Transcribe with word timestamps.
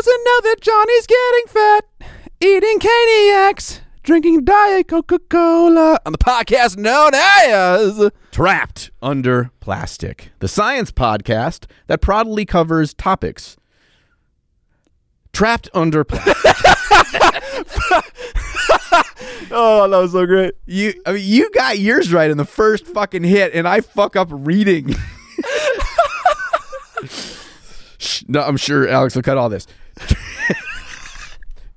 doesn't 0.00 0.24
know 0.24 0.40
that 0.44 0.56
Johnny's 0.62 1.06
getting 1.06 1.46
fat, 1.48 1.84
eating 2.40 2.78
caniacs, 2.78 3.80
drinking 4.02 4.46
Diet 4.46 4.88
Coca 4.88 5.18
Cola 5.18 5.98
on 6.06 6.12
the 6.12 6.16
podcast 6.18 6.78
known 6.78 7.10
as 7.14 8.10
Trapped 8.30 8.90
Under 9.02 9.50
Plastic, 9.60 10.32
the 10.38 10.48
science 10.48 10.90
podcast 10.90 11.66
that 11.86 12.00
proudly 12.00 12.46
covers 12.46 12.94
topics. 12.94 13.58
Trapped 15.34 15.68
Under 15.74 16.02
Plastic. 16.04 16.34
Oh, 19.52 19.88
that 19.88 19.98
was 19.98 20.12
so 20.12 20.26
great. 20.26 20.54
you, 20.64 20.94
I 21.04 21.12
mean, 21.12 21.22
you 21.26 21.50
got 21.50 21.80
yours 21.80 22.12
right 22.12 22.30
in 22.30 22.36
the 22.36 22.44
first 22.44 22.86
fucking 22.86 23.24
hit, 23.24 23.52
and 23.52 23.66
I 23.66 23.80
fuck 23.80 24.14
up 24.14 24.28
reading. 24.30 24.94
No, 28.28 28.42
I'm 28.42 28.56
sure 28.56 28.86
Alex 28.88 29.16
will 29.16 29.22
cut 29.22 29.36
all 29.36 29.48
this. 29.48 29.66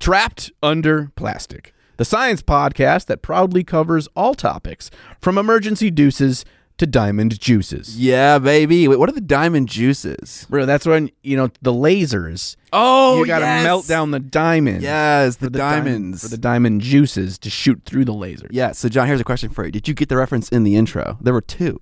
Trapped 0.03 0.51
Under 0.61 1.13
Plastic, 1.15 1.73
the 1.95 2.03
science 2.03 2.41
podcast 2.41 3.05
that 3.05 3.21
proudly 3.21 3.63
covers 3.63 4.09
all 4.17 4.33
topics 4.35 4.91
from 5.21 5.37
emergency 5.37 5.89
deuces 5.89 6.43
to 6.77 6.85
diamond 6.85 7.39
juices. 7.39 7.97
Yeah, 7.97 8.37
baby. 8.37 8.85
Wait, 8.85 8.99
what 8.99 9.07
are 9.07 9.13
the 9.13 9.21
diamond 9.21 9.69
juices? 9.69 10.45
Bro, 10.49 10.65
that's 10.65 10.85
when, 10.85 11.09
you 11.21 11.37
know, 11.37 11.49
the 11.61 11.71
lasers. 11.71 12.57
Oh, 12.73 13.19
you 13.19 13.25
got 13.27 13.39
to 13.39 13.45
melt 13.45 13.87
down 13.87 14.11
the 14.11 14.19
diamond. 14.19 14.81
Yes, 14.81 15.37
the, 15.37 15.49
the 15.49 15.59
diamond- 15.59 15.85
diamonds. 15.85 16.21
for 16.23 16.27
the 16.27 16.37
diamond 16.37 16.81
juices 16.81 17.37
to 17.39 17.49
shoot 17.49 17.81
through 17.85 18.03
the 18.03 18.13
lasers. 18.13 18.49
yeah. 18.51 18.73
So, 18.73 18.89
John, 18.89 19.07
here's 19.07 19.21
a 19.21 19.23
question 19.23 19.51
for 19.51 19.63
you. 19.63 19.71
Did 19.71 19.87
you 19.87 19.93
get 19.93 20.09
the 20.09 20.17
reference 20.17 20.49
in 20.49 20.65
the 20.65 20.75
intro? 20.75 21.17
There 21.21 21.33
were 21.33 21.39
two. 21.39 21.79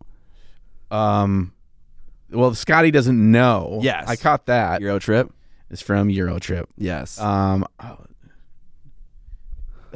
Um, 0.92 1.54
well, 2.30 2.54
Scotty 2.54 2.92
doesn't 2.92 3.32
know. 3.32 3.80
Yes. 3.82 4.08
I 4.08 4.16
caught 4.16 4.46
that. 4.46 4.80
Euro 4.82 5.00
trip. 5.00 5.34
It's 5.72 5.82
from 5.82 6.12
Euro 6.12 6.38
trip. 6.38 6.70
Yes. 6.78 7.20
Um, 7.20 7.66
oh, 7.84 7.98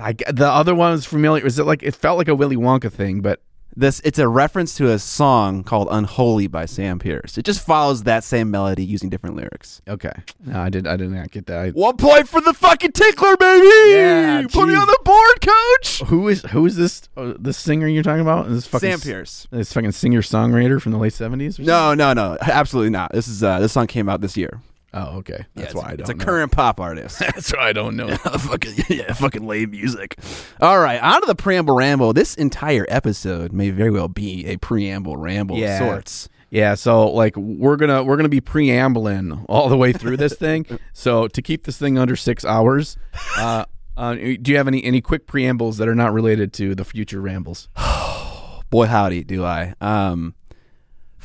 I 0.01 0.13
the 0.13 0.47
other 0.47 0.75
one 0.75 0.91
was 0.91 1.05
familiar. 1.05 1.43
Was 1.43 1.59
it 1.59 1.65
like 1.65 1.83
it 1.83 1.95
felt 1.95 2.17
like 2.17 2.27
a 2.27 2.35
Willy 2.35 2.57
Wonka 2.57 2.91
thing, 2.91 3.21
but 3.21 3.41
this 3.77 3.99
it's 4.05 4.19
a 4.19 4.27
reference 4.27 4.75
to 4.77 4.89
a 4.91 4.97
song 4.99 5.63
called 5.63 5.89
"Unholy" 5.91 6.47
by 6.47 6.65
Sam 6.65 6.97
Pierce. 6.97 7.37
It 7.37 7.43
just 7.43 7.59
follows 7.65 8.03
that 8.03 8.23
same 8.23 8.49
melody 8.49 8.85
using 8.85 9.09
different 9.09 9.35
lyrics. 9.35 9.81
okay. 9.87 10.13
No, 10.45 10.59
I 10.61 10.69
did. 10.69 10.87
I 10.87 10.95
did 10.95 11.09
not 11.11 11.29
get 11.31 11.45
that. 11.47 11.59
I- 11.59 11.69
One 11.71 11.97
point 11.97 12.29
for 12.29 12.39
the 12.39 12.53
fucking 12.53 12.93
tickler, 12.93 13.35
baby! 13.35 13.67
Yeah, 13.91 14.43
Put 14.49 14.69
me 14.69 14.75
on 14.75 14.87
the 14.87 14.99
board, 15.03 15.41
coach. 15.41 15.99
who 16.09 16.29
is 16.29 16.41
who 16.43 16.65
is 16.65 16.77
this? 16.77 17.09
Uh, 17.17 17.33
this 17.37 17.57
singer 17.57 17.87
you're 17.87 18.03
talking 18.03 18.21
about? 18.21 18.47
This 18.49 18.65
fucking 18.65 18.91
Sam 18.91 18.99
Pierce. 19.01 19.45
This 19.51 19.73
fucking 19.73 19.91
singer 19.91 20.21
songwriter 20.21 20.81
from 20.81 20.93
the 20.93 20.97
late 20.97 21.13
seventies? 21.13 21.59
No, 21.59 21.93
no, 21.93 22.13
no, 22.13 22.37
absolutely 22.41 22.91
not. 22.91 23.11
This 23.11 23.27
is 23.27 23.43
uh, 23.43 23.59
this 23.59 23.73
song 23.73 23.87
came 23.87 24.07
out 24.07 24.21
this 24.21 24.37
year. 24.37 24.61
Oh, 24.97 25.17
okay. 25.17 25.45
That's 25.55 25.73
Yeah, 25.75 25.81
why 25.81 25.87
I 25.87 25.89
don't. 25.91 25.99
It's 26.01 26.09
a 26.09 26.13
know. 26.13 26.23
current 26.23 26.51
pop 26.51 26.79
artist. 26.79 27.19
That's 27.19 27.51
why 27.51 27.67
I 27.69 27.73
don't 27.73 27.95
know. 27.97 28.15
fucking 28.15 28.73
yeah, 28.89 29.11
fucking 29.13 29.45
lame 29.45 29.71
music. 29.71 30.17
All 30.61 30.79
right, 30.79 31.01
on 31.03 31.21
to 31.21 31.27
the 31.27 31.35
preamble 31.35 31.75
ramble. 31.75 32.13
This 32.13 32.33
entire 32.35 32.85
episode 32.89 33.51
may 33.51 33.69
very 33.71 33.91
well 33.91 34.07
be 34.07 34.45
a 34.47 34.57
preamble 34.57 35.17
ramble 35.17 35.57
Yeah. 35.57 35.79
of 35.83 35.87
sorts. 35.89 36.29
Yeah, 36.49 36.75
so 36.75 37.09
like 37.11 37.35
we're 37.35 37.75
gonna 37.75 38.03
we're 38.03 38.15
gonna 38.15 38.29
be 38.29 38.39
preambling 38.39 39.43
all 39.49 39.67
the 39.67 39.75
way 39.77 39.91
through 39.91 40.17
this 40.17 40.33
thing. 40.35 40.65
So 40.93 41.27
to 41.27 41.41
keep 41.41 41.65
this 41.65 41.77
thing 41.77 41.97
under 41.97 42.15
six 42.15 42.45
hours, 42.45 42.95
uh, 43.37 43.65
uh, 43.97 44.15
do 44.15 44.39
you 44.45 44.55
have 44.55 44.67
any 44.69 44.81
any 44.83 45.01
quick 45.01 45.27
preambles 45.27 45.75
that 45.77 45.89
are 45.89 45.95
not 45.95 46.13
related 46.13 46.53
to 46.53 46.73
the 46.73 46.85
future 46.85 47.19
rambles? 47.19 47.67
Boy, 48.69 48.85
howdy, 48.87 49.23
do 49.25 49.43
I. 49.43 49.73
Um, 49.81 50.35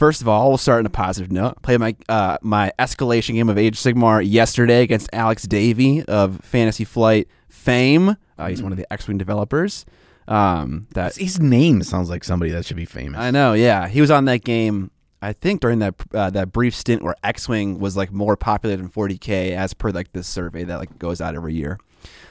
first 0.00 0.22
of 0.22 0.28
all, 0.28 0.48
we'll 0.48 0.58
start 0.58 0.80
on 0.80 0.86
a 0.86 0.90
positive 0.90 1.30
note. 1.30 1.60
Played 1.62 1.78
my 1.78 1.94
uh, 2.08 2.38
my 2.40 2.72
escalation 2.78 3.34
game 3.34 3.48
of 3.48 3.58
Age 3.58 3.78
Sigmar 3.78 4.24
yesterday 4.26 4.82
against 4.82 5.10
Alex 5.12 5.44
Davy 5.44 6.02
of 6.06 6.40
Fantasy 6.42 6.84
Flight 6.84 7.28
fame. 7.48 8.16
Uh, 8.38 8.48
he's 8.48 8.62
one 8.62 8.72
of 8.72 8.78
the 8.78 8.90
X-wing 8.90 9.18
developers. 9.18 9.84
Um, 10.26 10.86
that 10.94 11.16
His 11.16 11.38
name 11.38 11.82
sounds 11.82 12.08
like 12.08 12.24
somebody 12.24 12.50
that 12.52 12.64
should 12.64 12.76
be 12.78 12.86
famous. 12.86 13.20
I 13.20 13.30
know, 13.30 13.52
yeah. 13.52 13.88
He 13.88 14.00
was 14.00 14.10
on 14.10 14.24
that 14.24 14.42
game. 14.42 14.90
I 15.22 15.34
think 15.34 15.60
during 15.60 15.80
that 15.80 15.94
uh, 16.14 16.30
that 16.30 16.50
brief 16.50 16.74
stint 16.74 17.02
where 17.02 17.14
X-wing 17.22 17.78
was 17.78 17.94
like 17.94 18.10
more 18.10 18.36
popular 18.38 18.76
than 18.76 18.88
40k, 18.88 19.52
as 19.52 19.74
per 19.74 19.90
like 19.90 20.12
this 20.12 20.26
survey 20.26 20.64
that 20.64 20.78
like 20.78 20.98
goes 20.98 21.20
out 21.20 21.34
every 21.34 21.54
year. 21.54 21.78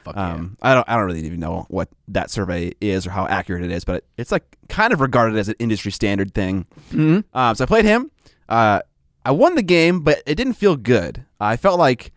Fuck 0.04 0.16
Um, 0.18 0.58
I 0.62 0.74
don't 0.74 0.88
I 0.90 0.96
don't 0.96 1.06
really 1.06 1.26
even 1.26 1.40
know 1.40 1.66
what 1.70 1.90
that 2.10 2.32
survey 2.32 2.72
is 2.82 3.06
or 3.08 3.12
how 3.12 3.28
accurate 3.28 3.64
it 3.64 3.72
is, 3.72 3.84
but 3.86 4.04
it's 4.18 4.32
like 4.32 4.44
kind 4.70 4.94
of 4.94 5.02
regarded 5.02 5.38
as 5.38 5.50
an 5.50 5.56
industry 5.60 5.92
standard 5.92 6.34
thing. 6.34 6.66
Mhm. 6.92 7.24
Um, 7.34 7.56
so 7.56 7.64
I 7.64 7.68
played 7.68 7.86
him. 7.86 8.12
Uh, 8.48 8.82
I 9.26 9.32
won 9.32 9.56
the 9.56 9.62
game, 9.64 10.00
but 10.02 10.22
it 10.26 10.36
didn't 10.36 10.54
feel 10.54 10.76
good. 10.76 11.26
I 11.40 11.58
felt 11.58 11.78
like 11.80 12.12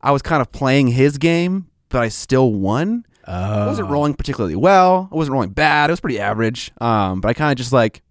I 0.00 0.10
was 0.12 0.22
kind 0.22 0.40
of 0.40 0.52
playing 0.52 0.88
his 0.88 1.18
game, 1.18 1.66
but 1.88 2.00
I 2.02 2.08
still 2.08 2.52
won. 2.52 3.04
I 3.26 3.62
Oh. 3.62 3.66
wasn't 3.68 3.88
rolling 3.90 4.14
particularly 4.14 4.56
well. 4.56 5.08
I 5.10 5.14
wasn't 5.16 5.32
rolling 5.32 5.50
bad. 5.50 5.88
It 5.90 5.92
was 5.92 6.00
pretty 6.00 6.20
average. 6.20 6.72
Um, 6.80 7.20
but 7.20 7.28
I 7.28 7.34
kind 7.34 7.50
of 7.52 7.56
just 7.58 7.72
like 7.72 8.02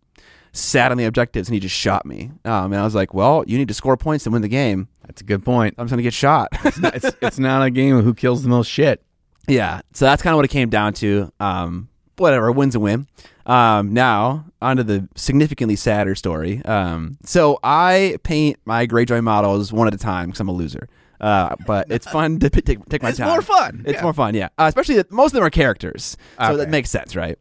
sat 0.54 0.92
on 0.92 0.98
the 0.98 1.06
objectives 1.06 1.48
and 1.50 1.54
he 1.54 1.60
just 1.60 1.76
shot 1.76 2.06
me. 2.06 2.32
Um, 2.46 2.72
and 2.72 2.76
I 2.76 2.84
was 2.84 2.96
like, 2.96 3.14
well, 3.14 3.44
you 3.48 3.58
need 3.58 3.68
to 3.68 3.74
score 3.74 3.98
points 3.98 4.24
to 4.26 4.30
win 4.32 4.42
the 4.44 4.48
game. 4.48 4.88
That's 5.06 5.20
a 5.22 5.24
good 5.26 5.44
point. 5.44 5.76
I'm 5.78 5.86
just 5.86 5.92
gonna 5.92 6.02
get 6.04 6.14
shot. 6.14 6.50
It's 6.66 6.80
not, 6.80 6.96
it's, 6.96 7.12
it's 7.22 7.40
not 7.40 7.64
a 7.66 7.70
game 7.70 7.96
of 7.98 8.06
who 8.06 8.14
kills 8.14 8.44
the 8.44 8.50
most 8.50 8.68
shit. 8.68 9.04
yeah. 9.48 9.82
So 9.94 10.06
that's 10.06 10.22
kind 10.22 10.34
of 10.34 10.38
what 10.38 10.46
it 10.46 10.50
came 10.52 10.70
down 10.70 10.94
to. 10.96 11.32
Um, 11.40 11.90
whatever, 12.18 12.52
win's 12.52 12.76
a 12.76 12.80
win. 12.80 13.08
Um, 13.46 13.94
now 13.94 14.46
on 14.62 14.78
to 14.78 14.84
the 14.86 15.10
significantly 15.16 15.76
sadder 15.76 16.16
story. 16.16 16.64
Um, 16.64 17.18
so 17.26 17.60
I 17.64 18.18
paint 18.24 18.58
my 18.64 18.88
Greyjoy 18.88 19.22
models 19.24 19.74
one 19.74 19.88
at 19.88 19.94
a 19.94 19.98
time 19.98 20.28
because 20.28 20.40
I'm 20.40 20.48
a 20.48 20.54
loser. 20.54 20.88
Uh, 21.20 21.56
but 21.66 21.88
it's 21.90 22.08
fun 22.08 22.38
to 22.40 22.50
p- 22.50 22.62
take, 22.62 22.86
take 22.90 23.02
my 23.02 23.10
It's 23.10 23.18
time. 23.18 23.28
It's 23.28 23.34
more 23.50 23.58
fun. 23.58 23.84
It's 23.86 23.96
Yeah. 23.98 24.04
more 24.04 24.14
fun, 24.14 24.34
yeah. 24.36 24.50
Uh, 24.58 24.66
especially 24.66 24.96
that 24.96 25.12
most 25.12 25.32
of 25.32 25.36
them 25.36 25.44
are 25.44 25.50
characters, 25.50 26.16
so 26.38 26.46
Okay. 26.46 26.58
that 26.58 26.70
makes 26.70 26.90
sense, 26.90 27.16
right? 27.16 27.38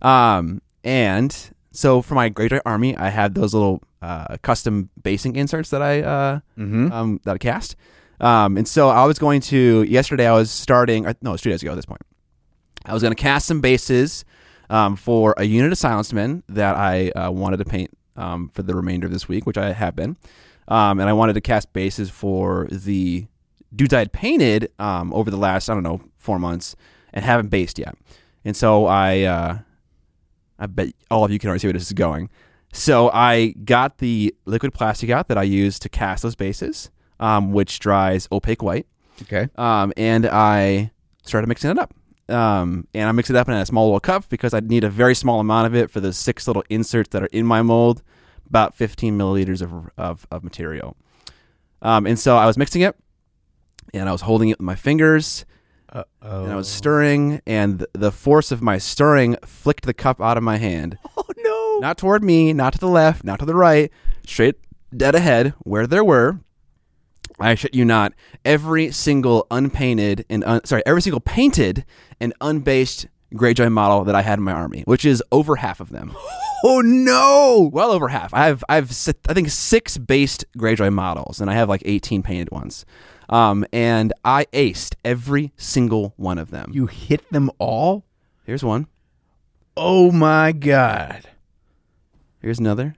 Um, 0.00 0.62
and 0.84 1.34
so 1.72 2.02
for 2.02 2.14
my 2.14 2.30
Greyjoy 2.30 2.60
army, 2.64 2.96
I 2.96 3.08
had 3.10 3.34
those 3.34 3.54
little 3.54 3.82
uh, 4.00 4.36
custom 4.42 4.90
basing 5.02 5.36
inserts 5.36 5.70
that 5.70 5.82
I 5.82 6.00
uh, 6.02 6.40
Mhm. 6.58 6.90
um, 6.92 7.20
that 7.24 7.34
I 7.34 7.38
cast. 7.38 7.76
Um, 8.20 8.56
and 8.56 8.66
so 8.68 8.88
I 8.88 9.04
was 9.04 9.18
going 9.18 9.40
to 9.42 9.82
yesterday. 9.82 10.26
I 10.28 10.32
was 10.32 10.50
starting. 10.50 11.06
uh, 11.06 11.14
No, 11.22 11.30
it 11.30 11.32
was 11.34 11.40
two 11.42 11.50
days 11.50 11.62
ago 11.62 11.72
at 11.72 11.76
this 11.76 11.86
point. 11.86 12.02
I 12.84 12.92
was 12.94 13.02
going 13.02 13.14
to 13.14 13.20
cast 13.20 13.46
some 13.46 13.60
bases 13.60 14.24
um, 14.70 14.96
for 14.96 15.34
a 15.36 15.44
unit 15.44 15.72
of 15.72 15.78
silenced 15.78 16.12
men 16.14 16.42
that 16.48 16.76
I 16.76 17.10
uh, 17.10 17.30
wanted 17.30 17.58
to 17.58 17.64
paint 17.64 17.90
um, 18.16 18.50
for 18.54 18.62
the 18.62 18.74
remainder 18.74 19.06
of 19.06 19.12
this 19.12 19.28
week, 19.28 19.46
which 19.46 19.58
I 19.58 19.72
have 19.72 19.94
been. 19.96 20.16
Um, 20.68 21.00
and 21.00 21.08
I 21.08 21.12
wanted 21.12 21.32
to 21.34 21.40
cast 21.40 21.72
bases 21.72 22.10
for 22.10 22.68
the 22.70 23.26
dudes 23.74 23.92
I 23.94 23.98
had 24.00 24.12
painted 24.12 24.70
um, 24.78 25.12
over 25.14 25.30
the 25.30 25.36
last 25.36 25.68
I 25.68 25.74
don't 25.74 25.82
know 25.82 26.00
four 26.18 26.38
months 26.38 26.76
and 27.12 27.24
haven't 27.24 27.48
based 27.48 27.78
yet. 27.78 27.94
And 28.44 28.56
so 28.56 28.86
I, 28.86 29.22
uh, 29.22 29.58
I 30.62 30.66
bet 30.66 30.90
all 31.10 31.24
of 31.24 31.30
you 31.32 31.38
can 31.40 31.48
already 31.48 31.60
see 31.60 31.66
where 31.66 31.72
this 31.72 31.86
is 31.88 31.92
going. 31.92 32.30
So 32.72 33.10
I 33.10 33.54
got 33.64 33.98
the 33.98 34.34
liquid 34.46 34.72
plastic 34.72 35.10
out 35.10 35.26
that 35.28 35.36
I 35.36 35.42
use 35.42 35.78
to 35.80 35.88
cast 35.88 36.22
those 36.22 36.36
bases, 36.36 36.90
um, 37.20 37.52
which 37.52 37.78
dries 37.80 38.28
opaque 38.30 38.62
white 38.62 38.86
Okay. 39.22 39.48
um, 39.56 39.92
and 39.96 40.24
I 40.26 40.92
started 41.24 41.48
mixing 41.48 41.70
it 41.70 41.78
up. 41.78 41.92
Um, 42.28 42.86
and 42.94 43.08
I 43.08 43.12
mix 43.12 43.28
it 43.28 43.36
up 43.36 43.48
in 43.48 43.54
a 43.54 43.66
small 43.66 43.86
little 43.86 44.00
cup 44.00 44.28
because 44.28 44.54
I 44.54 44.60
need 44.60 44.84
a 44.84 44.88
very 44.88 45.14
small 45.14 45.40
amount 45.40 45.66
of 45.66 45.74
it 45.74 45.90
for 45.90 46.00
the 46.00 46.12
six 46.12 46.46
little 46.46 46.62
inserts 46.70 47.08
that 47.10 47.22
are 47.22 47.26
in 47.32 47.44
my 47.44 47.60
mold, 47.60 48.02
about 48.48 48.74
15 48.74 49.18
milliliters 49.18 49.60
of, 49.60 49.90
of, 49.98 50.26
of 50.30 50.42
material. 50.44 50.96
Um, 51.82 52.06
and 52.06 52.18
so 52.18 52.36
I 52.36 52.46
was 52.46 52.56
mixing 52.56 52.82
it, 52.82 52.94
and 53.92 54.08
I 54.08 54.12
was 54.12 54.22
holding 54.22 54.48
it 54.50 54.58
with 54.58 54.64
my 54.64 54.76
fingers, 54.76 55.44
Uh-oh. 55.92 56.44
and 56.44 56.52
I 56.52 56.56
was 56.56 56.68
stirring, 56.68 57.40
and 57.46 57.80
th- 57.80 57.90
the 57.92 58.10
force 58.10 58.50
of 58.50 58.62
my 58.62 58.78
stirring 58.78 59.36
flicked 59.44 59.84
the 59.84 59.92
cup 59.94 60.20
out 60.20 60.36
of 60.36 60.42
my 60.42 60.56
hand. 60.58 60.98
Oh 61.16 61.24
no. 61.36 61.78
Not 61.80 61.98
toward 61.98 62.24
me, 62.24 62.52
not 62.52 62.72
to 62.72 62.78
the 62.78 62.88
left, 62.88 63.22
not 63.24 63.38
to 63.40 63.44
the 63.44 63.54
right, 63.54 63.90
straight 64.26 64.56
dead 64.96 65.14
ahead, 65.14 65.54
where 65.60 65.86
there 65.86 66.04
were, 66.04 66.40
I 67.38 67.54
shit 67.54 67.74
you 67.74 67.84
not, 67.84 68.12
every 68.44 68.90
single 68.92 69.46
unpainted 69.50 70.24
and 70.30 70.42
un- 70.44 70.64
sorry, 70.64 70.82
every 70.86 71.02
single 71.02 71.20
painted 71.20 71.84
and 72.20 72.32
unbased 72.40 73.06
Greyjoy 73.34 73.70
model 73.72 74.04
that 74.04 74.14
I 74.14 74.22
had 74.22 74.38
in 74.38 74.44
my 74.44 74.52
army, 74.52 74.82
which 74.86 75.04
is 75.04 75.22
over 75.32 75.56
half 75.56 75.80
of 75.80 75.90
them. 75.90 76.14
Oh 76.64 76.80
no. 76.80 77.68
Well 77.72 77.90
over 77.90 78.06
half. 78.06 78.32
I 78.32 78.46
have 78.46 78.62
I 78.68 78.76
have 78.76 78.92
I 79.28 79.34
think 79.34 79.50
six 79.50 79.98
based 79.98 80.44
Greyjoy 80.56 80.92
models, 80.92 81.40
and 81.40 81.50
I 81.50 81.54
have 81.54 81.68
like 81.68 81.82
eighteen 81.84 82.22
painted 82.22 82.52
ones. 82.52 82.86
Um, 83.32 83.64
and 83.72 84.12
I 84.24 84.44
aced 84.52 84.94
every 85.04 85.52
single 85.56 86.12
one 86.16 86.36
of 86.36 86.50
them. 86.50 86.70
You 86.74 86.86
hit 86.86 87.28
them 87.30 87.50
all? 87.58 88.04
Here's 88.44 88.62
one. 88.62 88.88
Oh 89.74 90.12
my 90.12 90.52
god. 90.52 91.26
Here's 92.40 92.58
another. 92.58 92.94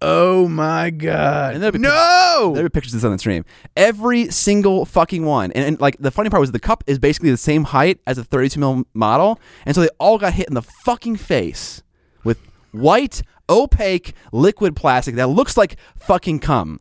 Oh 0.00 0.46
my 0.46 0.90
god. 0.90 1.54
And 1.54 1.62
there'll 1.62 1.72
be 1.72 1.80
no. 1.80 2.52
There 2.54 2.64
are 2.64 2.70
pictures 2.70 2.94
of 2.94 3.00
this 3.00 3.04
on 3.04 3.10
the 3.10 3.18
stream. 3.18 3.44
Every 3.76 4.30
single 4.30 4.84
fucking 4.84 5.24
one. 5.24 5.50
And, 5.50 5.64
and 5.64 5.80
like 5.80 5.96
the 5.98 6.12
funny 6.12 6.30
part 6.30 6.40
was 6.40 6.52
the 6.52 6.60
cup 6.60 6.84
is 6.86 7.00
basically 7.00 7.30
the 7.30 7.36
same 7.36 7.64
height 7.64 7.98
as 8.06 8.18
a 8.18 8.24
32 8.24 8.60
mil 8.60 8.84
model, 8.94 9.40
and 9.64 9.74
so 9.74 9.80
they 9.80 9.88
all 9.98 10.18
got 10.18 10.34
hit 10.34 10.46
in 10.46 10.54
the 10.54 10.62
fucking 10.62 11.16
face 11.16 11.82
with 12.22 12.38
white 12.70 13.22
opaque 13.48 14.14
liquid 14.32 14.76
plastic 14.76 15.16
that 15.16 15.28
looks 15.28 15.56
like 15.56 15.76
fucking 15.96 16.38
cum. 16.38 16.78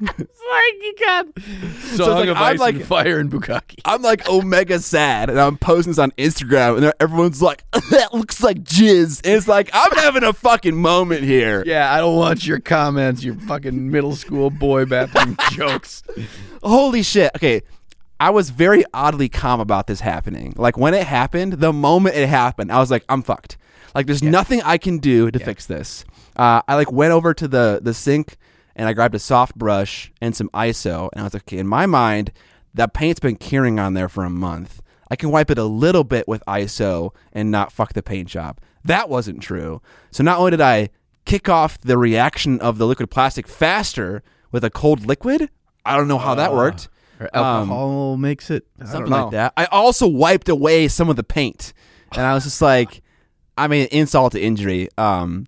Like 0.00 0.74
you 0.80 0.94
got 0.98 1.26
Song 1.96 2.10
like, 2.10 2.28
of 2.28 2.36
I'm 2.36 2.54
Ice 2.54 2.58
like- 2.58 2.74
and 2.76 2.84
Fire 2.84 3.18
and 3.18 3.30
Bukaki. 3.30 3.80
I'm 3.84 4.02
like 4.02 4.28
omega 4.28 4.78
sad, 4.78 5.30
and 5.30 5.40
I'm 5.40 5.56
posting 5.56 5.90
this 5.92 5.98
on 5.98 6.10
Instagram, 6.12 6.76
and 6.78 6.92
everyone's 7.00 7.42
like, 7.42 7.64
"That 7.90 8.14
looks 8.14 8.42
like 8.42 8.62
jizz." 8.62 9.22
And 9.24 9.34
it's 9.34 9.48
like 9.48 9.70
I'm 9.72 9.92
having 9.96 10.24
a 10.24 10.32
fucking 10.32 10.76
moment 10.76 11.22
here. 11.24 11.62
Yeah, 11.66 11.92
I 11.92 11.98
don't 11.98 12.16
want 12.16 12.46
your 12.46 12.60
comments, 12.60 13.24
your 13.24 13.34
fucking 13.34 13.90
middle 13.90 14.14
school 14.16 14.50
boy 14.50 14.84
bathroom 14.84 15.36
jokes. 15.52 16.02
Holy 16.62 17.02
shit. 17.02 17.32
Okay. 17.36 17.62
I 18.20 18.30
was 18.30 18.50
very 18.50 18.84
oddly 18.92 19.28
calm 19.28 19.60
about 19.60 19.86
this 19.86 20.00
happening. 20.00 20.52
Like 20.56 20.76
when 20.76 20.92
it 20.92 21.06
happened, 21.06 21.52
the 21.54 21.72
moment 21.72 22.16
it 22.16 22.28
happened, 22.28 22.72
I 22.72 22.80
was 22.80 22.90
like, 22.90 23.04
I'm 23.08 23.22
fucked. 23.22 23.56
Like 23.94 24.06
there's 24.06 24.24
nothing 24.24 24.60
I 24.62 24.76
can 24.76 24.98
do 24.98 25.30
to 25.30 25.38
fix 25.38 25.66
this. 25.66 26.04
Uh, 26.36 26.60
I 26.66 26.74
like 26.74 26.90
went 26.90 27.12
over 27.12 27.32
to 27.34 27.46
the 27.46 27.78
the 27.80 27.94
sink 27.94 28.36
and 28.78 28.88
I 28.88 28.94
grabbed 28.94 29.14
a 29.16 29.18
soft 29.18 29.56
brush 29.56 30.12
and 30.20 30.34
some 30.34 30.48
ISO 30.54 31.10
and 31.12 31.20
I 31.20 31.24
was 31.24 31.34
like, 31.34 31.42
okay, 31.42 31.58
in 31.58 31.66
my 31.66 31.84
mind, 31.84 32.32
that 32.72 32.94
paint's 32.94 33.20
been 33.20 33.36
curing 33.36 33.78
on 33.78 33.94
there 33.94 34.08
for 34.08 34.24
a 34.24 34.30
month. 34.30 34.80
I 35.10 35.16
can 35.16 35.30
wipe 35.30 35.50
it 35.50 35.58
a 35.58 35.64
little 35.64 36.04
bit 36.04 36.28
with 36.28 36.42
ISO 36.46 37.10
and 37.32 37.50
not 37.50 37.72
fuck 37.72 37.92
the 37.94 38.02
paint 38.02 38.28
job. 38.28 38.58
That 38.84 39.08
wasn't 39.08 39.42
true. 39.42 39.82
So 40.12 40.22
not 40.22 40.38
only 40.38 40.52
did 40.52 40.60
I 40.60 40.90
kick 41.24 41.48
off 41.48 41.78
the 41.78 41.98
reaction 41.98 42.60
of 42.60 42.78
the 42.78 42.86
liquid 42.86 43.10
plastic 43.10 43.48
faster 43.48 44.22
with 44.52 44.64
a 44.64 44.70
cold 44.70 45.04
liquid, 45.04 45.50
I 45.84 45.96
don't 45.96 46.08
know 46.08 46.18
how 46.18 46.34
that 46.36 46.52
worked. 46.54 46.88
Or 47.20 47.28
alcohol 47.34 48.16
makes 48.16 48.48
it 48.48 48.64
Something 48.84 49.10
like 49.10 49.32
that. 49.32 49.52
I 49.56 49.64
also 49.66 50.06
wiped 50.06 50.48
away 50.48 50.86
some 50.86 51.08
of 51.10 51.16
the 51.16 51.24
paint, 51.24 51.72
and 52.12 52.22
I 52.22 52.32
was 52.32 52.44
just 52.44 52.62
like, 52.62 53.02
I 53.56 53.66
mean, 53.66 53.88
insult 53.90 54.32
to 54.32 54.40
injury. 54.40 54.88
Um, 54.96 55.46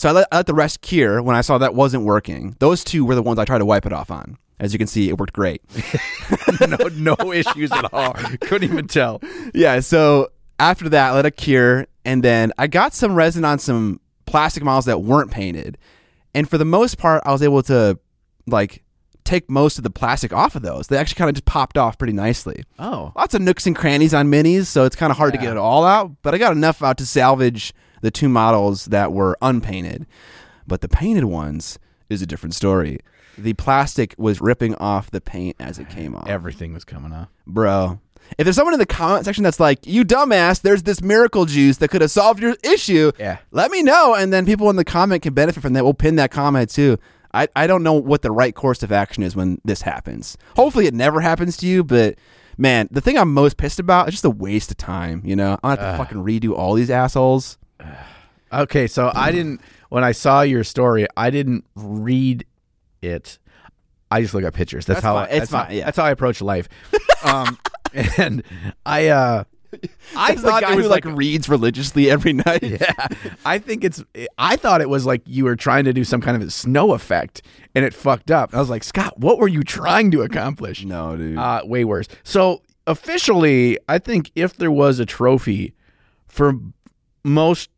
so 0.00 0.08
I 0.08 0.12
let, 0.12 0.28
I 0.32 0.36
let 0.36 0.46
the 0.46 0.54
rest 0.54 0.80
cure 0.80 1.20
when 1.20 1.36
I 1.36 1.42
saw 1.42 1.58
that 1.58 1.74
wasn't 1.74 2.04
working. 2.04 2.56
Those 2.58 2.82
two 2.84 3.04
were 3.04 3.14
the 3.14 3.20
ones 3.20 3.38
I 3.38 3.44
tried 3.44 3.58
to 3.58 3.66
wipe 3.66 3.84
it 3.84 3.92
off 3.92 4.10
on. 4.10 4.38
As 4.58 4.72
you 4.72 4.78
can 4.78 4.86
see, 4.86 5.10
it 5.10 5.18
worked 5.18 5.34
great. 5.34 5.60
no, 6.66 7.16
no 7.16 7.32
issues 7.34 7.70
at 7.70 7.92
all. 7.92 8.14
Couldn't 8.40 8.72
even 8.72 8.88
tell. 8.88 9.20
yeah. 9.52 9.80
So 9.80 10.30
after 10.58 10.88
that, 10.88 11.10
I 11.10 11.14
let 11.16 11.26
it 11.26 11.36
cure, 11.36 11.86
and 12.06 12.22
then 12.22 12.50
I 12.56 12.66
got 12.66 12.94
some 12.94 13.14
resin 13.14 13.44
on 13.44 13.58
some 13.58 14.00
plastic 14.24 14.62
models 14.62 14.86
that 14.86 15.02
weren't 15.02 15.30
painted, 15.30 15.76
and 16.34 16.48
for 16.48 16.56
the 16.56 16.64
most 16.64 16.96
part, 16.96 17.22
I 17.26 17.32
was 17.32 17.42
able 17.42 17.62
to 17.64 17.98
like 18.46 18.82
take 19.24 19.50
most 19.50 19.76
of 19.76 19.84
the 19.84 19.90
plastic 19.90 20.32
off 20.32 20.56
of 20.56 20.62
those. 20.62 20.86
They 20.86 20.96
actually 20.96 21.16
kind 21.16 21.28
of 21.28 21.34
just 21.34 21.44
popped 21.44 21.76
off 21.76 21.98
pretty 21.98 22.14
nicely. 22.14 22.64
Oh, 22.78 23.12
lots 23.14 23.34
of 23.34 23.42
nooks 23.42 23.66
and 23.66 23.76
crannies 23.76 24.14
on 24.14 24.28
minis, 24.28 24.64
so 24.64 24.86
it's 24.86 24.96
kind 24.96 25.10
of 25.10 25.18
hard 25.18 25.34
to 25.34 25.38
get 25.38 25.50
it 25.50 25.58
all 25.58 25.84
out. 25.84 26.12
But 26.22 26.34
I 26.34 26.38
got 26.38 26.52
enough 26.52 26.82
out 26.82 26.96
to 26.96 27.04
salvage 27.04 27.74
the 28.00 28.10
two 28.10 28.28
models 28.28 28.86
that 28.86 29.12
were 29.12 29.36
unpainted. 29.42 30.06
But 30.66 30.80
the 30.80 30.88
painted 30.88 31.24
ones 31.24 31.78
is 32.08 32.22
a 32.22 32.26
different 32.26 32.54
story. 32.54 32.98
The 33.38 33.54
plastic 33.54 34.14
was 34.18 34.40
ripping 34.40 34.74
off 34.76 35.10
the 35.10 35.20
paint 35.20 35.56
as 35.58 35.78
it 35.78 35.88
came 35.88 36.14
off. 36.14 36.28
everything 36.28 36.72
was 36.74 36.84
coming 36.84 37.12
off. 37.12 37.28
Bro. 37.46 38.00
If 38.38 38.44
there's 38.44 38.54
someone 38.56 38.74
in 38.74 38.80
the 38.80 38.86
comment 38.86 39.24
section 39.24 39.42
that's 39.42 39.58
like, 39.58 39.86
you 39.86 40.04
dumbass, 40.04 40.60
there's 40.62 40.82
this 40.84 41.00
miracle 41.02 41.46
juice 41.46 41.78
that 41.78 41.88
could 41.88 42.00
have 42.00 42.10
solved 42.10 42.40
your 42.40 42.54
issue, 42.62 43.10
Yeah. 43.18 43.38
let 43.50 43.70
me 43.70 43.82
know. 43.82 44.14
And 44.14 44.32
then 44.32 44.46
people 44.46 44.70
in 44.70 44.76
the 44.76 44.84
comment 44.84 45.22
can 45.22 45.34
benefit 45.34 45.62
from 45.62 45.72
that. 45.72 45.82
We'll 45.84 45.94
pin 45.94 46.16
that 46.16 46.30
comment 46.30 46.70
too. 46.70 46.98
I, 47.32 47.48
I 47.56 47.66
don't 47.66 47.82
know 47.82 47.94
what 47.94 48.22
the 48.22 48.30
right 48.30 48.54
course 48.54 48.82
of 48.82 48.92
action 48.92 49.22
is 49.22 49.34
when 49.34 49.60
this 49.64 49.82
happens. 49.82 50.36
Hopefully 50.56 50.86
it 50.86 50.94
never 50.94 51.20
happens 51.20 51.56
to 51.58 51.66
you, 51.66 51.82
but 51.82 52.16
man, 52.58 52.88
the 52.90 53.00
thing 53.00 53.16
I'm 53.16 53.32
most 53.32 53.56
pissed 53.56 53.78
about 53.80 54.08
is 54.08 54.14
just 54.14 54.24
a 54.24 54.30
waste 54.30 54.70
of 54.70 54.76
time, 54.76 55.22
you 55.24 55.34
know? 55.36 55.56
I 55.62 55.74
don't 55.76 55.84
have 55.84 55.96
to 55.98 56.04
fucking 56.04 56.22
redo 56.24 56.52
all 56.56 56.74
these 56.74 56.90
assholes. 56.90 57.56
Okay, 58.52 58.86
so 58.86 59.12
I 59.14 59.30
didn't 59.30 59.60
when 59.90 60.02
I 60.04 60.12
saw 60.12 60.42
your 60.42 60.64
story, 60.64 61.06
I 61.16 61.30
didn't 61.30 61.64
read 61.74 62.44
it. 63.02 63.38
I 64.10 64.22
just 64.22 64.34
look 64.34 64.42
at 64.44 64.54
pictures. 64.54 64.86
That's, 64.86 64.98
That's 65.02 65.04
how 65.04 65.14
fine. 65.14 65.24
I, 65.28 65.30
It's 65.30 65.38
that's 65.38 65.50
how- 65.52 65.64
fine, 65.66 65.76
yeah. 65.76 65.84
That's 65.84 65.96
how 65.96 66.04
I 66.04 66.10
approach 66.10 66.40
life. 66.40 66.68
um, 67.24 67.58
and 68.16 68.42
I 68.84 69.08
uh, 69.08 69.44
I 70.16 70.30
That's 70.30 70.42
the 70.42 70.48
thought 70.48 70.62
guy 70.62 70.72
it 70.72 70.76
was 70.76 70.86
who 70.86 70.90
like 70.90 71.04
like 71.04 71.16
reads 71.16 71.48
religiously 71.48 72.10
every 72.10 72.32
night. 72.32 72.62
yeah, 72.64 73.06
I 73.44 73.58
think 73.58 73.84
it's. 73.84 74.02
I 74.36 74.56
thought 74.56 74.80
it 74.80 74.88
was 74.88 75.06
like 75.06 75.22
you 75.26 75.44
were 75.44 75.54
trying 75.56 75.84
to 75.84 75.92
do 75.92 76.02
some 76.02 76.20
kind 76.20 76.36
of 76.40 76.46
a 76.46 76.50
snow 76.50 76.92
effect, 76.92 77.42
and 77.74 77.84
it 77.84 77.94
fucked 77.94 78.32
up. 78.32 78.52
I 78.52 78.58
was 78.58 78.68
like, 78.70 78.82
Scott, 78.82 79.18
what 79.20 79.38
were 79.38 79.46
you 79.48 79.62
trying 79.62 80.10
to 80.10 80.22
accomplish? 80.22 80.84
No, 80.84 81.16
dude. 81.16 81.38
Uh, 81.38 81.62
way 81.64 81.84
worse. 81.84 82.08
So 82.24 82.62
officially, 82.88 83.78
I 83.88 83.98
think 83.98 84.32
if 84.34 84.56
there 84.56 84.72
was 84.72 84.98
a 84.98 85.06
trophy 85.06 85.74
for 86.26 86.54
most 87.24 87.70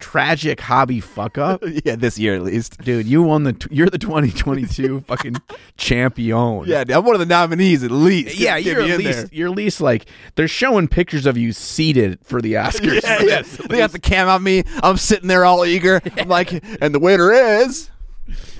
tragic 0.00 0.60
hobby 0.60 0.98
fuck 0.98 1.36
up, 1.38 1.62
yeah, 1.84 1.94
this 1.94 2.18
year 2.18 2.34
at 2.34 2.42
least. 2.42 2.78
dude, 2.82 3.06
you 3.06 3.22
won 3.22 3.44
the. 3.44 3.68
You're 3.70 3.88
the 3.88 3.98
2022 3.98 5.00
fucking 5.06 5.36
champion. 5.76 6.64
Yeah, 6.66 6.84
I'm 6.88 7.04
one 7.04 7.14
of 7.14 7.20
the 7.20 7.26
nominees 7.26 7.84
at 7.84 7.90
least. 7.90 8.36
Yeah, 8.36 8.56
you're 8.56 8.80
at 8.80 8.98
least 8.98 9.18
there. 9.18 9.28
you're 9.32 9.48
at 9.50 9.56
least 9.56 9.80
like 9.80 10.06
they're 10.34 10.48
showing 10.48 10.88
pictures 10.88 11.26
of 11.26 11.36
you 11.36 11.52
seated 11.52 12.18
for 12.24 12.40
the 12.40 12.52
Oscars. 12.54 13.02
Yeah, 13.02 13.22
yeah. 13.22 13.42
They 13.68 13.78
got 13.78 13.92
the 13.92 13.98
cam 13.98 14.28
on 14.28 14.42
me. 14.42 14.64
I'm 14.82 14.96
sitting 14.96 15.28
there 15.28 15.44
all 15.44 15.64
eager. 15.64 16.00
I'm 16.16 16.28
like, 16.28 16.52
and 16.82 16.94
the 16.94 16.98
winner 16.98 17.30
is 17.32 17.90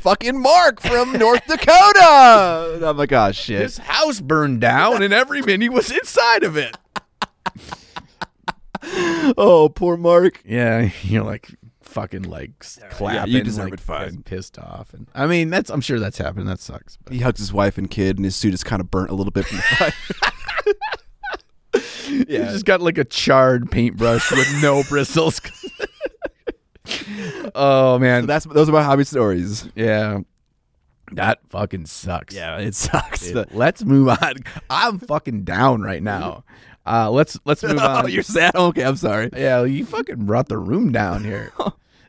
fucking 0.00 0.40
Mark 0.40 0.80
from 0.80 1.12
North 1.12 1.46
Dakota. 1.46 2.72
And 2.74 2.84
I'm 2.84 2.96
like, 2.96 3.12
oh 3.12 3.32
shit. 3.32 3.62
His 3.62 3.78
house 3.78 4.20
burned 4.20 4.60
down 4.60 5.02
and 5.02 5.12
every 5.12 5.42
mini 5.42 5.68
was 5.68 5.90
inside 5.90 6.42
of 6.42 6.56
it. 6.56 6.76
Oh, 9.36 9.68
poor 9.68 9.96
Mark. 9.96 10.40
Yeah, 10.44 10.90
you're 11.02 11.24
like 11.24 11.50
fucking 11.82 12.22
like 12.22 12.64
clapping. 12.90 13.32
you 13.32 13.42
deserve 13.42 13.66
like, 13.66 13.74
it 13.74 13.80
fine. 13.80 14.22
Pissed 14.22 14.58
off, 14.58 14.94
and 14.94 15.06
I 15.14 15.26
mean 15.26 15.50
that's 15.50 15.70
I'm 15.70 15.80
sure 15.80 16.00
that's 16.00 16.18
happened. 16.18 16.48
That 16.48 16.60
sucks. 16.60 16.96
But. 16.96 17.12
He 17.12 17.20
hugs 17.20 17.38
his 17.38 17.52
wife 17.52 17.78
and 17.78 17.90
kid, 17.90 18.16
and 18.16 18.24
his 18.24 18.34
suit 18.34 18.54
is 18.54 18.64
kind 18.64 18.80
of 18.80 18.90
burnt 18.90 19.10
a 19.10 19.14
little 19.14 19.30
bit 19.30 19.46
from 19.46 19.58
the 19.58 19.62
fire. 19.62 19.92
You 22.08 22.24
just 22.26 22.64
got 22.64 22.80
like 22.80 22.98
a 22.98 23.04
charred 23.04 23.70
paintbrush 23.70 24.32
with 24.32 24.48
no 24.60 24.82
bristles. 24.88 25.40
oh 27.54 28.00
man, 28.00 28.26
That's 28.26 28.46
those 28.46 28.68
are 28.68 28.72
my 28.72 28.82
hobby 28.82 29.04
stories. 29.04 29.68
yeah, 29.76 30.18
that 31.12 31.38
fucking 31.50 31.86
sucks. 31.86 32.34
Yeah, 32.34 32.58
it 32.58 32.74
sucks. 32.74 33.30
Dude, 33.30 33.52
let's 33.52 33.84
move 33.84 34.08
on. 34.08 34.34
I'm 34.68 34.98
fucking 34.98 35.44
down 35.44 35.82
right 35.82 36.02
now. 36.02 36.44
Uh, 36.86 37.10
let's 37.10 37.38
let's 37.44 37.62
move 37.62 37.78
oh, 37.80 37.86
on. 37.86 38.10
you're 38.10 38.22
sad. 38.22 38.54
Okay, 38.54 38.82
I'm 38.84 38.96
sorry. 38.96 39.30
yeah, 39.36 39.64
you 39.64 39.84
fucking 39.84 40.24
brought 40.24 40.48
the 40.48 40.58
room 40.58 40.92
down 40.92 41.24
here. 41.24 41.52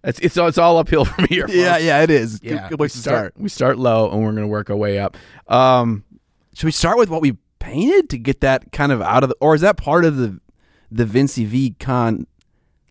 It's 0.03 0.17
it's 0.19 0.35
it's 0.35 0.57
all 0.57 0.79
uphill 0.79 1.05
from 1.13 1.25
here. 1.25 1.45
Yeah, 1.47 1.73
folks. 1.73 1.83
yeah, 1.83 2.01
it 2.01 2.09
is. 2.09 2.39
Yeah. 2.41 2.67
good, 2.69 2.79
place 2.79 2.93
to 2.93 2.97
we 2.97 3.01
start. 3.01 3.33
We 3.37 3.49
start 3.49 3.77
low, 3.77 4.09
and 4.09 4.23
we're 4.23 4.31
gonna 4.33 4.47
work 4.47 4.71
our 4.71 4.75
way 4.75 4.97
up. 4.97 5.15
Um, 5.47 6.03
Should 6.55 6.65
we 6.65 6.71
start 6.71 6.97
with 6.97 7.09
what 7.09 7.21
we 7.21 7.37
painted 7.59 8.09
to 8.09 8.17
get 8.17 8.41
that 8.41 8.71
kind 8.71 8.91
of 8.91 8.99
out 9.03 9.21
of 9.21 9.29
the, 9.29 9.35
or 9.39 9.53
is 9.53 9.61
that 9.61 9.77
part 9.77 10.03
of 10.03 10.17
the 10.17 10.39
the 10.89 11.05
Vinci 11.05 11.45
V 11.45 11.75
Con 11.79 12.25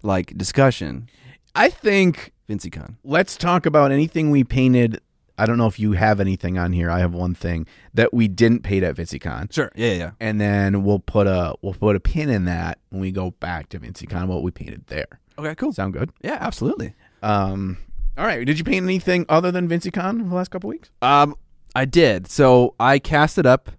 like 0.04 0.38
discussion? 0.38 1.08
I 1.52 1.68
think 1.68 2.32
Vinci 2.46 2.70
Con. 2.70 2.96
let's 3.02 3.36
talk 3.36 3.66
about 3.66 3.90
anything 3.90 4.30
we 4.30 4.44
painted. 4.44 5.00
I 5.40 5.46
don't 5.46 5.56
know 5.56 5.66
if 5.66 5.80
you 5.80 5.92
have 5.92 6.20
anything 6.20 6.58
on 6.58 6.74
here. 6.74 6.90
I 6.90 6.98
have 6.98 7.14
one 7.14 7.34
thing 7.34 7.66
that 7.94 8.12
we 8.12 8.28
didn't 8.28 8.62
paint 8.62 8.84
at 8.84 8.94
VinciCon. 8.94 9.50
Sure. 9.50 9.72
Yeah, 9.74 9.92
yeah. 9.92 10.10
And 10.20 10.38
then 10.38 10.84
we'll 10.84 10.98
put 10.98 11.26
a 11.26 11.54
we'll 11.62 11.72
put 11.72 11.96
a 11.96 12.00
pin 12.00 12.28
in 12.28 12.44
that 12.44 12.78
when 12.90 13.00
we 13.00 13.10
go 13.10 13.30
back 13.30 13.70
to 13.70 13.80
VinciCon 13.80 14.26
what 14.26 14.42
we 14.42 14.50
painted 14.50 14.86
there. 14.88 15.06
Okay, 15.38 15.54
cool. 15.54 15.72
Sound 15.72 15.94
good? 15.94 16.12
Yeah, 16.22 16.36
absolutely. 16.38 16.94
Um 17.22 17.78
all 18.18 18.26
right. 18.26 18.44
Did 18.44 18.58
you 18.58 18.64
paint 18.64 18.84
anything 18.84 19.24
other 19.30 19.50
than 19.50 19.66
VinciCon 19.66 20.28
the 20.28 20.34
last 20.34 20.50
couple 20.50 20.68
weeks? 20.68 20.90
Um, 21.00 21.34
I 21.74 21.86
did. 21.86 22.28
So 22.28 22.74
I 22.78 22.98
casted 22.98 23.46
up 23.46 23.70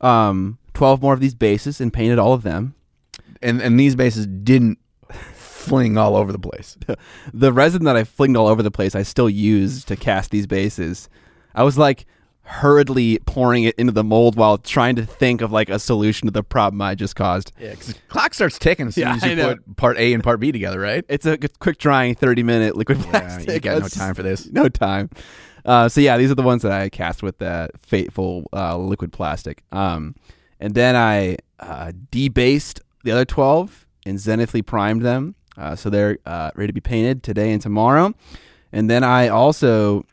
um 0.00 0.58
twelve 0.72 1.02
more 1.02 1.14
of 1.14 1.20
these 1.20 1.34
bases 1.34 1.80
and 1.80 1.92
painted 1.92 2.20
all 2.20 2.32
of 2.32 2.44
them. 2.44 2.76
And 3.42 3.60
and 3.60 3.78
these 3.78 3.96
bases 3.96 4.28
didn't 4.28 4.78
fling 5.62 5.96
all 5.96 6.16
over 6.16 6.32
the 6.32 6.38
place. 6.38 6.76
The 7.32 7.52
resin 7.52 7.84
that 7.84 7.96
I 7.96 8.04
flinged 8.04 8.36
all 8.36 8.48
over 8.48 8.62
the 8.62 8.70
place, 8.70 8.94
I 8.94 9.02
still 9.02 9.30
use 9.30 9.84
to 9.86 9.96
cast 9.96 10.30
these 10.30 10.46
bases. 10.46 11.08
I 11.54 11.62
was 11.62 11.78
like 11.78 12.06
hurriedly 12.44 13.18
pouring 13.24 13.64
it 13.64 13.74
into 13.76 13.92
the 13.92 14.02
mold 14.04 14.34
while 14.36 14.58
trying 14.58 14.96
to 14.96 15.06
think 15.06 15.40
of 15.40 15.52
like 15.52 15.68
a 15.70 15.78
solution 15.78 16.26
to 16.26 16.32
the 16.32 16.42
problem 16.42 16.82
I 16.82 16.94
just 16.94 17.14
caused. 17.16 17.52
Yeah, 17.58 17.70
because 17.70 17.94
clock 18.08 18.34
starts 18.34 18.58
ticking 18.58 18.88
as 18.88 18.94
soon 18.96 19.02
Yeah, 19.06 19.14
as 19.14 19.24
you 19.24 19.36
know. 19.36 19.54
put 19.56 19.76
part 19.76 19.96
A 19.98 20.12
and 20.12 20.22
part 20.22 20.40
B 20.40 20.50
together, 20.52 20.80
right? 20.80 21.04
It's 21.08 21.24
a 21.24 21.38
quick 21.60 21.78
drying, 21.78 22.14
thirty 22.14 22.42
minute 22.42 22.76
liquid 22.76 22.98
Yeah, 22.98 23.10
plastic. 23.10 23.48
you 23.54 23.60
got 23.60 23.70
no 23.70 23.74
That's- 23.80 23.94
time 23.94 24.14
for 24.14 24.22
this. 24.22 24.46
No 24.50 24.68
time. 24.68 25.10
Uh, 25.64 25.88
so 25.88 26.00
yeah, 26.00 26.16
these 26.18 26.30
are 26.30 26.34
the 26.34 26.42
ones 26.42 26.62
that 26.62 26.72
I 26.72 26.88
cast 26.88 27.22
with 27.22 27.38
that 27.38 27.70
fateful 27.80 28.48
uh, 28.52 28.76
liquid 28.76 29.12
plastic. 29.12 29.62
Um, 29.70 30.16
and 30.58 30.74
then 30.74 30.96
I 30.96 31.36
uh, 31.60 31.92
debased 32.10 32.80
the 33.04 33.12
other 33.12 33.24
twelve 33.24 33.86
and 34.04 34.18
zenithly 34.18 34.66
primed 34.66 35.02
them, 35.02 35.36
uh, 35.56 35.76
so 35.76 35.90
they're 35.90 36.18
uh, 36.26 36.50
ready 36.54 36.68
to 36.68 36.72
be 36.72 36.80
painted 36.80 37.22
today 37.22 37.52
and 37.52 37.60
tomorrow. 37.60 38.14
And 38.72 38.88
then 38.88 39.04
I 39.04 39.28
also 39.28 40.04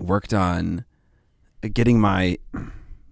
worked 0.00 0.34
on 0.34 0.84
getting 1.72 2.00
my 2.00 2.38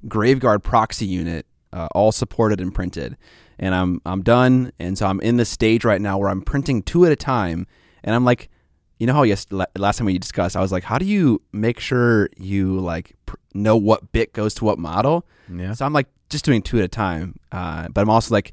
Graveguard 0.06 0.62
proxy 0.62 1.06
unit 1.06 1.46
uh, 1.72 1.88
all 1.92 2.12
supported 2.12 2.60
and 2.60 2.74
printed. 2.74 3.16
And 3.58 3.74
I'm 3.74 4.00
I'm 4.04 4.22
done. 4.22 4.72
And 4.78 4.98
so 4.98 5.06
I'm 5.06 5.20
in 5.20 5.36
the 5.36 5.44
stage 5.44 5.84
right 5.84 6.00
now 6.00 6.18
where 6.18 6.30
I'm 6.30 6.42
printing 6.42 6.82
two 6.82 7.06
at 7.06 7.12
a 7.12 7.16
time. 7.16 7.66
And 8.04 8.14
I'm 8.14 8.24
like 8.24 8.50
you 8.98 9.06
know 9.06 9.12
how 9.12 9.24
yes 9.24 9.46
last 9.76 9.98
time 9.98 10.06
we 10.06 10.18
discussed, 10.18 10.56
I 10.56 10.60
was 10.60 10.72
like, 10.72 10.84
how 10.84 10.98
do 10.98 11.04
you 11.04 11.42
make 11.52 11.80
sure 11.80 12.30
you 12.36 12.80
like 12.80 13.14
pr- 13.26 13.36
know 13.52 13.76
what 13.76 14.12
bit 14.12 14.32
goes 14.32 14.54
to 14.54 14.64
what 14.64 14.78
model? 14.78 15.26
Yeah. 15.54 15.74
So 15.74 15.84
I'm 15.84 15.92
like 15.92 16.08
just 16.30 16.44
doing 16.44 16.62
two 16.62 16.78
at 16.78 16.84
a 16.84 16.88
time, 16.88 17.36
uh, 17.52 17.88
but 17.88 18.00
I'm 18.00 18.10
also 18.10 18.34
like 18.34 18.52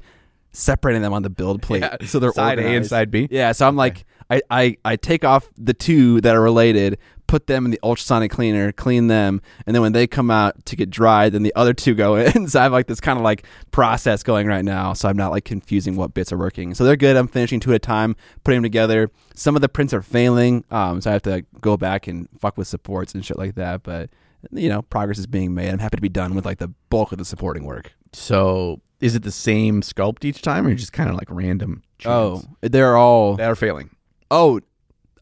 separating 0.54 1.02
them 1.02 1.12
on 1.12 1.22
the 1.22 1.30
build 1.30 1.60
plate 1.62 1.82
Yeah, 1.82 1.96
so 2.06 2.18
they're 2.18 2.32
side 2.32 2.58
A 2.58 2.66
and 2.66 2.86
side 2.86 3.10
B. 3.10 3.28
Yeah, 3.30 3.52
so 3.52 3.68
I'm 3.68 3.76
like, 3.76 4.06
I, 4.30 4.40
I, 4.50 4.76
I 4.84 4.96
take 4.96 5.24
off 5.24 5.50
the 5.58 5.74
two 5.74 6.20
that 6.22 6.34
are 6.34 6.40
related, 6.40 6.98
put 7.26 7.46
them 7.46 7.64
in 7.64 7.70
the 7.70 7.80
ultrasonic 7.82 8.30
cleaner, 8.30 8.72
clean 8.72 9.08
them, 9.08 9.42
and 9.66 9.74
then 9.74 9.82
when 9.82 9.92
they 9.92 10.06
come 10.06 10.30
out 10.30 10.64
to 10.66 10.76
get 10.76 10.88
dried, 10.88 11.32
then 11.32 11.42
the 11.42 11.54
other 11.54 11.74
two 11.74 11.94
go 11.94 12.16
in. 12.16 12.48
so 12.48 12.60
I 12.60 12.62
have 12.62 12.72
like 12.72 12.86
this 12.86 13.00
kind 13.00 13.18
of 13.18 13.24
like 13.24 13.44
process 13.70 14.22
going 14.22 14.46
right 14.46 14.64
now, 14.64 14.92
so 14.92 15.08
I'm 15.08 15.16
not 15.16 15.30
like 15.30 15.44
confusing 15.44 15.96
what 15.96 16.14
bits 16.14 16.32
are 16.32 16.38
working. 16.38 16.74
So 16.74 16.84
they're 16.84 16.96
good. 16.96 17.16
I'm 17.16 17.28
finishing 17.28 17.60
two 17.60 17.70
at 17.72 17.76
a 17.76 17.78
time, 17.80 18.16
putting 18.44 18.58
them 18.58 18.62
together. 18.62 19.10
Some 19.34 19.56
of 19.56 19.62
the 19.62 19.68
prints 19.68 19.92
are 19.92 20.02
failing, 20.02 20.64
um, 20.70 21.00
so 21.00 21.10
I 21.10 21.12
have 21.12 21.22
to 21.22 21.44
go 21.60 21.76
back 21.76 22.06
and 22.06 22.28
fuck 22.38 22.56
with 22.56 22.68
supports 22.68 23.14
and 23.14 23.24
shit 23.24 23.36
like 23.36 23.56
that. 23.56 23.82
But 23.82 24.10
you 24.52 24.68
know, 24.68 24.82
progress 24.82 25.18
is 25.18 25.26
being 25.26 25.54
made. 25.54 25.70
I'm 25.70 25.78
happy 25.78 25.96
to 25.96 26.02
be 26.02 26.08
done 26.08 26.34
with 26.34 26.44
like 26.44 26.58
the 26.58 26.68
bulk 26.90 27.12
of 27.12 27.18
the 27.18 27.24
supporting 27.24 27.64
work. 27.64 27.92
So 28.12 28.80
is 29.00 29.14
it 29.14 29.22
the 29.22 29.32
same 29.32 29.82
sculpt 29.82 30.24
each 30.24 30.42
time, 30.42 30.66
or 30.66 30.74
just 30.74 30.92
kind 30.92 31.10
of 31.10 31.16
like 31.16 31.28
random? 31.30 31.82
Oh, 32.04 32.42
they're 32.60 32.96
all 32.96 33.36
that 33.36 33.50
are 33.50 33.56
failing. 33.56 33.90
Oh, 34.30 34.60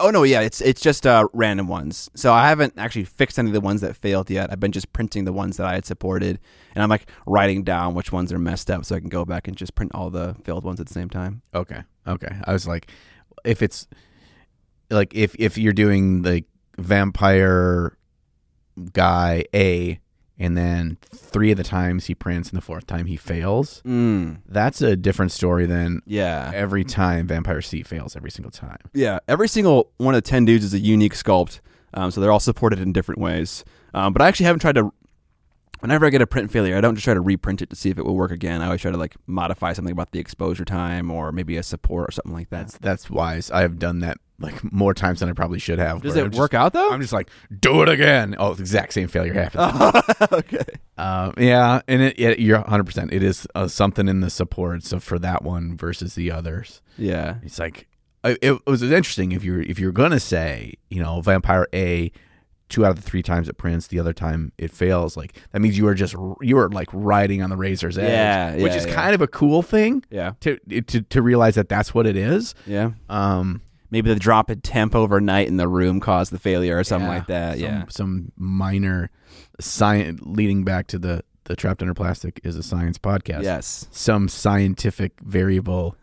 oh 0.00 0.10
no, 0.10 0.22
yeah, 0.24 0.40
it's 0.40 0.60
it's 0.60 0.80
just 0.80 1.06
uh, 1.06 1.28
random 1.32 1.68
ones. 1.68 2.10
So 2.14 2.32
I 2.32 2.48
haven't 2.48 2.74
actually 2.76 3.04
fixed 3.04 3.38
any 3.38 3.48
of 3.48 3.54
the 3.54 3.60
ones 3.60 3.80
that 3.80 3.96
failed 3.96 4.30
yet. 4.30 4.50
I've 4.52 4.60
been 4.60 4.72
just 4.72 4.92
printing 4.92 5.24
the 5.24 5.32
ones 5.32 5.56
that 5.56 5.66
I 5.66 5.74
had 5.74 5.86
supported, 5.86 6.38
and 6.74 6.82
I'm 6.82 6.90
like 6.90 7.08
writing 7.26 7.62
down 7.62 7.94
which 7.94 8.12
ones 8.12 8.32
are 8.32 8.38
messed 8.38 8.70
up, 8.70 8.84
so 8.84 8.96
I 8.96 9.00
can 9.00 9.08
go 9.08 9.24
back 9.24 9.48
and 9.48 9.56
just 9.56 9.74
print 9.74 9.92
all 9.94 10.10
the 10.10 10.36
failed 10.44 10.64
ones 10.64 10.80
at 10.80 10.86
the 10.86 10.94
same 10.94 11.08
time. 11.08 11.42
Okay. 11.54 11.82
Okay. 12.06 12.36
I 12.44 12.52
was 12.52 12.66
like, 12.66 12.90
if 13.44 13.62
it's 13.62 13.86
like 14.90 15.14
if 15.14 15.34
if 15.38 15.56
you're 15.56 15.72
doing 15.72 16.22
the 16.22 16.44
vampire 16.78 17.96
guy 18.92 19.44
A, 19.54 20.00
and 20.42 20.56
then 20.56 20.98
three 21.14 21.50
of 21.52 21.56
the 21.56 21.62
times 21.64 22.06
he 22.06 22.14
prints, 22.14 22.50
and 22.50 22.56
the 22.56 22.62
fourth 22.62 22.86
time 22.86 23.06
he 23.06 23.16
fails, 23.16 23.80
Mm, 23.86 24.38
that's 24.48 24.82
a 24.82 24.96
different 24.96 25.32
story 25.32 25.66
than 25.66 26.02
yeah, 26.04 26.50
every 26.54 26.84
time 26.84 27.26
vampire 27.28 27.62
C 27.62 27.82
fails 27.82 28.16
every 28.16 28.30
single 28.30 28.50
time. 28.50 28.78
yeah. 28.92 29.20
Every 29.28 29.48
single 29.48 29.90
one 29.98 30.14
of 30.14 30.22
the 30.22 30.28
ten 30.28 30.44
dudes 30.44 30.64
is 30.64 30.74
a 30.74 30.78
unique 30.78 31.14
sculpt, 31.14 31.60
um, 31.94 32.10
so 32.10 32.20
they're 32.20 32.32
all 32.32 32.40
supported 32.40 32.80
in 32.80 32.92
different 32.92 33.20
ways. 33.20 33.64
Um, 33.94 34.12
but 34.12 34.20
I 34.22 34.28
actually 34.28 34.46
haven't 34.46 34.60
tried 34.60 34.74
to. 34.76 34.92
Whenever 35.80 36.06
I 36.06 36.10
get 36.10 36.22
a 36.22 36.28
print 36.28 36.52
failure, 36.52 36.76
I 36.76 36.80
don't 36.80 36.94
just 36.94 37.02
try 37.04 37.14
to 37.14 37.20
reprint 37.20 37.60
it 37.60 37.68
to 37.70 37.76
see 37.76 37.90
if 37.90 37.98
it 37.98 38.04
will 38.04 38.14
work 38.14 38.30
again. 38.30 38.62
I 38.62 38.66
always 38.66 38.80
try 38.80 38.92
to 38.92 38.96
like 38.96 39.16
modify 39.26 39.72
something 39.72 39.90
about 39.90 40.12
the 40.12 40.20
exposure 40.20 40.64
time 40.64 41.10
or 41.10 41.32
maybe 41.32 41.56
a 41.56 41.62
support 41.64 42.08
or 42.08 42.12
something 42.12 42.32
like 42.32 42.50
that. 42.50 42.68
That's 42.68 42.78
that's 42.78 43.10
wise. 43.10 43.50
I 43.50 43.62
have 43.62 43.80
done 43.80 43.98
that 43.98 44.18
like 44.42 44.72
more 44.72 44.92
times 44.92 45.20
than 45.20 45.28
I 45.28 45.32
probably 45.32 45.58
should 45.58 45.78
have. 45.78 46.02
Does 46.02 46.16
it 46.16 46.24
I'm 46.24 46.30
just- 46.30 46.38
work 46.40 46.52
out 46.54 46.72
though? 46.72 46.90
I'm 46.90 47.00
just 47.00 47.12
like, 47.12 47.30
do 47.60 47.82
it 47.82 47.88
again. 47.88 48.34
Oh, 48.38 48.54
the 48.54 48.62
exact 48.62 48.92
same 48.92 49.08
failure 49.08 49.32
happens. 49.34 50.02
okay. 50.32 50.64
Um, 50.98 51.32
yeah, 51.38 51.80
and 51.88 52.02
it, 52.02 52.18
it, 52.18 52.38
you're 52.38 52.58
100. 52.60 52.84
percent 52.84 53.12
It 53.12 53.22
is 53.22 53.46
uh, 53.54 53.68
something 53.68 54.08
in 54.08 54.20
the 54.20 54.30
support. 54.30 54.82
So 54.84 55.00
for 55.00 55.18
that 55.20 55.42
one 55.42 55.76
versus 55.76 56.14
the 56.14 56.30
others, 56.30 56.82
Yeah. 56.98 57.36
it's 57.42 57.58
like 57.58 57.86
I- 58.24 58.36
it, 58.42 58.64
was 58.66 58.82
interesting. 58.82 59.32
If 59.32 59.42
you're 59.44 59.62
if 59.62 59.78
you're 59.78 59.92
gonna 59.92 60.20
say, 60.20 60.74
you 60.90 61.02
know, 61.02 61.20
Vampire 61.22 61.66
A, 61.74 62.12
two 62.68 62.86
out 62.86 62.90
of 62.90 62.96
the 62.96 63.02
three 63.02 63.22
times 63.22 63.48
it 63.48 63.58
prints, 63.58 63.88
the 63.88 63.98
other 63.98 64.12
time 64.12 64.52
it 64.58 64.70
fails. 64.70 65.16
Like 65.16 65.34
that 65.50 65.60
means 65.60 65.76
you 65.76 65.86
are 65.88 65.94
just 65.94 66.14
you 66.40 66.56
are 66.58 66.68
like 66.70 66.88
riding 66.92 67.42
on 67.42 67.50
the 67.50 67.56
razor's 67.56 67.98
edge, 67.98 68.08
Yeah, 68.10 68.54
which 68.54 68.72
yeah, 68.72 68.78
is 68.78 68.86
yeah. 68.86 68.94
kind 68.94 69.14
of 69.14 69.20
a 69.22 69.26
cool 69.26 69.60
thing 69.62 70.04
Yeah. 70.10 70.32
to 70.40 70.56
to 70.82 71.02
to 71.02 71.20
realize 71.22 71.56
that 71.56 71.68
that's 71.68 71.92
what 71.94 72.06
it 72.06 72.16
is. 72.16 72.54
Yeah. 72.66 72.92
Um, 73.08 73.60
Maybe 73.92 74.08
the 74.12 74.18
drop 74.18 74.50
in 74.50 74.60
temp 74.62 74.94
overnight 74.96 75.46
in 75.48 75.58
the 75.58 75.68
room 75.68 76.00
caused 76.00 76.32
the 76.32 76.38
failure 76.38 76.78
or 76.78 76.82
something 76.82 77.08
Yeah, 77.08 77.14
like 77.14 77.26
that. 77.28 77.52
some, 77.58 77.62
yeah. 77.62 77.84
some 77.90 78.32
minor 78.36 79.10
science 79.60 80.18
leading 80.24 80.64
back 80.64 80.86
to 80.88 80.98
the 80.98 81.22
the 81.44 81.54
trapped 81.56 81.82
under 81.82 81.92
plastic 81.92 82.40
is 82.42 82.56
a 82.56 82.62
science 82.62 82.96
podcast. 82.98 83.42
Yes. 83.42 83.86
some 83.90 84.28
scientific 84.28 85.12
variable 85.20 85.94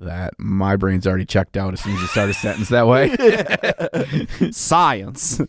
that 0.00 0.32
my 0.38 0.76
brain's 0.76 1.06
already 1.06 1.26
checked 1.26 1.56
out 1.58 1.74
as 1.74 1.80
soon 1.80 1.94
as 1.94 2.00
you 2.00 2.06
start 2.06 2.30
a 2.30 2.34
sentence 2.34 2.68
that 2.70 2.86
way. 2.86 4.50
Science. 4.52 5.40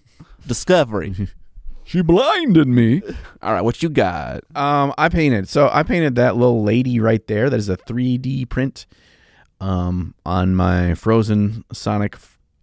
Discovery. 0.48 1.30
she 1.84 2.02
blinded 2.02 2.68
me. 2.68 3.02
All 3.42 3.54
right, 3.54 3.62
what 3.62 3.82
you 3.84 3.90
got? 3.90 4.44
Um, 4.56 4.94
I 4.98 5.08
painted. 5.10 5.48
So 5.48 5.70
I 5.72 5.84
painted 5.84 6.16
that 6.16 6.36
little 6.36 6.64
lady 6.64 7.00
right 7.00 7.26
there. 7.28 7.50
That 7.50 7.58
is 7.60 7.70
a 7.70 7.78
3D 7.78 8.50
print 8.50 8.86
um, 9.62 10.14
on 10.26 10.56
my 10.56 10.92
Phrozen 10.92 11.64
Sonic 11.72 12.18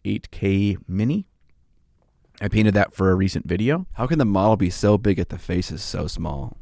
8K 0.05 0.77
Mini. 0.87 1.27
I 2.41 2.49
painted 2.49 2.75
that 2.75 2.93
for 2.93 3.11
a 3.11 3.15
recent 3.15 3.47
video. 3.47 3.87
How 3.95 4.07
can 4.07 4.19
the 4.19 4.25
model 4.25 4.57
be 4.57 4.71
so 4.71 4.97
big 4.99 5.19
if 5.19 5.29
the 5.29 5.39
face 5.39 5.71
is 5.73 5.83
so 5.83 6.07
small? 6.07 6.57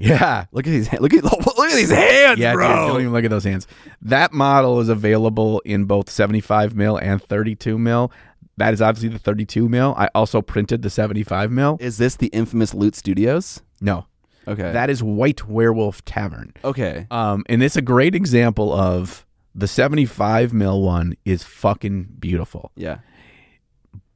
Yeah. 0.00 0.46
Look 0.52 0.66
at 0.66 0.70
these. 0.70 0.92
Look 0.92 1.12
at 1.14 1.24
look 1.24 1.70
at 1.70 1.74
these 1.76 1.90
hands, 1.90 2.38
Yeah, 2.38 2.52
dude, 2.52 2.58
bro. 2.58 2.88
don't 2.88 3.00
even 3.00 3.12
look 3.12 3.24
at 3.24 3.30
those 3.30 3.44
hands. 3.44 3.66
That 4.02 4.32
model 4.32 4.80
is 4.80 4.88
available 4.88 5.60
in 5.64 5.84
both 5.84 6.08
75 6.08 6.74
mil 6.74 6.96
and 6.96 7.22
32 7.22 7.78
mil. 7.78 8.12
That 8.56 8.74
is 8.74 8.82
obviously 8.82 9.08
the 9.10 9.18
32 9.20 9.68
mil. 9.68 9.94
I 9.96 10.08
also 10.14 10.42
printed 10.42 10.82
the 10.82 10.90
75 10.90 11.50
mil. 11.52 11.76
is 11.80 11.98
this 11.98 12.16
the 12.16 12.26
infamous 12.28 12.74
Loot 12.74 12.96
Studios? 12.96 13.62
No, 13.80 14.06
Okay. 14.48 14.72
that 14.72 14.90
is 14.90 15.00
White 15.02 15.46
Werewolf 15.48 16.04
Tavern. 16.04 16.52
okay. 16.64 17.06
Um, 17.10 17.44
and 17.48 17.62
it's 17.62 17.76
a 17.76 17.82
great 17.82 18.16
example 18.16 18.72
of 18.72 19.24
the 19.58 19.66
75 19.68 20.52
mil 20.52 20.80
one 20.82 21.16
is 21.24 21.42
fucking 21.42 22.04
beautiful. 22.20 22.70
Yeah. 22.76 22.98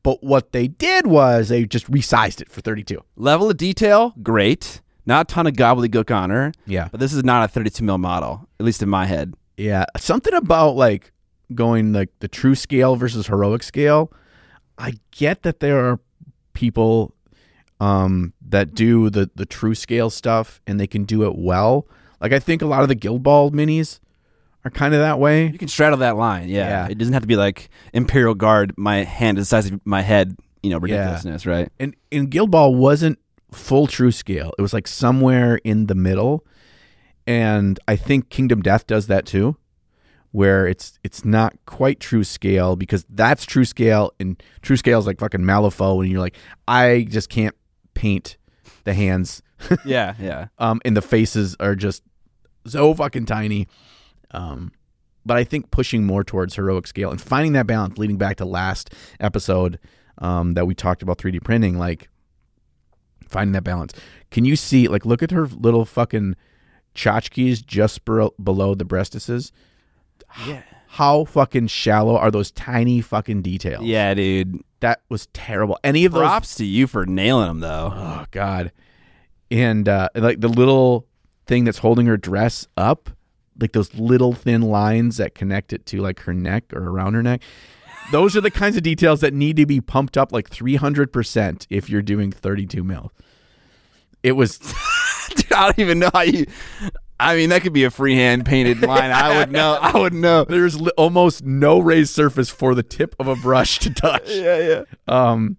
But 0.02 0.22
what 0.22 0.52
they 0.52 0.68
did 0.68 1.06
was 1.06 1.48
they 1.48 1.64
just 1.64 1.90
resized 1.90 2.40
it 2.40 2.50
for 2.50 2.60
32. 2.60 3.02
Level 3.16 3.50
of 3.50 3.56
detail, 3.56 4.14
great. 4.22 4.80
Not 5.04 5.30
a 5.30 5.34
ton 5.34 5.46
of 5.46 5.54
gobbledygook 5.54 6.14
on 6.14 6.30
her, 6.30 6.52
Yeah. 6.66 6.88
but 6.90 7.00
this 7.00 7.12
is 7.12 7.24
not 7.24 7.44
a 7.44 7.48
32 7.48 7.84
mil 7.84 7.98
model, 7.98 8.48
at 8.60 8.66
least 8.66 8.82
in 8.82 8.88
my 8.88 9.06
head. 9.06 9.34
Yeah. 9.56 9.84
Something 9.96 10.34
about 10.34 10.76
like 10.76 11.12
going 11.54 11.92
like 11.92 12.10
the 12.20 12.28
true 12.28 12.54
scale 12.54 12.96
versus 12.96 13.26
heroic 13.26 13.62
scale. 13.62 14.12
I 14.78 14.94
get 15.10 15.42
that 15.42 15.60
there 15.60 15.84
are 15.84 16.00
people 16.52 17.14
um, 17.80 18.32
that 18.48 18.74
do 18.74 19.10
the, 19.10 19.28
the 19.34 19.46
true 19.46 19.74
scale 19.74 20.08
stuff 20.10 20.60
and 20.66 20.78
they 20.78 20.86
can 20.86 21.04
do 21.04 21.24
it 21.24 21.36
well. 21.36 21.86
Like 22.20 22.32
I 22.32 22.38
think 22.38 22.62
a 22.62 22.66
lot 22.66 22.82
of 22.82 22.88
the 22.88 22.94
Guild 22.94 23.22
Ball 23.24 23.50
minis 23.50 23.98
are 24.64 24.70
kind 24.70 24.94
of 24.94 25.00
that 25.00 25.18
way. 25.18 25.46
You 25.46 25.58
can 25.58 25.68
straddle 25.68 25.98
that 25.98 26.16
line. 26.16 26.48
Yeah. 26.48 26.68
Yeah. 26.68 26.88
It 26.88 26.98
doesn't 26.98 27.14
have 27.14 27.22
to 27.22 27.28
be 27.28 27.36
like 27.36 27.68
Imperial 27.92 28.34
Guard, 28.34 28.74
my 28.76 29.04
hand 29.04 29.38
is 29.38 29.46
the 29.46 29.56
size 29.56 29.70
of 29.70 29.80
my 29.84 30.02
head, 30.02 30.36
you 30.62 30.70
know, 30.70 30.78
ridiculousness, 30.78 31.46
right? 31.46 31.68
And 31.78 31.96
and 32.10 32.30
Guild 32.30 32.50
Ball 32.50 32.74
wasn't 32.74 33.18
full 33.50 33.86
true 33.86 34.12
scale. 34.12 34.52
It 34.58 34.62
was 34.62 34.72
like 34.72 34.86
somewhere 34.86 35.56
in 35.64 35.86
the 35.86 35.94
middle. 35.94 36.44
And 37.26 37.78
I 37.86 37.96
think 37.96 38.30
Kingdom 38.30 38.62
Death 38.62 38.86
does 38.86 39.06
that 39.06 39.26
too, 39.26 39.56
where 40.32 40.66
it's 40.66 40.98
it's 41.04 41.24
not 41.24 41.54
quite 41.66 42.00
true 42.00 42.24
scale 42.24 42.76
because 42.76 43.04
that's 43.08 43.44
true 43.44 43.64
scale 43.64 44.12
and 44.18 44.42
true 44.62 44.76
scale 44.76 44.98
is 44.98 45.06
like 45.06 45.20
fucking 45.20 45.42
Malifaux 45.42 46.02
and 46.02 46.10
you're 46.10 46.20
like, 46.20 46.36
I 46.66 47.06
just 47.08 47.28
can't 47.28 47.54
paint 47.94 48.36
the 48.84 48.94
hands. 48.94 49.42
yeah, 49.84 50.14
yeah. 50.20 50.48
Um 50.58 50.80
and 50.84 50.96
the 50.96 51.02
faces 51.02 51.56
are 51.60 51.74
just 51.76 52.02
so 52.66 52.94
fucking 52.94 53.26
tiny. 53.26 53.68
Um 54.32 54.72
but 55.24 55.36
I 55.36 55.44
think 55.44 55.70
pushing 55.70 56.04
more 56.04 56.24
towards 56.24 56.56
heroic 56.56 56.86
scale 56.86 57.10
and 57.10 57.20
finding 57.20 57.52
that 57.52 57.66
balance 57.66 57.96
leading 57.96 58.16
back 58.16 58.36
to 58.38 58.44
last 58.44 58.92
episode 59.20 59.78
um, 60.18 60.54
that 60.54 60.66
we 60.66 60.74
talked 60.74 61.02
about 61.02 61.18
3D 61.18 61.42
printing, 61.42 61.78
like 61.78 62.08
finding 63.28 63.52
that 63.52 63.64
balance. 63.64 63.92
Can 64.30 64.44
you 64.44 64.56
see, 64.56 64.88
like, 64.88 65.04
look 65.06 65.22
at 65.22 65.30
her 65.30 65.46
little 65.46 65.84
fucking 65.84 66.36
tchotchkes 66.94 67.64
just 67.64 68.04
below 68.04 68.74
the 68.74 68.84
breastises? 68.84 69.50
Yeah. 70.46 70.62
How 70.88 71.24
fucking 71.24 71.68
shallow 71.68 72.16
are 72.16 72.30
those 72.30 72.50
tiny 72.50 73.00
fucking 73.00 73.42
details? 73.42 73.84
Yeah, 73.84 74.12
dude. 74.14 74.60
That 74.80 75.02
was 75.08 75.26
terrible. 75.28 75.78
Any 75.84 76.04
of 76.04 76.12
those. 76.12 76.22
Props 76.22 76.56
to 76.56 76.64
you 76.64 76.86
for 76.86 77.06
nailing 77.06 77.46
them, 77.46 77.60
though. 77.60 77.92
Oh, 77.94 78.26
God. 78.30 78.72
And, 79.50 79.88
uh, 79.88 80.08
like, 80.14 80.40
the 80.40 80.48
little 80.48 81.06
thing 81.46 81.64
that's 81.64 81.78
holding 81.78 82.06
her 82.06 82.16
dress 82.16 82.66
up, 82.76 83.10
like 83.62 83.72
those 83.72 83.94
little 83.94 84.34
thin 84.34 84.60
lines 84.60 85.16
that 85.16 85.34
connect 85.34 85.72
it 85.72 85.86
to, 85.86 86.00
like, 86.02 86.20
her 86.20 86.34
neck 86.34 86.64
or 86.74 86.90
around 86.90 87.14
her 87.14 87.22
neck. 87.22 87.40
Those 88.10 88.36
are 88.36 88.40
the 88.42 88.50
kinds 88.50 88.76
of 88.76 88.82
details 88.82 89.20
that 89.20 89.32
need 89.32 89.56
to 89.56 89.64
be 89.64 89.80
pumped 89.80 90.18
up 90.18 90.32
like 90.32 90.50
300% 90.50 91.66
if 91.70 91.88
you're 91.88 92.02
doing 92.02 92.30
32 92.30 92.84
mil. 92.84 93.12
It 94.22 94.32
was 94.32 94.58
Dude, 95.34 95.52
I 95.52 95.66
don't 95.66 95.78
even 95.78 95.98
know 95.98 96.10
how 96.12 96.22
you. 96.22 96.46
I 97.18 97.36
mean, 97.36 97.50
that 97.50 97.62
could 97.62 97.72
be 97.72 97.84
a 97.84 97.90
freehand 97.90 98.44
painted 98.44 98.82
line. 98.82 99.10
I 99.12 99.38
would 99.38 99.52
know. 99.52 99.78
I 99.80 99.96
would 99.96 100.12
know. 100.12 100.44
there's 100.48 100.80
li- 100.80 100.92
almost 100.96 101.44
no 101.44 101.78
raised 101.78 102.12
surface 102.12 102.50
for 102.50 102.74
the 102.74 102.82
tip 102.82 103.14
of 103.20 103.28
a 103.28 103.36
brush 103.36 103.78
to 103.80 103.90
touch. 103.94 104.28
Yeah, 104.28 104.58
yeah. 104.58 104.82
Um 105.06 105.56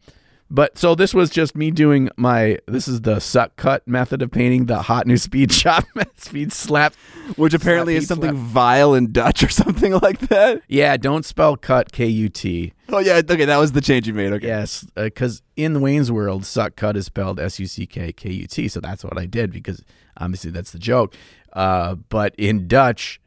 But 0.49 0.77
so 0.77 0.93
this 0.93 1.13
was 1.13 1.29
just 1.29 1.55
me 1.55 1.71
doing 1.71 2.09
my. 2.15 2.59
This 2.67 2.87
is 2.87 3.01
the 3.01 3.19
suck 3.19 3.55
cut 3.55 3.87
method 3.87 4.21
of 4.21 4.29
painting 4.31 4.65
the 4.67 4.83
hot 4.83 5.07
new 5.07 5.17
speed 5.17 5.51
shop 5.63 5.85
speed 6.17 6.53
slap. 6.53 6.93
Which 7.37 7.53
apparently 7.53 7.95
is 7.95 8.07
something 8.07 8.31
slap. 8.31 8.45
vile 8.45 8.93
in 8.93 9.11
Dutch 9.11 9.43
or 9.43 9.49
something 9.63 9.93
like 9.93 10.19
that. 10.27 10.61
Yeah, 10.67 10.97
don't 10.97 11.25
spell 11.25 11.55
cut 11.57 11.91
K 11.91 12.05
U 12.05 12.29
T. 12.29 12.73
Oh 12.89 12.99
yeah, 12.99 13.21
okay, 13.27 13.45
that 13.45 13.57
was 13.57 13.71
the 13.71 13.81
change 13.81 14.07
you 14.07 14.13
made. 14.13 14.31
Okay. 14.33 14.47
Yes, 14.47 14.85
because 14.95 15.41
in 15.55 15.81
Wayne's 15.81 16.11
World, 16.11 16.45
suck 16.45 16.75
cut 16.75 16.95
is 16.97 17.05
spelled 17.07 17.39
S 17.39 17.59
U 17.59 17.65
C 17.65 17.85
K 17.87 18.11
K 18.11 18.31
U 18.31 18.47
T. 18.47 18.67
So 18.67 18.79
that's 18.79 19.03
what 19.03 19.17
I 19.17 19.25
did 19.25 19.51
because 19.51 19.83
obviously 20.17 20.51
that's 20.51 20.71
the 20.71 20.79
joke. 20.79 21.15
Uh, 21.53 21.95
but 21.95 22.35
in 22.37 22.67
Dutch, 22.67 23.19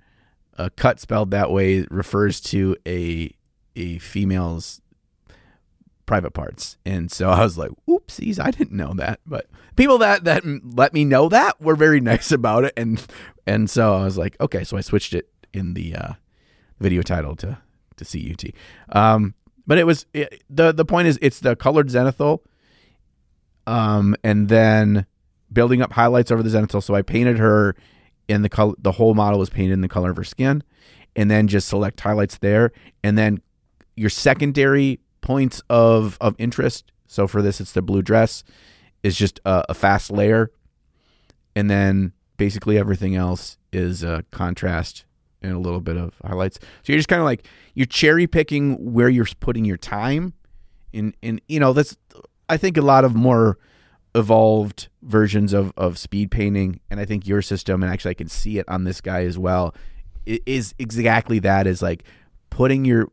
a 0.58 0.70
cut 0.70 1.00
spelled 1.00 1.30
that 1.32 1.50
way 1.50 1.86
refers 1.90 2.40
to 2.42 2.76
a 2.86 3.32
a 3.74 3.98
female's 3.98 4.80
private 6.06 6.32
parts, 6.32 6.78
and 6.86 7.10
so 7.10 7.28
I 7.28 7.42
was 7.42 7.58
like, 7.58 7.70
"Oopsies, 7.88 8.38
I 8.40 8.50
didn't 8.50 8.76
know 8.76 8.94
that." 8.94 9.20
But 9.26 9.46
people 9.76 9.98
that 9.98 10.24
that 10.24 10.44
let 10.44 10.94
me 10.94 11.04
know 11.04 11.28
that 11.28 11.60
were 11.60 11.76
very 11.76 12.00
nice 12.12 12.32
about 12.32 12.64
it, 12.64 12.72
and 12.76 13.04
and 13.46 13.68
so 13.68 13.94
I 13.94 14.04
was 14.04 14.16
like, 14.16 14.36
"Okay," 14.40 14.64
so 14.64 14.76
I 14.76 14.80
switched 14.80 15.14
it 15.14 15.28
in 15.52 15.74
the 15.74 15.94
uh, 15.94 16.12
video 16.80 17.02
title 17.02 17.36
to 17.36 17.58
to 17.96 18.04
CUT. 18.04 18.50
Um, 18.96 19.34
but 19.66 19.78
it 19.78 19.84
was 19.84 20.06
it, 20.14 20.44
the 20.48 20.72
the 20.72 20.84
point 20.84 21.08
is 21.08 21.18
it's 21.20 21.40
the 21.40 21.56
colored 21.56 21.88
zenithal, 21.88 22.40
um, 23.66 24.16
and 24.22 24.48
then 24.48 25.06
building 25.52 25.82
up 25.82 25.92
highlights 25.92 26.30
over 26.30 26.42
the 26.42 26.50
zenithal. 26.50 26.82
So 26.82 26.94
I 26.94 27.02
painted 27.02 27.38
her 27.38 27.74
in 28.28 28.42
the 28.42 28.48
color. 28.48 28.74
The 28.78 28.92
whole 28.92 29.14
model 29.14 29.38
was 29.38 29.50
painted 29.50 29.72
in 29.72 29.80
the 29.80 29.88
color 29.88 30.10
of 30.10 30.16
her 30.16 30.24
skin, 30.24 30.62
and 31.14 31.30
then 31.30 31.48
just 31.48 31.68
select 31.68 32.00
highlights 32.00 32.38
there, 32.38 32.72
and 33.02 33.18
then 33.18 33.40
your 33.96 34.10
secondary 34.10 35.00
points 35.26 35.60
of 35.68 36.16
of 36.20 36.36
interest. 36.38 36.92
So 37.08 37.26
for 37.26 37.42
this, 37.42 37.60
it's 37.60 37.72
the 37.72 37.82
blue 37.82 38.00
dress, 38.00 38.44
is 39.02 39.16
just 39.16 39.40
a, 39.44 39.64
a 39.70 39.74
fast 39.74 40.10
layer, 40.10 40.52
and 41.56 41.68
then 41.68 42.12
basically 42.36 42.78
everything 42.78 43.16
else 43.16 43.58
is 43.72 44.04
a 44.04 44.24
contrast 44.30 45.04
and 45.42 45.52
a 45.52 45.58
little 45.58 45.80
bit 45.80 45.96
of 45.96 46.14
highlights. 46.24 46.60
So 46.60 46.92
you're 46.92 46.98
just 46.98 47.08
kind 47.08 47.20
of 47.20 47.24
like 47.24 47.46
you're 47.74 47.86
cherry 47.86 48.28
picking 48.28 48.92
where 48.92 49.08
you're 49.08 49.26
putting 49.40 49.64
your 49.64 49.76
time. 49.76 50.32
In 50.92 51.12
in 51.22 51.40
you 51.48 51.58
know 51.58 51.72
that's 51.72 51.96
I 52.48 52.56
think 52.56 52.76
a 52.76 52.82
lot 52.82 53.04
of 53.04 53.16
more 53.16 53.58
evolved 54.14 54.88
versions 55.02 55.52
of 55.52 55.72
of 55.76 55.98
speed 55.98 56.30
painting, 56.30 56.78
and 56.88 57.00
I 57.00 57.04
think 57.04 57.26
your 57.26 57.42
system, 57.42 57.82
and 57.82 57.92
actually 57.92 58.12
I 58.12 58.14
can 58.14 58.28
see 58.28 58.58
it 58.58 58.68
on 58.68 58.84
this 58.84 59.00
guy 59.00 59.24
as 59.24 59.36
well, 59.36 59.74
is 60.24 60.72
exactly 60.78 61.40
that. 61.40 61.66
Is 61.66 61.82
like 61.82 62.04
putting 62.48 62.84
your 62.84 63.10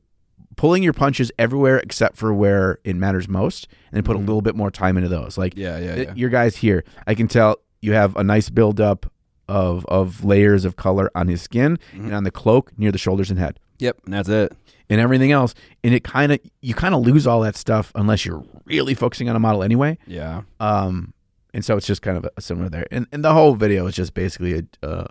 pulling 0.55 0.83
your 0.83 0.93
punches 0.93 1.31
everywhere 1.39 1.77
except 1.79 2.15
for 2.17 2.33
where 2.33 2.79
it 2.83 2.95
matters 2.95 3.27
most, 3.27 3.67
and 3.91 4.03
put 4.05 4.15
a 4.15 4.19
little 4.19 4.41
bit 4.41 4.55
more 4.55 4.71
time 4.71 4.97
into 4.97 5.09
those. 5.09 5.37
Like 5.37 5.53
Yeah, 5.57 5.77
yeah, 5.79 5.95
th- 5.95 6.07
yeah. 6.09 6.13
your 6.15 6.29
guys 6.29 6.55
here, 6.57 6.83
I 7.07 7.15
can 7.15 7.27
tell 7.27 7.57
you 7.81 7.93
have 7.93 8.15
a 8.15 8.23
nice 8.23 8.49
buildup 8.49 9.11
of 9.49 9.85
of 9.87 10.23
layers 10.23 10.63
of 10.65 10.75
color 10.77 11.11
on 11.15 11.27
his 11.27 11.41
skin 11.41 11.77
and 11.91 12.13
on 12.13 12.23
the 12.23 12.31
cloak 12.31 12.71
near 12.77 12.91
the 12.91 12.97
shoulders 12.97 13.29
and 13.29 13.37
head 13.37 13.59
Yep, 13.79 13.97
and 14.05 14.13
that's 14.13 14.29
it. 14.29 14.53
and 14.89 15.01
everything 15.01 15.31
else. 15.33 15.53
And 15.83 15.93
it 15.93 16.03
kind 16.05 16.31
of 16.31 16.39
you 16.61 16.73
kind 16.73 16.95
of 16.95 17.01
lose 17.05 17.27
all 17.27 17.41
that 17.41 17.55
stuff 17.57 17.91
unless 17.95 18.25
you're 18.25 18.43
really 18.65 18.93
focusing 18.93 19.27
on 19.29 19.35
a 19.35 19.39
model 19.39 19.61
anyway. 19.63 19.97
Yeah. 20.07 20.43
Um, 20.61 21.13
and 21.53 21.63
so 21.65 21.75
it's 21.75 21.85
just 21.85 22.01
kind 22.01 22.17
of 22.17 22.25
a 22.37 22.41
similar 22.41 22.69
there. 22.69 22.85
And 22.91 23.05
and 23.11 23.23
the 23.23 23.33
whole 23.33 23.55
video 23.55 23.85
is 23.87 23.95
just 23.95 24.13
basically 24.13 24.59
a 24.81 24.85
uh, 24.87 25.07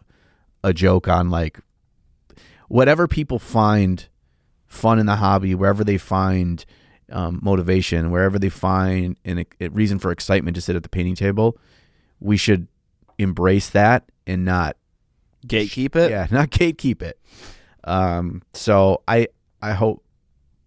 a 0.65 0.73
joke 0.73 1.09
on 1.09 1.29
like 1.29 1.59
whatever 2.69 3.07
people 3.07 3.39
find 3.39 4.09
fun 4.73 4.99
in 4.99 5.07
the 5.07 5.17
hobby, 5.17 5.55
wherever 5.55 5.85
they 5.85 5.99
find 5.99 6.65
um, 7.11 7.41
motivation, 7.43 8.11
wherever 8.11 8.39
they 8.39 8.49
find 8.49 9.17
an, 9.25 9.45
a 9.61 9.69
reason 9.69 9.99
for 9.99 10.11
excitement 10.11 10.55
to 10.55 10.61
sit 10.61 10.77
at 10.77 10.83
the 10.83 10.89
painting 10.89 11.15
table, 11.15 11.59
we 12.21 12.37
should 12.37 12.67
embrace 13.19 13.71
that 13.71 14.11
and 14.27 14.45
not 14.45 14.77
Gatekeep 15.47 15.97
it. 15.97 16.11
yeah, 16.11 16.27
not 16.31 16.51
gatekeep 16.51 17.03
it. 17.03 17.19
Um, 17.85 18.43
so 18.55 19.03
I 19.09 19.29
I 19.61 19.73
hope 19.73 20.05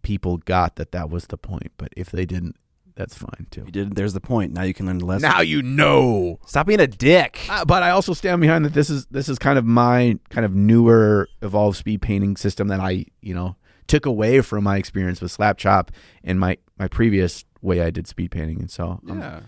people 0.02 0.38
got 0.38 0.76
that 0.76 0.92
that 0.92 1.10
was 1.10 1.28
the 1.28 1.38
point, 1.38 1.72
but 1.78 1.90
if 1.96 2.12
they 2.12 2.26
didn't, 2.26 2.58
that's 2.96 3.18
fine 3.18 3.48
too. 3.52 3.64
You 3.66 3.72
did. 3.72 3.96
There's 3.96 4.14
the 4.14 4.20
point. 4.20 4.54
Now 4.54 4.64
you 4.64 4.74
can 4.74 4.86
learn 4.86 4.98
the 4.98 5.06
lesson. 5.06 5.30
Now 5.30 5.42
you 5.42 5.62
know. 5.62 6.40
Stop 6.46 6.68
being 6.68 6.82
a 6.82 6.88
dick. 6.88 7.40
Uh, 7.50 7.64
but 7.64 7.84
I 7.84 7.92
also 7.92 8.14
stand 8.14 8.42
behind 8.42 8.66
that 8.66 8.74
this 8.74 8.90
is 8.90 9.06
this 9.08 9.30
is 9.30 9.40
kind 9.40 9.58
of 9.58 9.66
my 9.66 10.20
kind 10.30 10.46
of 10.46 10.54
newer 10.54 11.30
evolved 11.42 11.78
speed 11.78 12.02
painting 12.02 12.36
system 12.36 12.68
that 12.68 12.82
I 12.82 13.06
you 13.22 13.34
know 13.34 13.56
took 13.88 14.06
away 14.06 14.42
from 14.42 14.64
my 14.64 14.78
experience 14.78 15.22
with 15.22 15.32
slap 15.32 15.58
chop 15.58 15.92
and 16.24 16.40
my 16.40 16.58
my 16.78 16.88
previous 16.88 17.46
way 17.62 17.82
I 17.82 17.90
did 17.90 18.08
speed 18.08 18.32
painting, 18.32 18.60
and 18.60 18.70
so 18.72 19.00
um, 19.10 19.20
Yeah. 19.20 19.40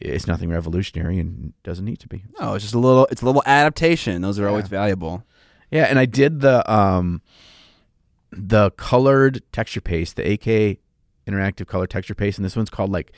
it's 0.00 0.26
nothing 0.26 0.50
revolutionary 0.50 1.18
and 1.18 1.52
doesn't 1.62 1.84
need 1.84 1.98
to 2.00 2.08
be. 2.08 2.24
No, 2.40 2.54
it's 2.54 2.64
just 2.64 2.74
a 2.74 2.78
little. 2.78 3.06
It's 3.10 3.22
a 3.22 3.24
little 3.26 3.42
adaptation. 3.46 4.22
Those 4.22 4.38
are 4.38 4.48
always 4.48 4.68
valuable. 4.68 5.24
Yeah, 5.70 5.84
and 5.84 5.98
I 5.98 6.04
did 6.06 6.40
the 6.40 6.70
um 6.72 7.20
the 8.30 8.70
colored 8.72 9.42
texture 9.52 9.80
paste, 9.80 10.16
the 10.16 10.32
AK 10.32 10.78
interactive 11.26 11.66
color 11.66 11.86
texture 11.86 12.14
paste, 12.14 12.38
and 12.38 12.44
this 12.44 12.56
one's 12.56 12.70
called 12.70 12.90
like 12.90 13.12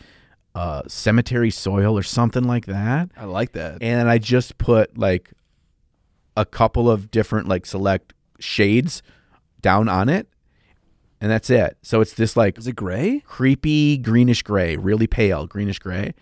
uh 0.54 0.82
cemetery 0.88 1.50
soil 1.50 1.96
or 1.96 2.02
something 2.02 2.44
like 2.44 2.66
that. 2.66 3.10
I 3.16 3.24
like 3.24 3.52
that. 3.52 3.82
And 3.82 4.08
I 4.08 4.18
just 4.18 4.58
put 4.58 4.96
like 4.98 5.30
a 6.36 6.44
couple 6.44 6.90
of 6.90 7.10
different 7.10 7.48
like 7.48 7.66
select 7.66 8.14
shades 8.38 9.02
down 9.60 9.88
on 9.88 10.08
it. 10.08 10.28
And 11.20 11.30
that's 11.30 11.50
it. 11.50 11.76
So 11.82 12.00
it's 12.00 12.14
this 12.14 12.36
like 12.36 12.56
Is 12.58 12.66
it 12.66 12.76
gray? 12.76 13.20
creepy 13.26 13.98
greenish 13.98 14.42
gray, 14.42 14.76
really 14.76 15.06
pale 15.06 15.46
greenish 15.46 15.78
gray. 15.78 16.14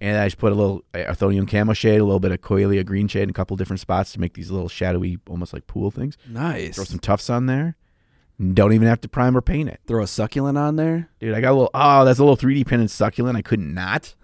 And 0.00 0.18
I 0.18 0.26
just 0.26 0.38
put 0.38 0.52
a 0.52 0.54
little 0.54 0.84
Athonian 0.94 1.48
camo 1.50 1.72
shade, 1.72 2.00
a 2.00 2.04
little 2.04 2.20
bit 2.20 2.30
of 2.32 2.40
Coelia 2.42 2.84
green 2.84 3.08
shade, 3.08 3.22
in 3.24 3.30
a 3.30 3.32
couple 3.32 3.56
different 3.56 3.80
spots 3.80 4.12
to 4.12 4.20
make 4.20 4.34
these 4.34 4.50
little 4.50 4.68
shadowy, 4.68 5.18
almost 5.28 5.52
like 5.54 5.66
pool 5.66 5.90
things. 5.90 6.18
Nice. 6.28 6.74
Throw 6.76 6.84
some 6.84 6.98
tufts 6.98 7.30
on 7.30 7.46
there. 7.46 7.76
Don't 8.52 8.74
even 8.74 8.86
have 8.88 9.00
to 9.00 9.08
prime 9.08 9.34
or 9.34 9.40
paint 9.40 9.70
it. 9.70 9.80
Throw 9.86 10.02
a 10.02 10.06
succulent 10.06 10.58
on 10.58 10.76
there. 10.76 11.08
Dude, 11.20 11.34
I 11.34 11.40
got 11.40 11.52
a 11.52 11.54
little, 11.54 11.70
oh, 11.72 12.04
that's 12.04 12.18
a 12.18 12.22
little 12.24 12.36
3D 12.36 12.66
printed 12.66 12.90
succulent. 12.90 13.38
I 13.38 13.42
couldn't 13.42 13.72
not. 13.72 14.14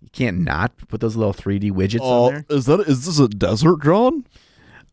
You 0.00 0.08
can't 0.12 0.38
not 0.42 0.76
put 0.86 1.00
those 1.00 1.16
little 1.16 1.34
3D 1.34 1.72
widgets 1.72 1.98
Oh, 2.00 2.26
on 2.26 2.32
there. 2.32 2.44
is 2.50 2.66
that 2.66 2.80
is 2.80 3.04
this 3.04 3.18
a 3.18 3.26
desert, 3.26 3.82
John? 3.82 4.24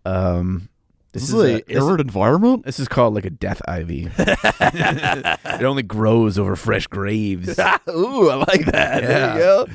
Um, 0.05 0.69
this 1.13 1.23
This 1.23 1.29
is, 1.29 1.33
is 1.33 1.41
a, 1.61 1.63
this, 1.63 1.77
arid 1.77 2.01
environment. 2.01 2.65
this 2.65 2.79
is 2.79 2.87
called 2.87 3.13
like 3.15 3.25
a 3.25 3.29
death 3.29 3.61
ivy. 3.67 4.09
it 4.17 5.63
only 5.63 5.83
grows 5.83 6.37
over 6.37 6.55
fresh 6.55 6.87
graves. 6.87 7.49
Ooh, 7.89 8.29
I 8.29 8.35
like 8.35 8.65
that. 8.65 9.01
There 9.01 9.09
Yeah. 9.09 9.33
you 9.33 9.39
go. 9.39 9.67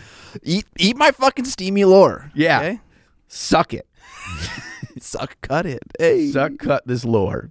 Eat 0.42 0.66
eat 0.78 0.96
my 0.96 1.10
fucking 1.10 1.44
steamy 1.44 1.84
lore. 1.84 2.30
Yeah. 2.34 2.58
Okay? 2.60 2.80
Suck 3.28 3.74
it. 3.74 3.86
Suck, 5.00 5.36
cut 5.40 5.66
it. 5.66 5.82
Hey. 5.98 6.30
Suck, 6.30 6.58
cut 6.58 6.86
this 6.86 7.04
lore 7.04 7.50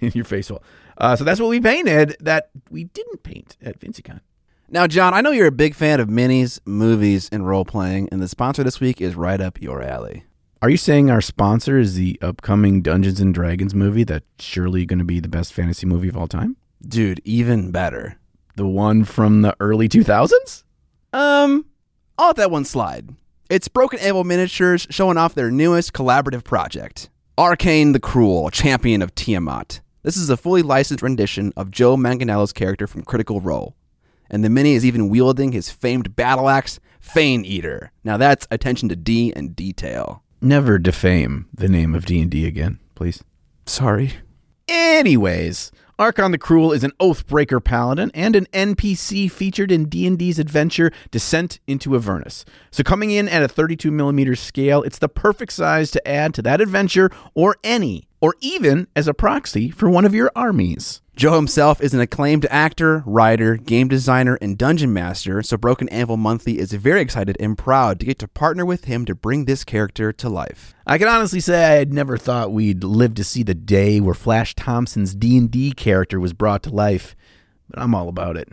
in 0.00 0.12
your 0.14 0.24
face 0.24 0.48
hole. 0.48 0.62
Uh, 0.96 1.16
so 1.16 1.24
that's 1.24 1.40
what 1.40 1.48
we 1.48 1.60
painted 1.60 2.16
that 2.20 2.50
we 2.70 2.84
didn't 2.84 3.22
paint 3.24 3.56
at 3.62 3.80
VincyCon. 3.80 4.20
Now, 4.68 4.86
John, 4.86 5.12
I 5.12 5.20
know 5.20 5.30
you're 5.30 5.48
a 5.48 5.52
big 5.52 5.74
fan 5.74 6.00
of 6.00 6.08
minis, 6.08 6.60
movies, 6.64 7.28
and 7.30 7.46
role 7.46 7.64
playing, 7.64 8.08
and 8.10 8.22
the 8.22 8.28
sponsor 8.28 8.62
this 8.64 8.80
week 8.80 9.00
is 9.00 9.14
right 9.14 9.40
up 9.40 9.60
your 9.60 9.82
alley. 9.82 10.24
Are 10.64 10.70
you 10.70 10.78
saying 10.78 11.10
our 11.10 11.20
sponsor 11.20 11.76
is 11.76 11.94
the 11.94 12.18
upcoming 12.22 12.80
Dungeons 12.80 13.20
and 13.20 13.34
Dragons 13.34 13.74
movie 13.74 14.02
that's 14.02 14.24
surely 14.38 14.86
going 14.86 14.98
to 14.98 15.04
be 15.04 15.20
the 15.20 15.28
best 15.28 15.52
fantasy 15.52 15.84
movie 15.84 16.08
of 16.08 16.16
all 16.16 16.26
time? 16.26 16.56
Dude, 16.80 17.20
even 17.22 17.70
better. 17.70 18.16
The 18.56 18.66
one 18.66 19.04
from 19.04 19.42
the 19.42 19.54
early 19.60 19.90
2000s? 19.90 20.64
Um, 21.12 21.66
I'll 22.16 22.28
let 22.28 22.36
that 22.36 22.50
one 22.50 22.64
slide. 22.64 23.10
It's 23.50 23.68
Broken 23.68 23.98
Anvil 23.98 24.24
Miniatures 24.24 24.86
showing 24.88 25.18
off 25.18 25.34
their 25.34 25.50
newest 25.50 25.92
collaborative 25.92 26.44
project, 26.44 27.10
Arkhan 27.36 27.92
the 27.92 28.00
Cruel, 28.00 28.48
Champion 28.48 29.02
of 29.02 29.14
Tiamat. 29.14 29.82
This 30.02 30.16
is 30.16 30.30
a 30.30 30.36
fully 30.38 30.62
licensed 30.62 31.02
rendition 31.02 31.52
of 31.58 31.70
Joe 31.70 31.94
Manganiello's 31.94 32.54
character 32.54 32.86
from 32.86 33.04
Critical 33.04 33.42
Role. 33.42 33.76
And 34.30 34.42
the 34.42 34.48
mini 34.48 34.72
is 34.72 34.86
even 34.86 35.10
wielding 35.10 35.52
his 35.52 35.68
famed 35.68 36.16
battle 36.16 36.48
axe, 36.48 36.80
Fane 37.00 37.44
Eater. 37.44 37.92
Now 38.02 38.16
that's 38.16 38.48
attention 38.50 38.88
to 38.88 38.96
D 38.96 39.30
and 39.36 39.54
detail. 39.54 40.23
Never 40.44 40.78
defame 40.78 41.46
the 41.54 41.70
name 41.70 41.94
of 41.94 42.04
D&D 42.04 42.46
again, 42.46 42.78
please. 42.94 43.24
Sorry. 43.64 44.12
Anyways, 44.68 45.72
Arkhan 45.98 46.32
the 46.32 46.38
Cruel 46.38 46.70
is 46.70 46.84
an 46.84 46.92
Oathbreaker 47.00 47.64
paladin 47.64 48.10
and 48.12 48.36
an 48.36 48.44
NPC 48.52 49.30
featured 49.30 49.72
in 49.72 49.88
D&D's 49.88 50.38
adventure 50.38 50.92
Descent 51.10 51.60
into 51.66 51.96
Avernus. 51.96 52.44
So 52.70 52.82
coming 52.82 53.10
in 53.10 53.26
at 53.26 53.42
a 53.42 53.48
32 53.48 53.90
millimeter 53.90 54.36
scale, 54.36 54.82
it's 54.82 54.98
the 54.98 55.08
perfect 55.08 55.54
size 55.54 55.90
to 55.92 56.06
add 56.06 56.34
to 56.34 56.42
that 56.42 56.60
adventure 56.60 57.10
or 57.32 57.56
any, 57.64 58.06
or 58.20 58.34
even 58.42 58.86
as 58.94 59.08
a 59.08 59.14
proxy 59.14 59.70
for 59.70 59.88
one 59.88 60.04
of 60.04 60.14
your 60.14 60.30
armies. 60.36 61.00
Joe 61.16 61.36
himself 61.36 61.80
is 61.80 61.94
an 61.94 62.00
acclaimed 62.00 62.44
actor, 62.50 63.04
writer, 63.06 63.56
game 63.56 63.86
designer, 63.86 64.36
and 64.42 64.58
dungeon 64.58 64.92
master, 64.92 65.44
so 65.44 65.56
Broken 65.56 65.88
Anvil 65.90 66.16
Monthly 66.16 66.58
is 66.58 66.72
very 66.72 67.00
excited 67.00 67.36
and 67.38 67.56
proud 67.56 68.00
to 68.00 68.06
get 68.06 68.18
to 68.18 68.26
partner 68.26 68.66
with 68.66 68.86
him 68.86 69.04
to 69.04 69.14
bring 69.14 69.44
this 69.44 69.62
character 69.62 70.12
to 70.12 70.28
life. 70.28 70.74
I 70.88 70.98
can 70.98 71.06
honestly 71.06 71.38
say 71.38 71.64
I 71.64 71.76
had 71.76 71.92
never 71.92 72.18
thought 72.18 72.50
we'd 72.50 72.82
live 72.82 73.14
to 73.14 73.22
see 73.22 73.44
the 73.44 73.54
day 73.54 74.00
where 74.00 74.14
Flash 74.14 74.56
Thompson's 74.56 75.14
D&D 75.14 75.74
character 75.74 76.18
was 76.18 76.32
brought 76.32 76.64
to 76.64 76.70
life, 76.70 77.14
but 77.70 77.78
I'm 77.78 77.94
all 77.94 78.08
about 78.08 78.36
it. 78.36 78.48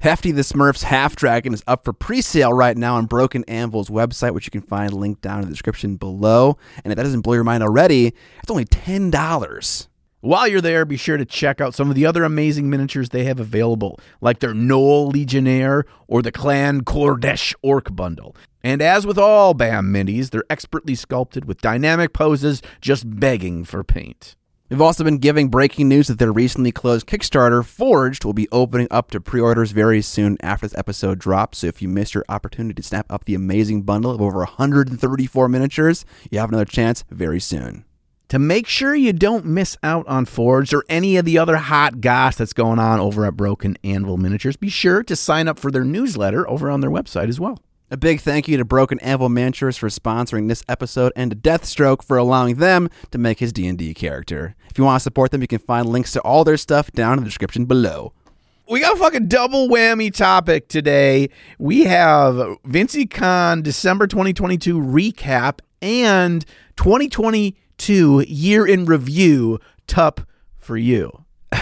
Hefty 0.00 0.32
the 0.32 0.42
Smurfs 0.42 0.82
Half 0.82 1.14
Dragon 1.14 1.54
is 1.54 1.62
up 1.68 1.84
for 1.84 1.92
pre 1.92 2.22
sale 2.22 2.52
right 2.52 2.76
now 2.76 2.96
on 2.96 3.06
Broken 3.06 3.44
Anvil's 3.44 3.88
website, 3.88 4.34
which 4.34 4.46
you 4.46 4.50
can 4.50 4.62
find 4.62 4.92
linked 4.92 5.22
down 5.22 5.40
in 5.40 5.44
the 5.44 5.52
description 5.52 5.94
below. 5.94 6.58
And 6.82 6.90
if 6.90 6.96
that 6.96 7.04
doesn't 7.04 7.20
blow 7.20 7.34
your 7.34 7.44
mind 7.44 7.62
already, 7.62 8.14
it's 8.42 8.50
only 8.50 8.64
$10. 8.64 9.86
While 10.22 10.48
you're 10.48 10.60
there, 10.60 10.84
be 10.84 10.98
sure 10.98 11.16
to 11.16 11.24
check 11.24 11.62
out 11.62 11.74
some 11.74 11.88
of 11.88 11.94
the 11.94 12.04
other 12.04 12.24
amazing 12.24 12.68
miniatures 12.68 13.08
they 13.08 13.24
have 13.24 13.40
available, 13.40 13.98
like 14.20 14.40
their 14.40 14.52
Gnoll 14.52 15.10
Legionnaire 15.10 15.86
or 16.08 16.20
the 16.20 16.30
Clan 16.30 16.82
Kordesh 16.84 17.54
Orc 17.62 17.96
bundle. 17.96 18.36
And 18.62 18.82
as 18.82 19.06
with 19.06 19.16
all 19.16 19.54
BAM 19.54 19.90
minis, 19.90 20.28
they're 20.28 20.44
expertly 20.50 20.94
sculpted 20.94 21.46
with 21.46 21.62
dynamic 21.62 22.12
poses 22.12 22.60
just 22.82 23.18
begging 23.18 23.64
for 23.64 23.82
paint. 23.82 24.36
We've 24.68 24.82
also 24.82 25.04
been 25.04 25.16
giving 25.16 25.48
breaking 25.48 25.88
news 25.88 26.08
that 26.08 26.18
their 26.18 26.32
recently 26.32 26.70
closed 26.70 27.06
Kickstarter, 27.06 27.64
Forged, 27.64 28.22
will 28.22 28.34
be 28.34 28.46
opening 28.52 28.88
up 28.90 29.10
to 29.12 29.22
pre 29.22 29.40
orders 29.40 29.72
very 29.72 30.02
soon 30.02 30.36
after 30.42 30.66
this 30.66 30.76
episode 30.76 31.18
drops. 31.18 31.58
So 31.58 31.68
if 31.68 31.80
you 31.80 31.88
missed 31.88 32.14
your 32.14 32.26
opportunity 32.28 32.74
to 32.74 32.82
snap 32.86 33.10
up 33.10 33.24
the 33.24 33.34
amazing 33.34 33.82
bundle 33.82 34.10
of 34.10 34.20
over 34.20 34.40
134 34.40 35.48
miniatures, 35.48 36.04
you 36.30 36.38
have 36.38 36.50
another 36.50 36.66
chance 36.66 37.04
very 37.10 37.40
soon. 37.40 37.86
To 38.30 38.38
make 38.38 38.68
sure 38.68 38.94
you 38.94 39.12
don't 39.12 39.44
miss 39.44 39.76
out 39.82 40.06
on 40.06 40.24
Forged 40.24 40.72
or 40.72 40.84
any 40.88 41.16
of 41.16 41.24
the 41.24 41.36
other 41.36 41.56
hot 41.56 42.00
goss 42.00 42.36
that's 42.36 42.52
going 42.52 42.78
on 42.78 43.00
over 43.00 43.26
at 43.26 43.36
Broken 43.36 43.76
Anvil 43.82 44.18
Miniatures, 44.18 44.56
be 44.56 44.68
sure 44.68 45.02
to 45.02 45.16
sign 45.16 45.48
up 45.48 45.58
for 45.58 45.72
their 45.72 45.82
newsletter 45.82 46.48
over 46.48 46.70
on 46.70 46.80
their 46.80 46.92
website 46.92 47.28
as 47.28 47.40
well. 47.40 47.58
A 47.90 47.96
big 47.96 48.20
thank 48.20 48.46
you 48.46 48.56
to 48.56 48.64
Broken 48.64 49.00
Anvil 49.00 49.30
Miniatures 49.30 49.76
for 49.76 49.88
sponsoring 49.88 50.46
this 50.46 50.62
episode 50.68 51.12
and 51.16 51.32
to 51.32 51.36
Deathstroke 51.36 52.04
for 52.04 52.16
allowing 52.16 52.54
them 52.54 52.88
to 53.10 53.18
make 53.18 53.40
his 53.40 53.52
D&D 53.52 53.94
character. 53.94 54.54
If 54.70 54.78
you 54.78 54.84
want 54.84 55.00
to 55.00 55.02
support 55.02 55.32
them, 55.32 55.40
you 55.40 55.48
can 55.48 55.58
find 55.58 55.88
links 55.88 56.12
to 56.12 56.20
all 56.20 56.44
their 56.44 56.56
stuff 56.56 56.92
down 56.92 57.14
in 57.14 57.24
the 57.24 57.28
description 57.28 57.64
below. 57.64 58.12
We 58.68 58.78
got 58.78 58.94
a 58.94 59.00
fucking 59.00 59.26
double 59.26 59.68
whammy 59.68 60.14
topic 60.14 60.68
today. 60.68 61.30
We 61.58 61.82
have 61.82 62.36
Vincy 62.64 63.10
Con 63.10 63.62
December 63.62 64.06
2022 64.06 64.80
recap 64.80 65.58
and 65.82 66.44
2022 67.84 68.24
year 68.32 68.66
in 68.66 68.84
review 68.84 69.58
tup 69.86 70.20
for 70.58 70.76
you. 70.76 71.24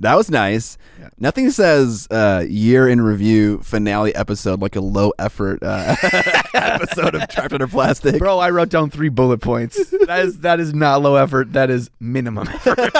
That 0.00 0.16
was 0.16 0.30
nice. 0.30 0.76
Nothing 1.18 1.50
says 1.50 2.06
uh, 2.10 2.44
year 2.46 2.86
in 2.86 3.00
review 3.00 3.60
finale 3.60 4.14
episode 4.14 4.60
like 4.60 4.76
a 4.76 4.82
low 4.82 5.14
effort 5.18 5.62
uh, 5.62 5.96
episode 6.54 7.14
of 7.14 7.26
Trapped 7.30 7.54
Under 7.54 7.66
Plastic. 7.66 8.18
Bro, 8.18 8.38
I 8.38 8.50
wrote 8.50 8.68
down 8.68 8.90
three 8.90 9.08
bullet 9.08 9.38
points. 9.40 9.78
That 10.06 10.26
is 10.26 10.40
that 10.40 10.60
is 10.60 10.74
not 10.74 11.00
low 11.00 11.14
effort. 11.16 11.54
That 11.54 11.70
is 11.70 11.88
minimum 12.00 12.48
effort. 12.48 12.78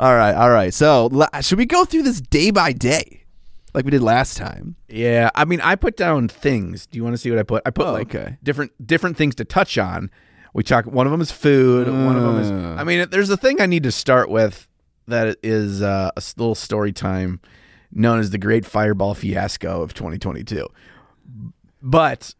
All 0.00 0.16
right, 0.16 0.34
all 0.34 0.50
right. 0.50 0.74
So 0.74 1.10
should 1.42 1.58
we 1.58 1.66
go 1.66 1.84
through 1.84 2.02
this 2.02 2.20
day 2.20 2.50
by 2.50 2.72
day, 2.72 3.22
like 3.72 3.84
we 3.84 3.92
did 3.92 4.02
last 4.02 4.36
time? 4.36 4.74
yeah, 4.88 5.30
I 5.36 5.44
mean, 5.44 5.60
I 5.60 5.76
put 5.76 5.96
down 5.96 6.26
things. 6.26 6.86
Do 6.88 6.96
you 6.98 7.04
want 7.04 7.14
to 7.14 7.18
see 7.18 7.30
what 7.30 7.38
I 7.38 7.44
put? 7.44 7.62
I 7.64 7.70
put 7.70 7.86
Oh, 7.86 7.92
like 7.92 8.12
okay. 8.12 8.36
different 8.42 8.72
different 8.84 9.16
things 9.16 9.36
to 9.36 9.44
touch 9.44 9.78
on. 9.78 10.10
We 10.56 10.62
talk. 10.62 10.86
One 10.86 11.06
of 11.06 11.10
them 11.10 11.20
is 11.20 11.30
food. 11.30 11.86
One 11.86 12.16
of 12.16 12.22
them 12.22 12.38
is. 12.38 12.50
Uh. 12.50 12.76
I 12.80 12.84
mean, 12.84 13.10
there's 13.10 13.28
a 13.28 13.36
thing 13.36 13.60
I 13.60 13.66
need 13.66 13.82
to 13.82 13.92
start 13.92 14.30
with 14.30 14.66
that 15.06 15.36
is 15.42 15.82
uh, 15.82 16.10
a 16.16 16.22
little 16.38 16.54
story 16.54 16.92
time 16.92 17.40
known 17.92 18.20
as 18.20 18.30
the 18.30 18.38
Great 18.38 18.64
Fireball 18.64 19.12
Fiasco 19.12 19.82
of 19.82 19.92
2022. 19.92 20.66
But 21.82 22.34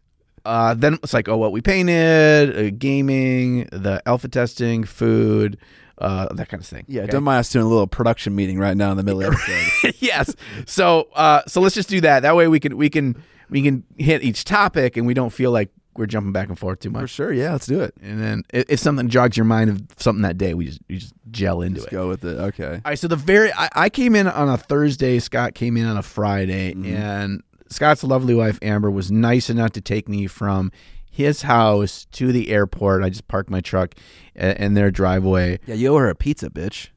uh, 0.45 0.73
then 0.73 0.95
it's 1.03 1.13
like, 1.13 1.29
oh, 1.29 1.37
what 1.37 1.51
we 1.51 1.61
painted, 1.61 2.57
uh, 2.57 2.75
gaming, 2.75 3.69
the 3.71 4.01
alpha 4.07 4.29
testing, 4.29 4.83
food, 4.83 5.59
uh, 5.99 6.33
that 6.33 6.49
kind 6.49 6.59
of 6.59 6.67
thing. 6.67 6.85
Yeah, 6.87 7.03
Okay? 7.03 7.11
don't 7.11 7.23
mind 7.23 7.41
us 7.41 7.51
doing 7.51 7.67
a 7.67 7.69
little 7.69 7.85
production 7.85 8.33
meeting 8.35 8.57
right 8.57 8.75
now 8.75 8.89
in 8.89 8.97
the 8.97 9.03
middle 9.03 9.21
of 9.21 9.29
the 9.29 9.37
episode. 9.37 9.93
yes. 9.99 10.35
So 10.65 11.09
uh, 11.13 11.43
so 11.45 11.61
let's 11.61 11.75
just 11.75 11.89
do 11.89 12.01
that. 12.01 12.21
That 12.21 12.35
way 12.35 12.47
we 12.47 12.59
can 12.59 12.77
we 12.77 12.89
can 12.89 13.23
we 13.51 13.61
can 13.61 13.83
hit 13.95 14.23
each 14.23 14.43
topic 14.43 14.97
and 14.97 15.05
we 15.05 15.13
don't 15.13 15.29
feel 15.31 15.51
like 15.51 15.69
we're 15.97 16.05
jumping 16.05 16.31
back 16.31 16.49
and 16.49 16.57
forth 16.57 16.79
too 16.79 16.89
much. 16.89 17.01
For 17.01 17.07
sure, 17.07 17.33
yeah, 17.33 17.51
let's 17.51 17.65
do 17.67 17.81
it. 17.81 17.93
And 18.01 18.21
then 18.21 18.43
i- 18.53 18.65
if 18.69 18.79
something 18.79 19.09
jogs 19.09 19.35
your 19.37 19.45
mind 19.45 19.69
of 19.69 19.81
something 19.97 20.21
that 20.23 20.37
day, 20.37 20.53
we 20.53 20.65
just 20.65 20.79
we 20.89 20.97
just 20.97 21.13
gel 21.31 21.61
into 21.61 21.79
Let's 21.81 21.91
it. 21.91 21.95
go 21.95 22.07
with 22.07 22.23
it. 22.25 22.37
Okay. 22.39 22.73
All 22.75 22.81
right, 22.85 22.99
so 22.99 23.07
the 23.07 23.15
very 23.15 23.51
I, 23.53 23.69
I 23.73 23.89
came 23.89 24.15
in 24.15 24.27
on 24.27 24.49
a 24.49 24.57
Thursday. 24.57 25.19
Scott 25.19 25.55
came 25.55 25.77
in 25.77 25.85
on 25.85 25.97
a 25.97 26.03
Friday, 26.03 26.71
and 26.73 27.41
Scott's 27.69 28.03
lovely 28.03 28.33
wife 28.35 28.59
Amber 28.61 28.89
was 28.91 29.11
nice 29.11 29.49
enough 29.49 29.71
to 29.73 29.81
take 29.81 30.07
me 30.07 30.27
from 30.27 30.71
his 31.09 31.41
house 31.41 32.05
to 32.11 32.31
the 32.31 32.49
airport. 32.51 33.03
I 33.03 33.09
just 33.09 33.27
parked 33.27 33.49
my 33.49 33.59
truck 33.61 33.95
in 34.35 34.75
their 34.75 34.91
driveway. 34.91 35.59
Yeah, 35.65 35.75
you 35.75 35.93
owe 35.93 35.97
her 35.97 36.09
a 36.09 36.15
pizza, 36.15 36.49
bitch. 36.49 36.89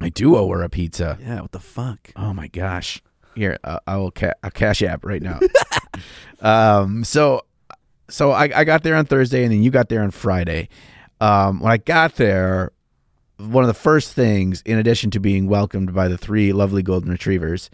I 0.00 0.08
do 0.10 0.36
owe 0.36 0.48
her 0.50 0.62
a 0.62 0.68
pizza. 0.68 1.18
Yeah, 1.20 1.40
what 1.40 1.52
the 1.52 1.58
fuck? 1.60 2.12
Oh 2.16 2.32
my 2.32 2.48
gosh! 2.48 3.02
Here, 3.34 3.58
uh, 3.64 3.78
I 3.86 3.96
will 3.96 4.10
ca- 4.10 4.34
a 4.42 4.50
cash 4.50 4.82
app 4.82 5.04
right 5.04 5.20
now. 5.22 5.40
um, 6.40 7.04
so, 7.04 7.42
so 8.08 8.30
I, 8.32 8.50
I 8.54 8.64
got 8.64 8.82
there 8.82 8.96
on 8.96 9.06
Thursday, 9.06 9.42
and 9.42 9.52
then 9.52 9.62
you 9.62 9.70
got 9.70 9.88
there 9.88 10.02
on 10.02 10.10
Friday. 10.10 10.68
Um, 11.20 11.60
when 11.60 11.72
I 11.72 11.78
got 11.78 12.16
there, 12.16 12.72
one 13.38 13.64
of 13.64 13.68
the 13.68 13.74
first 13.74 14.12
things, 14.12 14.62
in 14.62 14.78
addition 14.78 15.10
to 15.12 15.20
being 15.20 15.46
welcomed 15.48 15.94
by 15.94 16.08
the 16.08 16.18
three 16.18 16.52
lovely 16.52 16.82
golden 16.82 17.10
retrievers, 17.10 17.70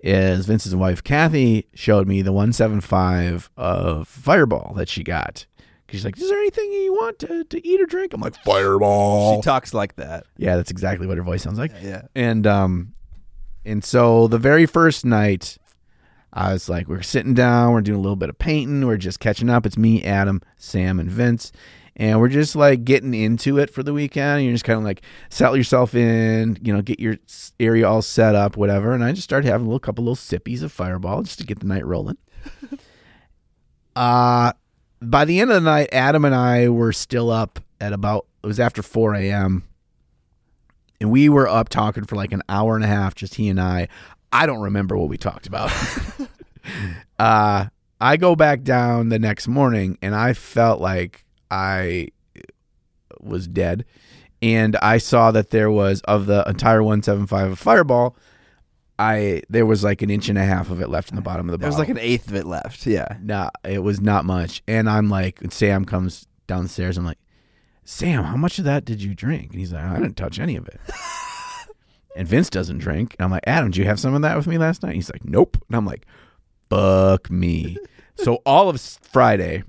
is 0.00 0.46
Vince's 0.46 0.76
wife 0.76 1.02
Kathy 1.02 1.66
showed 1.74 2.06
me 2.06 2.22
the 2.22 2.32
175 2.32 3.50
of 3.56 4.06
Fireball 4.06 4.74
that 4.76 4.88
she 4.88 5.02
got. 5.02 5.46
She's 5.90 6.04
like, 6.04 6.18
"Is 6.18 6.28
there 6.28 6.38
anything 6.38 6.72
you 6.72 6.92
want 6.92 7.18
to, 7.20 7.44
to 7.44 7.66
eat 7.66 7.80
or 7.80 7.86
drink?" 7.86 8.12
I'm 8.14 8.20
like, 8.20 8.34
"Fireball." 8.42 9.36
She 9.36 9.42
talks 9.42 9.72
like 9.72 9.94
that. 9.96 10.24
yeah, 10.36 10.56
that's 10.56 10.70
exactly 10.70 11.06
what 11.06 11.16
her 11.18 11.22
voice 11.22 11.42
sounds 11.42 11.58
like. 11.58 11.72
Yeah. 11.80 12.02
And 12.14 12.46
um 12.46 12.94
and 13.64 13.84
so 13.84 14.26
the 14.26 14.38
very 14.38 14.66
first 14.66 15.04
night 15.04 15.56
I 16.34 16.52
was 16.52 16.68
like 16.68 16.88
we're 16.88 17.02
sitting 17.02 17.32
down, 17.32 17.72
we're 17.72 17.80
doing 17.80 17.98
a 17.98 18.02
little 18.02 18.16
bit 18.16 18.28
of 18.28 18.38
painting, 18.38 18.84
we're 18.86 18.96
just 18.96 19.20
catching 19.20 19.48
up. 19.48 19.64
It's 19.64 19.78
me, 19.78 20.02
Adam, 20.02 20.42
Sam 20.56 20.98
and 20.98 21.10
Vince. 21.10 21.52
And 21.96 22.18
we're 22.18 22.28
just 22.28 22.56
like 22.56 22.84
getting 22.84 23.14
into 23.14 23.56
it 23.58 23.70
for 23.70 23.84
the 23.84 23.94
weekend. 23.94 24.42
You're 24.42 24.52
just 24.52 24.64
kind 24.64 24.76
of 24.78 24.84
like 24.84 25.02
settle 25.30 25.56
yourself 25.56 25.94
in, 25.94 26.58
you 26.60 26.74
know, 26.74 26.82
get 26.82 26.98
your 26.98 27.18
area 27.60 27.88
all 27.88 28.02
set 28.02 28.34
up, 28.34 28.56
whatever. 28.56 28.92
And 28.92 29.04
I 29.04 29.12
just 29.12 29.22
started 29.22 29.46
having 29.46 29.66
a 29.66 29.68
little 29.68 29.78
couple 29.78 30.02
little 30.02 30.16
sippies 30.16 30.64
of 30.64 30.72
Fireball 30.72 31.22
just 31.22 31.38
to 31.38 31.46
get 31.46 31.60
the 31.60 31.66
night 31.66 31.86
rolling. 31.86 32.18
uh 33.96 34.52
by 35.00 35.24
the 35.24 35.38
end 35.38 35.50
of 35.50 35.62
the 35.62 35.70
night, 35.70 35.90
Adam 35.92 36.24
and 36.24 36.34
I 36.34 36.68
were 36.68 36.92
still 36.92 37.30
up 37.30 37.60
at 37.80 37.92
about 37.92 38.26
it 38.42 38.46
was 38.48 38.58
after 38.58 38.82
4 38.82 39.14
a.m 39.14 39.62
and 41.00 41.10
we 41.10 41.28
were 41.28 41.46
up 41.46 41.68
talking 41.68 42.04
for 42.04 42.16
like 42.16 42.32
an 42.32 42.42
hour 42.48 42.76
and 42.76 42.84
a 42.84 42.88
half, 42.88 43.14
just 43.14 43.34
he 43.34 43.50
and 43.50 43.60
I. 43.60 43.88
I 44.34 44.46
don't 44.46 44.60
remember 44.60 44.96
what 44.96 45.08
we 45.08 45.16
talked 45.16 45.46
about. 45.46 45.72
uh, 47.18 47.66
I 48.00 48.16
go 48.16 48.36
back 48.36 48.62
down 48.62 49.08
the 49.08 49.18
next 49.18 49.48
morning, 49.48 49.96
and 50.02 50.14
I 50.14 50.32
felt 50.34 50.80
like 50.80 51.24
I 51.50 52.08
was 53.20 53.46
dead. 53.46 53.84
And 54.42 54.76
I 54.76 54.98
saw 54.98 55.30
that 55.30 55.50
there 55.50 55.70
was 55.70 56.02
of 56.02 56.26
the 56.26 56.44
entire 56.46 56.82
175 56.82 57.52
of 57.52 57.58
Fireball, 57.58 58.16
I 58.98 59.42
there 59.48 59.66
was 59.66 59.82
like 59.82 60.02
an 60.02 60.10
inch 60.10 60.28
and 60.28 60.38
a 60.38 60.44
half 60.44 60.70
of 60.70 60.80
it 60.80 60.88
left 60.88 61.10
in 61.10 61.16
the 61.16 61.22
bottom 61.22 61.48
of 61.48 61.52
the 61.52 61.58
There 61.58 61.68
was 61.68 61.78
like 61.78 61.88
an 61.88 61.98
eighth 61.98 62.28
of 62.28 62.34
it 62.34 62.46
left. 62.46 62.86
Yeah. 62.86 63.16
Nah, 63.22 63.50
it 63.64 63.82
was 63.82 64.00
not 64.00 64.24
much. 64.24 64.62
And 64.68 64.88
I'm 64.88 65.08
like, 65.08 65.40
when 65.40 65.50
Sam 65.50 65.84
comes 65.84 66.26
downstairs. 66.46 66.96
I'm 66.98 67.04
like, 67.04 67.18
Sam, 67.84 68.24
how 68.24 68.36
much 68.36 68.58
of 68.58 68.64
that 68.64 68.84
did 68.84 69.02
you 69.02 69.14
drink? 69.14 69.50
And 69.50 69.60
he's 69.60 69.72
like, 69.72 69.84
I 69.84 69.96
didn't 69.96 70.16
touch 70.16 70.38
any 70.38 70.56
of 70.56 70.68
it. 70.68 70.80
and 72.14 72.28
Vince 72.28 72.50
doesn't 72.50 72.78
drink. 72.78 73.16
And 73.18 73.24
I'm 73.24 73.30
like, 73.30 73.44
Adam, 73.46 73.70
did 73.70 73.78
you 73.78 73.84
have 73.84 74.00
some 74.00 74.14
of 74.14 74.22
that 74.22 74.36
with 74.36 74.46
me 74.46 74.58
last 74.58 74.82
night? 74.82 74.94
He's 74.94 75.10
like, 75.10 75.24
Nope. 75.24 75.56
And 75.68 75.76
I'm 75.76 75.86
like, 75.86 76.06
Fuck 76.70 77.30
me. 77.30 77.76
so 78.16 78.36
all 78.46 78.68
of 78.68 78.80
Friday, 78.80 79.64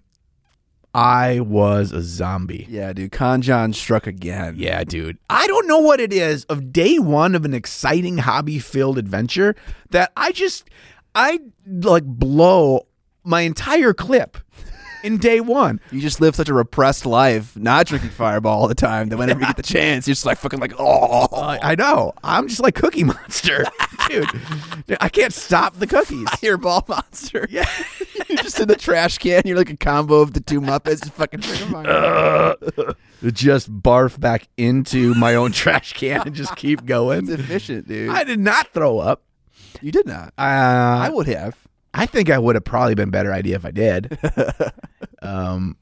I 0.93 1.41
was 1.41 1.91
a 1.91 2.01
zombie. 2.01 2.67
Yeah, 2.69 2.93
dude. 2.93 3.11
Conjon 3.11 3.75
struck 3.75 4.07
again. 4.07 4.55
Yeah, 4.57 4.83
dude. 4.85 5.17
I 5.29 5.45
don't 5.47 5.67
know 5.67 5.79
what 5.79 5.99
it 5.99 6.13
is 6.13 6.45
of 6.45 6.71
day 6.71 6.99
one 6.99 7.35
of 7.35 7.43
an 7.43 7.53
exciting 7.53 8.19
hobby 8.19 8.59
filled 8.59 8.97
adventure 8.97 9.55
that 9.89 10.13
I 10.15 10.31
just, 10.31 10.69
I 11.13 11.39
like 11.67 12.05
blow 12.05 12.87
my 13.25 13.41
entire 13.41 13.93
clip 13.93 14.37
in 15.05 15.17
day 15.17 15.39
one. 15.39 15.79
You 15.91 16.01
just 16.01 16.19
live 16.19 16.35
such 16.35 16.49
a 16.49 16.53
repressed 16.53 17.05
life, 17.05 17.55
not 17.55 17.85
drinking 17.85 18.09
Fireball 18.09 18.61
all 18.61 18.67
the 18.67 18.75
time. 18.75 19.09
That 19.09 19.17
whenever 19.17 19.39
you 19.41 19.45
get 19.45 19.57
the 19.57 19.63
chance, 19.63 20.07
you're 20.07 20.13
just 20.15 20.25
like 20.25 20.37
fucking 20.39 20.59
like, 20.59 20.73
oh, 20.79 21.27
I, 21.35 21.71
I 21.71 21.75
know. 21.75 22.13
I'm 22.23 22.47
just 22.47 22.61
like 22.61 22.75
Cookie 22.75 23.03
Monster. 23.03 23.63
dude, 24.09 24.27
Dude, 24.87 24.97
I 24.99 25.09
can't 25.09 25.33
stop 25.33 25.75
the 25.77 25.87
cookies. 25.87 26.27
Fireball 26.41 26.85
monster. 26.87 27.47
Yeah, 27.49 27.69
you're 28.27 28.37
just 28.39 28.59
in 28.59 28.67
the 28.67 28.75
trash 28.75 29.17
can. 29.19 29.43
You're 29.45 29.57
like 29.57 29.69
a 29.69 29.77
combo 29.77 30.21
of 30.21 30.33
the 30.33 30.41
two 30.41 30.59
Muppets. 30.61 31.01
Just 31.01 31.13
fucking 31.13 31.39
drinking 31.41 31.69
Fireball. 31.71 32.55
just 33.31 33.71
barf 33.81 34.19
back 34.19 34.47
into 34.57 35.13
my 35.15 35.35
own 35.35 35.51
trash 35.51 35.93
can 35.93 36.21
and 36.25 36.35
just 36.35 36.55
keep 36.55 36.79
It's 36.79 36.87
going. 36.87 37.29
efficient, 37.29 37.87
dude. 37.87 38.09
I 38.09 38.23
did 38.23 38.39
not 38.39 38.67
throw 38.73 38.99
up. 38.99 39.21
you 39.81 39.91
did 39.91 40.05
not. 40.05 40.29
Uh, 40.37 40.41
I 40.41 41.09
would 41.09 41.27
have. 41.27 41.55
I 41.95 42.05
think 42.05 42.29
I 42.29 42.37
would 42.37 42.55
have 42.55 42.65
probably 42.65 42.93
been 42.93 43.09
better 43.09 43.31
idea 43.31 43.55
if 43.55 43.65
I 43.65 43.71
did. 43.71 44.19
um, 45.21 45.77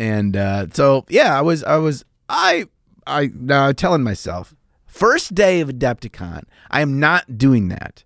and 0.00 0.36
uh, 0.36 0.66
so 0.72 1.06
yeah, 1.08 1.38
I 1.38 1.42
was, 1.42 1.62
I 1.62 1.76
was, 1.76 2.04
I, 2.28 2.66
I 3.06 3.30
now 3.32 3.70
telling 3.70 4.02
myself, 4.02 4.54
first 4.86 5.34
day 5.34 5.60
of 5.60 5.68
Adepticon, 5.68 6.42
I 6.70 6.80
am 6.80 6.98
not 6.98 7.38
doing 7.38 7.68
that. 7.68 8.02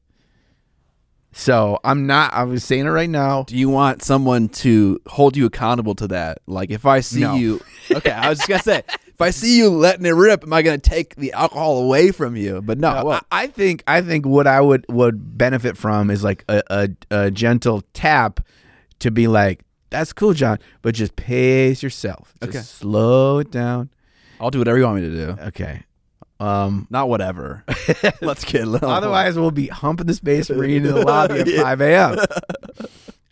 So 1.33 1.79
I'm 1.85 2.07
not. 2.07 2.33
I 2.33 2.45
was 2.45 2.65
saying 2.65 2.87
it 2.87 2.91
right 2.91 3.09
now. 3.11 3.45
Do 3.45 3.57
you 3.57 3.69
want 3.69 4.03
someone 4.03 4.49
to 4.51 5.01
hold 5.07 5.37
you 5.37 5.47
accountable 5.47 5.95
to 5.97 6.09
that? 6.09 6.39
Like 6.47 6.71
if 6.71 6.87
I 6.87 7.01
see 7.01 7.21
No. 7.21 7.35
you, 7.37 7.61
okay, 7.95 8.11
I 8.11 8.29
was 8.29 8.39
just 8.39 8.49
gonna 8.49 8.63
say, 8.63 8.83
if 9.07 9.21
I 9.21 9.31
see 9.31 9.59
you 9.59 9.69
letting 9.69 10.07
it 10.07 10.11
rip, 10.11 10.43
am 10.43 10.53
I 10.53 10.63
gonna 10.63 10.79
take 10.79 11.15
the 11.17 11.33
alcohol 11.33 11.85
away 11.85 12.11
from 12.13 12.35
you? 12.35 12.61
But 12.63 12.79
no, 12.79 13.05
well, 13.05 13.21
I 13.31 13.43
I 13.45 13.47
think 13.49 13.85
I 13.87 14.01
think 14.01 14.27
what 14.27 14.47
I 14.47 14.61
would 14.61 14.85
would 14.89 15.37
benefit 15.39 15.77
from 15.77 16.11
is 16.11 16.25
like 16.25 16.45
a, 16.49 16.63
a, 16.71 16.89
a 17.11 17.31
gentle 17.31 17.83
tap 17.93 18.41
to 19.01 19.11
be 19.11 19.29
like, 19.29 19.61
"That's 19.91 20.13
cool, 20.13 20.33
John," 20.33 20.59
but 20.83 20.95
just 20.95 21.15
pace 21.15 21.83
yourself. 21.83 22.35
Just 22.43 22.57
Okay. 22.57 22.63
slow 22.65 23.39
it 23.39 23.51
down. 23.53 23.91
I'll 24.41 24.51
do 24.51 24.59
whatever 24.59 24.79
you 24.79 24.85
want 24.85 25.03
me 25.03 25.09
to 25.09 25.15
do. 25.15 25.43
Okay. 25.49 25.83
Um. 26.41 26.87
Not 26.91 27.09
whatever. 27.09 27.65
Let's 28.21 28.45
get 28.45 28.63
a 28.63 28.67
little. 28.67 28.91
Otherwise, 28.91 29.37
we'll 29.37 29.51
be 29.51 29.67
humping 29.69 30.07
the 30.07 30.15
space 30.15 30.51
marine 30.51 30.87
in 30.87 30.95
the 30.95 31.01
lobby 31.05 31.41
at 31.41 31.49
5 31.49 31.81
a.m. 31.81 32.17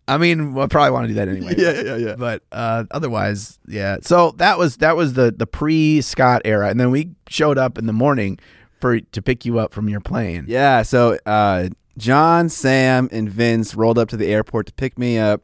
I 0.09 0.19
mean, 0.19 0.55
we'll 0.55 0.69
probably 0.69 0.93
want 0.93 1.05
to 1.05 1.09
do 1.09 1.15
that 1.15 1.29
anyway. 1.29 1.55
yeah, 1.59 1.83
yeah, 1.83 1.97
yeah. 1.97 2.17
But 2.17 2.43
uh, 2.53 2.85
otherwise, 2.91 3.59
yeah. 3.67 3.99
So 4.03 4.33
that 4.37 4.59
was 4.59 4.79
that 4.79 4.97
was 4.97 5.15
the 5.15 5.33
the 5.37 5.47
pre 5.47 6.01
Scott 6.01 6.43
era, 6.45 6.69
and 6.69 6.79
then 6.79 6.91
we 6.91 7.11
showed 7.29 7.59
up 7.59 7.77
in 7.77 7.87
the 7.87 7.93
morning 7.93 8.39
for 8.81 9.01
to 9.01 9.23
pick 9.23 9.45
you 9.45 9.59
up 9.59 9.73
from 9.73 9.89
your 9.89 10.01
plane. 10.01 10.45
Yeah, 10.49 10.83
so 10.83 11.19
uh, 11.27 11.71
John, 11.99 12.49
Sam, 12.49 13.09
and 13.11 13.29
Vince 13.29 13.75
rolled 13.75 13.99
up 13.99 14.09
to 14.11 14.17
the 14.17 14.27
airport 14.27 14.67
to 14.67 14.73
pick 14.75 14.97
me 14.99 15.19
up, 15.19 15.43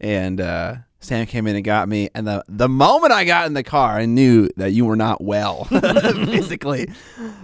and 0.00 0.40
uh, 0.40 0.76
Sam 1.00 1.26
came 1.26 1.46
in 1.46 1.54
and 1.56 1.64
got 1.64 1.88
me. 1.88 2.08
And 2.14 2.26
the 2.26 2.44
the 2.48 2.68
moment 2.68 3.12
I 3.12 3.24
got 3.24 3.46
in 3.46 3.54
the 3.54 3.62
car, 3.62 3.96
I 3.98 4.06
knew 4.06 4.48
that 4.56 4.72
you 4.72 4.84
were 4.86 4.96
not 4.96 5.22
well 5.22 5.64
physically, 5.64 6.88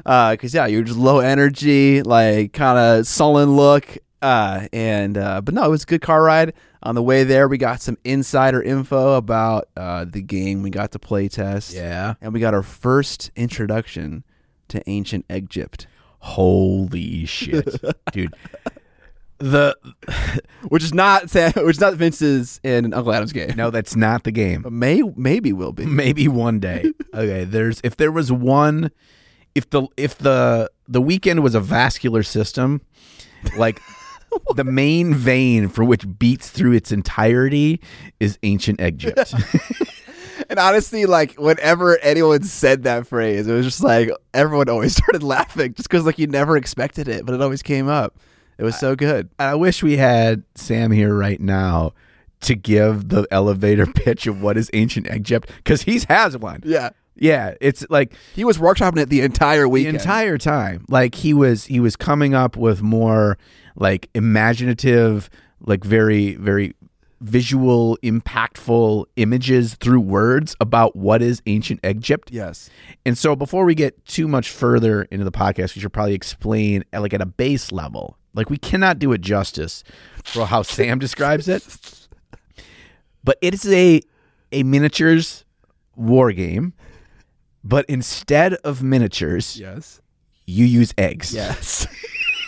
because 0.05 0.55
yeah, 0.55 0.67
you're 0.67 0.83
just 0.83 0.99
low 0.99 1.21
energy, 1.21 2.03
like 2.03 2.53
kind 2.53 2.79
of 2.79 3.07
sullen 3.07 3.57
look. 3.57 3.99
Uh, 4.21 4.69
and 4.73 5.19
uh, 5.19 5.41
but 5.41 5.53
no, 5.55 5.65
it 5.65 5.69
was 5.71 5.83
a 5.83 5.87
good 5.87 6.01
car 6.03 6.23
ride. 6.23 6.55
On 6.85 6.97
the 6.97 7.03
way 7.03 7.23
there, 7.23 7.47
we 7.47 7.59
got 7.59 7.81
some 7.81 7.97
insider 8.03 8.61
info 8.61 9.15
about 9.15 9.69
uh, 9.77 10.05
the 10.05 10.21
game. 10.23 10.63
We 10.63 10.71
got 10.71 10.91
to 10.93 10.99
play 10.99 11.29
test, 11.29 11.73
Yeah. 11.75 12.15
and 12.21 12.33
we 12.33 12.41
got 12.41 12.55
our 12.55 12.63
first 12.65 13.31
introduction 13.37 14.25
to 14.69 14.83
ancient 14.89 15.25
Egypt. 15.31 15.87
Holy 16.19 17.25
shit, 17.27 17.69
dude. 18.13 18.35
The 19.43 19.77
which 20.69 20.85
is 20.85 20.95
not 20.95 21.29
Sam, 21.29 21.53
which 21.57 21.77
is 21.77 21.81
not 21.81 21.95
Vince's 21.95 22.61
in 22.63 22.95
Uncle 22.95 23.13
Adam's 23.13 23.33
game. 23.33 23.55
no, 23.57 23.71
that's 23.71 23.97
not 23.97 24.23
the 24.23 24.31
game. 24.31 24.63
But 24.63 24.73
may 24.73 25.03
maybe 25.17 25.53
will 25.53 25.73
be. 25.73 25.85
Maybe 26.03 26.29
one 26.29 26.61
day. 26.61 26.93
Okay, 27.13 27.43
there's 27.43 27.81
if 27.83 27.97
there 27.97 28.13
was 28.13 28.31
one, 28.31 28.93
if 29.57 29.69
the 29.71 29.89
if 29.97 30.17
the 30.19 30.71
the 30.87 31.03
weekend 31.03 31.43
was 31.43 31.57
a 31.57 31.61
vascular 31.61 32.23
system, 32.23 32.83
like 33.57 33.81
the 34.55 34.63
main 34.63 35.13
vein 35.13 35.69
for 35.69 35.83
which 35.83 36.05
beats 36.21 36.49
through 36.49 36.73
its 36.73 36.93
entirety 36.93 37.81
is 38.21 38.39
ancient 38.45 38.81
Egypt. 38.81 39.35
And 40.49 40.59
honestly, 40.59 41.07
like 41.07 41.35
whenever 41.35 41.99
anyone 41.99 42.45
said 42.45 42.85
that 42.85 43.07
phrase, 43.09 43.49
it 43.49 43.53
was 43.53 43.67
just 43.67 43.83
like 43.83 44.09
everyone 44.35 44.69
always 44.69 44.95
started 44.97 45.25
laughing 45.25 45.75
just 45.75 45.89
because 45.89 46.07
like 46.07 46.19
you 46.21 46.29
never 46.29 46.57
expected 46.57 47.09
it, 47.09 47.27
but 47.27 47.35
it 47.35 47.43
always 47.43 47.63
came 47.63 47.89
up. 47.89 48.19
It 48.59 48.65
was 48.65 48.79
so 48.79 48.95
good. 48.95 49.29
I 49.39 49.55
wish 49.55 49.83
we 49.83 49.97
had 49.97 50.45
Sam 50.55 50.91
here 50.91 51.15
right 51.15 51.41
now 51.41 51.93
to 52.43 52.55
give 52.55 53.09
the 53.09 53.27
elevator 53.31 53.87
pitch 53.95 54.27
of 54.27 54.43
what 54.43 54.57
is 54.57 54.71
ancient 54.73 55.11
Egypt 55.13 55.51
because 55.57 55.83
he 55.83 56.01
has 56.09 56.37
one. 56.37 56.61
Yeah, 56.65 56.91
Yeah, 57.15 57.55
it's 57.61 57.85
like 57.91 58.15
he 58.35 58.45
was 58.45 58.59
workshopping 58.59 58.99
it 58.99 59.09
the 59.09 59.21
entire 59.23 59.63
the 59.63 59.69
weekend. 59.69 59.97
entire 59.97 60.39
time. 60.39 60.85
Like 60.89 61.15
he 61.15 61.35
was 61.35 61.65
he 61.67 61.81
was 61.81 61.97
coming 61.97 62.35
up 62.35 62.57
with 62.57 62.83
more 62.83 63.39
like 63.77 64.11
imaginative, 64.15 65.31
like 65.61 65.85
very 65.85 66.35
very 66.37 66.75
visual, 67.21 67.97
impactful 68.03 69.05
images 69.15 69.75
through 69.77 70.01
words 70.01 70.57
about 70.61 70.97
what 70.97 71.23
is 71.23 71.41
ancient 71.47 71.79
Egypt. 71.85 72.31
yes. 72.33 72.69
And 73.07 73.17
so 73.17 73.37
before 73.37 73.65
we 73.65 73.77
get 73.77 74.05
too 74.07 74.27
much 74.27 74.51
further 74.51 75.03
into 75.05 75.25
the 75.25 75.31
podcast, 75.31 75.77
we 75.77 75.81
should 75.83 75.93
probably 75.93 76.15
explain 76.15 76.85
like 76.93 77.15
at 77.15 77.21
a 77.21 77.27
base 77.27 77.71
level. 77.73 78.19
Like 78.35 78.49
we 78.51 78.57
cannot 78.59 78.99
do 78.99 79.13
it 79.13 79.21
justice 79.21 79.85
for 80.25 80.47
how 80.47 80.63
Sam 80.63 80.99
describes 80.99 81.49
it. 81.49 81.63
But 83.25 83.39
it 83.41 83.55
is 83.55 83.71
a 83.73 84.01
a 84.51 84.63
miniatures 84.63 85.45
war 85.97 86.33
game, 86.33 86.73
but 87.63 87.85
instead 87.87 88.55
of 88.65 88.83
miniatures, 88.83 89.59
Yes. 89.59 90.01
you 90.47 90.65
use 90.65 90.93
eggs. 90.99 91.33
Yes. 91.35 91.87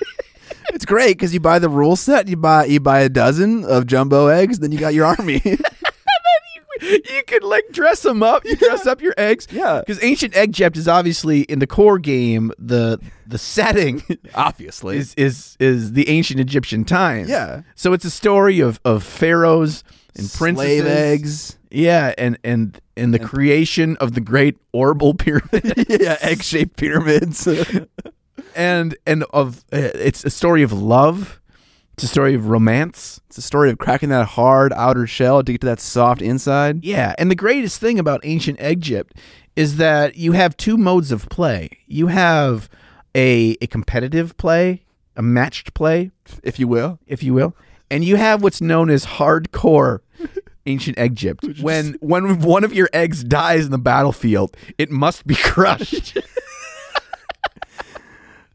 it's 0.75 0.85
great 0.85 1.17
because 1.17 1.33
you 1.33 1.41
buy 1.41 1.59
the 1.59 1.69
rule 1.69 1.97
set, 1.97 2.29
you 2.29 2.37
buy 2.37 2.65
you 2.65 2.81
buy 2.81 3.01
a 3.01 3.09
dozen 3.09 3.65
of 3.65 3.87
jumbo 3.87 4.27
eggs, 4.29 4.59
then 4.59 4.73
you 4.73 4.79
got 4.79 4.95
your 4.95 5.07
army. 5.07 5.41
you 6.85 7.23
could 7.27 7.43
like 7.45 7.65
dress 7.73 8.03
them 8.03 8.23
up. 8.23 8.45
You 8.45 8.57
dress 8.57 8.87
up 8.87 9.01
your 9.01 9.15
eggs. 9.17 9.47
Yeah. 9.51 9.81
Because 9.81 10.03
ancient 10.03 10.37
Egypt 10.37 10.77
is 10.77 10.87
obviously 10.89 11.43
in 11.43 11.59
the 11.59 11.67
core 11.67 11.99
game. 11.99 12.53
The 12.59 13.01
the 13.27 13.39
setting 13.39 14.03
Obviously. 14.35 14.99
is 14.99 15.15
is 15.17 15.57
is 15.61 15.93
the 15.93 16.09
ancient 16.09 16.41
Egyptian 16.41 16.85
times. 16.85 17.29
Yeah. 17.29 17.63
So 17.75 17.93
it's 17.93 18.05
a 18.05 18.11
story 18.11 18.61
of 18.61 18.81
of 18.85 19.03
pharaohs 19.03 19.83
and 20.17 20.31
princesses. 20.31 20.81
Slave 20.83 20.87
eggs. 20.87 21.59
Yeah, 21.71 22.15
and 22.17 22.39
and 22.45 22.81
and 22.97 23.13
the 23.13 23.19
creation 23.19 23.97
of 23.97 24.15
the 24.15 24.21
great 24.21 24.57
orbital 24.73 25.15
pyramid. 25.25 25.87
yeah, 25.89 26.17
egg 26.21 26.43
shaped 26.43 26.77
pyramids. 26.77 27.49
and 28.57 28.97
and 29.07 29.25
of 29.33 29.65
uh, 29.73 29.79
it's 29.95 30.25
a 30.25 30.31
story 30.31 30.63
of 30.63 30.73
love. 30.73 31.41
It's 31.95 32.03
a 32.05 32.09
story 32.09 32.35
of 32.35 32.47
romance. 32.49 33.21
it's 33.29 33.39
a 33.39 33.43
story 33.43 33.71
of 33.71 33.79
cracking 33.79 34.09
that 34.11 34.27
hard 34.27 34.73
outer 34.73 35.07
shell 35.07 35.43
to 35.43 35.53
get 35.53 35.61
to 35.63 35.67
that 35.69 35.81
soft 35.81 36.21
inside. 36.21 36.85
Yeah, 36.85 37.15
and 37.19 37.31
the 37.31 37.35
greatest 37.37 37.81
thing 37.81 37.99
about 38.01 38.21
ancient 38.25 38.61
Egypt 38.61 39.17
is 39.57 39.77
that 39.77 40.17
you 40.17 40.33
have 40.33 40.57
two 40.57 40.77
modes 40.77 41.13
of 41.13 41.29
play. 41.29 41.71
You 41.87 42.09
have 42.09 42.69
a 43.15 43.57
a 43.61 43.69
competitive 43.69 44.37
play, 44.37 44.83
a 45.17 45.23
matched 45.23 45.73
play, 45.75 46.11
If 46.43 46.59
you 46.59 46.67
will. 46.67 46.99
if 47.07 47.23
you 47.23 47.33
will, 47.33 47.55
and 47.91 48.05
you 48.05 48.17
have 48.17 48.43
what's 48.43 48.61
known 48.61 48.91
as 48.91 49.07
hardcore 49.07 50.01
ancient 50.67 50.99
Egypt. 50.99 51.47
When 51.61 51.97
when 52.01 52.41
one 52.41 52.65
of 52.65 52.73
your 52.75 52.89
eggs 52.93 53.23
dies 53.23 53.67
in 53.67 53.71
the 53.71 53.79
battlefield, 53.79 54.57
it 54.79 54.91
must 54.91 55.27
be 55.29 55.35
crushed. 55.53 56.19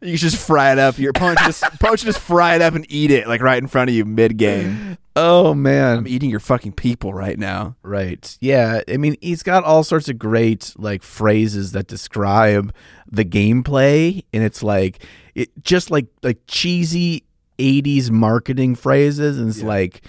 You 0.01 0.17
just 0.17 0.37
fry 0.37 0.71
it 0.71 0.79
up. 0.79 0.97
Your 0.97 1.09
opponent 1.09 1.39
just 1.39 1.61
opponent 1.73 1.99
should 1.99 2.07
just 2.07 2.19
fry 2.19 2.55
it 2.55 2.61
up 2.61 2.73
and 2.73 2.85
eat 2.89 3.11
it 3.11 3.27
like 3.27 3.41
right 3.41 3.61
in 3.61 3.67
front 3.67 3.89
of 3.89 3.95
you 3.95 4.05
mid 4.05 4.37
game. 4.37 4.97
oh 5.15 5.53
man. 5.53 5.99
I'm 5.99 6.07
eating 6.07 6.29
your 6.29 6.39
fucking 6.39 6.73
people 6.73 7.13
right 7.13 7.37
now. 7.37 7.75
Right. 7.83 8.37
Yeah. 8.39 8.81
I 8.87 8.97
mean, 8.97 9.17
he's 9.21 9.43
got 9.43 9.63
all 9.63 9.83
sorts 9.83 10.07
of 10.07 10.17
great 10.17 10.73
like 10.77 11.03
phrases 11.03 11.73
that 11.73 11.87
describe 11.87 12.73
the 13.11 13.25
gameplay, 13.25 14.23
and 14.33 14.43
it's 14.43 14.63
like 14.63 15.03
it 15.35 15.49
just 15.63 15.91
like 15.91 16.07
like 16.23 16.39
cheesy 16.47 17.23
'80s 17.57 18.09
marketing 18.09 18.75
phrases, 18.75 19.37
and 19.37 19.49
it's 19.49 19.61
like 19.61 20.01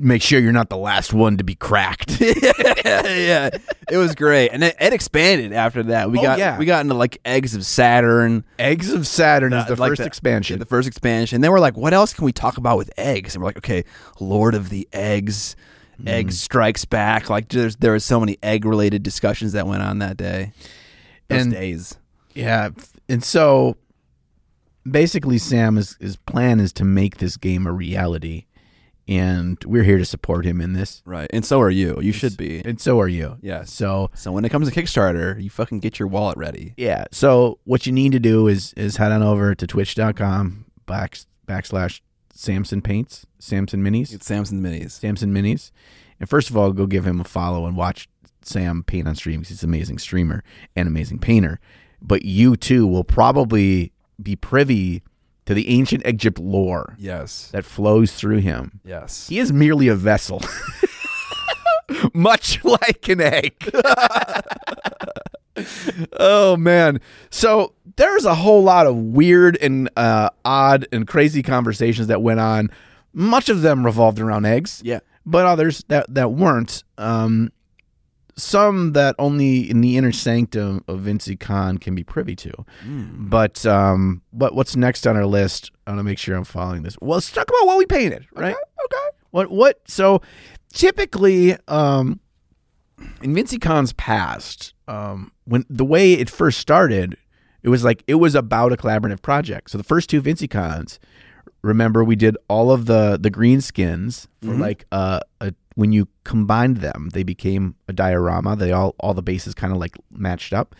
make 0.00 0.22
sure 0.22 0.40
you're 0.40 0.52
not 0.52 0.68
the 0.70 0.76
last 0.76 1.12
one 1.12 1.36
to 1.38 1.44
be 1.44 1.54
cracked. 1.54 2.20
yeah, 2.20 3.50
it 3.90 3.96
was 3.96 4.14
great, 4.14 4.48
and 4.50 4.64
it, 4.64 4.76
it 4.80 4.92
expanded 4.92 5.52
after 5.52 5.82
that. 5.84 6.10
We 6.10 6.18
Oh, 6.18 6.22
got 6.22 6.38
yeah. 6.38 6.58
we 6.58 6.64
got 6.66 6.80
into 6.82 6.94
like 6.94 7.18
eggs 7.24 7.54
of 7.54 7.64
Saturn, 7.66 8.44
Eggs 8.58 8.92
of 8.92 9.06
Saturn 9.06 9.52
is 9.52 9.66
the 9.66 9.76
like 9.76 9.90
first 9.90 10.00
the- 10.00 10.06
expansion. 10.06 10.58
the 10.58 10.66
first 10.66 10.88
expansion. 10.88 11.36
And 11.36 11.44
then 11.44 11.50
we're 11.52 11.60
like, 11.60 11.76
what 11.76 11.92
else 11.92 12.12
can 12.14 12.24
we 12.24 12.32
talk 12.32 12.56
about 12.56 12.78
with 12.78 12.90
eggs? 12.96 13.34
And 13.34 13.42
we're 13.42 13.48
like, 13.48 13.58
okay, 13.58 13.84
Lord 14.20 14.54
of 14.54 14.68
the 14.70 14.88
Eggs, 14.92 15.56
Mm-hmm. 15.98 16.08
Egg 16.08 16.32
Strikes 16.32 16.84
Back. 16.86 17.28
Like 17.28 17.48
there's 17.50 17.76
there 17.76 17.92
was 17.92 18.02
so 18.04 18.18
many 18.18 18.38
egg 18.42 18.64
related 18.64 19.02
discussions 19.02 19.52
that 19.52 19.66
went 19.66 19.82
on 19.82 19.98
that 19.98 20.16
day. 20.16 20.52
Those 21.28 21.42
And- 21.42 21.52
days. 21.52 21.98
Yeah, 22.34 22.70
and 23.10 23.22
so 23.22 23.76
basically, 24.90 25.36
Sam 25.38 25.76
his 25.76 25.96
his 26.00 26.16
plan 26.16 26.60
is 26.60 26.72
to 26.74 26.84
make 26.84 27.18
this 27.18 27.36
game 27.36 27.66
a 27.66 27.72
reality, 27.72 28.46
and 29.08 29.62
we're 29.64 29.82
here 29.82 29.98
to 29.98 30.04
support 30.04 30.44
him 30.44 30.60
in 30.60 30.72
this, 30.74 31.02
Right. 31.04 31.28
And 31.32 31.44
so 31.44 31.60
are 31.60 31.70
you. 31.70 31.98
You 32.00 32.12
should 32.12 32.36
be. 32.36 32.62
and 32.64 32.80
so 32.80 33.00
are 33.00 33.08
you. 33.08 33.36
Yeah. 33.42 33.64
So 33.64 34.10
So 34.14 34.30
when 34.32 34.44
it 34.44 34.50
comes 34.50 34.70
to 34.70 34.74
Kickstarter, 34.80 35.42
you 35.42 35.50
fucking 35.50 35.80
get 35.80 35.98
your 35.98 36.08
wallet 36.08 36.36
ready. 36.36 36.74
yeah, 36.76 37.04
so 37.10 37.58
what 37.64 37.86
you 37.86 37.92
need 37.92 38.12
to 38.12 38.20
do 38.20 38.46
is 38.48 38.72
is 38.74 38.96
head 38.96 39.12
on 39.12 39.22
over 39.22 39.54
to 39.54 39.66
twitch.com 39.66 40.66
back, 40.86 41.18
backslash 41.46 42.00
Samson 42.34 42.80
Paints, 42.82 43.26
Samson 43.38 43.82
Minis, 43.82 44.12
It's 44.12 44.26
Samson 44.26 44.62
Minis. 44.62 44.92
Samson 44.92 45.32
Minis, 45.34 45.70
and 46.20 46.28
first 46.28 46.48
of 46.50 46.56
all, 46.56 46.72
go 46.72 46.86
give 46.86 47.06
him 47.06 47.20
a 47.20 47.24
follow 47.24 47.66
and 47.66 47.76
watch 47.76 48.08
Sam 48.42 48.82
paint 48.84 49.06
on 49.06 49.14
stream 49.14 49.40
because 49.40 49.50
he's 49.50 49.62
an 49.62 49.68
amazing 49.68 49.98
streamer 49.98 50.42
and 50.74 50.88
amazing 50.88 51.18
painter. 51.18 51.60
But 52.00 52.24
you 52.24 52.56
too 52.56 52.86
will 52.86 53.04
probably 53.04 53.92
be 54.20 54.34
privy 54.36 55.02
to 55.46 55.54
the 55.54 55.68
ancient 55.68 56.06
Egypt 56.06 56.38
lore 56.38 56.94
Yes. 56.98 57.48
that 57.52 57.64
flows 57.64 58.12
through 58.12 58.38
him. 58.38 58.80
Yes. 58.84 59.28
He 59.28 59.38
is 59.38 59.52
merely 59.52 59.88
a 59.88 59.94
vessel, 59.94 60.42
much 62.14 62.64
like 62.64 63.08
an 63.08 63.20
egg. 63.20 63.54
oh 66.18 66.56
man! 66.56 67.00
So 67.30 67.74
there's 67.96 68.24
a 68.24 68.34
whole 68.34 68.62
lot 68.62 68.86
of 68.86 68.96
weird 68.96 69.56
and 69.60 69.90
uh, 69.96 70.30
odd 70.44 70.86
and 70.92 71.06
crazy 71.06 71.42
conversations 71.42 72.06
that 72.08 72.22
went 72.22 72.40
on. 72.40 72.70
Much 73.12 73.48
of 73.48 73.60
them 73.62 73.84
revolved 73.84 74.18
around 74.20 74.46
eggs, 74.46 74.80
Yeah. 74.84 75.00
but 75.26 75.44
others 75.44 75.84
that 75.88 76.06
that 76.14 76.32
weren't. 76.32 76.84
Um, 76.98 77.52
some 78.36 78.92
that 78.92 79.14
only 79.18 79.68
in 79.70 79.80
the 79.80 79.96
inner 79.96 80.12
sanctum 80.12 80.84
of 80.88 81.00
Vinci 81.00 81.36
Con 81.36 81.78
can 81.78 81.94
be 81.94 82.02
privy 82.04 82.34
to. 82.36 82.52
But 82.84 83.64
um, 83.66 84.22
but 84.32 84.54
what's 84.54 84.76
next 84.76 85.06
on 85.06 85.16
our 85.16 85.26
list? 85.26 85.70
I 85.86 85.90
want 85.90 86.00
to 86.00 86.04
make 86.04 86.18
sure 86.18 86.36
I'm 86.36 86.44
following 86.44 86.82
this. 86.82 86.96
Well, 87.00 87.16
let's 87.16 87.30
talk 87.30 87.48
about 87.48 87.66
what 87.66 87.78
we 87.78 87.86
painted, 87.86 88.26
right? 88.34 88.54
Okay. 88.84 89.16
What 89.30 89.50
what? 89.50 89.80
So 89.86 90.22
typically, 90.72 91.56
um, 91.68 92.20
in 93.22 93.34
Vinci 93.34 93.58
Con's 93.58 93.92
past, 93.94 94.74
um, 94.88 95.32
when 95.44 95.64
the 95.68 95.84
way 95.84 96.12
it 96.14 96.30
first 96.30 96.58
started, 96.58 97.16
it 97.62 97.68
was 97.68 97.84
like 97.84 98.02
it 98.06 98.16
was 98.16 98.34
about 98.34 98.72
a 98.72 98.76
collaborative 98.76 99.22
project. 99.22 99.70
So 99.70 99.78
the 99.78 99.84
first 99.84 100.10
two 100.10 100.20
Vinci 100.20 100.48
Cons, 100.48 100.98
remember, 101.62 102.04
we 102.04 102.16
did 102.16 102.36
all 102.48 102.70
of 102.70 102.86
the 102.86 103.18
the 103.20 103.30
green 103.30 103.60
skins 103.60 104.28
for 104.42 104.54
like 104.54 104.84
uh, 104.92 105.20
a 105.40 105.54
when 105.74 105.92
you 105.92 106.08
combined 106.24 106.78
them, 106.78 107.10
they 107.12 107.22
became 107.22 107.74
a 107.88 107.92
diorama. 107.92 108.56
They 108.56 108.72
all 108.72 108.94
all 109.00 109.14
the 109.14 109.22
bases 109.22 109.54
kind 109.54 109.72
of 109.72 109.78
like 109.78 109.96
matched 110.10 110.52
up. 110.52 110.74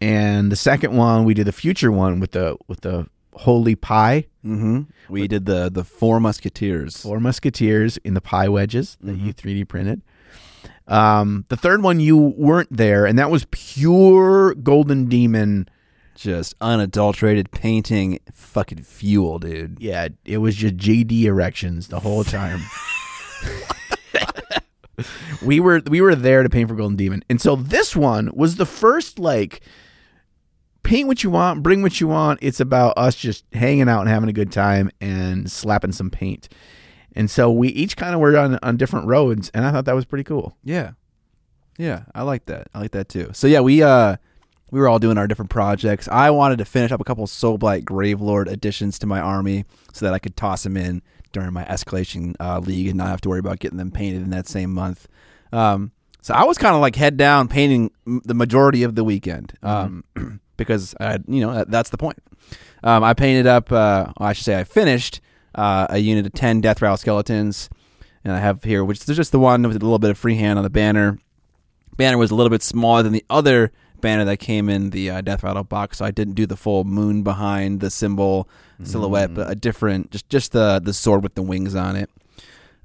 And 0.00 0.50
the 0.50 0.56
second 0.56 0.96
one, 0.96 1.24
we 1.24 1.34
did 1.34 1.46
the 1.46 1.52
future 1.52 1.92
one 1.92 2.20
with 2.20 2.32
the 2.32 2.56
with 2.68 2.80
the 2.80 3.06
holy 3.34 3.74
pie, 3.76 4.26
Mm-hmm. 4.44 4.82
We 5.12 5.28
did 5.28 5.44
the 5.44 5.70
the 5.70 5.84
four 5.84 6.18
musketeers. 6.20 6.96
four 7.02 7.20
musketeers 7.20 7.98
in 7.98 8.14
the 8.14 8.20
pie 8.22 8.48
wedges 8.48 8.96
that 9.02 9.16
you 9.16 9.34
3D 9.34 9.68
printed. 9.68 10.00
Um, 10.88 11.44
the 11.48 11.56
third 11.56 11.82
one 11.82 12.00
you 12.00 12.16
weren't 12.16 12.74
there, 12.74 13.04
and 13.06 13.18
that 13.18 13.30
was 13.30 13.46
pure 13.50 14.54
Golden 14.54 15.06
Demon. 15.06 15.68
Just 16.16 16.54
unadulterated 16.60 17.50
painting, 17.50 18.18
fucking 18.32 18.82
fuel, 18.82 19.38
dude. 19.38 19.76
Yeah, 19.80 20.08
it 20.24 20.38
was 20.38 20.56
just 20.56 20.76
JD 20.76 21.22
erections 21.24 21.88
the 21.88 22.00
whole 22.00 22.24
time. 22.38 22.60
we 25.42 25.60
were 25.60 25.82
we 25.88 26.00
were 26.00 26.14
there 26.14 26.42
to 26.42 26.48
paint 26.48 26.68
for 26.68 26.74
Golden 26.74 26.96
Demon, 26.96 27.22
and 27.28 27.40
so 27.40 27.56
this 27.56 27.94
one 27.94 28.30
was 28.34 28.56
the 28.56 28.66
first 28.66 29.18
like 29.18 29.60
paint 30.82 31.08
what 31.08 31.22
you 31.22 31.30
want, 31.30 31.62
bring 31.62 31.82
what 31.82 32.00
you 32.00 32.08
want. 32.08 32.38
It's 32.42 32.60
about 32.60 32.96
us 32.96 33.14
just 33.14 33.44
hanging 33.52 33.88
out 33.88 34.00
and 34.00 34.08
having 34.08 34.28
a 34.28 34.32
good 34.32 34.52
time 34.52 34.90
and 35.00 35.50
slapping 35.50 35.92
some 35.92 36.10
paint. 36.10 36.48
And 37.14 37.30
so 37.30 37.50
we 37.50 37.68
each 37.68 37.96
kind 37.96 38.14
of 38.14 38.20
were 38.20 38.36
on 38.36 38.58
on 38.62 38.76
different 38.76 39.06
roads, 39.06 39.50
and 39.54 39.64
I 39.64 39.72
thought 39.72 39.84
that 39.84 39.94
was 39.94 40.04
pretty 40.04 40.24
cool. 40.24 40.56
Yeah. 40.64 40.92
Yeah, 41.78 42.04
I 42.14 42.22
like 42.22 42.44
that. 42.46 42.68
I 42.74 42.80
like 42.80 42.90
that 42.90 43.08
too. 43.08 43.30
So 43.32 43.46
yeah, 43.46 43.60
we 43.60 43.82
uh 43.82 44.16
we 44.70 44.78
were 44.78 44.88
all 44.88 44.98
doing 44.98 45.18
our 45.18 45.26
different 45.26 45.50
projects. 45.50 46.08
I 46.08 46.30
wanted 46.30 46.58
to 46.58 46.64
finish 46.64 46.92
up 46.92 47.00
a 47.00 47.04
couple 47.04 47.26
Soulblight 47.26 47.84
Gravelord 47.84 48.46
additions 48.48 48.98
to 49.00 49.06
my 49.06 49.20
army 49.20 49.64
so 49.92 50.04
that 50.06 50.14
I 50.14 50.18
could 50.18 50.36
toss 50.36 50.62
them 50.62 50.76
in 50.76 51.02
during 51.32 51.52
my 51.52 51.64
escalation 51.64 52.34
uh, 52.40 52.58
league 52.58 52.88
and 52.88 52.98
not 52.98 53.08
have 53.08 53.20
to 53.22 53.28
worry 53.28 53.38
about 53.38 53.58
getting 53.58 53.78
them 53.78 53.90
painted 53.90 54.22
in 54.22 54.30
that 54.30 54.48
same 54.48 54.72
month. 54.72 55.08
Um, 55.52 55.92
so 56.22 56.34
I 56.34 56.44
was 56.44 56.58
kind 56.58 56.74
of 56.74 56.80
like 56.80 56.96
head 56.96 57.16
down 57.16 57.48
painting 57.48 57.90
m- 58.06 58.22
the 58.24 58.34
majority 58.34 58.82
of 58.82 58.94
the 58.94 59.04
weekend 59.04 59.54
um, 59.62 60.04
because 60.56 60.94
I, 61.00 61.18
you 61.26 61.40
know 61.40 61.54
that, 61.54 61.70
that's 61.70 61.90
the 61.90 61.98
point. 61.98 62.18
Um, 62.82 63.04
I 63.04 63.14
painted 63.14 63.46
up. 63.46 63.70
Uh, 63.70 64.12
well, 64.18 64.28
I 64.28 64.32
should 64.32 64.44
say 64.44 64.58
I 64.58 64.64
finished 64.64 65.20
uh, 65.54 65.86
a 65.90 65.98
unit 65.98 66.26
of 66.26 66.32
ten 66.32 66.60
Deathrattle 66.60 66.98
skeletons, 66.98 67.70
and 68.24 68.32
I 68.34 68.38
have 68.38 68.64
here, 68.64 68.84
which 68.84 68.98
is 69.08 69.16
just 69.16 69.32
the 69.32 69.38
one 69.38 69.62
with 69.62 69.76
a 69.76 69.80
little 69.80 69.98
bit 69.98 70.10
of 70.10 70.18
freehand 70.18 70.58
on 70.58 70.64
the 70.64 70.70
banner 70.70 71.18
banner 72.00 72.16
was 72.16 72.30
a 72.30 72.34
little 72.34 72.50
bit 72.50 72.62
smaller 72.62 73.02
than 73.02 73.12
the 73.12 73.24
other 73.28 73.72
banner 74.00 74.24
that 74.24 74.38
came 74.38 74.68
in 74.68 74.90
the 74.90 75.10
uh, 75.10 75.22
Deathrattle 75.22 75.68
box, 75.68 75.98
so 75.98 76.04
I 76.04 76.10
didn't 76.10 76.34
do 76.34 76.46
the 76.46 76.56
full 76.56 76.84
moon 76.84 77.22
behind 77.22 77.80
the 77.80 77.90
symbol 77.90 78.48
silhouette, 78.84 79.34
but 79.34 79.50
a 79.50 79.54
different, 79.54 80.10
just 80.10 80.28
just 80.28 80.52
the 80.52 80.80
the 80.82 80.92
sword 80.94 81.22
with 81.22 81.34
the 81.34 81.42
wings 81.42 81.74
on 81.74 81.96
it. 81.96 82.10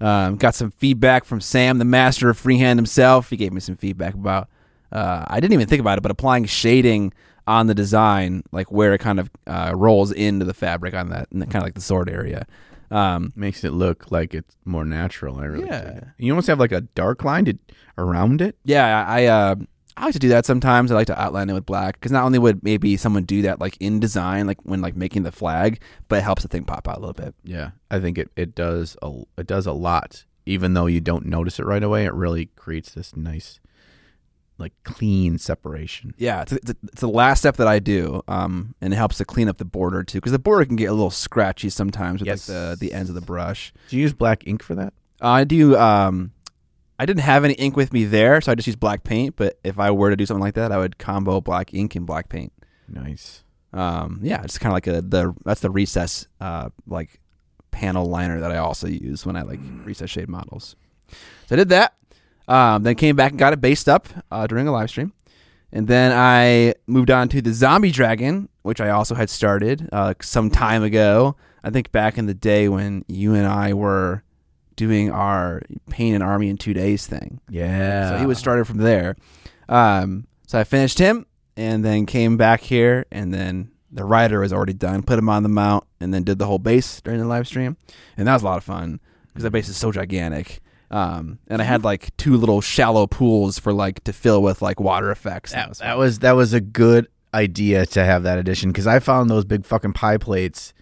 Um, 0.02 0.36
got 0.36 0.56
some 0.56 0.72
feedback 0.72 1.24
from 1.24 1.40
Sam, 1.40 1.78
the 1.78 1.86
master 1.86 2.30
of 2.30 2.38
freehand 2.38 2.78
himself. 2.78 3.30
He 3.30 3.38
gave 3.38 3.54
me 3.54 3.60
some 3.60 3.76
feedback 3.78 4.14
about. 4.14 4.50
Uh, 4.92 5.26
I 5.28 5.40
didn't 5.40 5.54
even 5.54 5.68
think 5.68 5.82
about 5.82 5.98
it, 5.98 6.02
but 6.02 6.12
applying 6.12 6.46
shading 6.46 7.14
on 7.48 7.68
the 7.68 7.76
design, 7.76 8.44
like 8.52 8.72
where 8.72 8.94
it 8.94 9.00
kind 9.00 9.20
of 9.20 9.30
uh, 9.48 9.72
rolls 9.76 10.12
into 10.12 10.46
the 10.46 10.54
fabric 10.54 10.94
on 10.94 11.10
that, 11.10 11.30
kind 11.32 11.56
of 11.56 11.64
like 11.64 11.76
the 11.76 11.82
sword 11.82 12.10
area. 12.10 12.46
Um, 12.92 13.34
Makes 13.36 13.64
it 13.64 13.72
look 13.72 14.12
like 14.12 14.34
it's 14.34 14.56
more 14.64 14.86
natural. 14.86 15.40
I 15.40 15.46
really 15.46 15.68
Yeah. 15.68 16.00
You 16.18 16.32
almost 16.32 16.48
have 16.48 16.60
like 16.60 16.72
a 16.72 16.82
dark 16.82 17.24
line 17.24 17.46
to, 17.46 17.58
around 17.98 18.42
it. 18.42 18.58
Yeah, 18.64 19.06
I 19.08 19.26
uh, 19.26 19.56
I 19.98 20.06
like 20.06 20.14
to 20.14 20.20
do 20.20 20.30
that 20.30 20.46
sometimes. 20.46 20.92
I 20.92 20.96
like 20.96 21.08
to 21.08 21.22
outline 21.22 21.50
it 21.50 21.54
with 21.54 21.66
black 21.66 21.96
because 22.00 22.12
not 22.12 22.24
only 22.26 22.38
would 22.38 22.64
maybe 22.64 22.98
someone 22.98 23.24
do 23.24 23.42
that 23.44 23.60
like 23.62 23.78
in 23.80 24.00
design, 24.00 24.46
like 24.48 24.58
when 24.64 24.82
like 24.82 24.96
making 24.96 25.24
the 25.24 25.32
flag, 25.32 25.80
but 26.10 26.18
it 26.20 26.24
helps 26.24 26.42
the 26.42 26.50
thing 26.50 26.66
pop 26.66 26.88
out 26.88 26.98
a 26.98 27.00
little 27.00 27.14
bit. 27.14 27.34
Yeah, 27.44 27.72
I 27.90 28.00
think 28.00 28.18
it, 28.18 28.30
it 28.36 28.56
does 28.56 28.98
a 29.02 29.22
it 29.38 29.48
does 29.48 29.66
a 29.66 29.72
lot. 29.72 30.26
Even 30.46 30.74
though 30.74 30.86
you 30.86 31.00
don't 31.02 31.26
notice 31.26 31.60
it 31.60 31.66
right 31.66 31.82
away, 31.82 32.06
it 32.06 32.14
really 32.14 32.48
creates 32.56 32.92
this 32.94 33.16
nice, 33.16 33.60
like 34.58 34.74
clean 34.84 35.38
separation. 35.38 36.14
Yeah, 36.18 36.42
it's, 36.44 36.52
it's, 36.52 36.72
it's 36.84 37.02
the 37.02 37.08
last 37.10 37.40
step 37.40 37.56
that 37.58 37.68
I 37.68 37.80
do, 37.80 38.22
um, 38.28 38.76
and 38.82 38.94
it 38.94 38.98
helps 38.98 39.18
to 39.18 39.26
clean 39.26 39.50
up 39.50 39.58
the 39.58 39.66
border 39.66 40.04
too 40.04 40.20
because 40.20 40.32
the 40.34 40.40
border 40.40 40.66
can 40.66 40.76
get 40.76 40.86
a 40.86 40.94
little 40.94 41.10
scratchy 41.10 41.70
sometimes 41.70 42.20
with 42.22 42.28
Yes. 42.28 42.48
like 42.48 42.56
the 42.56 42.78
the 42.80 42.94
ends 42.94 43.10
of 43.10 43.16
the 43.16 43.22
brush. 43.22 43.74
Do 43.90 43.96
you 43.96 44.02
use 44.04 44.14
black 44.14 44.46
ink 44.46 44.62
for 44.62 44.76
that? 44.76 44.94
I 45.22 45.46
do. 45.46 45.76
Um, 45.78 46.32
I 46.98 47.06
didn't 47.06 47.24
have 47.24 47.44
any 47.44 47.54
ink 47.56 47.76
with 47.76 47.92
me 47.92 48.06
there, 48.06 48.40
so 48.42 48.52
I 48.52 48.56
just 48.56 48.68
used 48.68 48.80
black 48.80 49.04
paint. 49.04 49.36
But 49.36 49.60
if 49.64 49.80
I 49.80 49.92
were 49.92 50.10
to 50.10 50.16
do 50.16 50.26
something 50.26 50.42
like 50.42 50.56
that, 50.56 50.72
I 50.72 50.78
would 50.78 50.98
combo 50.98 51.42
black 51.42 51.74
ink 51.74 51.96
and 51.96 52.06
black 52.06 52.30
paint. 52.30 52.54
Nice. 52.88 53.44
Um, 53.74 54.20
yeah, 54.24 54.42
it's 54.44 54.58
kind 54.58 54.72
of 54.72 54.74
like 54.74 54.88
a 54.88 55.02
the 55.02 55.36
that's 55.44 55.60
the 55.60 55.70
recess 55.70 56.28
uh 56.40 56.70
like 56.88 57.20
panel 57.72 58.06
liner 58.06 58.40
that 58.40 58.52
I 58.52 58.58
also 58.58 58.88
use 58.88 59.26
when 59.26 59.36
I 59.36 59.42
like 59.42 59.60
recess 59.84 60.10
shade 60.10 60.30
models. 60.30 60.78
So 61.48 61.56
I 61.56 61.58
did 61.58 61.70
that. 61.70 61.94
Um, 62.48 62.84
then 62.84 62.96
came 62.96 63.16
back 63.16 63.32
and 63.32 63.40
got 63.40 63.54
it 63.54 63.60
based 63.60 63.90
up 63.90 64.08
uh, 64.32 64.48
during 64.48 64.68
a 64.68 64.72
live 64.72 64.90
stream, 64.90 65.14
and 65.72 65.88
then 65.88 66.12
I 66.14 66.76
moved 66.86 67.10
on 67.10 67.28
to 67.30 67.42
the 67.42 67.52
zombie 67.54 67.92
dragon, 67.92 68.50
which 68.62 68.80
I 68.80 68.90
also 68.92 69.16
had 69.16 69.30
started 69.30 69.90
uh, 69.92 70.14
some 70.22 70.52
time 70.52 70.84
ago. 70.84 71.36
I 71.64 71.72
think 71.72 71.92
back 71.92 72.20
in 72.20 72.28
the 72.28 72.36
day 72.36 72.70
when 72.70 73.04
you 73.08 73.34
and 73.34 73.48
I 73.48 73.74
were 73.74 74.24
doing 74.76 75.12
our 75.12 75.62
paint 75.90 76.16
an 76.16 76.22
army 76.22 76.50
in 76.50 76.58
two 76.58 76.74
days 76.74 77.08
thing. 77.08 77.40
Yeah. 77.50 78.10
So 78.12 78.18
he 78.18 78.26
was 78.26 78.38
started 78.38 78.66
from 78.66 78.78
there. 78.80 79.16
Um, 79.70 80.28
so 80.48 80.60
I 80.60 80.64
finished 80.64 81.00
him 81.00 81.26
and 81.58 81.84
then 81.84 82.06
came 82.06 82.38
back 82.38 82.62
here 82.62 83.06
and 83.12 83.34
then 83.34 83.72
the 83.92 84.04
rider 84.04 84.42
was 84.42 84.52
already 84.54 84.74
done. 84.74 85.04
Put 85.04 85.18
him 85.18 85.30
on 85.30 85.44
the 85.44 85.50
mount 85.50 85.86
and 86.00 86.14
then 86.14 86.24
did 86.24 86.38
the 86.38 86.46
whole 86.46 86.60
base 86.60 87.02
during 87.02 87.20
the 87.20 87.26
live 87.26 87.48
stream, 87.48 87.78
and 88.18 88.28
that 88.28 88.34
was 88.34 88.42
a 88.42 88.46
lot 88.46 88.58
of 88.58 88.64
fun 88.64 89.00
because 89.28 89.44
that 89.44 89.52
base 89.52 89.70
is 89.70 89.78
so 89.78 89.92
gigantic. 89.92 90.62
Um, 90.92 91.40
and 91.48 91.62
I 91.62 91.66
had 91.66 91.84
like 91.84 92.16
two 92.18 92.38
little 92.38 92.62
shallow 92.62 93.08
pools 93.08 93.58
for 93.58 93.74
like 93.74 94.04
to 94.04 94.14
fill 94.14 94.44
with 94.44 94.62
like 94.62 94.80
water 94.80 95.10
effects. 95.12 95.52
and 95.54 95.62
That, 95.62 95.70
was 95.70 95.80
that 95.80 95.98
was 95.98 96.20
that 96.20 96.32
was 96.34 96.54
a 96.54 96.62
good 96.62 97.08
idea 97.34 97.86
to 97.88 98.06
have 98.06 98.24
that 98.24 98.38
addition 98.38 98.70
because 98.72 98.86
I 98.88 99.00
found 99.00 99.30
those 99.30 99.46
big 99.46 99.66
fucking 99.66 99.94
pie 99.94 100.18
plates 100.18 100.74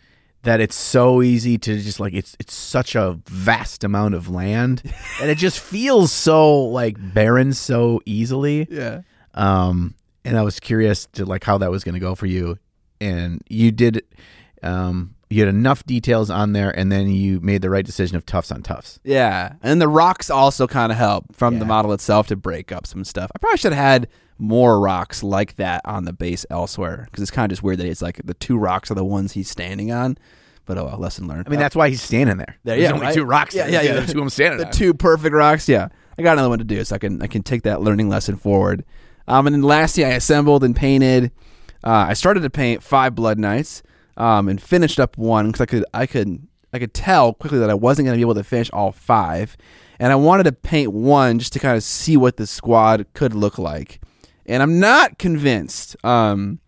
that 0.43 0.61
it's 0.61 0.75
so 0.75 1.21
easy 1.21 1.57
to 1.57 1.79
just 1.79 1.99
like 1.99 2.13
it's 2.13 2.35
it's 2.39 2.53
such 2.53 2.95
a 2.95 3.19
vast 3.27 3.83
amount 3.83 4.13
of 4.13 4.29
land 4.29 4.81
and 5.21 5.29
it 5.29 5.37
just 5.37 5.59
feels 5.59 6.11
so 6.11 6.63
like 6.65 6.95
barren 7.13 7.53
so 7.53 8.01
easily. 8.05 8.67
yeah. 8.69 9.01
Um, 9.33 9.95
and 10.25 10.37
I 10.37 10.43
was 10.43 10.59
curious 10.59 11.07
to 11.13 11.25
like 11.25 11.43
how 11.43 11.57
that 11.57 11.71
was 11.71 11.83
going 11.83 11.95
to 11.95 11.99
go 11.99 12.15
for 12.15 12.27
you, 12.27 12.57
and 13.01 13.41
you 13.49 13.71
did. 13.71 14.03
Um, 14.61 15.15
you 15.29 15.39
had 15.39 15.49
enough 15.49 15.83
details 15.85 16.29
on 16.29 16.53
there, 16.53 16.69
and 16.69 16.91
then 16.91 17.09
you 17.09 17.39
made 17.41 17.63
the 17.63 17.69
right 17.71 17.83
decision 17.85 18.15
of 18.15 18.25
tufts 18.25 18.51
on 18.51 18.61
tufts. 18.61 18.99
Yeah, 19.03 19.53
and 19.63 19.81
the 19.81 19.87
rocks 19.87 20.29
also 20.29 20.67
kind 20.67 20.91
of 20.91 20.97
help 20.97 21.35
from 21.35 21.57
the 21.59 21.65
model 21.65 21.91
itself 21.91 22.27
to 22.27 22.35
break 22.35 22.71
up 22.71 22.85
some 22.85 23.03
stuff. 23.03 23.31
I 23.35 23.39
probably 23.39 23.57
should 23.57 23.73
have 23.73 23.83
had 23.83 24.07
more 24.43 24.79
rocks 24.79 25.23
like 25.23 25.55
that 25.55 25.81
on 25.85 26.03
the 26.05 26.13
base 26.13 26.45
elsewhere 26.49 27.03
because 27.05 27.21
it's 27.21 27.31
kind 27.31 27.45
of 27.45 27.55
just 27.55 27.63
weird 27.63 27.79
that 27.79 27.87
it's 27.87 28.01
like 28.01 28.19
the 28.23 28.33
two 28.33 28.57
rocks 28.57 28.91
are 28.91 28.95
the 28.95 29.05
ones 29.05 29.31
he's 29.31 29.49
standing 29.49 29.91
on. 29.91 30.17
But 30.65 30.77
oh, 30.77 30.85
well, 30.85 30.97
lesson 30.97 31.27
learned. 31.27 31.47
I 31.47 31.49
mean, 31.49 31.59
that's 31.59 31.75
why 31.75 31.89
he's 31.89 32.01
standing 32.01 32.37
there. 32.37 32.57
There- 32.63 32.75
There's 32.77 32.81
yeah, 32.89 32.93
only 32.93 33.05
right? 33.07 33.13
two 33.15 33.25
rocks. 33.25 33.53
Yeah, 33.55 33.63
there. 33.63 33.71
yeah, 33.73 33.81
There's 33.81 33.95
yeah. 33.95 34.05
the 34.05 34.13
two 34.13 34.19
of 34.19 34.21
them 34.23 34.29
standing. 34.29 34.59
the 34.59 34.65
on. 34.67 34.71
two 34.71 34.93
perfect 34.93 35.33
rocks. 35.35 35.67
Yeah, 35.67 35.89
I 36.17 36.21
got 36.21 36.33
another 36.33 36.49
one 36.49 36.59
to 36.59 36.65
do, 36.65 36.83
so 36.83 36.95
I 36.95 36.99
can 36.99 37.21
I 37.21 37.27
can 37.27 37.43
take 37.43 37.63
that 37.63 37.81
learning 37.81 38.09
lesson 38.09 38.35
forward. 38.37 38.85
Um, 39.27 39.47
and 39.47 39.53
then 39.53 39.61
lastly, 39.63 40.05
I 40.05 40.09
assembled 40.09 40.63
and 40.63 40.75
painted. 40.75 41.31
Uh, 41.83 42.07
I 42.09 42.13
started 42.13 42.41
to 42.41 42.49
paint 42.49 42.81
five 42.83 43.13
Blood 43.15 43.39
Knights, 43.39 43.83
um, 44.15 44.47
and 44.47 44.61
finished 44.61 44.99
up 44.99 45.17
one 45.17 45.47
because 45.47 45.61
I 45.61 45.65
could 45.65 45.85
I 45.93 46.05
could 46.05 46.47
I 46.73 46.79
could 46.79 46.93
tell 46.93 47.33
quickly 47.33 47.59
that 47.59 47.69
I 47.69 47.73
wasn't 47.73 48.05
going 48.05 48.15
to 48.15 48.17
be 48.17 48.21
able 48.21 48.35
to 48.35 48.43
finish 48.43 48.69
all 48.71 48.91
five, 48.93 49.57
and 49.99 50.13
I 50.13 50.15
wanted 50.15 50.43
to 50.43 50.53
paint 50.53 50.93
one 50.93 51.39
just 51.39 51.51
to 51.53 51.59
kind 51.59 51.75
of 51.75 51.83
see 51.83 52.15
what 52.15 52.37
the 52.37 52.47
squad 52.47 53.05
could 53.13 53.33
look 53.35 53.57
like, 53.57 53.99
and 54.45 54.61
I'm 54.61 54.79
not 54.79 55.17
convinced. 55.17 55.95
Um, 56.03 56.59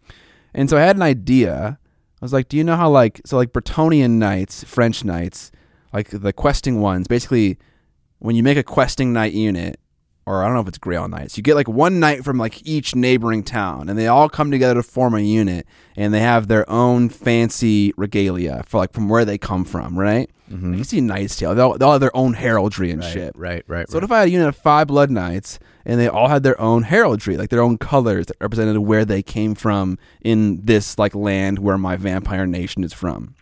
and 0.54 0.70
so 0.70 0.78
I 0.78 0.82
had 0.82 0.96
an 0.96 1.02
idea. 1.02 1.80
I 2.22 2.26
was 2.26 2.34
like, 2.34 2.48
do 2.48 2.58
you 2.58 2.64
know 2.64 2.76
how 2.76 2.90
like 2.90 3.22
so 3.26 3.38
like 3.38 3.54
Bretonnian 3.54 4.12
knights, 4.12 4.64
French 4.64 5.04
knights, 5.04 5.52
like 5.94 6.10
the 6.10 6.34
questing 6.34 6.82
ones, 6.82 7.08
basically 7.08 7.58
when 8.20 8.36
you 8.36 8.44
make 8.44 8.58
a 8.58 8.64
questing 8.64 9.14
knight 9.14 9.34
unit, 9.34 9.80
or 10.26 10.42
I 10.42 10.48
don't 10.48 10.56
know 10.56 10.62
if 10.62 10.68
it's 10.68 10.80
Grail 10.80 11.08
Knights. 11.08 11.38
You 11.38 11.44
get 11.44 11.56
like 11.56 11.68
one 11.68 12.00
knight 12.00 12.24
from 12.24 12.38
like 12.38 12.66
each 12.66 12.96
neighboring 12.96 13.44
town, 13.44 13.90
and 13.90 13.98
they 13.98 14.08
all 14.08 14.28
come 14.28 14.50
together 14.50 14.76
to 14.76 14.84
form 14.84 15.14
a 15.14 15.20
unit, 15.20 15.68
and 15.96 16.14
they 16.14 16.22
have 16.22 16.48
their 16.48 16.68
own 16.70 17.10
fancy 17.10 17.94
regalia 17.96 18.64
for 18.66 18.78
like 18.80 18.92
from 18.92 19.08
where 19.08 19.26
they 19.26 19.38
come 19.38 19.66
from, 19.66 19.98
right? 19.98 20.30
Mm-hmm. 20.50 20.74
You 20.76 20.84
see 20.84 21.02
Knight's 21.02 21.36
Tale; 21.36 21.54
they 21.54 21.62
all, 21.62 21.78
they'll 21.78 21.92
have 21.92 22.02
their 22.02 22.16
own 22.16 22.34
heraldry 22.34 22.90
and 22.92 23.04
shit. 23.04 23.34
Right, 23.36 23.64
right. 23.68 23.88
So 23.90 23.98
what 23.98 24.04
if 24.04 24.12
I 24.12 24.20
had 24.20 24.28
a 24.30 24.32
unit 24.32 24.48
of 24.48 24.56
five 24.56 24.88
Blood 24.88 25.12
Knights, 25.12 25.60
and 25.86 26.00
they 26.00 26.08
all 26.08 26.28
had 26.28 26.44
their 26.44 26.60
own 26.60 26.84
heraldry, 26.84 27.38
like 27.38 27.50
their 27.50 27.62
own 27.62 27.78
colors 27.78 28.26
that 28.28 28.38
represented 28.40 28.78
where 28.80 29.06
they 29.06 29.22
came 29.22 29.56
from 29.56 29.98
in 30.22 30.66
this 30.66 30.98
like 30.98 31.14
land 31.16 31.60
where 31.60 31.78
my 31.78 31.96
vampire 31.96 32.46
nation 32.48 32.84
is 32.84 32.94
from? 32.94 33.36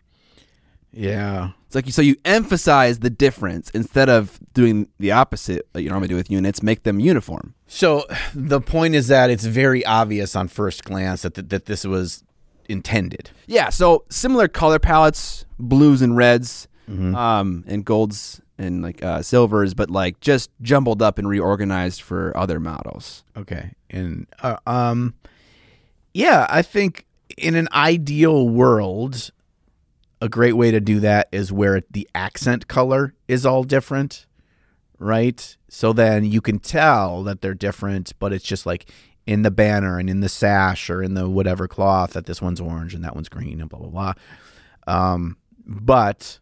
yeah. 0.92 1.50
It's 1.66 1.76
like 1.76 1.88
you, 1.88 1.92
so 1.92 2.04
you 2.04 2.18
emphasize 2.24 3.00
the 3.00 3.10
difference 3.10 3.72
instead 3.72 4.08
of 4.08 4.40
doing 4.54 4.90
the 5.00 5.12
opposite 5.12 5.68
that 5.74 5.82
you 5.82 5.90
normally 5.90 6.08
do 6.08 6.16
with 6.16 6.30
units. 6.30 6.62
Make 6.62 6.84
them 6.84 7.00
uniform. 7.00 7.56
So 7.66 8.06
the 8.36 8.62
point 8.62 8.94
is 8.94 9.08
that 9.08 9.32
it's 9.32 9.46
very 9.46 9.84
obvious 9.84 10.36
on 10.36 10.50
first 10.50 10.84
glance 10.84 11.24
that 11.24 11.34
th- 11.34 11.48
that 11.48 11.66
this 11.66 11.84
was 11.84 12.24
intended. 12.70 13.32
Yeah. 13.48 13.70
So 13.70 14.06
similar 14.12 14.48
color 14.48 14.78
palettes, 14.78 15.46
blues 15.58 16.04
and 16.04 16.16
reds, 16.16 16.68
um, 17.16 17.64
and 17.66 17.84
golds 17.84 18.40
and 18.58 18.82
like 18.82 19.04
uh, 19.04 19.22
silvers, 19.22 19.74
but 19.74 19.90
like 19.90 20.20
just 20.20 20.50
jumbled 20.62 21.02
up 21.02 21.18
and 21.18 21.28
reorganized 21.28 22.02
for 22.02 22.36
other 22.38 22.60
models. 22.60 23.24
Okay. 23.36 23.74
And 23.90 24.28
uh, 24.42 24.58
um 24.68 25.16
yeah, 26.14 26.46
I 26.50 26.62
think 26.62 27.06
in 27.38 27.56
an 27.56 27.68
ideal 27.74 28.48
world 28.48 29.32
a 30.22 30.30
great 30.30 30.54
way 30.54 30.72
to 30.72 30.80
do 30.80 31.02
that 31.02 31.28
is 31.34 31.52
where 31.52 31.82
the 31.92 32.08
accent 32.16 32.70
color 32.70 33.14
is 33.28 33.46
all 33.46 33.66
different, 33.66 34.26
right? 34.98 35.58
So 35.68 35.92
then 35.92 36.24
you 36.24 36.40
can 36.40 36.60
tell 36.60 37.24
that 37.24 37.42
they're 37.42 37.54
different, 37.54 38.14
but 38.20 38.32
it's 38.32 38.46
just 38.46 38.66
like 38.66 38.90
in 39.26 39.42
the 39.42 39.52
banner 39.52 40.00
and 40.00 40.10
in 40.10 40.22
the 40.22 40.30
sash 40.30 40.90
or 40.90 41.04
in 41.04 41.14
the 41.14 41.30
whatever 41.30 41.68
cloth 41.68 42.14
that 42.14 42.26
this 42.26 42.42
one's 42.42 42.62
orange 42.62 42.94
and 42.94 43.04
that 43.04 43.16
one's 43.16 43.28
green 43.28 43.60
and 43.60 43.70
blah 43.70 43.80
blah 43.80 43.90
blah. 43.90 44.14
Um, 44.88 45.36
but 45.66 46.40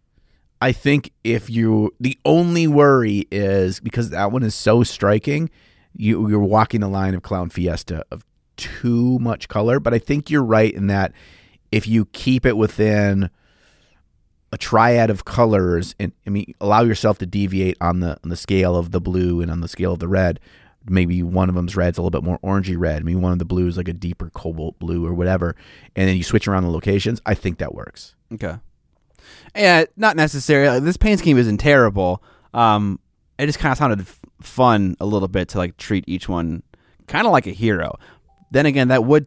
I 0.62 0.72
think 0.72 1.12
if 1.24 1.50
you 1.50 1.94
the 2.00 2.18
only 2.24 2.68
worry 2.68 3.28
is 3.32 3.80
because 3.80 4.12
that 4.12 4.32
one 4.32 4.44
is 4.44 4.54
so 4.54 4.84
striking, 4.84 5.50
you 5.96 6.30
you're 6.30 6.40
walking 6.40 6.82
the 6.82 6.88
line 6.88 7.16
of 7.16 7.24
Clown 7.24 7.50
Fiesta 7.50 8.06
of 8.12 8.24
too 8.58 9.18
much 9.20 9.48
color. 9.48 9.80
But 9.80 9.96
I 9.96 10.00
think 10.00 10.30
you're 10.30 10.44
right 10.44 10.72
in 10.72 10.88
that 10.88 11.14
if 11.72 11.88
you 11.88 12.06
keep 12.06 12.46
it 12.46 12.58
within 12.58 13.32
a 14.52 14.58
triad 14.58 15.10
of 15.10 15.26
colors 15.26 15.96
and 16.00 16.12
I 16.28 16.30
mean 16.30 16.54
allow 16.62 16.84
yourself 16.84 17.18
to 17.20 17.26
deviate 17.26 17.78
on 17.82 18.02
the 18.02 18.20
on 18.24 18.30
the 18.30 18.38
scale 18.38 18.76
of 18.76 18.92
the 18.92 19.02
blue 19.02 19.42
and 19.42 19.50
on 19.50 19.62
the 19.62 19.68
scale 19.68 19.94
of 19.94 20.00
the 20.00 20.08
red. 20.08 20.40
Maybe 20.88 21.22
one 21.22 21.48
of 21.48 21.54
them's 21.54 21.76
red's 21.76 22.00
a 22.00 22.02
little 22.02 22.10
bit 22.10 22.26
more 22.26 22.40
orangey 22.40 22.76
red. 22.78 23.06
Maybe 23.06 23.16
one 23.16 23.32
of 23.32 23.40
the 23.40 23.46
blues 23.46 23.78
like 23.78 23.88
a 23.88 23.94
deeper 23.94 24.32
cobalt 24.32 24.80
blue 24.80 25.06
or 25.06 25.14
whatever. 25.14 25.56
And 25.96 26.08
then 26.08 26.18
you 26.18 26.24
switch 26.24 26.48
around 26.48 26.64
the 26.64 26.72
locations. 26.72 27.22
I 27.24 27.36
think 27.36 27.60
that 27.60 27.76
works. 27.76 28.16
Okay. 28.34 28.56
Yeah, 29.56 29.86
not 29.98 30.16
necessarily. 30.16 30.80
This 30.80 30.98
paint 30.98 31.20
scheme 31.20 31.38
isn't 31.38 31.58
terrible. 31.58 32.24
Um, 32.54 33.00
it 33.38 33.46
just 33.48 33.60
kind 33.60 33.72
of 33.72 33.78
sounded 33.78 34.02
f- 34.02 34.20
fun 34.42 34.96
a 35.00 35.06
little 35.06 35.28
bit 35.28 35.50
to 35.50 35.58
like 35.58 35.78
treat 35.78 36.04
each 36.08 36.28
one 36.30 36.64
kind 37.08 37.26
of 37.26 37.32
like 37.32 37.48
a 37.48 37.52
hero. 37.52 37.98
Then 38.52 38.66
again, 38.66 38.90
that 38.90 39.04
would 39.06 39.26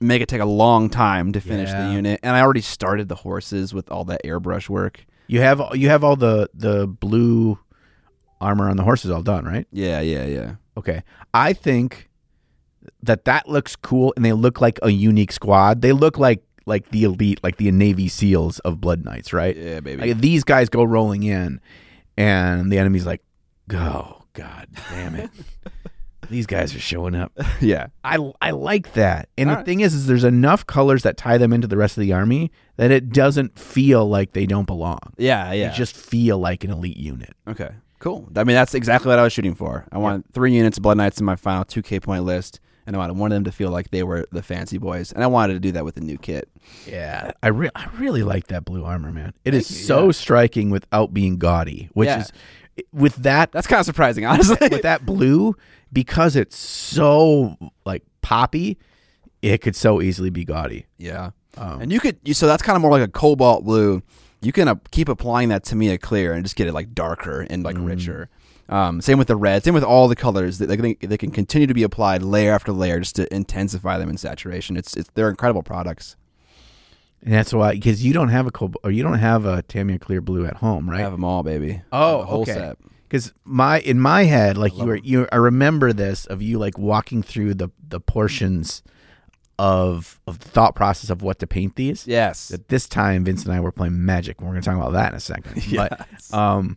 make 0.00 0.22
it 0.22 0.28
take 0.28 0.40
a 0.40 0.44
long 0.46 0.88
time 0.90 1.32
to 1.32 1.40
finish 1.40 1.68
Yeah. 1.70 1.88
the 1.88 1.92
unit, 1.94 2.20
and 2.22 2.36
I 2.36 2.40
already 2.40 2.60
started 2.60 3.08
the 3.08 3.14
horses 3.16 3.74
with 3.74 3.90
all 3.90 4.04
that 4.06 4.22
airbrush 4.24 4.68
work. 4.68 5.04
You 5.26 5.40
have 5.40 5.60
you 5.74 5.88
have 5.88 6.04
all 6.04 6.16
the 6.16 6.48
the 6.54 6.86
blue 6.86 7.58
armor 8.40 8.68
on 8.68 8.76
the 8.76 8.84
horses 8.84 9.10
all 9.10 9.22
done, 9.22 9.44
right? 9.44 9.66
Yeah, 9.72 10.00
yeah, 10.00 10.24
yeah. 10.26 10.54
Okay. 10.76 11.02
I 11.34 11.52
think 11.52 12.08
that 13.02 13.24
that 13.24 13.48
looks 13.48 13.74
cool 13.76 14.12
and 14.16 14.24
they 14.24 14.32
look 14.32 14.60
like 14.60 14.78
a 14.82 14.90
unique 14.90 15.32
squad. 15.32 15.82
They 15.82 15.92
look 15.92 16.18
like 16.18 16.42
like 16.68 16.90
the 16.90 17.04
elite, 17.04 17.40
like 17.42 17.56
the 17.56 17.70
Navy 17.72 18.08
SEALs 18.08 18.58
of 18.60 18.80
Blood 18.80 19.04
Knights, 19.04 19.32
right? 19.32 19.56
Yeah, 19.56 19.80
baby. 19.80 20.08
Like 20.12 20.20
these 20.20 20.44
guys 20.44 20.68
go 20.68 20.84
rolling 20.84 21.22
in 21.24 21.60
and 22.16 22.70
the 22.70 22.78
enemy's 22.78 23.06
like, 23.06 23.22
"Oh 23.72 24.22
god 24.34 24.68
damn 24.90 25.14
it." 25.16 25.30
these 26.30 26.46
guys 26.46 26.74
are 26.74 26.80
showing 26.80 27.14
up. 27.14 27.32
yeah. 27.60 27.86
I 28.04 28.18
I 28.40 28.50
like 28.50 28.92
that. 28.94 29.28
And 29.38 29.48
All 29.48 29.54
the 29.54 29.58
right. 29.58 29.66
thing 29.66 29.80
is 29.80 29.94
is 29.94 30.06
there's 30.06 30.24
enough 30.24 30.66
colors 30.66 31.02
that 31.02 31.16
tie 31.16 31.38
them 31.38 31.52
into 31.52 31.66
the 31.66 31.76
rest 31.76 31.96
of 31.96 32.02
the 32.02 32.12
army 32.12 32.50
that 32.76 32.90
it 32.90 33.10
doesn't 33.10 33.58
feel 33.58 34.06
like 34.08 34.32
they 34.32 34.46
don't 34.46 34.66
belong. 34.66 34.98
Yeah, 35.16 35.52
yeah. 35.52 35.70
They 35.70 35.76
just 35.76 35.96
feel 35.96 36.38
like 36.38 36.64
an 36.64 36.70
elite 36.70 36.96
unit. 36.96 37.34
Okay, 37.48 37.70
cool. 37.98 38.28
I 38.36 38.44
mean, 38.44 38.54
that's 38.54 38.74
exactly 38.74 39.08
what 39.08 39.18
I 39.18 39.22
was 39.22 39.32
shooting 39.32 39.54
for. 39.54 39.86
I 39.90 39.98
want 39.98 40.26
three 40.32 40.52
units 40.52 40.76
of 40.76 40.82
Blood 40.82 40.98
Knights 40.98 41.18
in 41.18 41.24
my 41.24 41.36
final 41.36 41.64
2K 41.64 42.02
point 42.02 42.24
list, 42.24 42.60
and 42.88 42.96
I 42.96 43.10
wanted 43.12 43.36
them 43.36 43.44
to 43.44 43.52
feel 43.52 43.70
like 43.70 43.90
they 43.90 44.02
were 44.02 44.26
the 44.32 44.42
fancy 44.42 44.78
boys, 44.78 45.12
and 45.12 45.22
I 45.22 45.26
wanted 45.28 45.52
to 45.54 45.60
do 45.60 45.72
that 45.72 45.84
with 45.84 45.94
the 45.94 46.00
new 46.00 46.18
kit. 46.18 46.48
Yeah, 46.86 47.32
I 47.42 47.48
re- 47.48 47.70
I 47.76 47.86
really 47.98 48.22
like 48.22 48.46
that 48.48 48.64
blue 48.64 48.82
armor, 48.84 49.12
man. 49.12 49.34
It 49.44 49.54
is 49.54 49.68
Thank 49.68 49.78
you, 49.80 49.84
so 49.86 50.04
yeah. 50.06 50.10
striking 50.12 50.70
without 50.70 51.12
being 51.14 51.36
gaudy, 51.38 51.90
which 51.92 52.06
Yeah. 52.08 52.20
is 52.22 52.32
with 52.92 53.16
that 53.16 53.52
That's 53.52 53.66
kind 53.66 53.80
of 53.80 53.86
surprising, 53.86 54.24
honestly. 54.26 54.68
with 54.70 54.82
that 54.82 55.04
blue 55.06 55.54
because 55.92 56.34
it's 56.36 56.56
so 56.56 57.56
like 57.84 58.02
poppy, 58.22 58.78
it 59.42 59.58
could 59.58 59.76
so 59.76 60.00
easily 60.00 60.30
be 60.30 60.44
gaudy. 60.44 60.86
yeah, 60.96 61.30
Um, 61.56 61.80
and 61.82 61.92
you 61.92 62.00
could. 62.00 62.18
You, 62.24 62.34
so 62.34 62.46
that's 62.46 62.62
kind 62.62 62.74
of 62.76 62.82
more 62.82 62.90
like 62.90 63.02
a 63.02 63.08
cobalt 63.08 63.64
blue. 63.64 64.02
You 64.40 64.52
can 64.52 64.68
uh, 64.68 64.76
keep 64.92 65.08
applying 65.08 65.48
that 65.48 65.64
Tamiya 65.64 65.98
clear 65.98 66.32
and 66.32 66.44
just 66.44 66.54
get 66.56 66.68
it 66.68 66.72
like 66.72 66.94
darker 66.94 67.46
and 67.50 67.64
like 67.64 67.76
richer. 67.78 68.28
Um, 68.68 69.00
same 69.00 69.16
with 69.18 69.28
the 69.28 69.36
red. 69.36 69.64
Same 69.64 69.72
with 69.74 69.82
all 69.84 70.08
the 70.08 70.16
colors. 70.16 70.58
They, 70.58 70.66
they, 70.66 70.76
can- 70.76 71.08
they 71.08 71.16
can 71.16 71.30
continue 71.30 71.66
to 71.66 71.74
be 71.74 71.82
applied 71.82 72.22
layer 72.22 72.52
after 72.52 72.70
layer 72.72 72.98
just 73.00 73.16
to 73.16 73.32
intensify 73.34 73.98
them 73.98 74.10
in 74.10 74.16
saturation. 74.18 74.76
It's 74.76 74.94
it's 74.96 75.08
they're 75.14 75.30
incredible 75.30 75.62
products. 75.62 76.16
and 77.22 77.32
that's 77.32 77.52
why 77.54 77.72
because 77.74 78.04
you 78.04 78.12
don't 78.12 78.28
have 78.28 78.46
a 78.46 78.50
cobalt 78.50 78.80
or 78.84 78.90
you 78.90 79.02
don't 79.02 79.18
have 79.18 79.46
a 79.46 79.62
Tamiya 79.62 79.98
clear 79.98 80.20
blue 80.20 80.44
at 80.44 80.56
home, 80.56 80.88
right? 80.88 80.98
I 81.00 81.02
have 81.02 81.12
them 81.12 81.24
all, 81.24 81.42
baby. 81.42 81.80
Oh, 81.92 82.40
okay. 82.42 82.52
set. 82.52 82.78
Because 83.08 83.32
my 83.44 83.80
in 83.80 83.98
my 83.98 84.24
head, 84.24 84.58
like 84.58 84.76
you 84.76 84.84
were 84.84 84.96
you, 84.96 85.26
I 85.32 85.36
remember 85.36 85.94
this 85.94 86.26
of 86.26 86.42
you 86.42 86.58
like 86.58 86.76
walking 86.76 87.22
through 87.22 87.54
the 87.54 87.70
the 87.88 88.00
portions 88.00 88.82
of 89.58 90.20
of 90.26 90.38
the 90.40 90.48
thought 90.48 90.74
process 90.76 91.10
of 91.10 91.22
what 91.22 91.38
to 91.38 91.46
paint 91.46 91.76
these. 91.76 92.06
Yes. 92.06 92.50
At 92.52 92.68
this 92.68 92.86
time, 92.86 93.24
Vince 93.24 93.44
and 93.44 93.52
I 93.54 93.60
were 93.60 93.72
playing 93.72 94.04
Magic. 94.04 94.40
We're 94.40 94.50
going 94.50 94.60
to 94.60 94.64
talk 94.68 94.76
about 94.76 94.92
that 94.92 95.12
in 95.12 95.16
a 95.16 95.20
second. 95.20 95.64
But 95.74 96.06
um, 96.34 96.76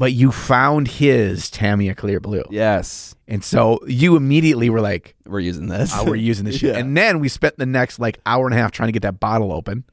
but 0.00 0.14
you 0.14 0.32
found 0.32 0.88
his 0.88 1.50
Tamiya 1.50 1.94
Clear 1.94 2.20
Blue, 2.20 2.42
Yes. 2.50 3.14
and 3.28 3.44
so 3.44 3.78
you 3.86 4.16
immediately 4.16 4.70
were 4.70 4.80
like, 4.80 5.14
We're 5.26 5.40
using 5.40 5.68
this. 5.68 5.92
oh, 5.94 6.04
"We're 6.06 6.14
using 6.16 6.46
this 6.46 6.56
shit." 6.60 6.72
Yeah. 6.74 6.80
And 6.80 6.96
then 6.96 7.20
we 7.20 7.28
spent 7.28 7.58
the 7.58 7.66
next 7.66 7.98
like 7.98 8.18
hour 8.24 8.46
and 8.46 8.54
a 8.54 8.56
half 8.58 8.72
trying 8.72 8.88
to 8.88 8.92
get 8.92 9.02
that 9.02 9.20
bottle 9.20 9.52
open. 9.52 9.84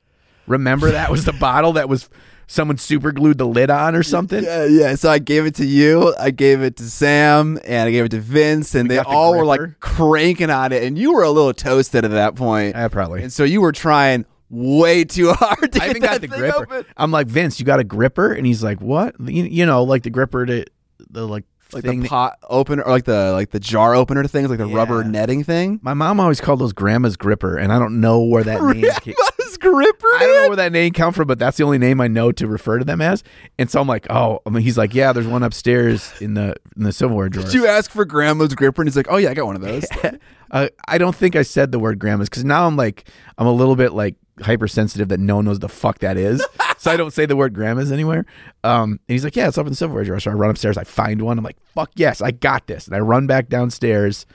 Remember 0.47 0.89
that 0.91 1.11
was 1.11 1.25
the 1.25 1.33
bottle 1.47 1.73
that 1.73 1.89
was 1.89 2.09
someone 2.47 2.77
super 2.77 3.11
glued 3.11 3.37
the 3.37 3.45
lid 3.45 3.69
on 3.69 3.93
or 3.95 4.03
something. 4.03 4.41
Yeah, 4.41 4.63
yeah. 4.63 4.95
So 4.95 5.09
I 5.09 5.19
gave 5.19 5.45
it 5.45 5.55
to 5.55 5.65
you. 5.65 6.15
I 6.17 6.31
gave 6.31 6.61
it 6.61 6.77
to 6.77 6.83
Sam, 6.89 7.59
and 7.65 7.89
I 7.89 7.91
gave 7.91 8.05
it 8.05 8.11
to 8.11 8.21
Vince, 8.21 8.73
and 8.75 8.87
We 8.87 8.95
they 8.95 9.01
the 9.03 9.07
all 9.07 9.35
were 9.37 9.43
like 9.45 9.59
cranking 9.81 10.49
on 10.49 10.71
it. 10.71 10.83
And 10.83 10.97
you 10.97 11.13
were 11.13 11.23
a 11.23 11.29
little 11.31 11.53
toasted 11.53 12.05
at 12.05 12.11
that 12.11 12.35
point, 12.35 12.75
Yeah, 12.77 12.87
probably. 12.87 13.23
and 13.23 13.33
so 13.33 13.43
you 13.43 13.59
were 13.59 13.73
trying 13.73 14.25
way 14.49 15.03
too 15.03 15.31
hard 15.33 15.71
to 15.73 15.81
I 15.81 15.87
get 15.87 15.89
even 15.97 16.01
that 16.03 16.11
got 16.11 16.21
the 16.21 16.27
gripper. 16.27 16.57
open. 16.73 16.85
I'm 16.95 17.11
like 17.11 17.27
Vince, 17.27 17.59
you 17.59 17.65
got 17.65 17.79
a 17.79 17.83
gripper, 17.83 18.31
and 18.33 18.45
he's 18.45 18.63
like, 18.63 18.81
"What? 18.81 19.15
You, 19.19 19.43
you 19.43 19.65
know, 19.65 19.83
like 19.83 20.03
the 20.03 20.09
gripper 20.09 20.45
to 20.45 20.65
the 21.09 21.27
like, 21.27 21.43
Like 21.73 21.83
thing." 21.83 21.99
the 21.99 22.03
that- 22.03 22.09
pot 22.09 22.37
opener, 22.49 22.83
or 22.83 22.91
like 22.91 23.05
the 23.05 23.31
like 23.33 23.51
the 23.51 23.59
jar 23.59 23.93
opener 23.95 24.23
things, 24.25 24.49
like 24.49 24.59
the 24.59 24.65
rubber 24.67 25.03
netting 25.03 25.43
thing. 25.43 25.79
my 25.83 25.93
mom 25.93 26.19
always 26.19 26.39
called 26.41 26.59
those 26.59 26.73
grandma's 26.73 27.17
gripper, 27.17 27.57
and 27.57 27.71
I 27.73 27.79
don't 27.79 27.99
know 27.99 28.21
where 28.23 28.43
that 28.43 28.61
name. 28.63 28.89
Came. 29.01 29.13
Grandma's 29.15 29.57
gripper. 29.57 30.07
I 30.15 30.19
don't 30.19 30.35
know 30.43 30.47
where 30.49 30.55
that 30.57 30.71
name 30.71 30.93
come 30.93 31.13
from, 31.13 31.27
but 31.27 31.39
that's 31.39 31.57
the 31.57 31.63
only 31.63 31.77
name 31.77 31.99
I 31.99 32.07
know 32.07 32.31
to 32.33 32.47
refer 32.47 32.77
to 32.79 32.85
them 32.85 33.01
as. 33.01 33.23
And 33.57 33.69
so 33.71 33.81
I'm 33.81 33.87
like, 33.87 34.05
oh, 34.09 34.39
I 34.45 34.49
mean, 34.49 34.61
he's 34.63 34.77
like, 34.77 34.93
yeah, 34.93 35.11
there's 35.13 35.25
one 35.27 35.41
upstairs 35.43 36.11
in 36.21 36.35
the 36.35 36.55
in 36.75 36.83
the 36.83 36.91
silverware 36.93 37.27
drawer. 37.29 37.45
Did 37.45 37.53
you 37.53 37.67
ask 37.67 37.89
for 37.91 38.05
grandma's 38.05 38.53
gripper? 38.55 38.81
And 38.81 38.87
he's 38.89 38.95
like, 38.95 39.07
"Oh 39.09 39.17
yeah, 39.17 39.29
I 39.29 39.33
got 39.33 39.45
one 39.45 39.55
of 39.55 39.61
those." 39.61 39.85
uh, 40.51 40.67
I 40.87 40.97
don't 40.97 41.15
think 41.15 41.35
I 41.35 41.41
said 41.41 41.71
the 41.71 41.79
word 41.79 41.99
grandma's 41.99 42.29
because 42.29 42.45
now 42.45 42.65
I'm 42.67 42.77
like, 42.77 43.09
I'm 43.37 43.47
a 43.47 43.51
little 43.53 43.75
bit 43.75 43.93
like 43.93 44.15
hypersensitive 44.41 45.09
that 45.09 45.19
no 45.19 45.37
one 45.37 45.45
knows 45.45 45.59
the 45.59 45.69
fuck 45.69 45.99
that 45.99 46.17
is. 46.17 46.45
so 46.77 46.91
I 46.91 46.97
don't 46.97 47.11
say 47.11 47.25
the 47.25 47.35
word 47.35 47.53
grandma's 47.53 47.91
anywhere. 47.91 48.25
Um, 48.63 48.91
and 48.91 48.99
he's 49.07 49.23
like, 49.23 49.35
yeah, 49.35 49.47
it's 49.47 49.57
up 49.57 49.65
in 49.65 49.71
the 49.71 49.75
silverware 49.75 50.03
drawer. 50.03 50.19
So 50.19 50.31
I 50.31 50.35
run 50.35 50.49
upstairs, 50.49 50.77
I 50.77 50.83
find 50.83 51.21
one. 51.21 51.37
I'm 51.37 51.43
like, 51.43 51.59
fuck 51.73 51.91
yes, 51.95 52.21
I 52.21 52.31
got 52.31 52.67
this. 52.67 52.87
And 52.87 52.95
I 52.95 52.99
run 52.99 53.27
back 53.27 53.49
downstairs. 53.49 54.25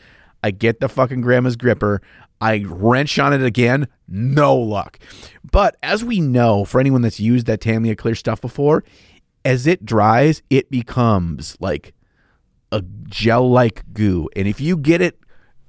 I 0.43 0.51
get 0.51 0.81
the 0.81 0.89
fucking 0.89 1.21
grandma's 1.21 1.57
gripper. 1.57 2.03
I 2.41 2.65
wrench 2.67 3.19
on 3.19 3.33
it 3.33 3.43
again. 3.43 3.87
No 4.09 4.57
luck. 4.57 4.99
But 5.49 5.77
as 5.83 6.03
we 6.03 6.21
know, 6.21 6.65
for 6.65 6.81
anyone 6.81 7.03
that's 7.03 7.21
used 7.21 7.47
that 7.47 7.61
Tamiya 7.61 7.95
clear 7.95 8.17
stuff 8.17 8.41
before, 8.41 8.83
as 9.45 9.67
it 9.67 9.85
dries, 9.85 10.43
it 10.51 10.71
becomes 10.71 11.57
like 11.61 11.95
a 12.73 12.83
gel 13.05 13.49
like 13.49 13.85
goo. 13.93 14.29
And 14.35 14.49
if 14.49 14.61
you 14.61 14.77
get 14.77 15.01
it 15.01 15.19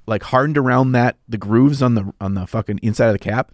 like 0.07 0.23
hardened 0.23 0.57
around 0.57 0.93
that 0.93 1.17
the 1.27 1.37
grooves 1.37 1.81
on 1.81 1.95
the 1.95 2.11
on 2.19 2.33
the 2.33 2.47
fucking 2.47 2.79
inside 2.81 3.07
of 3.07 3.13
the 3.13 3.19
cap, 3.19 3.51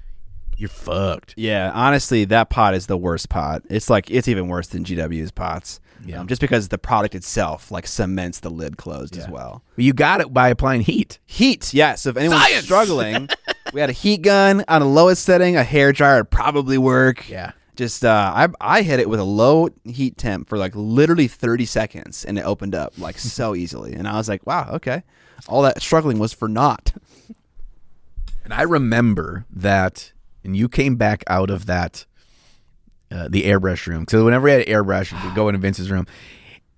you're 0.60 0.70
fucked. 0.70 1.34
Yeah, 1.38 1.72
honestly, 1.74 2.26
that 2.26 2.50
pot 2.50 2.74
is 2.76 2.88
the 2.88 2.98
worst 2.98 3.30
pot. 3.30 3.64
It's 3.70 3.90
like 3.90 4.12
it's 4.12 4.28
even 4.28 4.48
worse 4.48 4.68
than 4.68 4.84
GW's 4.84 5.32
pots. 5.32 5.80
Yeah. 6.06 6.20
Um, 6.22 6.28
just 6.28 6.40
because 6.40 6.70
the 6.70 6.78
product 6.78 7.14
itself 7.16 7.72
like 7.72 7.86
cements 7.86 8.40
the 8.40 8.50
lid 8.50 8.78
closed 8.78 9.18
as 9.18 9.26
Yeah. 9.26 9.32
well. 9.32 9.64
But 9.76 9.84
you 9.86 9.92
got 9.94 10.22
it 10.22 10.34
by 10.34 10.48
applying 10.50 10.82
heat. 10.82 11.20
Heat, 11.26 11.74
yes. 11.74 12.06
If 12.06 12.16
anyone's 12.16 12.42
Science! 12.42 12.66
struggling, 12.66 13.30
we 13.74 13.82
had 13.82 13.90
a 13.90 13.94
heat 13.94 14.22
gun 14.22 14.64
on 14.70 14.80
the 14.82 14.88
lowest 14.88 15.24
setting. 15.26 15.58
A 15.58 15.64
hair 15.64 15.92
dryer 15.92 16.18
would 16.20 16.32
probably 16.32 16.78
work. 16.78 17.28
Yeah. 17.30 17.52
Just 17.76 18.04
uh, 18.06 18.32
I 18.36 18.48
I 18.60 18.82
hit 18.82 19.00
it 19.00 19.10
with 19.10 19.20
a 19.20 19.26
low 19.26 19.70
heat 19.86 20.18
temp 20.18 20.48
for 20.50 20.58
like 20.58 20.74
literally 20.76 21.28
30 21.28 21.66
seconds, 21.66 22.24
and 22.26 22.38
it 22.38 22.42
opened 22.44 22.76
up 22.76 22.98
like 22.98 23.18
so 23.38 23.56
easily. 23.56 23.94
And 23.94 24.08
I 24.08 24.16
was 24.18 24.28
like, 24.30 24.46
wow, 24.48 24.70
okay, 24.74 25.04
all 25.48 25.62
that 25.64 25.82
struggling 25.82 26.20
was 26.20 26.34
for 26.34 26.48
naught. 26.50 26.94
And 28.44 28.54
I 28.54 28.64
remember 28.64 29.46
that, 29.52 30.12
and 30.44 30.56
you 30.56 30.70
came 30.70 30.96
back 30.96 31.24
out 31.28 31.50
of 31.50 31.66
that, 31.66 32.06
uh, 33.12 33.28
the 33.30 33.44
airbrush 33.44 33.88
room. 33.88 34.06
So 34.10 34.26
whenever 34.26 34.46
we 34.46 34.52
had 34.52 34.62
an 34.62 34.68
airbrush, 34.68 35.12
we'd 35.24 35.36
go 35.36 35.50
into 35.50 35.60
Vince's 35.60 35.92
room, 35.92 36.08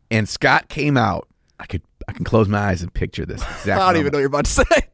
and 0.09 0.28
Scott 0.28 0.70
came 0.70 0.97
out. 0.97 1.28
I 1.59 1.66
could 1.66 1.84
I 2.07 2.14
can 2.14 2.26
close 2.26 2.47
my 2.47 2.59
eyes 2.59 2.82
and 2.82 2.93
picture 2.93 3.26
this 3.26 3.41
exactly. 3.59 3.72
I 3.72 3.93
don't 3.93 3.99
even 3.99 4.12
know 4.12 4.18
what 4.18 4.22
you're 4.22 4.28
about 4.28 4.45
to 4.45 4.51
say. 4.51 4.88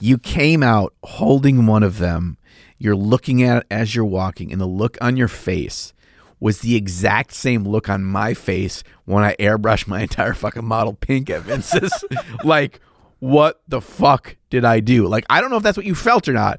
You 0.00 0.18
came 0.18 0.62
out 0.62 0.94
holding 1.04 1.66
one 1.66 1.82
of 1.82 1.98
them. 1.98 2.38
You're 2.78 2.96
looking 2.96 3.44
at 3.44 3.58
it 3.58 3.66
as 3.70 3.94
you're 3.94 4.04
walking, 4.04 4.50
and 4.50 4.60
the 4.60 4.66
look 4.66 4.98
on 5.00 5.16
your 5.16 5.28
face 5.28 5.92
was 6.40 6.58
the 6.58 6.74
exact 6.74 7.32
same 7.32 7.62
look 7.62 7.88
on 7.88 8.02
my 8.02 8.34
face 8.34 8.82
when 9.04 9.22
I 9.22 9.36
airbrushed 9.36 9.86
my 9.86 10.02
entire 10.02 10.34
fucking 10.34 10.64
model 10.64 10.92
pink 10.92 11.30
at 11.30 11.42
Vince's. 11.42 12.04
like, 12.44 12.80
what 13.20 13.62
the 13.68 13.80
fuck 13.80 14.34
did 14.50 14.64
I 14.64 14.80
do? 14.80 15.06
Like, 15.06 15.24
I 15.30 15.40
don't 15.40 15.50
know 15.50 15.56
if 15.56 15.62
that's 15.62 15.76
what 15.76 15.86
you 15.86 15.94
felt 15.94 16.26
or 16.28 16.32
not, 16.32 16.58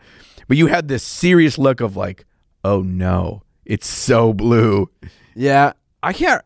but 0.54 0.58
you 0.60 0.68
had 0.68 0.88
this 0.88 1.02
serious 1.02 1.58
look 1.58 1.82
of 1.82 1.98
like, 1.98 2.26
oh 2.64 2.84
no, 2.84 3.42
it's 3.66 3.88
so 3.88 4.34
blue. 4.34 4.88
Yeah, 5.34 5.74
I 6.04 6.14
can't. 6.14 6.44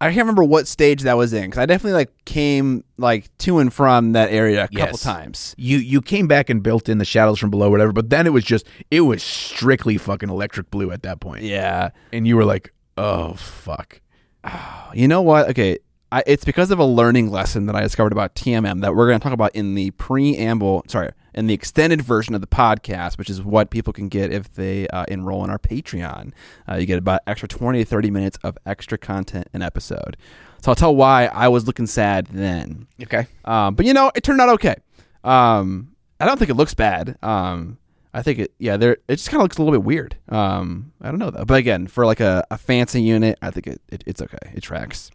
I 0.00 0.06
can't 0.06 0.20
remember 0.20 0.44
what 0.44 0.66
stage 0.66 1.02
that 1.02 1.18
was 1.18 1.34
in 1.34 1.42
because 1.42 1.58
I 1.58 1.66
definitely 1.66 1.92
like 1.92 2.24
came 2.24 2.84
like 2.96 3.28
to 3.40 3.58
and 3.58 3.70
from 3.70 4.12
that 4.12 4.30
area 4.30 4.64
a 4.64 4.68
couple 4.68 4.96
times. 4.96 5.54
You 5.58 5.76
you 5.76 6.00
came 6.00 6.26
back 6.26 6.48
and 6.48 6.62
built 6.62 6.88
in 6.88 6.96
the 6.96 7.04
shadows 7.04 7.38
from 7.38 7.50
below, 7.50 7.68
whatever. 7.68 7.92
But 7.92 8.08
then 8.08 8.26
it 8.26 8.32
was 8.32 8.44
just 8.44 8.66
it 8.90 9.02
was 9.02 9.22
strictly 9.22 9.98
fucking 9.98 10.30
electric 10.30 10.70
blue 10.70 10.90
at 10.90 11.02
that 11.02 11.20
point, 11.20 11.42
Yeah, 11.42 11.90
and 12.14 12.26
you 12.26 12.38
were 12.38 12.46
like, 12.46 12.72
oh 12.96 13.34
fuck. 13.34 14.00
you 14.94 15.06
know 15.06 15.20
what? 15.20 15.50
Okay, 15.50 15.80
I, 16.10 16.22
it's 16.26 16.46
because 16.46 16.70
of 16.70 16.78
a 16.78 16.86
learning 16.86 17.30
lesson 17.30 17.66
that 17.66 17.76
I 17.76 17.82
discovered 17.82 18.12
about 18.12 18.34
TMM 18.34 18.80
that 18.80 18.94
we're 18.94 19.08
going 19.08 19.20
to 19.20 19.22
talk 19.22 19.34
about 19.34 19.54
in 19.54 19.74
the 19.74 19.90
preamble. 19.90 20.82
Sorry, 20.88 21.10
in 21.34 21.46
the 21.46 21.54
extended 21.54 22.02
version 22.02 22.34
of 22.34 22.40
the 22.40 22.46
podcast, 22.46 23.18
which 23.18 23.30
is 23.30 23.42
what 23.42 23.70
people 23.70 23.92
can 23.92 24.08
get 24.08 24.32
if 24.32 24.52
they 24.52 24.88
uh, 24.88 25.04
enroll 25.08 25.44
in 25.44 25.50
our 25.50 25.58
Patreon. 25.58 26.32
Uh, 26.68 26.76
you 26.76 26.86
get 26.86 26.98
about 26.98 27.20
extra 27.26 27.48
twenty 27.48 27.80
to 27.80 27.84
thirty 27.84 28.10
minutes 28.10 28.38
of 28.42 28.56
extra 28.66 28.98
content 28.98 29.48
an 29.52 29.62
episode. 29.62 30.16
So 30.62 30.70
I'll 30.70 30.76
tell 30.76 30.94
why 30.94 31.26
I 31.26 31.48
was 31.48 31.66
looking 31.66 31.86
sad 31.86 32.26
then. 32.26 32.86
Okay. 33.02 33.26
Um, 33.44 33.74
but 33.74 33.86
you 33.86 33.94
know, 33.94 34.10
it 34.14 34.22
turned 34.22 34.40
out 34.40 34.50
okay. 34.50 34.76
Um, 35.24 35.94
I 36.18 36.26
don't 36.26 36.38
think 36.38 36.50
it 36.50 36.54
looks 36.54 36.74
bad. 36.74 37.16
Um, 37.22 37.78
I 38.12 38.22
think 38.22 38.40
it, 38.40 38.52
yeah, 38.58 38.76
there. 38.76 38.98
It 39.08 39.16
just 39.16 39.30
kind 39.30 39.40
of 39.40 39.44
looks 39.44 39.56
a 39.56 39.62
little 39.62 39.72
bit 39.72 39.84
weird. 39.84 40.16
Um, 40.28 40.92
I 41.00 41.08
don't 41.10 41.18
know 41.18 41.30
though. 41.30 41.44
But 41.44 41.58
again, 41.58 41.86
for 41.86 42.04
like 42.04 42.20
a, 42.20 42.44
a 42.50 42.58
fancy 42.58 43.00
unit, 43.00 43.38
I 43.40 43.50
think 43.50 43.68
it, 43.68 43.80
it 43.88 44.04
it's 44.06 44.20
okay. 44.20 44.52
It 44.54 44.62
tracks. 44.62 45.10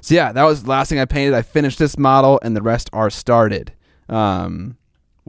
So 0.00 0.14
yeah, 0.14 0.32
that 0.32 0.44
was 0.44 0.62
the 0.62 0.70
last 0.70 0.88
thing 0.88 0.98
I 0.98 1.04
painted. 1.04 1.34
I 1.34 1.42
finished 1.42 1.78
this 1.78 1.98
model, 1.98 2.40
and 2.42 2.56
the 2.56 2.62
rest 2.62 2.88
are 2.92 3.10
started. 3.10 3.74
Um, 4.08 4.76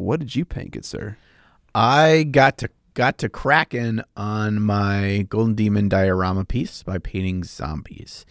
what 0.01 0.19
did 0.19 0.35
you 0.35 0.45
paint, 0.45 0.71
good 0.71 0.85
sir? 0.85 1.17
I 1.73 2.23
got 2.23 2.57
to 2.59 2.69
got 2.93 3.17
to 3.19 3.29
cracking 3.29 4.01
on 4.17 4.61
my 4.61 5.25
Golden 5.29 5.55
Demon 5.55 5.87
diorama 5.87 6.43
piece 6.43 6.83
by 6.83 6.97
painting 6.97 7.43
zombies. 7.43 8.25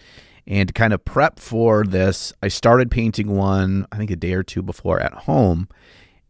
And 0.47 0.69
to 0.69 0.75
kind 0.75 0.93
of 0.93 1.05
prep 1.05 1.39
for 1.39 1.85
this, 1.85 2.33
I 2.43 2.49
started 2.49 2.91
painting 2.91 3.31
one 3.35 3.87
I 3.93 3.97
think 3.97 4.11
a 4.11 4.17
day 4.17 4.35
or 4.35 4.43
two 4.43 4.63
before 4.63 5.01
at 5.01 5.13
home, 5.13 5.69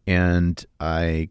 and 0.07 0.65
I 0.79 1.31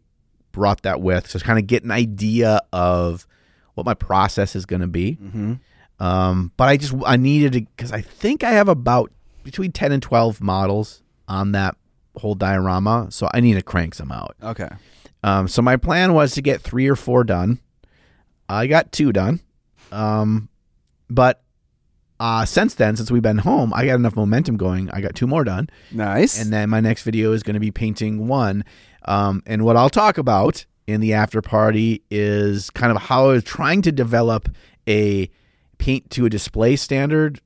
brought 0.52 0.82
that 0.82 1.00
with 1.00 1.30
so 1.30 1.38
to 1.38 1.44
kind 1.44 1.58
of 1.58 1.66
get 1.66 1.84
an 1.84 1.92
idea 1.92 2.60
of 2.72 3.26
what 3.74 3.86
my 3.86 3.94
process 3.94 4.56
is 4.56 4.66
going 4.66 4.80
to 4.80 4.88
be. 4.88 5.16
Mm-hmm. 5.22 5.54
Um, 6.00 6.52
but 6.56 6.68
I 6.68 6.76
just 6.76 6.94
I 7.06 7.16
needed 7.16 7.52
to 7.52 7.60
because 7.60 7.92
I 7.92 8.00
think 8.00 8.42
I 8.42 8.50
have 8.52 8.68
about 8.68 9.12
between 9.44 9.72
ten 9.72 9.92
and 9.92 10.02
twelve 10.02 10.40
models 10.40 11.02
on 11.28 11.52
that 11.52 11.76
whole 12.20 12.34
diorama, 12.34 13.08
so 13.10 13.28
I 13.32 13.40
need 13.40 13.54
to 13.54 13.62
crank 13.62 13.94
some 13.94 14.12
out. 14.12 14.36
Okay. 14.42 14.68
Um, 15.22 15.48
so 15.48 15.60
my 15.62 15.76
plan 15.76 16.14
was 16.14 16.32
to 16.34 16.42
get 16.42 16.60
three 16.60 16.88
or 16.88 16.96
four 16.96 17.24
done. 17.24 17.60
I 18.48 18.66
got 18.66 18.92
two 18.92 19.12
done. 19.12 19.40
Um, 19.92 20.48
but 21.08 21.42
uh, 22.18 22.44
since 22.44 22.74
then, 22.74 22.96
since 22.96 23.10
we've 23.10 23.22
been 23.22 23.38
home, 23.38 23.72
I 23.74 23.86
got 23.86 23.94
enough 23.94 24.16
momentum 24.16 24.56
going. 24.56 24.90
I 24.90 25.00
got 25.00 25.14
two 25.14 25.26
more 25.26 25.44
done. 25.44 25.68
Nice. 25.90 26.40
And 26.40 26.52
then 26.52 26.70
my 26.70 26.80
next 26.80 27.02
video 27.02 27.32
is 27.32 27.42
going 27.42 27.54
to 27.54 27.60
be 27.60 27.70
painting 27.70 28.28
one. 28.28 28.64
Um, 29.06 29.42
and 29.46 29.64
what 29.64 29.76
I'll 29.76 29.90
talk 29.90 30.18
about 30.18 30.66
in 30.86 31.00
the 31.00 31.14
after 31.14 31.40
party 31.40 32.02
is 32.10 32.70
kind 32.70 32.94
of 32.94 33.02
how 33.02 33.30
I 33.30 33.34
was 33.34 33.44
trying 33.44 33.82
to 33.82 33.92
develop 33.92 34.48
a 34.88 35.30
paint 35.78 36.10
to 36.10 36.26
a 36.26 36.30
display 36.30 36.76
standard, 36.76 37.40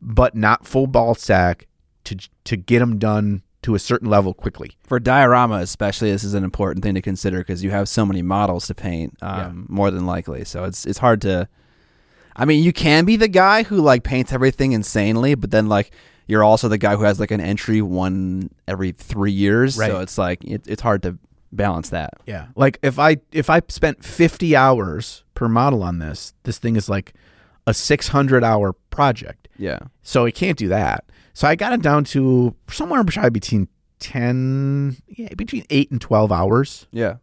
but 0.00 0.34
not 0.34 0.66
full 0.66 0.86
ball 0.86 1.14
stack 1.14 1.66
to 2.06 2.16
to 2.44 2.56
get 2.56 2.78
them 2.80 2.98
done 2.98 3.42
to 3.62 3.74
a 3.74 3.78
certain 3.78 4.08
level 4.08 4.32
quickly. 4.32 4.70
for 4.84 4.98
diorama 5.00 5.56
especially 5.56 6.10
this 6.10 6.22
is 6.24 6.34
an 6.34 6.44
important 6.44 6.82
thing 6.84 6.94
to 6.94 7.02
consider 7.02 7.38
because 7.38 7.62
you 7.64 7.70
have 7.70 7.88
so 7.88 8.06
many 8.06 8.22
models 8.22 8.66
to 8.68 8.74
paint 8.74 9.16
um, 9.22 9.38
Yeah. 9.38 9.52
more 9.68 9.90
than 9.90 10.06
likely 10.06 10.44
so 10.44 10.64
it's 10.64 10.86
it's 10.86 10.98
hard 10.98 11.20
to 11.22 11.48
i 12.36 12.44
mean 12.44 12.62
you 12.62 12.72
can 12.72 13.04
be 13.04 13.16
the 13.16 13.28
guy 13.28 13.62
who 13.64 13.76
like 13.80 14.02
paints 14.04 14.32
everything 14.32 14.72
insanely 14.72 15.34
but 15.34 15.50
then 15.50 15.66
like 15.68 15.90
you're 16.28 16.44
also 16.44 16.68
the 16.68 16.78
guy 16.78 16.94
who 16.96 17.02
has 17.04 17.18
like 17.20 17.30
an 17.32 17.40
entry 17.40 17.80
one 17.82 18.50
every 18.68 18.92
three 18.92 19.32
years 19.32 19.76
Right. 19.78 19.90
so 19.90 20.00
it's 20.00 20.16
like 20.18 20.44
it, 20.44 20.62
it's 20.66 20.82
hard 20.82 21.02
to 21.02 21.18
balance 21.52 21.88
that 21.90 22.14
Yeah. 22.26 22.46
Like 22.56 22.78
if 22.82 22.98
I 22.98 23.16
if 23.32 23.48
I 23.48 23.62
spent 23.68 24.04
50 24.04 24.54
hours 24.56 25.24
per 25.34 25.48
model 25.48 25.82
on 25.82 25.98
this, 26.00 26.34
this 26.42 26.58
thing 26.58 26.76
is 26.76 26.88
like 26.88 27.14
a 27.66 27.72
600 27.72 28.44
hour 28.44 28.74
project. 28.90 29.48
yeah 29.56 29.78
So 30.02 30.26
I 30.26 30.30
can't 30.32 30.58
do 30.58 30.68
that. 30.68 31.04
So 31.36 31.46
I 31.46 31.54
got 31.54 31.74
it 31.74 31.82
down 31.82 32.04
to 32.04 32.54
somewhere 32.70 33.04
probably 33.04 33.28
between 33.28 33.68
10 33.98 34.96
yeah, 35.08 35.28
between 35.36 35.64
8 35.68 35.90
and 35.90 36.00
12 36.00 36.32
hours 36.32 36.86
yeah 36.92 37.16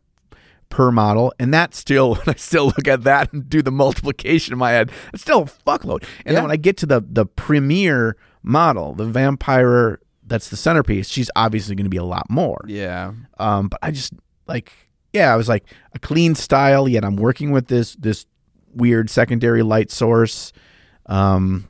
per 0.70 0.92
model 0.92 1.34
and 1.40 1.52
that 1.52 1.74
still 1.74 2.14
when 2.16 2.24
I 2.28 2.36
still 2.36 2.68
look 2.68 2.88
at 2.88 3.04
that 3.06 3.34
and 3.34 3.50
do 3.50 3.64
the 3.64 3.72
multiplication 3.72 4.54
in 4.54 4.60
my 4.60 4.70
head, 4.72 4.92
it's 5.14 5.24
still 5.24 5.42
a 5.42 5.46
fuckload. 5.46 6.04
And 6.26 6.28
Yeah. 6.28 6.34
then 6.34 6.44
when 6.44 6.52
I 6.52 6.58
get 6.58 6.78
to 6.78 6.86
the 6.86 7.02
the 7.08 7.26
premier 7.26 8.16
model, 8.44 8.94
the 8.94 9.06
vampire 9.06 10.00
that's 10.28 10.50
the 10.50 10.58
centerpiece, 10.58 11.10
she's 11.10 11.32
obviously 11.36 11.76
going 11.76 11.86
to 11.86 11.90
be 11.90 11.98
a 11.98 12.04
lot 12.04 12.30
more. 12.30 12.62
yeah 12.68 13.14
Um, 13.40 13.68
but 13.68 13.80
I 13.82 13.90
just 13.92 14.14
like, 14.48 14.72
yeah, 15.12 15.34
I 15.34 15.38
was 15.38 15.50
like 15.50 15.64
a 15.96 16.00
clean 16.00 16.36
style. 16.36 16.88
Yet 16.88 17.04
I'm 17.04 17.16
working 17.16 17.50
with 17.52 17.68
this 17.68 17.96
this 17.96 18.28
weird 18.76 19.10
secondary 19.10 19.64
light 19.64 19.90
source. 19.92 20.54
Um, 21.08 21.68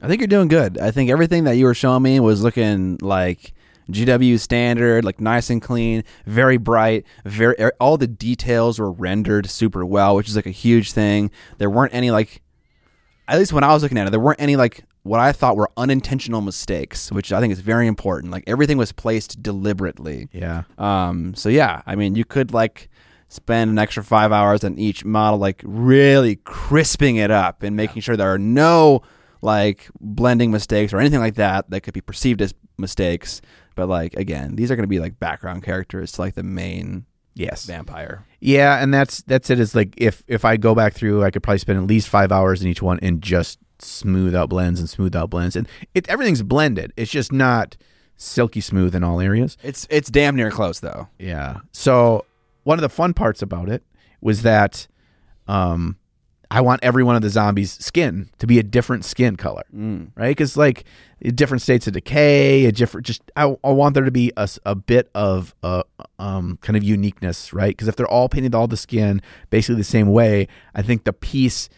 I 0.00 0.08
think 0.08 0.20
you're 0.20 0.28
doing 0.28 0.48
good. 0.48 0.78
I 0.78 0.90
think 0.90 1.10
everything 1.10 1.44
that 1.44 1.56
you 1.56 1.64
were 1.64 1.74
showing 1.74 2.02
me 2.02 2.20
was 2.20 2.42
looking 2.42 2.98
like 3.00 3.52
GW 3.90 4.38
standard, 4.38 5.04
like 5.04 5.20
nice 5.20 5.48
and 5.48 5.62
clean, 5.62 6.02
very 6.26 6.56
bright, 6.58 7.06
very 7.24 7.54
er, 7.58 7.72
all 7.80 7.96
the 7.96 8.06
details 8.06 8.78
were 8.78 8.90
rendered 8.90 9.48
super 9.48 9.84
well, 9.84 10.16
which 10.16 10.28
is 10.28 10.36
like 10.36 10.46
a 10.46 10.50
huge 10.50 10.92
thing. 10.92 11.30
There 11.58 11.70
weren't 11.70 11.94
any 11.94 12.10
like 12.10 12.42
at 13.28 13.38
least 13.38 13.52
when 13.52 13.64
I 13.64 13.72
was 13.72 13.82
looking 13.82 13.98
at 13.98 14.06
it, 14.06 14.10
there 14.10 14.20
weren't 14.20 14.40
any 14.40 14.56
like 14.56 14.84
what 15.02 15.20
I 15.20 15.32
thought 15.32 15.56
were 15.56 15.70
unintentional 15.76 16.40
mistakes, 16.40 17.12
which 17.12 17.32
I 17.32 17.40
think 17.40 17.52
is 17.52 17.60
very 17.60 17.86
important. 17.86 18.32
Like 18.32 18.44
everything 18.46 18.76
was 18.76 18.92
placed 18.92 19.42
deliberately. 19.42 20.28
yeah, 20.32 20.64
Um, 20.78 21.34
so 21.34 21.48
yeah, 21.48 21.82
I 21.86 21.94
mean, 21.94 22.16
you 22.16 22.24
could 22.24 22.52
like 22.52 22.88
spend 23.28 23.70
an 23.70 23.78
extra 23.78 24.02
five 24.02 24.32
hours 24.32 24.64
on 24.64 24.78
each 24.78 25.04
model, 25.04 25.38
like 25.38 25.62
really 25.64 26.36
crisping 26.36 27.16
it 27.16 27.30
up 27.30 27.62
and 27.62 27.76
making 27.76 28.02
sure 28.02 28.16
there 28.16 28.32
are 28.32 28.38
no 28.38 29.02
like 29.42 29.88
blending 30.00 30.50
mistakes 30.50 30.92
or 30.92 30.98
anything 30.98 31.20
like 31.20 31.34
that 31.34 31.70
that 31.70 31.82
could 31.82 31.94
be 31.94 32.00
perceived 32.00 32.42
as 32.42 32.54
mistakes. 32.78 33.40
But 33.74 33.88
like 33.88 34.14
again, 34.14 34.56
these 34.56 34.70
are 34.70 34.76
going 34.76 34.84
to 34.84 34.88
be 34.88 35.00
like 35.00 35.18
background 35.18 35.62
characters 35.62 36.12
to 36.12 36.20
like 36.20 36.34
the 36.34 36.42
main 36.42 37.06
yes, 37.34 37.66
vampire. 37.66 38.24
yeah, 38.40 38.82
and 38.82 38.92
that's 38.92 39.22
that's 39.22 39.50
it. 39.50 39.60
Is 39.60 39.74
like 39.74 39.94
if 39.96 40.22
if 40.26 40.44
I 40.44 40.56
go 40.56 40.74
back 40.74 40.94
through, 40.94 41.24
I 41.24 41.30
could 41.30 41.42
probably 41.42 41.58
spend 41.58 41.78
at 41.78 41.86
least 41.86 42.08
five 42.08 42.32
hours 42.32 42.62
in 42.62 42.68
each 42.68 42.82
one 42.82 42.98
and 43.02 43.20
just 43.22 43.58
smooth 43.78 44.34
out 44.34 44.48
blends 44.48 44.80
and 44.80 44.88
smooth 44.88 45.14
out 45.14 45.30
blends, 45.30 45.56
and 45.56 45.68
it 45.94 46.08
everything's 46.08 46.42
blended. 46.42 46.92
It's 46.96 47.10
just 47.10 47.32
not 47.32 47.76
silky 48.16 48.62
smooth 48.62 48.94
in 48.94 49.04
all 49.04 49.20
areas. 49.20 49.58
It's 49.62 49.86
it's 49.90 50.10
damn 50.10 50.36
near 50.36 50.50
close 50.50 50.80
though. 50.80 51.08
Yeah. 51.18 51.58
So 51.72 52.24
one 52.64 52.78
of 52.78 52.82
the 52.82 52.88
fun 52.88 53.14
parts 53.14 53.42
about 53.42 53.68
it 53.68 53.84
was 54.20 54.42
that 54.42 54.86
um, 55.46 55.98
I 56.50 56.60
want 56.60 56.84
every 56.84 57.02
one 57.02 57.16
of 57.16 57.22
the 57.22 57.30
zombies' 57.30 57.72
skin 57.72 58.28
to 58.38 58.46
be 58.46 58.58
a 58.58 58.62
different 58.62 59.04
skin 59.04 59.36
color, 59.36 59.64
Mm. 59.74 60.10
right? 60.16 60.28
Because 60.28 60.56
like 60.56 60.84
different 61.34 61.62
states 61.62 61.86
of 61.86 61.94
decay, 61.94 62.66
a 62.66 62.72
different. 62.72 63.06
Just 63.06 63.22
I, 63.34 63.56
I 63.64 63.70
want 63.72 63.94
there 63.94 64.04
to 64.04 64.10
be 64.12 64.32
a, 64.36 64.48
a 64.64 64.74
bit 64.74 65.10
of 65.14 65.54
a 65.62 65.82
um 66.18 66.58
kind 66.62 66.76
of 66.76 66.84
uniqueness, 66.84 67.52
right? 67.52 67.70
Because 67.70 67.88
if 67.88 67.96
they're 67.96 68.06
all 68.06 68.28
painted 68.28 68.54
all 68.54 68.68
the 68.68 68.76
skin 68.76 69.20
basically 69.50 69.76
the 69.76 69.84
same 69.84 70.08
way, 70.08 70.46
I 70.74 70.82
think 70.82 71.04
the 71.04 71.12
piece 71.12 71.68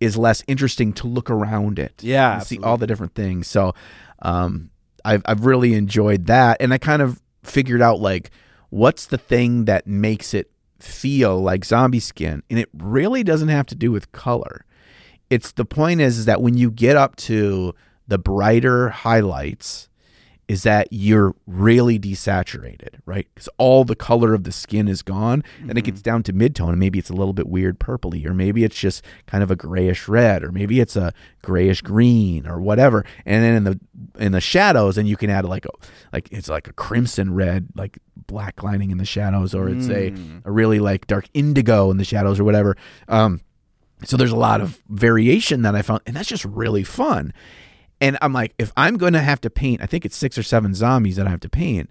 is 0.00 0.16
less 0.16 0.42
interesting 0.46 0.92
to 0.94 1.06
look 1.06 1.30
around 1.30 1.78
it. 1.78 1.92
Yeah, 2.02 2.38
see 2.40 2.58
all 2.60 2.76
the 2.76 2.86
different 2.86 3.14
things. 3.14 3.46
So, 3.48 3.74
um, 4.22 4.70
I've 5.04 5.22
I've 5.26 5.44
really 5.46 5.74
enjoyed 5.74 6.26
that, 6.26 6.56
and 6.60 6.72
I 6.74 6.78
kind 6.78 7.02
of 7.02 7.20
figured 7.44 7.80
out 7.82 8.00
like 8.00 8.30
what's 8.70 9.06
the 9.06 9.18
thing 9.18 9.64
that 9.66 9.86
makes 9.86 10.34
it 10.34 10.50
feel 10.80 11.40
like 11.40 11.64
zombie 11.64 12.00
skin, 12.00 12.42
and 12.50 12.58
it 12.58 12.68
really 12.72 13.22
doesn't 13.22 13.48
have 13.48 13.66
to 13.66 13.74
do 13.74 13.90
with 13.90 14.12
color. 14.12 14.64
It's 15.30 15.52
the 15.52 15.64
point 15.64 16.00
is, 16.00 16.18
is 16.18 16.24
that 16.24 16.40
when 16.40 16.56
you 16.56 16.70
get 16.70 16.96
up 16.96 17.16
to 17.16 17.74
the 18.06 18.18
brighter 18.18 18.88
highlights, 18.88 19.88
is 20.48 20.62
that 20.62 20.88
you're 20.90 21.34
really 21.46 21.98
desaturated, 21.98 23.00
right? 23.04 23.28
Because 23.34 23.50
all 23.58 23.84
the 23.84 23.94
color 23.94 24.32
of 24.32 24.44
the 24.44 24.52
skin 24.52 24.88
is 24.88 25.02
gone, 25.02 25.44
and 25.60 25.76
it 25.76 25.82
gets 25.82 26.00
down 26.00 26.22
to 26.22 26.32
midtone, 26.32 26.70
and 26.70 26.78
maybe 26.80 26.98
it's 26.98 27.10
a 27.10 27.14
little 27.14 27.34
bit 27.34 27.46
weird 27.46 27.78
purpley, 27.78 28.24
or 28.24 28.32
maybe 28.32 28.64
it's 28.64 28.78
just 28.78 29.04
kind 29.26 29.42
of 29.42 29.50
a 29.50 29.56
grayish 29.56 30.08
red, 30.08 30.42
or 30.42 30.50
maybe 30.50 30.80
it's 30.80 30.96
a 30.96 31.12
grayish 31.42 31.82
green, 31.82 32.46
or 32.46 32.60
whatever. 32.60 33.04
And 33.26 33.44
then 33.44 33.54
in 33.54 33.64
the 33.64 33.80
in 34.18 34.32
the 34.32 34.40
shadows, 34.40 34.96
and 34.96 35.06
you 35.06 35.18
can 35.18 35.28
add 35.28 35.44
like 35.44 35.66
a 35.66 35.70
like 36.14 36.28
it's 36.32 36.48
like 36.48 36.66
a 36.66 36.72
crimson 36.72 37.34
red, 37.34 37.68
like 37.74 37.98
black 38.26 38.62
lining 38.62 38.90
in 38.90 38.96
the 38.96 39.04
shadows, 39.04 39.54
or 39.54 39.68
it's 39.68 39.88
a 39.90 40.14
a 40.46 40.50
really 40.50 40.80
like 40.80 41.06
dark 41.06 41.28
indigo 41.34 41.90
in 41.90 41.98
the 41.98 42.04
shadows, 42.04 42.40
or 42.40 42.44
whatever. 42.44 42.74
Um, 43.06 43.42
so 44.04 44.16
there's 44.16 44.32
a 44.32 44.36
lot 44.36 44.60
of 44.60 44.80
variation 44.88 45.62
that 45.62 45.74
I 45.74 45.82
found, 45.82 46.00
and 46.06 46.16
that's 46.16 46.28
just 46.28 46.46
really 46.46 46.84
fun. 46.84 47.34
And 48.00 48.16
I'm 48.22 48.32
like, 48.32 48.54
if 48.58 48.72
I'm 48.76 48.96
going 48.96 49.12
to 49.14 49.20
have 49.20 49.40
to 49.42 49.50
paint, 49.50 49.82
I 49.82 49.86
think 49.86 50.04
it's 50.04 50.16
six 50.16 50.38
or 50.38 50.42
seven 50.42 50.74
zombies 50.74 51.16
that 51.16 51.26
I 51.26 51.30
have 51.30 51.40
to 51.40 51.48
paint. 51.48 51.90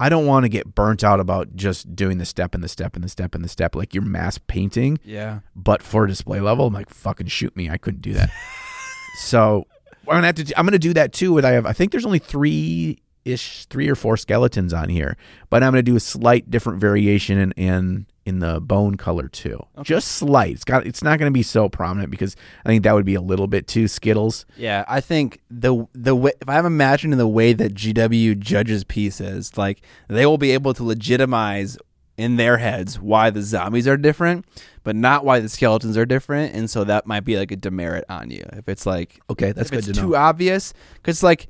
I 0.00 0.08
don't 0.08 0.26
want 0.26 0.44
to 0.44 0.48
get 0.48 0.74
burnt 0.74 1.04
out 1.04 1.20
about 1.20 1.54
just 1.54 1.94
doing 1.94 2.18
the 2.18 2.24
step 2.24 2.54
and 2.54 2.64
the 2.64 2.68
step 2.68 2.96
and 2.96 3.04
the 3.04 3.08
step 3.08 3.34
and 3.34 3.44
the 3.44 3.48
step 3.48 3.76
like 3.76 3.94
you're 3.94 4.02
mass 4.02 4.36
painting, 4.38 4.98
Yeah. 5.04 5.40
but 5.54 5.82
for 5.82 6.06
display 6.06 6.40
level, 6.40 6.66
I'm 6.66 6.72
like, 6.74 6.88
fucking 6.88 7.28
shoot 7.28 7.54
me. 7.56 7.70
I 7.70 7.76
couldn't 7.76 8.02
do 8.02 8.12
that. 8.14 8.30
so 9.18 9.66
I'm 10.08 10.16
gonna 10.16 10.26
have 10.26 10.34
to. 10.36 10.58
I'm 10.58 10.66
gonna 10.66 10.78
do 10.78 10.94
that 10.94 11.12
too. 11.12 11.32
With 11.32 11.44
I 11.44 11.52
have, 11.52 11.66
I 11.66 11.72
think 11.72 11.92
there's 11.92 12.06
only 12.06 12.18
three 12.18 13.00
ish, 13.24 13.66
three 13.66 13.88
or 13.88 13.94
four 13.94 14.16
skeletons 14.16 14.72
on 14.72 14.88
here, 14.88 15.16
but 15.50 15.62
I'm 15.62 15.70
gonna 15.72 15.82
do 15.82 15.94
a 15.96 16.00
slight 16.00 16.50
different 16.50 16.80
variation 16.80 17.52
in 17.52 18.06
in, 18.24 18.38
the 18.38 18.60
bone 18.60 18.96
color 18.96 19.28
too. 19.28 19.60
Just 19.82 20.08
slight. 20.08 20.52
It's 20.54 20.64
got. 20.64 20.86
It's 20.86 21.02
not 21.02 21.18
gonna 21.18 21.30
be 21.30 21.42
so 21.42 21.68
prominent 21.68 22.10
because 22.10 22.36
I 22.64 22.68
think 22.68 22.82
that 22.84 22.94
would 22.94 23.04
be 23.06 23.14
a 23.14 23.20
little 23.20 23.46
bit 23.46 23.66
too 23.66 23.88
Skittles. 23.88 24.46
Yeah, 24.56 24.84
I 24.88 25.00
think 25.00 25.40
the 25.50 25.86
the 25.92 26.14
way 26.14 26.32
if 26.40 26.48
I'm 26.48 26.66
imagining 26.66 27.18
the 27.18 27.28
way 27.28 27.52
that 27.52 27.74
GW 27.74 28.38
judges 28.38 28.84
pieces, 28.84 29.56
like 29.56 29.82
they 30.08 30.26
will 30.26 30.38
be 30.38 30.52
able 30.52 30.74
to 30.74 30.84
legitimize 30.84 31.76
in 32.18 32.36
their 32.36 32.58
heads 32.58 33.00
why 33.00 33.30
the 33.30 33.42
zombies 33.42 33.88
are 33.88 33.96
different, 33.96 34.44
but 34.84 34.94
not 34.94 35.24
why 35.24 35.40
the 35.40 35.48
skeletons 35.48 35.96
are 35.96 36.04
different, 36.06 36.54
and 36.54 36.68
so 36.68 36.84
that 36.84 37.06
might 37.06 37.24
be 37.24 37.36
like 37.38 37.50
a 37.50 37.56
demerit 37.56 38.04
on 38.08 38.30
you 38.30 38.44
if 38.52 38.68
it's 38.68 38.84
like 38.86 39.18
Okay, 39.30 39.52
that's 39.52 39.70
good 39.70 39.78
it's 39.78 39.86
to 39.88 39.92
too 39.94 40.10
know. 40.10 40.16
obvious 40.16 40.74
because 40.94 41.22
like 41.22 41.48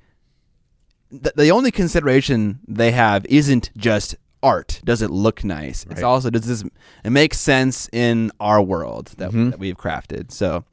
the, 1.11 1.33
the 1.37 1.51
only 1.51 1.71
consideration 1.71 2.61
they 2.67 2.93
have 2.93 3.27
isn't 3.27 3.71
just 3.77 4.15
art 4.43 4.81
does 4.85 5.03
it 5.03 5.11
look 5.11 5.45
nice 5.45 5.87
it's 5.91 6.03
also 6.03 6.31
does 6.31 6.47
this 6.47 6.65
it 7.05 7.11
makes 7.11 7.39
sense 7.39 7.89
in 7.93 8.31
our 8.41 8.61
world 8.61 9.13
that, 9.19 9.31
that 9.33 9.59
we've 9.59 9.77
crafted 9.77 10.31
so 10.33 10.65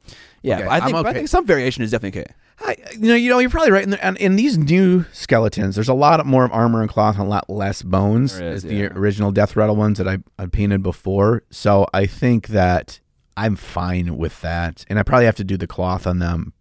yeah 0.42 0.60
Mm-hmm. 0.60 0.66
Okay, 0.68 0.76
I 0.76 0.80
think 0.80 0.96
I'm 0.96 1.06
I 1.06 1.12
think 1.12 1.28
some 1.28 1.46
variation 1.46 1.82
is 1.84 1.90
definitely 1.90 2.20
okay 2.20 2.32
I, 2.62 2.76
you 2.92 3.08
know, 3.08 3.14
you 3.14 3.30
know, 3.30 3.38
you're 3.38 3.50
probably 3.50 3.70
right. 3.70 3.82
In, 3.82 3.90
the, 3.90 4.04
and 4.04 4.16
in 4.18 4.36
these 4.36 4.58
new 4.58 5.06
skeletons, 5.12 5.76
there's 5.76 5.88
a 5.88 5.94
lot 5.94 6.24
more 6.26 6.44
of 6.44 6.52
armor 6.52 6.82
and 6.82 6.90
cloth 6.90 7.16
and 7.16 7.24
a 7.24 7.28
lot 7.28 7.48
less 7.48 7.82
bones 7.82 8.38
There 8.38 8.52
is, 8.52 8.64
as 8.64 8.70
the 8.70 8.86
original 8.86 9.32
Deathrattle 9.32 9.76
ones 9.76 9.98
that 9.98 10.06
I 10.06 10.18
I 10.38 10.46
painted 10.46 10.82
before. 10.82 11.42
So 11.50 11.86
I 11.94 12.06
think 12.06 12.48
that 12.48 13.00
I'm 13.36 13.56
fine 13.56 14.18
with 14.18 14.40
that, 14.42 14.84
and 14.88 14.98
I 14.98 15.02
probably 15.02 15.24
have 15.24 15.36
to 15.36 15.44
do 15.44 15.56
the 15.56 15.66
cloth 15.66 16.06
on 16.06 16.18
them, 16.18 16.52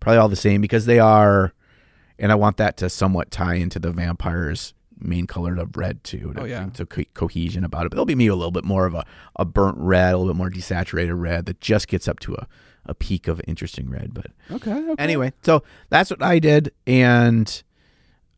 probably 0.00 0.18
all 0.18 0.28
the 0.28 0.36
same 0.36 0.60
because 0.60 0.86
they 0.86 0.98
are, 0.98 1.52
and 2.18 2.32
I 2.32 2.34
want 2.34 2.56
that 2.56 2.76
to 2.78 2.90
somewhat 2.90 3.30
tie 3.30 3.54
into 3.54 3.78
the 3.78 3.92
vampires. 3.92 4.74
Main 5.00 5.26
color 5.26 5.56
of 5.56 5.76
red 5.76 6.02
too. 6.04 6.32
To, 6.34 6.40
Oh, 6.42 6.44
yeah. 6.44 6.66
to 6.74 6.86
co- 6.86 7.02
cohesion 7.14 7.64
about 7.64 7.86
it. 7.86 7.90
But 7.90 7.96
it'll 7.96 8.06
be 8.06 8.14
maybe 8.14 8.28
a 8.28 8.34
little 8.36 8.50
bit 8.52 8.64
more 8.64 8.86
of 8.86 8.94
a, 8.94 9.04
a 9.36 9.44
burnt 9.44 9.76
red, 9.78 10.14
a 10.14 10.18
little 10.18 10.32
bit 10.32 10.38
more 10.38 10.50
desaturated 10.50 11.20
red 11.20 11.46
that 11.46 11.60
just 11.60 11.88
gets 11.88 12.06
up 12.08 12.20
to 12.20 12.34
a, 12.34 12.46
a 12.86 12.94
peak 12.94 13.28
of 13.28 13.40
interesting 13.46 13.90
red. 13.90 14.14
But 14.14 14.26
okay, 14.50 14.72
okay. 14.72 14.94
Anyway, 15.02 15.32
so 15.42 15.62
that's 15.90 16.10
what 16.10 16.22
I 16.22 16.38
did, 16.38 16.72
and 16.86 17.62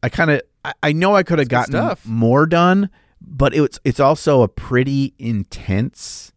I 0.03 0.09
kind 0.09 0.31
of 0.31 0.41
I, 0.65 0.73
I 0.83 0.93
know 0.93 1.15
I 1.15 1.23
could 1.23 1.39
have 1.39 1.49
gotten 1.49 1.73
stuff. 1.73 2.07
more 2.07 2.47
done, 2.47 2.91
but 3.21 3.55
it's 3.55 3.79
it's 3.85 4.01
also 4.01 4.43
a 4.43 4.49
pretty 4.49 5.15
intense 5.19 6.33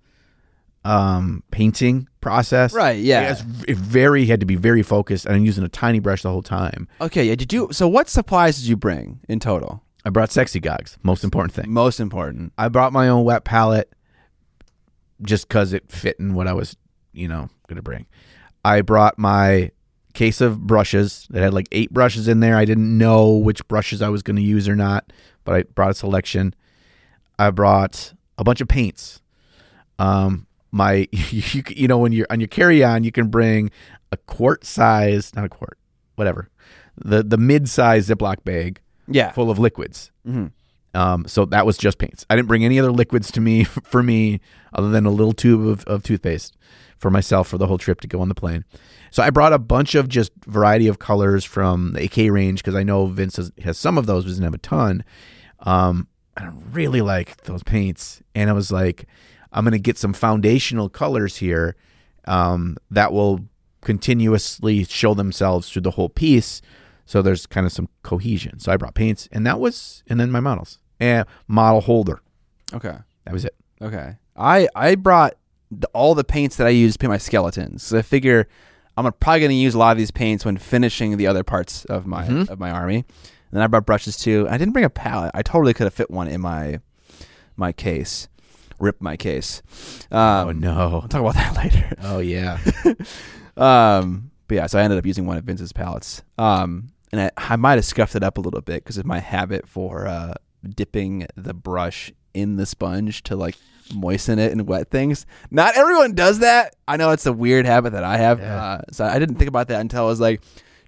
um 0.85 1.43
painting 1.51 2.07
process. 2.21 2.73
Right, 2.73 2.99
yeah. 2.99 3.31
It's 3.31 3.43
it 3.67 3.77
very 3.77 4.25
had 4.25 4.39
to 4.39 4.45
be 4.45 4.55
very 4.55 4.81
focused, 4.83 5.25
and 5.25 5.35
I'm 5.35 5.45
using 5.45 5.63
a 5.63 5.69
tiny 5.69 5.99
brush 5.99 6.21
the 6.23 6.29
whole 6.31 6.41
time. 6.41 6.87
okay 7.01 7.25
yeah 7.25 7.35
did 7.35 7.51
you 7.53 7.69
so 7.71 7.87
what 7.87 8.09
supplies 8.09 8.57
did 8.59 8.67
you 8.67 8.77
bring 8.77 9.19
in 9.27 9.39
total 9.39 9.83
I 10.05 10.09
brought 10.09 10.31
sexy 10.31 10.59
gogs, 10.59 10.97
most 11.03 11.23
important 11.23 11.53
thing. 11.53 11.71
most 11.71 11.99
important 11.99 12.53
I 12.57 12.69
brought 12.69 12.93
my 12.93 13.09
own 13.09 13.25
wet 13.25 13.43
palette 13.43 13.91
just 15.21 15.47
because 15.47 15.73
it 15.73 15.89
fit 15.91 16.17
in 16.19 16.33
what 16.33 16.47
I 16.47 16.53
was, 16.53 16.77
you 17.11 17.27
know, 17.27 17.49
gonna 17.67 17.81
bring. 17.81 18.07
I 18.63 18.81
brought 18.81 19.17
my 19.17 19.71
case 20.13 20.41
of 20.41 20.65
brushes 20.65 21.27
that 21.29 21.41
had 21.41 21.53
like 21.53 21.67
eight 21.71 21.93
brushes 21.93 22.27
in 22.27 22.39
there. 22.39 22.57
I 22.57 22.65
didn't 22.65 22.97
know 22.97 23.31
which 23.31 23.67
brushes 23.67 24.01
I 24.01 24.09
was 24.09 24.23
gonna 24.23 24.41
use 24.41 24.67
or 24.69 24.75
not, 24.75 25.11
but 25.43 25.55
I 25.55 25.63
brought 25.63 25.91
a 25.91 25.95
selection. 25.95 26.53
I 27.37 27.51
brought 27.51 28.13
a 28.37 28.43
bunch 28.43 28.61
of 28.61 28.67
paints. 28.67 29.21
Um, 29.97 30.47
my 30.71 31.07
you, 31.11 31.63
you 31.69 31.87
know 31.87 31.97
when 31.97 32.13
you're 32.13 32.27
on 32.29 32.39
your 32.39 32.47
carry 32.47 32.83
on, 32.83 33.03
you 33.03 33.11
can 33.11 33.27
bring 33.27 33.71
a 34.11 34.17
quart 34.17 34.65
size, 34.65 35.35
not 35.35 35.45
a 35.45 35.49
quart, 35.49 35.77
whatever, 36.15 36.49
the 36.97 37.21
the 37.21 37.37
mid 37.37 37.67
size 37.67 38.07
Ziploc 38.07 38.43
bag 38.43 38.79
yeah 39.09 39.31
full 39.31 39.49
of 39.51 39.59
liquids. 39.59 40.11
hmm 40.25 40.47
Um, 40.93 41.27
so 41.27 41.45
that 41.45 41.65
was 41.65 41.77
just 41.77 41.97
paints. 41.97 42.25
I 42.29 42.35
didn't 42.35 42.47
bring 42.47 42.65
any 42.65 42.79
other 42.79 42.91
liquids 42.91 43.31
to 43.31 43.41
me 43.41 43.63
for 43.93 44.01
me 44.03 44.39
other 44.73 44.89
than 44.89 45.05
a 45.05 45.11
little 45.11 45.33
tube 45.33 45.67
of, 45.67 45.83
of 45.85 46.03
toothpaste 46.03 46.55
for 46.97 47.09
myself 47.09 47.47
for 47.47 47.57
the 47.57 47.67
whole 47.67 47.77
trip 47.77 48.01
to 48.01 48.07
go 48.07 48.21
on 48.21 48.27
the 48.29 48.35
plane. 48.35 48.65
So 49.11 49.23
I 49.23 49.29
brought 49.29 49.53
a 49.53 49.59
bunch 49.59 49.95
of 49.95 50.07
just 50.09 50.31
variety 50.45 50.87
of 50.87 50.99
colors 50.99 51.45
from 51.45 51.93
the 51.93 52.03
AK 52.03 52.31
range 52.31 52.61
because 52.61 52.75
I 52.75 52.83
know 52.83 53.05
Vince 53.07 53.37
has, 53.37 53.51
has 53.63 53.77
some 53.77 53.97
of 53.97 54.05
those, 54.05 54.23
but 54.23 54.29
doesn't 54.29 54.43
have 54.43 54.53
a 54.53 54.57
ton. 54.59 55.03
Um, 55.61 56.07
I 56.37 56.49
really 56.71 57.01
like 57.01 57.37
those 57.43 57.63
paints, 57.63 58.21
and 58.35 58.49
I 58.49 58.53
was 58.53 58.71
like, 58.71 59.05
I'm 59.51 59.63
gonna 59.63 59.79
get 59.79 59.97
some 59.97 60.13
foundational 60.13 60.89
colors 60.89 61.37
here 61.37 61.75
um, 62.25 62.77
that 62.91 63.11
will 63.11 63.45
continuously 63.81 64.83
show 64.83 65.13
themselves 65.13 65.69
through 65.69 65.81
the 65.81 65.91
whole 65.91 66.09
piece. 66.09 66.61
So 67.09 67.23
there's 67.23 67.47
kind 67.47 67.65
of 67.65 67.71
some 67.73 67.89
cohesion. 68.03 68.59
So 68.59 68.71
I 68.71 68.77
brought 68.77 68.93
paints, 68.93 69.27
and 69.31 69.43
that 69.47 69.59
was, 69.59 70.03
and 70.07 70.19
then 70.19 70.29
my 70.29 70.39
models 70.39 70.77
and 70.99 71.25
model 71.47 71.81
holder. 71.81 72.21
okay 72.71 72.97
That 73.25 73.33
was 73.33 73.45
it. 73.45 73.55
Okay. 73.81 74.17
I 74.35 74.67
I 74.75 74.93
brought 74.95 75.33
the, 75.71 75.87
all 75.87 76.13
the 76.13 76.23
paints 76.23 76.55
that 76.57 76.67
I 76.67 76.69
use 76.69 76.93
to 76.93 76.99
paint 76.99 77.09
my 77.09 77.17
skeletons. 77.17 77.81
So 77.81 77.97
I 77.97 78.03
figure 78.03 78.47
I'm 78.95 79.11
probably 79.13 79.39
going 79.39 79.49
to 79.49 79.55
use 79.55 79.73
a 79.73 79.79
lot 79.79 79.91
of 79.93 79.97
these 79.97 80.11
paints 80.11 80.45
when 80.45 80.57
finishing 80.57 81.17
the 81.17 81.25
other 81.25 81.43
parts 81.43 81.83
of 81.85 82.05
my 82.05 82.27
Mhm. 82.27 82.47
of 82.49 82.59
my 82.59 82.69
army. 82.69 82.97
And 82.97 83.53
then 83.57 83.63
I 83.63 83.67
brought 83.67 83.87
brushes 83.87 84.15
too. 84.15 84.45
I 84.47 84.57
didn't 84.59 84.73
bring 84.73 84.85
a 84.85 84.89
palette. 84.91 85.31
I 85.33 85.41
totally 85.41 85.73
could 85.73 85.85
have 85.85 85.93
fit 85.95 86.11
one 86.11 86.27
in 86.27 86.41
my 86.41 86.79
my 87.57 87.71
case. 87.71 88.27
Rip 88.79 89.01
my 89.01 89.17
case. 89.17 89.63
Um, 90.11 90.47
oh 90.47 90.51
no. 90.51 90.99
I'll 91.01 91.07
talk 91.07 91.21
about 91.21 91.33
that 91.41 91.55
later. 91.57 91.95
Oh 92.03 92.19
yeah. 92.19 92.59
Um, 93.57 94.31
but 94.47 94.55
yeah, 94.55 94.67
so 94.67 94.79
I 94.79 94.83
ended 94.83 94.97
up 94.99 95.05
using 95.05 95.25
one 95.25 95.37
of 95.37 95.43
Vince's 95.43 95.73
palettes. 95.73 96.23
Um, 96.37 96.91
and 97.11 97.21
I, 97.21 97.31
I 97.37 97.55
might 97.55 97.75
have 97.75 97.85
scuffed 97.85 98.15
it 98.15 98.23
up 98.23 98.37
a 98.37 98.41
little 98.41 98.61
bit 98.61 98.83
because 98.83 98.97
of 98.97 99.05
my 99.05 99.19
habit 99.19 99.67
for 99.67 100.07
uh, 100.07 100.35
dipping 100.75 101.27
the 101.35 101.53
brush 101.53 102.11
in 102.33 102.57
the 102.57 102.65
sponge 102.65 103.23
to 103.23 103.35
like 103.35 103.55
moisten 103.93 104.39
it 104.39 104.51
and 104.51 104.67
wet 104.67 104.89
things. 104.89 105.25
Not 105.51 105.75
everyone 105.75 106.13
does 106.13 106.39
that. 106.39 106.75
I 106.87 106.97
know 106.97 107.11
it's 107.11 107.25
a 107.25 107.33
weird 107.33 107.65
habit 107.65 107.93
that 107.93 108.03
I 108.03 108.17
have. 108.17 108.39
Yeah. 108.39 108.63
Uh, 108.63 108.81
so 108.91 109.05
I 109.05 109.19
didn't 109.19 109.35
think 109.35 109.47
about 109.49 109.67
that 109.69 109.81
until 109.81 110.03
I 110.03 110.05
was 110.05 110.19
like 110.19 110.41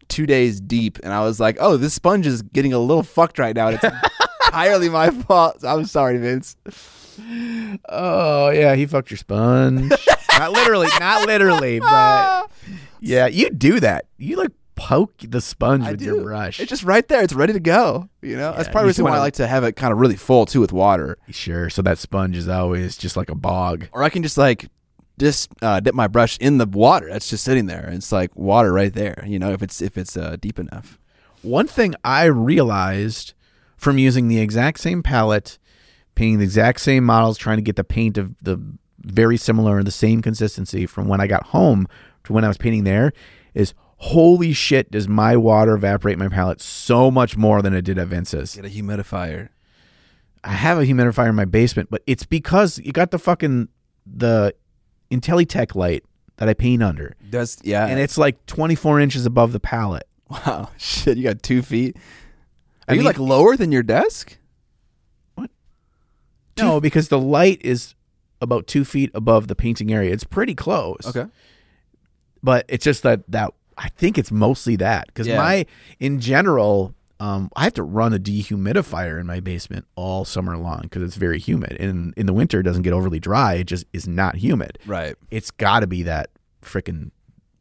two 0.08 0.26
days 0.26 0.60
deep, 0.60 1.00
and 1.04 1.14
I 1.14 1.22
was 1.22 1.40
like, 1.40 1.58
"Oh, 1.60 1.78
this 1.78 1.94
sponge 1.94 2.28
is 2.28 2.42
getting 2.42 2.74
a 2.74 2.80
little 2.80 3.04
fucked 3.04 3.40
right 3.40 3.56
now." 3.56 3.70
And 3.70 3.80
it's 3.82 3.96
entirely 4.46 4.90
my 4.90 5.10
fault. 5.10 5.64
I'm 5.64 5.86
sorry, 5.86 6.18
Vince. 6.18 6.56
oh 7.90 8.50
yeah. 8.50 8.76
He 8.76 8.86
fucked 8.86 9.10
your 9.10 9.18
sponge. 9.18 9.92
not 10.38 10.52
literally. 10.52 10.88
Not 11.00 11.28
literally. 11.28 11.80
But 11.80 12.50
yeah, 13.00 13.28
you 13.28 13.50
do 13.50 13.80
that. 13.80 14.06
You 14.18 14.38
like 14.38 14.52
poke 14.82 15.14
the 15.20 15.42
sponge 15.42 15.84
I 15.84 15.92
with 15.92 16.00
do. 16.00 16.06
your 16.06 16.24
brush. 16.24 16.60
It's 16.60 16.70
just 16.70 16.84
right 16.84 17.08
there. 17.08 17.22
It's 17.22 17.34
ready 17.34 17.54
to 17.54 17.60
go. 17.60 18.10
You 18.22 18.36
know, 18.36 18.52
that's 18.52 18.68
probably 18.70 18.84
the 18.84 18.88
reason 18.88 19.06
why 19.06 19.16
I 19.16 19.20
like 19.20 19.36
to 19.36 19.48
have 19.48 19.64
it 19.64 19.76
kind 19.76 19.94
of 19.94 20.00
really 20.00 20.16
full 20.16 20.46
too 20.46 20.60
with 20.60 20.74
water. 20.74 21.18
sure. 21.30 21.70
So 21.70 21.82
that 21.84 22.00
sponge 22.00 22.36
is 22.36 22.48
always 22.48 22.98
just 22.98 23.16
like 23.16 23.30
a 23.30 23.36
bog. 23.36 23.88
Or 23.92 24.04
I 24.04 24.10
can 24.10 24.24
just 24.24 24.38
like 24.38 24.70
just 25.20 25.52
uh, 25.62 25.80
dip 25.80 25.94
my 25.94 26.08
brush 26.08 26.38
in 26.40 26.58
the 26.58 26.66
water 26.66 27.08
that's 27.10 27.30
just 27.30 27.44
sitting 27.44 27.68
there. 27.68 27.90
It's 27.92 28.12
like 28.12 28.36
water 28.36 28.74
right 28.74 28.92
there. 28.94 29.24
You 29.28 29.38
know, 29.38 29.52
if 29.52 29.62
it's 29.62 29.82
if 29.82 29.98
it's 29.98 30.18
uh, 30.18 30.38
deep 30.40 30.58
enough. 30.58 30.98
One 31.44 31.68
thing 31.68 31.96
I 32.04 32.26
realized 32.26 33.34
from 33.78 33.98
using 33.98 34.28
the 34.28 34.40
exact 34.40 34.80
same 34.80 35.04
palette, 35.04 35.60
painting 36.16 36.40
the 36.40 36.46
exact 36.46 36.82
same 36.82 37.04
models, 37.04 37.38
trying 37.38 37.58
to 37.58 37.64
get 37.64 37.76
the 37.76 37.84
paint 37.84 38.18
of 38.18 38.36
the 38.42 38.60
very 39.00 39.38
similar 39.38 39.78
and 39.78 39.88
the 39.88 39.92
same 39.92 40.22
consistency 40.22 40.86
from 40.86 41.08
when 41.08 41.22
I 41.22 41.28
got 41.28 41.48
home 41.48 41.88
to 42.24 42.34
when 42.34 42.44
I 42.44 42.48
was 42.48 42.58
painting 42.58 42.84
there 42.84 43.12
is 43.54 43.74
holy 44.04 44.52
shit 44.52 44.90
does 44.90 45.08
my 45.08 45.38
water 45.38 45.76
evaporate 45.76 46.18
my 46.18 46.28
palette 46.28 46.60
so 46.60 47.12
much 47.12 47.38
more 47.38 47.62
than 47.62 47.74
it 47.74 47.84
did 47.84 48.00
at 48.00 48.08
Vince's. 48.08 48.56
Get 48.56 48.66
a 48.66 48.70
humidifier. 48.70 49.50
I 50.44 50.54
have 50.54 50.80
a 50.80 50.82
humidifier 50.86 51.30
in 51.30 51.36
my 51.36 51.46
basement, 51.46 51.90
but 51.92 52.02
it's 52.08 52.26
because 52.26 52.80
you 52.80 52.92
got 52.92 53.12
the 53.12 53.20
fucking 53.20 53.70
the 54.08 54.56
IntelliTech 55.12 55.76
light 55.76 56.04
that 56.38 56.50
I 56.50 56.56
paint 56.56 56.82
under. 56.82 57.16
Does 57.30 57.60
yeah, 57.62 57.86
And 57.86 58.00
it's 58.00 58.18
like 58.18 58.44
24 58.48 59.00
inches 59.00 59.28
above 59.28 59.52
the 59.54 59.60
palette. 59.60 60.08
wow 60.30 60.70
shit. 60.78 61.18
You 61.18 61.24
got 61.24 61.44
two 61.44 61.62
feet. 61.62 61.96
Are 61.96 62.00
I 62.88 62.94
you 62.94 63.00
mean- 63.02 63.06
like 63.06 63.20
lower 63.20 63.56
than 63.56 63.72
your 63.72 63.84
desk? 63.84 64.38
What? 65.36 65.52
No, 66.58 66.82
because 66.82 67.10
the 67.10 67.20
light 67.20 67.62
is 67.64 67.94
about 68.42 68.66
two 68.66 68.84
feet 68.84 69.12
above 69.14 69.48
the 69.48 69.56
painting 69.56 69.94
area. 69.94 70.12
It's 70.12 70.24
pretty 70.24 70.56
close. 70.56 71.02
Okay, 71.06 71.28
but 72.42 72.66
it's 72.68 72.84
just 72.84 73.04
that 73.04 73.22
that 73.32 73.54
I 73.82 73.90
think 73.90 74.18
it's 74.18 74.32
mostly 74.32 74.76
that 74.78 75.08
because 75.08 75.28
Yeah. 75.28 75.38
my 75.38 75.66
in 76.00 76.20
general, 76.22 76.94
um, 77.20 77.50
I 77.56 77.64
have 77.66 77.74
to 77.74 77.84
run 77.84 78.14
a 78.14 78.20
dehumidifier 78.20 79.20
in 79.20 79.28
my 79.28 79.40
basement 79.40 79.86
all 79.96 80.24
summer 80.26 80.58
long 80.58 80.82
because 80.84 81.04
it's 81.04 81.16
very 81.18 81.40
humid. 81.40 81.78
And 81.80 82.14
in 82.16 82.26
the 82.26 82.34
winter, 82.34 82.60
it 82.60 82.64
doesn't 82.64 82.84
get 82.84 82.94
overly 82.94 83.20
dry. 83.20 83.56
It 83.56 83.66
just 83.66 83.86
is 83.94 84.08
not 84.08 84.36
humid. 84.36 84.80
Right. 84.86 85.16
It's 85.30 85.52
got 85.52 85.82
to 85.82 85.88
be 85.88 86.04
that 86.04 86.30
freaking 86.64 87.12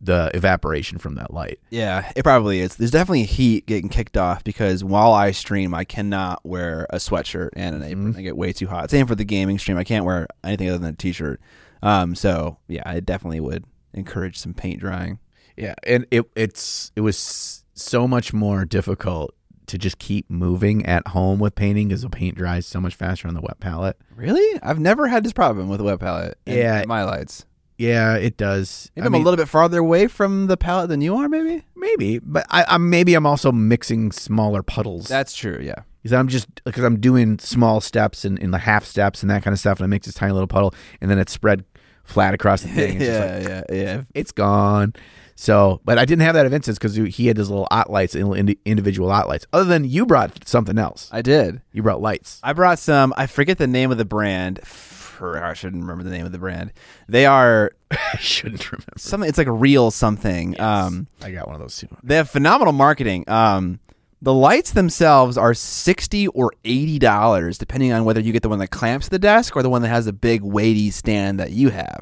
the 0.03 0.31
evaporation 0.33 0.97
from 0.97 1.15
that 1.17 1.33
light. 1.35 1.59
Yeah, 1.69 2.11
it 2.17 2.23
probably 2.23 2.61
is. 2.61 2.77
There's 2.77 2.91
definitely 2.91 3.25
heat 3.25 3.67
getting 3.67 3.91
kicked 3.91 4.17
off 4.17 4.43
because 4.45 4.83
while 4.83 5.13
I 5.13 5.31
stream, 5.33 5.75
I 5.75 5.85
cannot 5.85 6.41
wear 6.45 6.87
a 6.89 6.97
sweatshirt 6.97 7.51
and 7.55 7.77
an 7.77 7.83
apron. 7.83 8.17
I 8.17 8.23
get 8.23 8.35
way 8.37 8.55
too 8.55 8.67
hot. 8.67 8.91
Same 8.91 9.07
for 9.07 9.15
the 9.15 9.25
gaming 9.27 9.59
stream. 9.59 9.77
I 9.77 9.85
can't 9.85 10.07
wear 10.07 10.27
anything 10.43 10.71
other 10.71 10.79
than 10.79 10.95
a 10.95 10.97
t-shirt. 10.97 11.39
Um, 11.83 12.15
so 12.15 12.57
yeah, 12.67 12.83
I 12.87 13.01
definitely 13.01 13.41
would 13.41 13.65
encourage 13.93 14.39
some 14.39 14.55
paint 14.55 14.81
drying. 14.81 15.19
Yeah, 15.61 15.75
and 15.85 16.07
it 16.11 16.25
it's 16.35 16.91
it 16.97 17.03
was 17.03 17.65
so 17.75 18.09
much 18.09 18.33
more 18.33 18.65
difficult 18.65 19.35
to 19.67 19.79
just 19.79 19.99
keep 19.99 20.29
moving 20.29 20.85
at 20.87 21.07
home 21.09 21.39
with 21.39 21.55
painting 21.55 21.89
because 21.89 22.03
the 22.03 22.11
paint 22.11 22.37
dries 22.37 22.67
so 22.67 22.81
much 22.81 22.95
faster 22.95 23.29
on 23.29 23.35
the 23.35 23.41
wet 23.41 23.61
palette. 23.61 23.97
Really? 24.17 24.59
I've 24.63 24.81
never 24.81 25.07
had 25.07 25.23
this 25.25 25.33
problem 25.33 25.69
with 25.69 25.81
a 25.81 25.85
wet 25.85 26.01
palette. 26.01 26.39
in 26.47 26.57
Yeah. 26.59 26.85
my 26.89 27.05
lights. 27.05 27.45
Yeah, 27.79 28.17
it 28.17 28.37
does. 28.37 28.91
Maybe 28.97 29.05
I 29.05 29.07
I'm 29.07 29.13
mean, 29.13 29.23
a 29.23 29.25
little 29.25 29.39
bit 29.39 29.49
farther 29.49 29.79
away 29.79 30.07
from 30.09 30.49
the 30.49 30.57
palette 30.57 30.89
than 30.89 31.01
you 31.01 31.15
are. 31.17 31.29
Maybe 31.29 31.63
maybe, 31.77 32.19
but 32.19 32.45
I, 32.51 32.65
I'm 32.69 32.91
maybe 32.91 33.15
I'm 33.15 33.27
also 33.27 33.53
mixing 33.53 34.13
smaller 34.13 34.63
puddles. 34.63 35.07
that's 35.09 35.35
true. 35.35 35.59
Yeah. 35.63 35.77
because 36.03 36.13
I'm 36.15 36.29
just 36.29 36.49
because 36.65 36.85
I'm 36.85 37.01
doing 37.01 37.39
small 37.39 37.81
steps 37.81 38.25
and 38.27 38.39
in 38.39 38.51
the 38.51 38.59
half 38.59 38.85
steps 38.85 39.23
and 39.23 39.31
that 39.31 39.43
kind 39.43 39.53
of 39.55 39.61
stuff, 39.61 39.79
and 39.79 39.85
I 39.85 39.89
mix 39.89 40.07
this 40.07 40.15
tiny 40.15 40.33
little 40.33 40.49
puddle, 40.49 40.75
and 41.01 41.11
then 41.11 41.19
it's 41.19 41.33
spread 41.33 41.65
flat 42.05 42.35
across 42.35 42.63
the 42.63 42.69
thing. 42.69 43.01
It's 43.01 43.05
just 43.07 43.21
like, 43.21 43.49
yeah, 43.49 43.63
yeah, 43.71 43.83
yeah. 43.83 44.03
it's 44.15 44.33
gone. 44.33 44.93
So, 45.41 45.81
but 45.87 45.97
I 45.97 46.05
didn't 46.05 46.21
have 46.21 46.35
that 46.35 46.45
at 46.45 46.51
Vincent's 46.51 46.79
because 46.79 46.95
he 46.97 47.27
had 47.27 47.39
his 47.39 47.49
little 47.49 47.67
OttLites, 47.73 48.15
indi- 48.15 48.59
individual 48.67 49.09
OttLites. 49.09 49.47
Other 49.55 49.65
than 49.65 49.85
you 49.87 50.05
brought 50.05 50.47
something 50.47 50.77
else. 50.77 51.09
I 51.11 51.23
did. 51.23 51.63
You 51.73 51.83
brought 51.83 52.03
lights. 52.03 52.41
I 52.43 52.53
brought 52.53 52.79
some. 52.79 53.15
I 53.17 53.27
forget 53.27 53.57
the 53.57 53.67
name 53.67 53.91
of 53.91 53.97
the 53.97 54.05
brand. 54.05 54.61
I 54.63 55.55
shouldn't 55.55 55.83
remember 55.83 56.05
the 56.05 56.11
name 56.11 56.27
of 56.27 56.33
the 56.33 56.39
brand. 56.39 56.75
They 57.09 57.25
are 57.25 57.71
I 57.91 58.19
shouldn't 58.19 58.71
remember. 58.71 58.93
something. 58.99 59.27
It's 59.31 59.39
like 59.39 59.47
a 59.47 59.53
real 59.53 59.91
something. 59.91 60.61
Um, 60.61 61.07
I 61.23 61.31
got 61.31 61.47
one 61.47 61.55
of 61.55 61.61
those 61.63 61.75
too. 61.75 61.89
they 62.03 62.17
have 62.17 62.29
phenomenal 62.29 62.75
marketing. 62.75 63.25
Um, 63.27 63.81
the 64.21 64.35
lights 64.35 64.73
themselves 64.73 65.39
are 65.39 65.55
sixty 65.55 66.27
or 66.29 66.53
eighty 66.67 66.99
dollars, 66.99 67.57
depending 67.57 67.93
on 67.95 68.05
whether 68.05 68.21
you 68.21 68.35
get 68.35 68.43
the 68.43 68.51
one 68.51 68.59
that 68.59 68.69
clamps 68.69 69.09
the 69.09 69.19
desk 69.19 69.57
or 69.57 69.63
the 69.63 69.71
one 69.71 69.81
that 69.81 69.89
has 69.89 70.07
a 70.07 70.13
big 70.13 70.43
weighty 70.43 70.91
stand 70.91 71.41
that 71.41 71.53
you 71.53 71.71
have. 71.71 72.01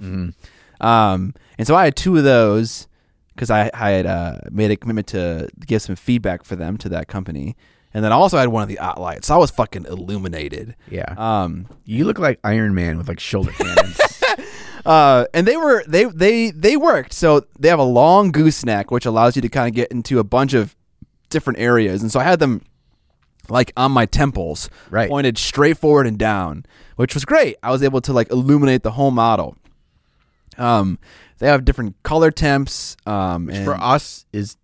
Um, 0.81 1.35
and 1.57 1.67
so 1.67 1.77
I 1.77 1.85
had 1.85 1.95
two 1.95 2.17
of 2.17 2.25
those 2.25 2.89
because 3.39 3.51
I, 3.51 3.71
I 3.73 3.91
had 3.91 4.05
uh, 4.07 4.39
made 4.51 4.71
a 4.73 4.77
commitment 4.77 5.07
to 5.09 5.49
give 5.65 5.81
some 5.81 5.95
feedback 5.95 6.45
for 6.45 6.57
them 6.57 6.77
to 6.79 6.89
that 6.89 7.07
company. 7.07 7.57
And 7.95 8.05
then 8.05 8.13
I 8.13 8.17
also 8.17 8.37
had 8.37 8.49
one 8.49 8.63
of 8.65 8.69
the 8.69 8.79
lights. 8.99 9.29
So 9.29 9.35
I 9.35 9.39
was 9.39 9.51
fucking 9.53 9.87
illuminated. 9.87 10.75
Yeah. 10.91 11.15
Um, 11.17 11.69
you 11.85 12.05
look 12.05 12.19
like 12.19 12.39
Iron 12.45 12.75
Man 12.75 12.99
with 12.99 13.09
like 13.09 13.21
shoulder 13.21 13.53
cannons. 13.59 13.99
uh, 14.85 15.27
and 15.33 15.47
they 15.47 15.57
were 15.57 15.83
they 15.87 16.05
they 16.05 16.51
they 16.51 16.77
worked. 16.77 17.13
So 17.13 17.47
they 17.59 17.69
have 17.69 17.79
a 17.79 17.85
long 17.85 18.31
gooseneck, 18.33 18.91
which 18.91 19.07
allows 19.07 19.37
you 19.37 19.43
to 19.43 19.49
kind 19.49 19.69
of 19.69 19.75
get 19.75 19.91
into 19.93 20.19
a 20.19 20.25
bunch 20.25 20.53
of 20.53 20.75
different 21.31 21.59
areas. 21.61 22.03
And 22.03 22.11
so 22.13 22.19
I 22.21 22.25
had 22.25 22.41
them 22.41 22.63
like 23.49 23.73
on 23.77 23.93
my 23.93 24.05
temples, 24.05 24.69
Right. 24.91 25.09
pointed 25.09 25.39
straight 25.39 25.79
forward 25.79 26.07
and 26.07 26.19
down, 26.19 26.67
which 26.97 27.15
was 27.15 27.25
great. 27.25 27.57
I 27.63 27.71
was 27.71 27.83
able 27.83 28.01
to 28.03 28.13
like 28.13 28.31
illuminate 28.31 28.83
the 28.83 28.91
whole 28.93 29.11
model. 29.13 29.57
Um, 30.59 30.99
they 31.39 31.47
have 31.49 31.65
different 31.65 32.03
color 32.03 32.31
temps. 32.31 32.97
Um, 33.07 33.49
and 33.49 33.65
For 33.65 33.75
us 33.75 34.27
is 34.33 34.57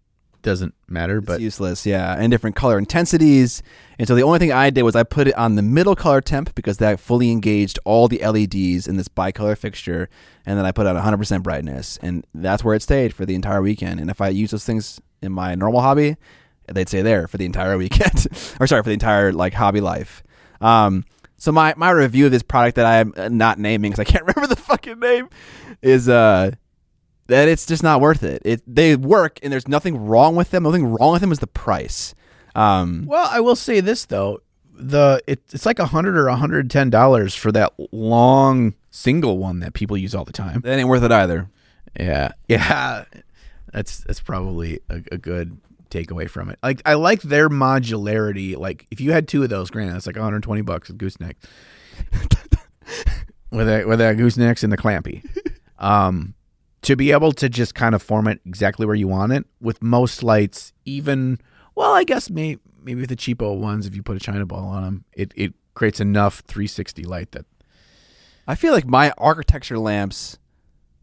doesn't 0.42 0.74
matter, 0.88 1.18
it's 1.18 1.26
but 1.26 1.40
useless, 1.40 1.86
yeah, 1.86 2.14
and 2.18 2.30
different 2.30 2.54
color 2.54 2.78
intensities. 2.78 3.62
And 3.98 4.06
so 4.06 4.14
the 4.14 4.22
only 4.22 4.38
thing 4.38 4.52
I 4.52 4.70
did 4.70 4.82
was 4.82 4.94
I 4.94 5.02
put 5.02 5.26
it 5.26 5.34
on 5.36 5.56
the 5.56 5.62
middle 5.62 5.96
color 5.96 6.20
temp 6.20 6.54
because 6.54 6.76
that 6.78 7.00
fully 7.00 7.30
engaged 7.30 7.78
all 7.84 8.06
the 8.08 8.18
LEDs 8.18 8.86
in 8.86 8.96
this 8.96 9.08
bicolor 9.08 9.56
fixture, 9.56 10.08
and 10.46 10.58
then 10.58 10.66
I 10.66 10.70
put 10.70 10.86
on 10.86 10.96
100% 10.96 11.42
brightness, 11.42 11.98
and 12.02 12.24
that's 12.34 12.62
where 12.62 12.74
it 12.74 12.82
stayed 12.82 13.14
for 13.14 13.24
the 13.26 13.34
entire 13.34 13.62
weekend. 13.62 13.98
And 13.98 14.10
if 14.10 14.20
I 14.20 14.28
use 14.28 14.50
those 14.50 14.64
things 14.64 15.00
in 15.22 15.32
my 15.32 15.54
normal 15.54 15.80
hobby, 15.80 16.16
they'd 16.70 16.88
stay 16.88 17.02
there 17.02 17.26
for 17.26 17.38
the 17.38 17.46
entire 17.46 17.76
weekend, 17.84 18.26
or 18.60 18.66
sorry, 18.66 18.82
for 18.82 18.90
the 18.90 18.94
entire 18.94 19.32
like 19.32 19.54
hobby 19.54 19.80
life. 19.80 20.22
Um, 20.60 21.04
so 21.36 21.52
my 21.52 21.74
my 21.76 21.90
review 21.90 22.26
of 22.26 22.32
this 22.32 22.42
product 22.42 22.76
that 22.76 22.86
I'm 22.86 23.12
uh, 23.16 23.28
not 23.28 23.58
naming 23.58 23.90
because 23.90 24.00
I 24.00 24.04
can't 24.04 24.24
remember 24.34 24.46
the 24.54 24.60
fucking 24.60 25.00
name 25.00 25.28
is 25.82 26.08
uh 26.08 26.52
that 27.26 27.48
it's 27.48 27.66
just 27.66 27.82
not 27.82 28.00
worth 28.00 28.22
it. 28.22 28.42
It 28.44 28.62
they 28.66 28.96
work 28.96 29.38
and 29.42 29.52
there's 29.52 29.68
nothing 29.68 29.96
wrong 30.06 30.36
with 30.36 30.50
them. 30.50 30.62
The 30.64 30.68
only 30.68 30.80
thing 30.80 30.88
wrong 30.92 31.12
with 31.12 31.20
them 31.20 31.32
is 31.32 31.38
the 31.38 31.46
price. 31.46 32.14
Um, 32.54 33.04
well, 33.06 33.28
I 33.30 33.40
will 33.40 33.56
say 33.56 33.80
this 33.80 34.04
though. 34.04 34.40
The 34.76 35.22
it, 35.26 35.40
it's 35.52 35.66
like 35.66 35.78
a 35.78 35.86
hundred 35.86 36.16
or 36.16 36.28
a 36.28 36.36
hundred 36.36 36.60
and 36.60 36.70
ten 36.70 36.90
dollars 36.90 37.34
for 37.34 37.52
that 37.52 37.72
long 37.92 38.74
single 38.90 39.38
one 39.38 39.60
that 39.60 39.72
people 39.72 39.96
use 39.96 40.14
all 40.14 40.24
the 40.24 40.32
time. 40.32 40.60
that 40.62 40.78
ain't 40.78 40.88
worth 40.88 41.02
it 41.02 41.12
either. 41.12 41.48
Yeah, 41.98 42.32
yeah, 42.48 43.04
that's 43.72 43.98
that's 43.98 44.20
probably 44.20 44.80
a, 44.88 45.02
a 45.12 45.18
good 45.18 45.58
takeaway 45.90 46.28
from 46.28 46.50
it. 46.50 46.58
Like 46.62 46.82
I 46.84 46.94
like 46.94 47.22
their 47.22 47.48
modularity. 47.48 48.56
Like 48.56 48.86
if 48.90 49.00
you 49.00 49.12
had 49.12 49.28
two 49.28 49.42
of 49.42 49.48
those, 49.48 49.70
granted, 49.70 49.94
that's 49.94 50.06
like 50.06 50.16
120 50.16 50.60
bucks 50.62 50.88
with 50.88 50.98
gooseneck. 50.98 51.36
with 53.50 53.66
that 53.66 53.86
with 53.86 53.98
that 54.00 54.16
goosenecks 54.16 54.64
and 54.64 54.72
the 54.72 54.76
clampy. 54.76 55.24
Um, 55.76 56.34
to 56.84 56.96
be 56.96 57.12
able 57.12 57.32
to 57.32 57.48
just 57.48 57.74
kind 57.74 57.94
of 57.94 58.02
form 58.02 58.28
it 58.28 58.40
exactly 58.44 58.84
where 58.84 58.94
you 58.94 59.08
want 59.08 59.32
it 59.32 59.46
with 59.60 59.82
most 59.82 60.22
lights, 60.22 60.72
even 60.84 61.38
well, 61.74 61.92
I 61.92 62.04
guess 62.04 62.30
maybe 62.30 62.60
maybe 62.82 63.00
with 63.00 63.08
the 63.08 63.16
cheapo 63.16 63.58
ones, 63.58 63.86
if 63.86 63.96
you 63.96 64.02
put 64.02 64.16
a 64.16 64.20
China 64.20 64.46
ball 64.46 64.66
on 64.66 64.82
them, 64.82 65.04
it 65.14 65.32
it 65.34 65.54
creates 65.74 65.98
enough 65.98 66.40
360 66.46 67.04
light 67.04 67.32
that 67.32 67.46
I 68.46 68.54
feel 68.54 68.72
like 68.72 68.86
my 68.86 69.12
architecture 69.16 69.78
lamps 69.78 70.38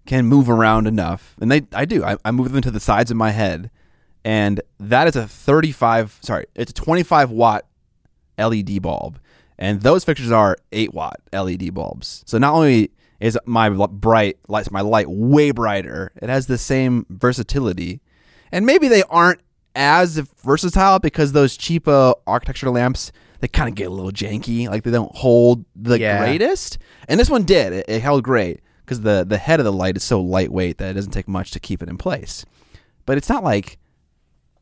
can 0.06 0.26
move 0.26 0.50
around 0.50 0.88
enough, 0.88 1.36
and 1.42 1.52
they 1.52 1.64
I 1.74 1.86
do. 1.86 2.04
I, 2.04 2.18
I 2.24 2.32
move 2.32 2.52
them 2.52 2.62
to 2.62 2.72
the 2.72 2.80
sides 2.80 3.10
of 3.10 3.18
my 3.18 3.32
head, 3.32 3.72
and 4.24 4.62
that 4.80 5.08
is 5.08 5.16
a 5.16 5.28
35. 5.28 6.20
Sorry, 6.22 6.46
it's 6.56 6.72
a 6.72 6.76
25 6.76 7.32
watt 7.32 7.66
LED 8.38 8.84
bulb, 8.84 9.20
and 9.58 9.82
those 9.82 10.04
fixtures 10.04 10.32
are 10.32 10.58
8 10.72 10.94
watt 10.94 11.20
LED 11.34 11.74
bulbs. 11.74 12.24
So 12.28 12.38
not 12.38 12.54
only 12.54 12.92
is 13.22 13.38
my 13.46 13.70
bright 13.70 14.38
light, 14.48 14.70
my 14.72 14.82
light 14.82 15.10
way 15.10 15.52
brighter, 15.52 16.12
it 16.22 16.28
has 16.30 16.48
the 16.48 16.58
same 16.58 17.06
versatility, 17.10 18.02
and 18.52 18.66
maybe 18.66 18.88
they 18.88 19.04
aren't 19.04 19.40
as 19.76 20.18
versatile 20.44 21.00
because 21.00 21.32
those 21.32 21.58
cheapo 21.58 22.16
architecture 22.28 22.70
lamps 22.70 23.12
they 23.40 23.48
kind 23.48 23.68
of 23.70 23.74
get 23.76 23.88
a 23.88 23.90
little 23.90 24.12
janky, 24.12 24.70
like 24.70 24.84
they 24.84 24.92
don't 24.92 25.16
hold 25.16 25.66
the 25.76 25.98
Yeah. 26.00 26.20
greatest. 26.20 26.78
And 27.08 27.20
this 27.20 27.30
one 27.30 27.42
did; 27.44 27.74
it, 27.74 27.86
it 27.88 28.02
held 28.02 28.24
great 28.24 28.60
because 28.86 29.02
the 29.02 29.26
the 29.28 29.38
head 29.40 29.60
of 29.60 29.64
the 29.64 29.72
light 29.74 29.98
is 29.98 30.04
so 30.04 30.22
lightweight 30.22 30.78
that 30.78 30.92
it 30.92 30.94
doesn't 30.94 31.12
take 31.12 31.28
much 31.28 31.50
to 31.52 31.60
keep 31.60 31.82
it 31.82 31.90
in 31.90 31.98
place. 31.98 32.46
But 33.08 33.18
it's 33.18 33.30
not 33.30 33.44
like 33.44 33.80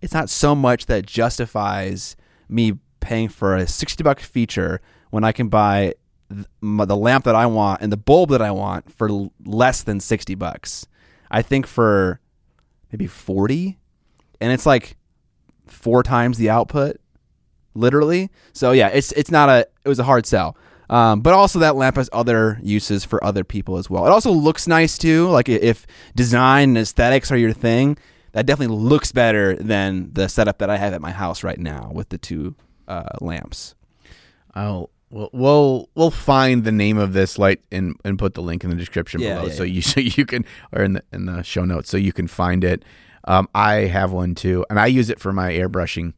it's 0.01 0.13
not 0.13 0.29
so 0.29 0.55
much 0.55 0.85
that 0.85 1.05
justifies 1.05 2.15
me 2.47 2.73
paying 3.01 3.27
for 3.27 3.55
a 3.55 3.67
60 3.67 4.01
buck 4.03 4.19
feature 4.21 4.79
when 5.09 5.23
I 5.25 5.31
can 5.33 5.49
buy 5.49 5.95
the 6.29 6.95
lamp 6.95 7.25
that 7.25 7.35
I 7.35 7.45
want 7.47 7.81
and 7.81 7.91
the 7.91 7.97
bulb 7.97 8.29
that 8.29 8.41
I 8.41 8.51
want 8.51 8.91
for 8.91 9.29
less 9.45 9.83
than 9.83 9.99
60 9.99 10.35
bucks. 10.35 10.85
I 11.31 11.41
think 11.41 11.67
for 11.67 12.19
maybe 12.91 13.07
40 13.07 13.77
and 14.41 14.51
it's 14.51 14.65
like 14.65 14.95
four 15.67 16.03
times 16.03 16.37
the 16.37 16.49
output 16.49 16.97
literally. 17.73 18.29
So 18.53 18.71
yeah, 18.71 18.89
it's 18.89 19.11
it's 19.13 19.31
not 19.31 19.49
a 19.49 19.67
it 19.83 19.89
was 19.89 19.99
a 19.99 20.03
hard 20.03 20.25
sell. 20.25 20.57
Um, 20.89 21.21
but 21.21 21.33
also 21.33 21.59
that 21.59 21.75
lamp 21.75 21.97
has 21.97 22.09
other 22.11 22.59
uses 22.63 23.05
for 23.05 23.23
other 23.23 23.43
people 23.43 23.77
as 23.77 23.89
well. 23.91 24.07
It 24.07 24.09
also 24.09 24.31
looks 24.31 24.67
nice 24.67 24.97
too. 24.97 25.29
Like 25.29 25.47
if 25.47 25.85
design 26.15 26.69
and 26.69 26.79
aesthetics 26.79 27.31
are 27.31 27.37
your 27.37 27.53
thing, 27.53 27.97
that 28.31 28.47
definitely 28.47 28.75
looks 28.75 29.11
better 29.11 29.55
than 29.55 30.11
the 30.13 30.27
setup 30.27 30.57
that 30.59 30.69
I 30.69 30.77
have 30.77 30.93
at 30.93 31.01
my 31.01 31.11
house 31.11 31.43
right 31.43 31.59
now 31.59 31.91
with 31.93 32.09
the 32.09 32.17
two 32.17 32.55
uh, 32.87 33.17
lamps. 33.21 33.75
I'll 34.55 34.89
we'll, 35.09 35.29
we'll 35.33 35.89
we'll 35.95 36.11
find 36.11 36.63
the 36.63 36.71
name 36.71 36.97
of 36.97 37.13
this 37.13 37.37
light 37.37 37.61
and 37.71 37.95
and 38.05 38.17
put 38.19 38.33
the 38.33 38.41
link 38.41 38.63
in 38.63 38.69
the 38.69 38.75
description 38.75 39.19
Yeah, 39.21 39.35
below 39.35 39.47
yeah, 39.47 39.53
so 39.53 39.63
yeah. 39.63 39.73
you 39.73 39.81
so 39.93 39.99
you 39.99 40.25
can 40.25 40.45
or 40.71 40.83
in 40.83 40.93
the 40.93 41.03
in 41.11 41.25
the 41.25 41.43
show 41.43 41.65
notes 41.65 41.89
so 41.89 41.97
you 41.97 42.13
can 42.13 42.27
find 42.27 42.63
it. 42.63 42.83
Um, 43.25 43.49
I 43.53 43.73
have 43.87 44.11
one 44.11 44.33
too, 44.33 44.65
and 44.69 44.79
I 44.79 44.87
use 44.87 45.09
it 45.09 45.19
for 45.19 45.33
my 45.33 45.51
airbrushing 45.51 46.13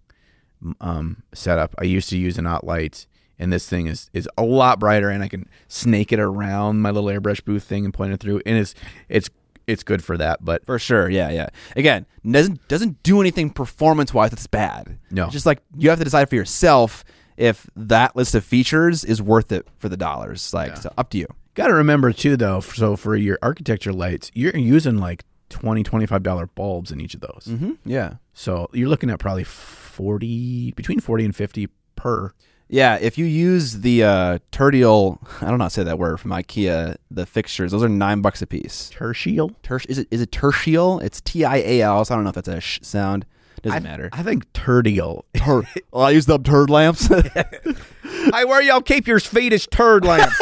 um, 0.80 1.24
setup. 1.34 1.76
I 1.80 1.84
used 1.86 2.10
to 2.10 2.18
use 2.18 2.38
an 2.38 2.46
out 2.48 2.64
light, 2.64 3.08
and 3.39 3.52
this 3.52 3.68
thing 3.68 3.88
is 3.88 4.10
is 4.14 4.30
a 4.38 4.44
lot 4.44 4.80
brighter, 4.80 5.10
and 5.10 5.24
I 5.24 5.28
can 5.28 5.50
snake 5.68 6.12
it 6.14 6.20
around 6.20 6.80
my 6.82 6.92
little 6.92 7.10
airbrush 7.10 7.44
booth 7.44 7.64
thing 7.64 7.86
and 7.86 7.94
point 7.94 8.14
it 8.14 8.20
through, 8.20 8.42
and 8.46 8.58
it's 8.58 8.76
it's 9.10 9.30
it's 9.68 9.84
good 9.84 10.04
for 10.04 10.18
that. 10.18 10.44
But 10.46 10.66
For 10.66 10.78
sure, 10.80 11.10
yeah, 11.10 11.32
yeah. 11.32 11.50
Again, 11.76 12.06
doesn't 12.30 12.68
doesn't 12.68 13.02
do 13.04 13.20
anything 13.20 13.50
performance 13.50 14.14
wise 14.14 14.30
that's 14.30 14.48
bad. 14.48 14.98
No. 15.10 15.26
it's 15.26 15.34
just 15.34 15.46
like 15.46 15.60
you 15.78 15.89
have 15.89 16.00
to 16.00 16.06
decide 16.06 16.30
for 16.30 16.36
yourself 16.36 17.04
if 17.42 17.70
that 17.76 18.16
list 18.16 18.36
of 18.36 18.44
features 18.46 19.04
is 19.04 19.22
worth 19.22 19.52
it 19.52 19.68
for 19.78 19.89
the 19.89 19.98
dollars. 19.98 20.54
Like, 20.54 20.78
so 20.78 20.94
up 20.98 21.10
to 21.12 21.18
you. 21.18 21.28
Got 21.56 21.68
to 21.68 21.74
remember 21.74 22.14
too, 22.14 22.38
though. 22.38 22.60
So 22.62 22.96
for 22.96 23.16
your 23.16 23.38
architecture 23.42 23.92
lights, 23.92 24.32
you're 24.34 24.56
using 24.56 24.98
like 24.98 25.26
20 25.50 25.84
25 25.84 26.24
dollar 26.24 26.46
bulbs 26.48 26.92
in 26.92 27.02
each 27.02 27.14
of 27.14 27.20
those. 27.22 27.48
Mm-hmm. 27.50 27.72
Yeah, 27.84 28.14
So 28.34 28.70
you're 28.74 28.88
looking 28.88 29.10
at 29.10 29.20
probably 29.20 29.44
40 29.44 30.72
between 30.72 31.00
40 31.00 31.26
and 31.26 31.36
50 31.36 31.68
per. 31.96 32.34
yeah. 32.70 32.98
If 33.02 33.18
you 33.18 33.26
use 33.26 33.82
the 33.82 34.04
uh, 34.04 34.39
tertial, 34.52 35.20
I 35.42 35.50
don't 35.50 35.58
know 35.58 35.66
how 35.66 35.68
to 35.68 35.74
say 35.74 35.84
that 35.84 36.00
word 36.00 36.20
from 36.20 36.32
IKEA. 36.32 36.96
The 37.12 37.26
fixtures, 37.26 37.72
those 37.72 37.84
are 37.84 37.89
nine 37.89 38.22
bucks 38.22 38.42
a 38.42 38.48
piece. 38.48 38.89
Tertial? 38.94 39.54
Tertial 39.64 39.89
is 39.89 39.98
it 39.98 40.08
is 40.12 40.22
it 40.22 40.32
tertial? 40.32 41.02
It's 41.04 41.20
T 41.22 41.44
I 41.44 41.58
A 41.58 41.82
L. 41.82 42.06
So 42.06 42.14
I 42.14 42.18
don't 42.18 42.24
know 42.24 42.30
if 42.30 42.36
that's 42.36 42.48
a 42.48 42.62
sh 42.62 42.80
sound. 42.82 43.26
Doesn't 43.64 43.78
I, 43.86 43.89
matter. 43.89 44.09
I 44.12 44.24
think 44.24 44.51
turdial. 44.53 45.26
Tur- 45.36 45.68
well, 45.91 46.05
I 46.05 46.12
use 46.12 46.26
the 46.26 46.39
turd 46.39 46.70
lamps. 46.70 47.09
I 48.34 48.43
where 48.45 48.62
y'all 48.62 48.82
keep 48.82 49.07
your 49.07 49.20
Swedish 49.20 49.68
turd 49.68 50.03
lamps. 50.05 50.36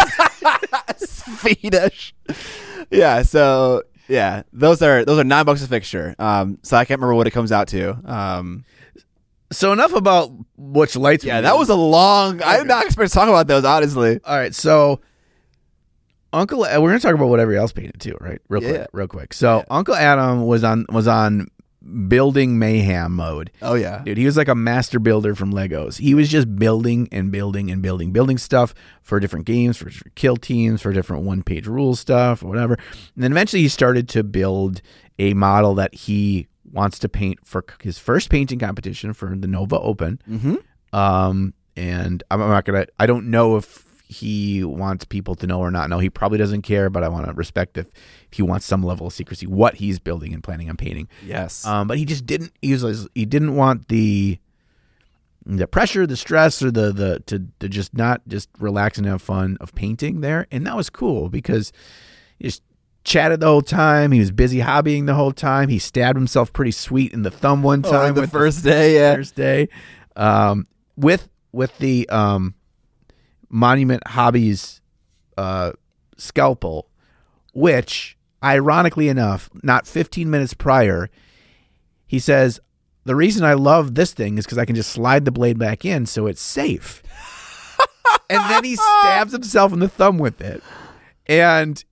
Swedish. 0.97 2.13
Yeah, 2.89 3.21
so 3.23 3.83
yeah, 4.07 4.43
those 4.53 4.81
are 4.81 5.03
those 5.05 5.19
are 5.19 5.23
nine 5.23 5.45
bucks 5.45 5.61
a 5.63 5.67
fixture. 5.67 6.15
Um, 6.19 6.59
so 6.63 6.77
I 6.77 6.85
can't 6.85 6.99
remember 6.99 7.15
what 7.15 7.27
it 7.27 7.31
comes 7.31 7.51
out 7.51 7.67
to. 7.69 7.97
Um, 8.11 8.63
so 9.51 9.73
enough 9.73 9.93
about 9.93 10.31
which 10.57 10.95
lights. 10.95 11.23
yeah, 11.23 11.41
that 11.41 11.57
was 11.57 11.69
a 11.69 11.75
long. 11.75 12.41
I 12.41 12.57
did 12.57 12.67
not 12.67 12.85
expect 12.85 13.09
to 13.11 13.13
talk 13.15 13.27
about 13.29 13.47
those. 13.47 13.65
Honestly, 13.65 14.19
All 14.23 14.37
right, 14.37 14.53
so 14.55 15.01
Uncle, 16.31 16.59
we're 16.59 16.89
gonna 16.89 16.99
talk 16.99 17.15
about 17.15 17.29
whatever 17.29 17.53
else 17.55 17.71
painted 17.71 17.99
too, 17.99 18.15
right? 18.21 18.39
Real 18.49 18.63
Yeah. 18.63 18.69
quick, 18.69 18.87
real 18.93 19.07
quick. 19.07 19.33
So 19.33 19.65
Uncle 19.69 19.95
Adam 19.95 20.45
was 20.45 20.63
on 20.63 20.85
was 20.89 21.07
on 21.07 21.47
building 22.07 22.59
mayhem 22.59 23.13
mode. 23.15 23.51
oh 23.61 23.75
yeah, 23.75 24.01
Dude, 24.03 24.17
he 24.17 24.25
was 24.25 24.37
like 24.37 24.47
a 24.47 24.55
master 24.55 24.99
builder 24.99 25.35
from 25.35 25.53
Legos. 25.53 25.97
He 25.97 26.13
was 26.13 26.29
just 26.29 26.55
building 26.57 27.07
and 27.11 27.31
building 27.31 27.71
and 27.71 27.81
building, 27.81 28.11
building 28.11 28.37
stuff 28.37 28.73
for 29.01 29.19
different 29.19 29.45
games, 29.45 29.77
for 29.77 29.89
kill 30.15 30.35
teams, 30.37 30.81
for 30.81 30.91
different 30.91 31.23
one 31.23 31.43
page 31.43 31.67
rule 31.67 31.95
stuff, 31.95 32.43
or 32.43 32.47
whatever. 32.47 32.73
And 32.73 33.23
then 33.23 33.31
eventually 33.31 33.61
he 33.61 33.69
started 33.69 34.09
to 34.09 34.23
build 34.23 34.81
a 35.17 35.33
model 35.33 35.73
that 35.75 35.93
he 35.93 36.47
wants 36.71 36.99
to 36.99 37.09
paint 37.09 37.39
for 37.45 37.63
his 37.81 37.97
first 37.97 38.29
painting 38.29 38.59
competition 38.59 39.13
for 39.13 39.35
the 39.35 39.47
Nova 39.47 39.79
Open. 39.79 40.21
mm-hmm. 40.29 40.55
Um, 40.91 41.53
and 41.75 42.23
I'm 42.31 42.41
I'm 42.41 42.49
not 42.49 42.65
gonna. 42.65 42.87
I 42.99 43.05
don't 43.05 43.29
know 43.29 43.55
if 43.55 43.85
he 44.07 44.63
wants 44.63 45.05
people 45.05 45.35
to 45.35 45.47
know 45.47 45.59
or 45.59 45.69
not 45.71 45.89
know. 45.89 45.99
He 45.99 46.09
probably 46.09 46.39
doesn't 46.39 46.63
care, 46.63 46.89
but 46.89 47.03
I 47.03 47.09
want 47.09 47.27
to 47.27 47.33
respect 47.33 47.77
if 47.77 47.87
he 48.31 48.41
wants 48.43 48.65
some 48.65 48.83
level 48.83 49.07
of 49.07 49.13
secrecy 49.13 49.47
what 49.47 49.75
he's 49.75 49.99
building 49.99 50.33
and 50.33 50.43
planning 50.43 50.69
on 50.69 50.77
painting. 50.77 51.07
yes, 51.25 51.65
Um, 51.65 51.87
but 51.87 51.97
he 51.97 52.05
just 52.05 52.25
didn't. 52.25 52.51
He 52.61 52.73
was 52.73 53.07
he 53.15 53.25
didn't 53.25 53.55
want 53.55 53.87
the 53.87 54.37
the 55.45 55.67
pressure, 55.67 56.05
the 56.05 56.17
stress, 56.17 56.61
or 56.61 56.69
the 56.69 56.91
the 56.91 57.19
to 57.27 57.47
to 57.59 57.69
just 57.69 57.93
not 57.95 58.21
just 58.27 58.49
relax 58.59 58.97
and 58.97 59.07
have 59.07 59.21
fun 59.21 59.57
of 59.59 59.73
painting 59.73 60.21
there, 60.21 60.45
and 60.51 60.67
that 60.67 60.75
was 60.75 60.89
cool 60.89 61.29
because 61.29 61.71
he 62.37 62.45
just 62.45 62.61
chatted 63.03 63.39
the 63.39 63.47
whole 63.47 63.61
time. 63.63 64.11
He 64.11 64.19
was 64.19 64.29
busy 64.31 64.59
hobbying 64.59 65.05
the 65.07 65.15
whole 65.15 65.31
time. 65.31 65.69
He 65.69 65.79
stabbed 65.79 66.17
himself 66.17 66.53
pretty 66.53 66.71
sweet 66.71 67.13
in 67.13 67.23
the 67.23 67.31
thumb 67.31 67.63
one 67.63 67.81
time 67.81 68.13
the 68.13 68.21
with 68.21 68.31
first 68.31 68.63
day. 68.63 68.95
Yeah, 68.95 69.15
first 69.15 69.35
day, 69.35 69.69
um, 70.15 70.67
with 70.95 71.29
with 71.51 71.75
the 71.79 72.07
um, 72.09 72.53
Monument 73.49 74.05
Hobbies 74.07 74.81
uh, 75.37 75.71
scalpel, 76.17 76.89
which 77.53 78.17
ironically 78.43 79.09
enough, 79.09 79.49
not 79.63 79.87
15 79.87 80.29
minutes 80.29 80.53
prior, 80.53 81.09
he 82.07 82.19
says 82.19 82.59
the 83.05 83.15
reason 83.15 83.43
I 83.43 83.53
love 83.53 83.95
this 83.95 84.13
thing 84.13 84.37
is 84.37 84.45
because 84.45 84.57
I 84.57 84.65
can 84.65 84.75
just 84.75 84.91
slide 84.91 85.25
the 85.25 85.31
blade 85.31 85.57
back 85.57 85.85
in, 85.85 86.05
so 86.05 86.27
it's 86.27 86.41
safe. 86.41 87.01
and 88.29 88.39
then 88.49 88.63
he 88.63 88.75
stabs 88.75 89.31
himself 89.31 89.73
in 89.73 89.79
the 89.79 89.89
thumb 89.89 90.17
with 90.17 90.41
it, 90.41 90.61
and 91.27 91.83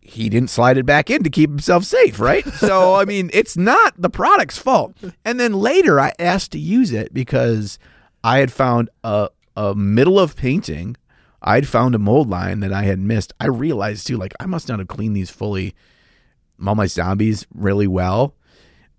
he 0.00 0.28
didn't 0.28 0.50
slide 0.50 0.78
it 0.78 0.86
back 0.86 1.10
in 1.10 1.22
to 1.22 1.30
keep 1.30 1.50
himself 1.50 1.84
safe, 1.84 2.18
right? 2.18 2.46
So, 2.58 2.96
I 2.96 3.04
mean, 3.04 3.30
it's 3.32 3.56
not 3.56 3.94
the 3.96 4.10
product's 4.10 4.58
fault. 4.58 4.96
And 5.24 5.38
then 5.38 5.52
later 5.52 6.00
I 6.00 6.12
asked 6.18 6.50
to 6.52 6.58
use 6.58 6.92
it 6.92 7.14
because 7.14 7.78
I 8.24 8.38
had 8.38 8.50
found 8.50 8.90
a, 9.04 9.28
a 9.56 9.74
middle 9.74 10.18
of 10.18 10.34
painting. 10.34 10.96
I'd 11.42 11.68
found 11.68 11.94
a 11.94 11.98
mold 11.98 12.28
line 12.28 12.60
that 12.60 12.72
I 12.72 12.82
had 12.82 12.98
missed. 12.98 13.32
I 13.38 13.46
realized 13.46 14.06
too, 14.06 14.16
like, 14.16 14.34
I 14.40 14.46
must 14.46 14.68
not 14.68 14.78
have 14.78 14.88
cleaned 14.88 15.16
these 15.16 15.30
fully, 15.30 15.74
all 16.64 16.74
my 16.74 16.86
zombies 16.86 17.46
really 17.54 17.86
well 17.86 18.34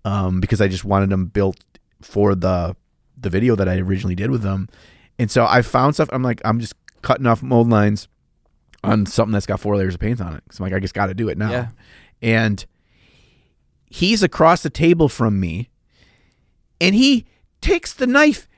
um, 0.04 0.40
because 0.40 0.60
I 0.60 0.68
just 0.68 0.84
wanted 0.84 1.10
them 1.10 1.26
built 1.26 1.58
for 2.00 2.34
the 2.34 2.76
the 3.18 3.28
video 3.28 3.54
that 3.54 3.68
I 3.68 3.76
originally 3.78 4.14
did 4.14 4.30
with 4.30 4.40
them. 4.40 4.68
And 5.18 5.30
so 5.30 5.44
I 5.44 5.60
found 5.60 5.94
stuff. 5.94 6.08
I'm 6.10 6.22
like, 6.22 6.40
I'm 6.42 6.58
just 6.58 6.72
cutting 7.02 7.26
off 7.26 7.42
mold 7.42 7.68
lines 7.68 8.08
on 8.82 9.04
something 9.04 9.32
that's 9.32 9.44
got 9.44 9.60
four 9.60 9.76
layers 9.76 9.92
of 9.92 10.00
paint 10.00 10.22
on 10.22 10.34
it. 10.34 10.42
So 10.50 10.64
I'm 10.64 10.70
like, 10.70 10.76
I 10.76 10.80
just 10.80 10.94
got 10.94 11.06
to 11.06 11.14
do 11.14 11.28
it 11.28 11.36
now. 11.36 11.50
Yeah. 11.50 11.68
And 12.22 12.64
he's 13.90 14.22
across 14.22 14.62
the 14.62 14.70
table 14.70 15.08
from 15.10 15.38
me, 15.38 15.68
and 16.80 16.94
he 16.94 17.26
takes 17.60 17.92
the 17.92 18.06
knife, 18.06 18.48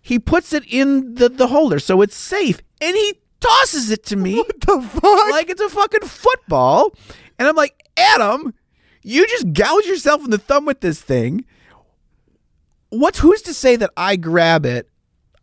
he 0.00 0.18
puts 0.18 0.52
it 0.52 0.64
in 0.66 1.14
the, 1.14 1.28
the 1.28 1.48
holder 1.48 1.78
so 1.78 2.02
it's 2.02 2.16
safe, 2.16 2.60
and 2.80 2.96
he 2.96 3.14
tosses 3.40 3.90
it 3.90 4.04
to 4.06 4.16
me 4.16 4.36
what 4.36 4.60
the 4.60 4.82
fuck? 4.82 5.30
like 5.30 5.48
it's 5.48 5.60
a 5.60 5.68
fucking 5.68 6.08
football. 6.08 6.92
And 7.38 7.46
I'm 7.46 7.56
like, 7.56 7.82
Adam, 7.96 8.54
you 9.02 9.26
just 9.26 9.52
gouge 9.52 9.86
yourself 9.86 10.24
in 10.24 10.30
the 10.30 10.38
thumb 10.38 10.64
with 10.64 10.80
this 10.80 11.00
thing. 11.00 11.44
What's 12.90 13.18
who's 13.18 13.42
to 13.42 13.54
say 13.54 13.76
that 13.76 13.90
I 13.96 14.16
grab 14.16 14.66
it? 14.66 14.88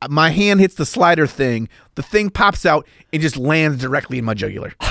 My 0.10 0.30
hand 0.30 0.60
hits 0.60 0.76
the 0.76 0.86
slider 0.86 1.26
thing. 1.26 1.70
The 1.96 2.04
thing 2.04 2.30
pops 2.30 2.66
out 2.66 2.88
and 3.14 3.22
just 3.22 3.38
lands 3.38 3.82
directly 3.82 4.18
in 4.18 4.26
my 4.26 4.34
jugular. 4.34 4.74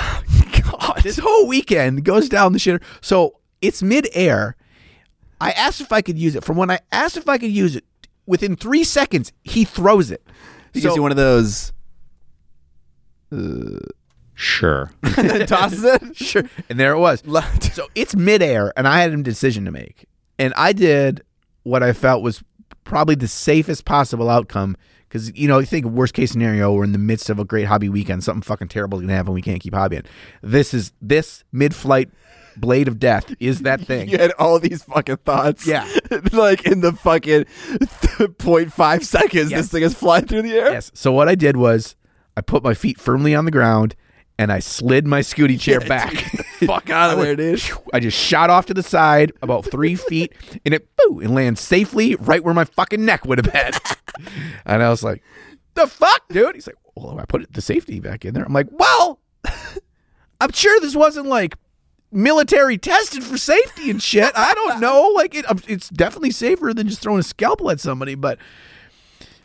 God. 0.63 1.01
This 1.03 1.19
whole 1.19 1.47
weekend 1.47 2.05
goes 2.05 2.29
down 2.29 2.53
the 2.53 2.59
shitter. 2.59 2.83
So 3.01 3.39
it's 3.61 3.83
midair. 3.83 4.57
I 5.41 5.51
asked 5.51 5.81
if 5.81 5.93
I 5.93 6.01
could 6.01 6.19
use 6.19 6.35
it. 6.35 6.45
From 6.45 6.57
when 6.57 6.71
I 6.71 6.81
asked 6.91 7.17
if 7.17 7.29
I 7.29 7.39
could 7.39 7.51
use 7.51 7.77
it, 7.77 7.85
within 8.27 8.57
three 8.57 8.85
seconds, 8.85 9.33
he 9.43 9.65
throws 9.65 10.11
it. 10.11 10.23
He 10.73 10.81
gives 10.81 10.97
you 10.97 11.03
one 11.03 11.11
of 11.11 11.17
those. 11.17 11.73
Uh, 13.35 13.81
sure. 14.35 14.91
and 15.03 15.15
then 15.31 15.47
tosses 15.47 15.85
it. 15.85 16.17
Sure. 16.17 16.45
And 16.69 16.79
there 16.79 16.93
it 16.93 16.99
was. 16.99 17.23
So 17.73 17.89
it's 17.95 18.15
midair, 18.15 18.73
and 18.77 18.87
I 18.87 19.01
had 19.01 19.13
a 19.13 19.17
decision 19.23 19.65
to 19.65 19.71
make. 19.71 20.07
And 20.39 20.53
I 20.57 20.73
did 20.73 21.23
what 21.65 21.83
I 21.83 21.93
felt 21.93 22.23
was 22.23 22.43
probably 22.85 23.15
the 23.15 23.29
safest 23.29 23.85
possible 23.85 24.29
outcome. 24.31 24.77
Because, 25.09 25.33
you 25.37 25.47
know, 25.47 25.61
you 25.61 25.67
think 25.67 25.87
worst 25.87 26.13
case 26.13 26.33
scenario, 26.33 26.73
we're 26.73 26.83
in 26.83 26.91
the 26.93 26.99
midst 26.99 27.31
of 27.31 27.39
a 27.39 27.45
great 27.45 27.67
hobby 27.67 27.89
weekend, 27.89 28.25
something 28.25 28.43
fucking 28.43 28.67
terrible 28.69 28.99
is 28.99 29.03
going 29.03 29.09
to 29.11 29.15
happen, 29.15 29.33
we 29.33 29.43
can't 29.43 29.61
keep 29.61 29.73
hobbying. 29.73 30.05
This 30.43 30.75
is, 30.75 30.93
this 31.01 31.45
mid 31.53 31.73
flight 31.73 32.11
blade 32.57 32.89
of 32.89 32.99
death 32.99 33.33
is 33.39 33.61
that 33.63 33.81
thing. 33.87 34.09
You 34.09 34.19
had 34.19 34.33
all 34.41 34.59
these 34.59 34.83
fucking 34.83 35.19
thoughts. 35.19 35.67
Yeah. 35.69 35.89
like 36.33 36.67
in 36.67 36.81
the 36.81 36.93
fucking 36.93 37.45
0.5 37.45 39.05
seconds, 39.05 39.51
Yes. 39.51 39.61
this 39.61 39.71
thing 39.71 39.83
is 39.85 39.95
flying 39.95 40.27
through 40.27 40.43
the 40.43 40.53
air. 40.55 40.73
Yes. 40.73 40.91
So 40.95 41.13
what 41.13 41.29
I 41.29 41.35
did 41.37 41.57
was 41.57 41.95
I 42.37 42.41
put 42.41 42.63
my 42.63 42.75
feet 42.75 42.99
firmly 43.01 43.35
on 43.35 43.45
the 43.45 43.51
ground 43.51 43.95
and 44.39 44.51
I 44.51 44.59
slid 44.59 45.07
my 45.07 45.21
scooty 45.21 45.59
chair 45.59 45.81
back. 45.81 46.13
Fuck 46.67 46.91
out 46.91 47.13
of 47.13 47.19
there, 47.23 47.37
dude. 47.37 47.63
I 47.93 48.01
just 48.01 48.19
shot 48.19 48.51
off 48.51 48.67
to 48.67 48.75
the 48.75 48.83
side 48.83 49.33
about 49.43 49.65
three 49.65 49.95
feet, 49.95 50.33
and 50.65 50.75
it 50.75 50.89
boo 50.97 51.21
and 51.21 51.35
lands 51.35 51.61
safely 51.61 52.17
right 52.17 52.43
where 52.43 52.55
my 52.55 52.65
fucking 52.65 53.05
neck 53.05 53.25
would 53.25 53.45
have 53.45 53.53
been. 53.53 54.27
and 54.67 54.83
I 54.83 54.89
was 54.91 55.03
like, 55.03 55.23
"The 55.75 55.87
fuck, 55.87 56.23
dude?" 56.31 56.55
He's 56.55 56.67
like, 56.67 56.77
"Well, 56.97 57.19
I 57.21 57.25
put 57.27 57.53
the 57.53 57.61
safety 57.61 58.01
back 58.01 58.25
in 58.25 58.35
there." 58.35 58.45
I'm 58.45 58.53
like, 58.53 58.69
"Well, 58.73 59.21
I'm 60.41 60.53
sure 60.53 60.81
this 60.81 60.97
wasn't 60.97 61.27
like 61.27 61.55
military 62.11 62.79
tested 62.79 63.23
for 63.23 63.39
safety 63.39 63.91
and 63.91 64.03
shit. 64.03 64.33
I 64.35 64.53
don't 64.55 64.81
know. 64.81 65.13
Like, 65.15 65.35
it, 65.35 65.45
it's 65.69 65.89
definitely 65.91 66.33
safer 66.33 66.75
than 66.75 66.89
just 66.89 67.01
throwing 67.03 67.21
a 67.21 67.25
scalpel 67.25 67.71
at 67.71 67.79
somebody." 67.79 68.17
But 68.17 68.39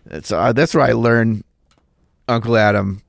that's 0.03 0.31
uh, 0.31 0.51
that's 0.53 0.73
where 0.73 0.85
I 0.85 0.93
learned, 0.93 1.43
Uncle 2.29 2.55
Adam. 2.57 3.01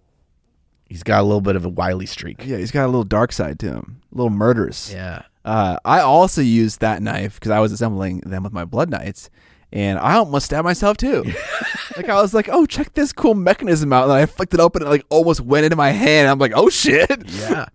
He's 0.89 1.03
got 1.05 1.21
a 1.21 1.23
little 1.23 1.41
bit 1.41 1.55
of 1.55 1.65
a 1.65 1.69
wily 1.69 2.07
streak. 2.07 2.45
Yeah, 2.45 2.57
he's 2.57 2.73
got 2.73 2.85
a 2.85 2.87
little 2.87 3.05
dark 3.05 3.33
side 3.33 3.61
to 3.61 3.67
him, 3.67 4.03
a 4.13 4.17
little 4.17 4.31
murderous. 4.31 4.93
Yeah. 4.93 5.23
Uh, 5.45 5.79
I 5.85 6.01
also 6.01 6.41
used 6.41 6.81
that 6.81 7.01
knife 7.01 7.39
because 7.39 7.53
I 7.53 7.61
was 7.61 7.71
assembling 7.73 8.21
them 8.21 8.43
with 8.43 8.53
my 8.53 8.65
blood 8.65 8.91
knights, 8.91 9.31
and 9.73 9.99
I 9.99 10.15
almost 10.15 10.47
stabbed 10.47 10.65
myself 10.65 10.97
too. 10.97 11.23
like 11.97 12.09
I 12.09 12.21
was 12.21 12.35
like, 12.35 12.49
"Oh, 12.51 12.67
check 12.67 12.95
this 12.95 13.13
cool 13.13 13.35
mechanism 13.35 13.93
out!" 13.93 14.05
And 14.05 14.13
I 14.13 14.27
flicked 14.27 14.53
it 14.53 14.61
open, 14.61 14.83
and 14.83 14.89
it 14.89 14.91
like 14.91 15.07
almost 15.11 15.41
went 15.41 15.65
into 15.65 15.77
my 15.77 15.91
hand. 15.91 16.29
I'm 16.29 16.39
like, 16.39 16.53
"Oh 16.55 16.69
shit!" 16.69 17.23
Yeah. 17.29 17.67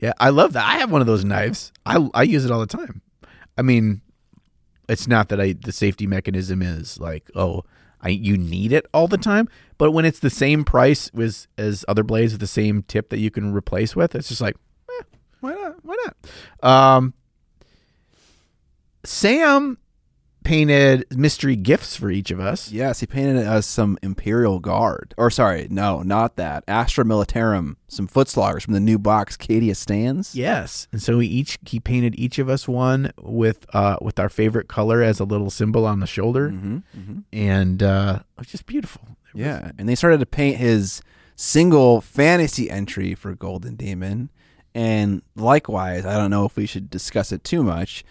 Yeah. 0.00 0.12
I 0.18 0.30
love 0.30 0.52
that. 0.54 0.66
I 0.66 0.78
have 0.78 0.90
one 0.90 1.00
of 1.00 1.06
those 1.06 1.24
knives. 1.24 1.72
I 1.86 2.08
I 2.12 2.24
use 2.24 2.44
it 2.44 2.50
all 2.50 2.60
the 2.60 2.66
time. 2.66 3.02
I 3.56 3.62
mean, 3.62 4.02
it's 4.88 5.06
not 5.06 5.28
that 5.28 5.40
I 5.40 5.52
the 5.52 5.72
safety 5.72 6.06
mechanism 6.06 6.60
is 6.62 6.98
like, 6.98 7.30
oh, 7.34 7.64
I 8.00 8.10
you 8.10 8.36
need 8.36 8.72
it 8.72 8.86
all 8.94 9.08
the 9.08 9.18
time, 9.18 9.48
but 9.76 9.92
when 9.92 10.04
it's 10.04 10.20
the 10.20 10.30
same 10.30 10.64
price 10.64 11.10
as 11.18 11.48
as 11.56 11.84
other 11.88 12.02
blades 12.02 12.32
with 12.32 12.40
the 12.40 12.46
same 12.46 12.82
tip 12.82 13.10
that 13.10 13.18
you 13.18 13.30
can 13.30 13.52
replace 13.52 13.96
with, 13.96 14.14
it's 14.14 14.28
just 14.28 14.40
like, 14.40 14.56
eh, 14.90 15.02
why 15.40 15.54
not? 15.54 15.76
Why 15.84 15.96
not? 16.04 16.68
Um, 16.68 17.14
Sam 19.04 19.78
painted 20.48 21.04
mystery 21.16 21.56
gifts 21.56 21.94
for 21.94 22.10
each 22.10 22.30
of 22.30 22.40
us. 22.40 22.72
Yes, 22.72 23.00
he 23.00 23.06
painted 23.06 23.46
us 23.46 23.66
some 23.66 23.98
Imperial 24.02 24.60
Guard, 24.60 25.14
or 25.18 25.30
sorry, 25.30 25.68
no, 25.70 26.02
not 26.02 26.36
that 26.36 26.64
Astra 26.66 27.04
Militarum, 27.04 27.76
some 27.86 28.06
foot 28.06 28.28
sloggers 28.28 28.64
from 28.64 28.72
the 28.72 28.80
new 28.80 28.98
box 28.98 29.36
Cadia 29.36 29.76
stands. 29.76 30.34
Yes, 30.34 30.88
and 30.90 31.02
so 31.02 31.18
we 31.18 31.26
each 31.26 31.58
he 31.66 31.78
painted 31.78 32.18
each 32.18 32.38
of 32.38 32.48
us 32.48 32.66
one 32.66 33.12
with 33.20 33.66
uh 33.74 33.96
with 34.00 34.18
our 34.18 34.30
favorite 34.30 34.68
color 34.68 35.02
as 35.02 35.20
a 35.20 35.24
little 35.24 35.50
symbol 35.50 35.84
on 35.84 36.00
the 36.00 36.06
shoulder, 36.06 36.48
Mm-hmm, 36.50 36.76
mm-hmm. 36.98 37.18
and 37.32 37.82
uh 37.82 38.20
it 38.20 38.38
was 38.38 38.46
just 38.48 38.64
beautiful. 38.66 39.02
Was- 39.06 39.16
Yeah, 39.34 39.72
and 39.78 39.86
they 39.86 39.94
started 39.94 40.20
to 40.20 40.26
paint 40.26 40.56
his 40.56 41.02
single 41.36 42.00
fantasy 42.00 42.70
entry 42.70 43.14
for 43.14 43.34
Golden 43.34 43.76
Demon, 43.76 44.30
and 44.74 45.20
likewise, 45.36 46.06
I 46.06 46.16
don't 46.16 46.30
know 46.30 46.46
if 46.46 46.56
we 46.56 46.64
should 46.66 46.88
discuss 46.88 47.32
it 47.32 47.44
too 47.44 47.62
much. 47.62 48.02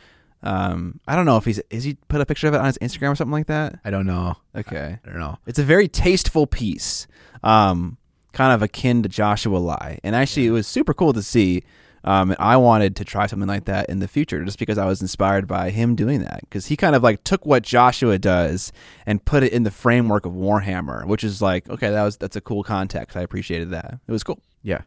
Um, 0.43 0.99
I 1.07 1.15
don't 1.15 1.25
know 1.25 1.37
if 1.37 1.45
he's 1.45 1.59
is 1.69 1.83
he 1.83 1.95
put 2.07 2.21
a 2.21 2.25
picture 2.25 2.47
of 2.47 2.53
it 2.53 2.59
on 2.59 2.65
his 2.65 2.77
Instagram 2.77 3.11
or 3.11 3.15
something 3.15 3.31
like 3.31 3.47
that. 3.47 3.79
I 3.83 3.89
don't 3.89 4.05
know. 4.05 4.35
Okay, 4.55 4.99
I 5.03 5.09
don't 5.09 5.19
know. 5.19 5.37
it's 5.47 5.59
a 5.59 5.63
very 5.63 5.87
tasteful 5.87 6.45
piece, 6.47 7.07
um, 7.43 7.97
kind 8.33 8.53
of 8.53 8.61
akin 8.61 9.03
to 9.03 9.09
Joshua 9.09 9.57
Lai, 9.57 9.99
and 10.03 10.15
actually, 10.15 10.45
it 10.47 10.51
was 10.51 10.67
super 10.67 10.93
cool 10.93 11.13
to 11.13 11.23
see. 11.23 11.63
Um, 12.03 12.29
and 12.31 12.39
I 12.39 12.55
wanted 12.55 12.95
to 12.97 13.03
try 13.03 13.25
something 13.25 13.49
like 13.49 13.65
that 13.65 13.89
in 13.89 13.99
the 13.99 14.07
future, 14.07 14.45
just 14.45 14.59
because 14.59 14.77
I 14.77 14.85
was 14.85 15.01
inspired 15.01 15.45
by 15.45 15.71
him 15.71 15.93
doing 15.93 16.21
that. 16.21 16.39
Because 16.41 16.67
he 16.67 16.77
kind 16.77 16.95
of 16.95 17.03
like 17.03 17.23
took 17.25 17.45
what 17.45 17.63
Joshua 17.63 18.17
does 18.17 18.71
and 19.05 19.25
put 19.25 19.43
it 19.43 19.51
in 19.51 19.63
the 19.63 19.71
framework 19.71 20.25
of 20.25 20.31
Warhammer, 20.31 21.05
which 21.05 21.25
is 21.25 21.41
like, 21.41 21.69
okay, 21.69 21.89
that 21.89 22.03
was 22.03 22.15
that's 22.15 22.37
a 22.37 22.41
cool 22.41 22.63
context. 22.63 23.17
I 23.17 23.21
appreciated 23.21 23.71
that. 23.71 23.99
It 24.07 24.11
was 24.11 24.23
cool. 24.23 24.39
Yeah. 24.63 24.83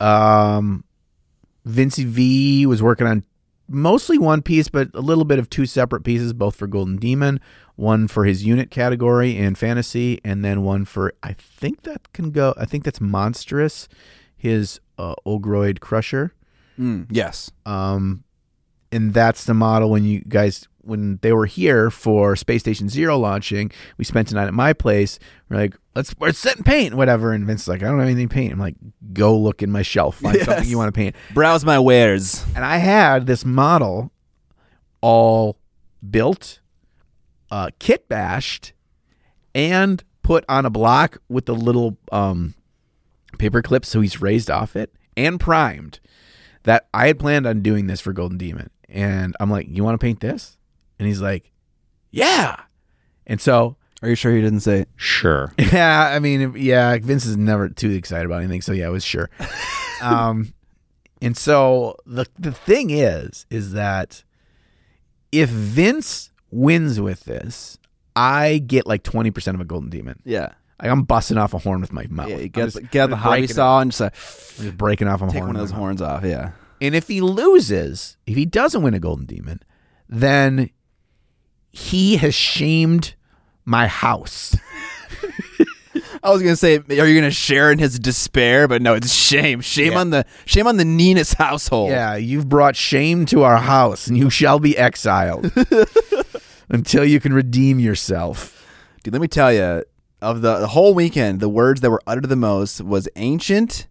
Um, 0.00 0.84
Vincy 1.66 2.04
V 2.06 2.64
was 2.64 2.82
working 2.82 3.06
on 3.06 3.24
mostly 3.68 4.18
one 4.18 4.42
piece, 4.42 4.68
but 4.68 4.90
a 4.94 5.00
little 5.00 5.24
bit 5.24 5.38
of 5.38 5.50
two 5.50 5.66
separate 5.66 6.02
pieces, 6.02 6.32
both 6.32 6.56
for 6.56 6.66
Golden 6.66 6.96
Demon, 6.96 7.40
one 7.76 8.08
for 8.08 8.24
his 8.24 8.44
unit 8.44 8.70
category 8.70 9.36
in 9.36 9.54
fantasy, 9.54 10.20
and 10.24 10.44
then 10.44 10.62
one 10.62 10.84
for 10.84 11.12
I 11.22 11.32
think 11.34 11.82
that 11.82 12.12
can 12.12 12.30
go. 12.30 12.54
I 12.56 12.64
think 12.64 12.84
that's 12.84 13.00
monstrous. 13.00 13.88
His 14.36 14.80
uh, 14.98 15.14
Ogroid 15.26 15.80
Crusher. 15.80 16.32
Mm, 16.78 17.06
yes. 17.10 17.50
Um, 17.66 18.22
and 18.92 19.12
that's 19.12 19.44
the 19.44 19.54
model 19.54 19.90
when 19.90 20.04
you 20.04 20.20
guys 20.20 20.67
when 20.80 21.18
they 21.22 21.32
were 21.32 21.46
here 21.46 21.90
for 21.90 22.34
Space 22.36 22.60
Station 22.62 22.88
Zero 22.88 23.18
launching, 23.18 23.70
we 23.98 24.04
spent 24.04 24.30
a 24.32 24.34
night 24.34 24.46
at 24.48 24.54
my 24.54 24.72
place. 24.72 25.18
We're 25.48 25.56
like, 25.58 25.76
let's 25.94 26.14
we're 26.18 26.32
setting 26.32 26.62
paint, 26.64 26.94
whatever. 26.94 27.32
And 27.32 27.46
Vince's 27.46 27.68
like, 27.68 27.82
I 27.82 27.86
don't 27.86 27.98
have 27.98 28.06
anything 28.08 28.28
to 28.28 28.34
paint. 28.34 28.52
I'm 28.52 28.58
like, 28.58 28.76
go 29.12 29.36
look 29.38 29.62
in 29.62 29.70
my 29.70 29.82
shelf, 29.82 30.16
find 30.20 30.36
Yes. 30.36 30.46
something 30.46 30.68
you 30.68 30.78
want 30.78 30.88
to 30.94 30.98
paint. 30.98 31.14
Browse 31.34 31.64
my 31.64 31.78
wares. 31.78 32.44
And 32.54 32.64
I 32.64 32.76
had 32.78 33.26
this 33.26 33.44
model 33.44 34.12
all 35.00 35.58
built, 36.08 36.60
uh, 37.50 37.70
kit 37.78 38.08
bashed, 38.08 38.72
and 39.54 40.02
put 40.22 40.44
on 40.48 40.66
a 40.66 40.70
block 40.70 41.18
with 41.28 41.46
the 41.46 41.54
little 41.54 41.96
um, 42.12 42.54
paper 43.38 43.62
clips 43.62 43.88
so 43.88 44.00
he's 44.00 44.20
raised 44.20 44.50
off 44.50 44.76
it 44.76 44.92
and 45.16 45.40
primed. 45.40 46.00
That 46.64 46.86
I 46.92 47.06
had 47.06 47.18
planned 47.18 47.46
on 47.46 47.62
doing 47.62 47.86
this 47.86 48.00
for 48.00 48.12
Golden 48.12 48.36
Demon. 48.36 48.68
And 48.90 49.34
I'm 49.40 49.50
like, 49.50 49.66
you 49.70 49.84
want 49.84 49.98
to 49.98 50.04
paint 50.04 50.20
this? 50.20 50.57
And 50.98 51.06
he's 51.08 51.20
like, 51.20 51.50
yeah. 52.10 52.56
And 53.26 53.40
so 53.40 53.76
Are 54.02 54.08
you 54.08 54.14
sure 54.14 54.34
he 54.34 54.40
didn't 54.40 54.60
say? 54.60 54.86
Sure. 54.96 55.52
yeah, 55.58 56.10
I 56.14 56.18
mean, 56.18 56.54
yeah, 56.56 56.96
Vince 56.98 57.26
is 57.26 57.36
never 57.36 57.68
too 57.68 57.90
excited 57.90 58.26
about 58.26 58.38
anything, 58.42 58.62
so 58.62 58.72
yeah, 58.72 58.86
it 58.88 58.92
was 58.92 59.04
sure. 59.04 59.30
um, 60.02 60.52
and 61.20 61.36
so 61.36 61.96
the 62.06 62.26
the 62.38 62.52
thing 62.52 62.90
is, 62.90 63.44
is 63.50 63.72
that 63.72 64.22
if 65.32 65.48
Vince 65.50 66.30
wins 66.50 67.00
with 67.00 67.24
this, 67.24 67.78
I 68.16 68.58
get 68.58 68.86
like 68.86 69.02
twenty 69.02 69.30
percent 69.30 69.54
of 69.56 69.60
a 69.60 69.64
golden 69.64 69.90
demon. 69.90 70.20
Yeah. 70.24 70.52
Like 70.80 70.92
I'm 70.92 71.02
busting 71.02 71.36
off 71.38 71.54
a 71.54 71.58
horn 71.58 71.80
with 71.80 71.92
my 71.92 72.06
mouth. 72.08 72.28
Yeah. 72.28 72.36
You 72.36 72.48
get 72.48 72.64
just- 72.66 72.90
get 72.92 73.10
the 73.10 73.16
hobby 73.16 73.40
breaking 73.40 73.54
saw 73.56 73.80
and 73.80 73.90
just 73.90 74.00
uh, 74.00 74.06
it- 74.06 74.62
just 74.62 74.76
breaking 74.78 75.08
off 75.08 75.20
a 75.22 75.26
take 75.26 75.34
horn. 75.34 75.48
one 75.48 75.56
of 75.56 75.60
those 75.62 75.72
horns 75.72 76.00
off. 76.00 76.24
Yeah. 76.24 76.52
And 76.80 76.94
if 76.94 77.08
he 77.08 77.20
loses, 77.20 78.16
if 78.26 78.36
he 78.36 78.46
doesn't 78.46 78.82
win 78.82 78.94
a 78.94 79.00
golden 79.00 79.26
demon, 79.26 79.60
then 80.08 80.70
he 81.70 82.16
has 82.16 82.34
shamed 82.34 83.14
my 83.64 83.86
house. 83.86 84.56
I 86.22 86.30
was 86.30 86.42
gonna 86.42 86.56
say, 86.56 86.76
are 86.78 87.06
you 87.06 87.14
gonna 87.14 87.30
share 87.30 87.70
in 87.70 87.78
his 87.78 87.98
despair? 87.98 88.66
But 88.66 88.82
no, 88.82 88.94
it's 88.94 89.12
shame. 89.12 89.60
Shame 89.60 89.92
Yeah. 89.92 90.00
on 90.00 90.10
the 90.10 90.24
shame 90.46 90.66
on 90.66 90.76
the 90.76 90.84
Ninus 90.84 91.32
household. 91.34 91.90
Yeah, 91.90 92.16
you've 92.16 92.48
brought 92.48 92.76
shame 92.76 93.24
to 93.26 93.42
our 93.42 93.58
house, 93.58 94.06
and 94.08 94.16
you 94.18 94.28
shall 94.30 94.58
be 94.58 94.76
exiled 94.76 95.52
until 96.68 97.04
you 97.04 97.20
can 97.20 97.32
redeem 97.32 97.78
yourself. 97.78 98.66
Dude, 99.02 99.12
let 99.14 99.22
me 99.22 99.28
tell 99.28 99.52
you, 99.52 99.84
of 100.20 100.42
the, 100.42 100.58
the 100.58 100.66
whole 100.68 100.92
weekend, 100.94 101.40
the 101.40 101.48
words 101.48 101.80
that 101.82 101.90
were 101.90 102.02
uttered 102.06 102.28
the 102.28 102.36
most 102.36 102.80
was 102.80 103.08
ancient, 103.16 103.86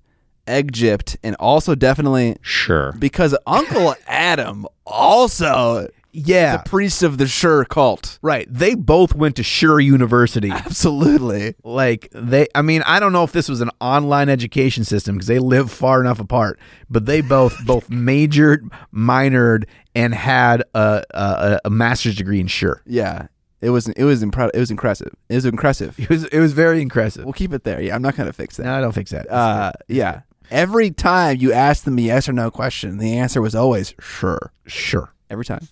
Egypt, 0.50 1.18
and 1.24 1.36
also 1.40 1.76
definitely 1.76 2.36
Sure. 2.42 2.94
because 3.00 3.36
Uncle 3.48 3.96
Adam 4.08 4.66
also 4.86 5.88
Yeah, 6.26 6.58
the 6.58 6.70
priest 6.70 7.04
of 7.04 7.18
the 7.18 7.28
Sure 7.28 7.64
cult. 7.66 8.20
right. 8.22 8.48
They 8.50 8.76
both 8.76 9.14
went 9.16 9.36
to 9.38 9.44
Sure 9.44 9.80
University. 9.80 10.50
Absolutely. 10.88 11.56
Like 11.64 12.10
they, 12.12 12.48
I 12.56 12.62
mean, 12.62 12.82
I 12.86 13.00
don't 13.00 13.14
know 13.14 13.24
if 13.24 13.32
this 13.32 13.48
was 13.50 13.62
an 13.62 13.70
online 13.82 14.30
education 14.30 14.84
system 14.84 15.16
because 15.16 15.28
they 15.28 15.40
live 15.40 15.72
far 15.72 16.02
enough 16.02 16.20
apart, 16.20 16.60
but 16.90 17.06
they 17.06 17.22
both 17.22 17.56
both 17.66 17.90
majored, 17.90 18.70
minored, 18.94 19.66
and 19.96 20.14
had 20.16 20.64
a 20.74 21.04
a, 21.12 21.60
a 21.66 21.70
master's 21.70 22.16
degree 22.16 22.40
in 22.40 22.48
Sure. 22.48 22.82
Yeah. 22.86 23.28
It 23.60 23.72
was 23.72 23.88
it 23.90 24.04
was 24.04 24.24
impre- 24.24 24.52
it 24.54 24.60
was 24.60 24.70
impressive. 24.72 25.14
It 25.30 25.36
was 25.36 25.46
impressive. 25.46 25.96
It 26.00 26.10
was 26.10 26.26
it 26.26 26.40
was 26.40 26.54
very 26.54 26.82
impressive. 26.82 27.26
We'll 27.26 27.34
keep 27.34 27.54
it 27.54 27.64
there. 27.64 27.82
Yeah, 27.82 27.96
I'm 27.96 28.02
not 28.04 28.16
gonna 28.16 28.32
fix 28.34 28.58
that. 28.58 28.64
no, 28.66 28.74
I 28.78 28.82
don't 28.82 28.92
fix 28.92 29.12
that. 29.12 29.30
Uh, 29.32 29.72
yeah. 29.88 30.22
Every 30.52 30.92
time 30.92 31.38
you 31.38 31.52
asked 31.54 31.84
them 31.86 31.98
a 31.98 32.02
yes 32.02 32.30
or 32.30 32.34
no 32.34 32.50
question, 32.52 33.00
the 33.00 33.18
answer 33.18 33.42
was 33.42 33.54
always 33.56 33.94
sure. 34.00 34.54
sure. 34.66 35.12
Every 35.30 35.44
time. 35.44 35.68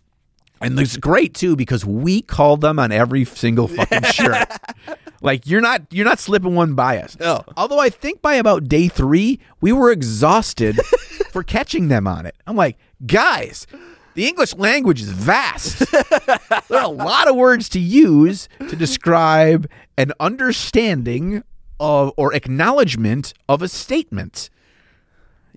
And 0.62 0.80
it's 0.80 0.97
great 0.97 1.34
too 1.34 1.56
because 1.56 1.86
we 1.86 2.22
called 2.22 2.62
them 2.62 2.80
on 2.80 2.91
every 2.91 3.26
single 3.26 3.68
fucking 3.68 4.03
shirt. 4.12 4.47
like 5.22 5.45
you're 5.47 5.62
not 5.62 5.82
you're 5.91 6.06
not 6.06 6.20
slipping 6.20 6.56
one 6.56 6.74
by 6.76 6.97
us. 6.99 7.18
No. 7.20 7.43
Although 7.58 7.80
I 7.80 7.89
think 7.89 8.22
by 8.22 8.36
about 8.36 8.68
day 8.68 8.88
three 8.88 9.39
we 9.62 9.72
were 9.72 9.91
exhausted 9.91 10.78
for 11.32 11.43
catching 11.43 11.88
them 11.89 12.08
on 12.08 12.26
it. 12.26 12.36
I'm 12.47 12.56
like, 12.56 12.78
guys, 13.06 13.68
the 14.16 14.28
English 14.28 14.56
language 14.56 15.01
is 15.01 15.10
vast. 15.10 15.80
there 15.91 16.80
are 16.80 16.84
a 16.84 16.88
lot 16.88 17.28
of 17.28 17.36
words 17.36 17.68
to 17.70 17.80
use 17.80 18.47
to 18.70 18.76
describe 18.76 19.70
an 19.97 20.14
understanding 20.20 21.43
of 21.80 22.14
or 22.18 22.34
acknowledgement 22.34 23.34
of 23.49 23.62
a 23.62 23.68
statement. 23.68 24.49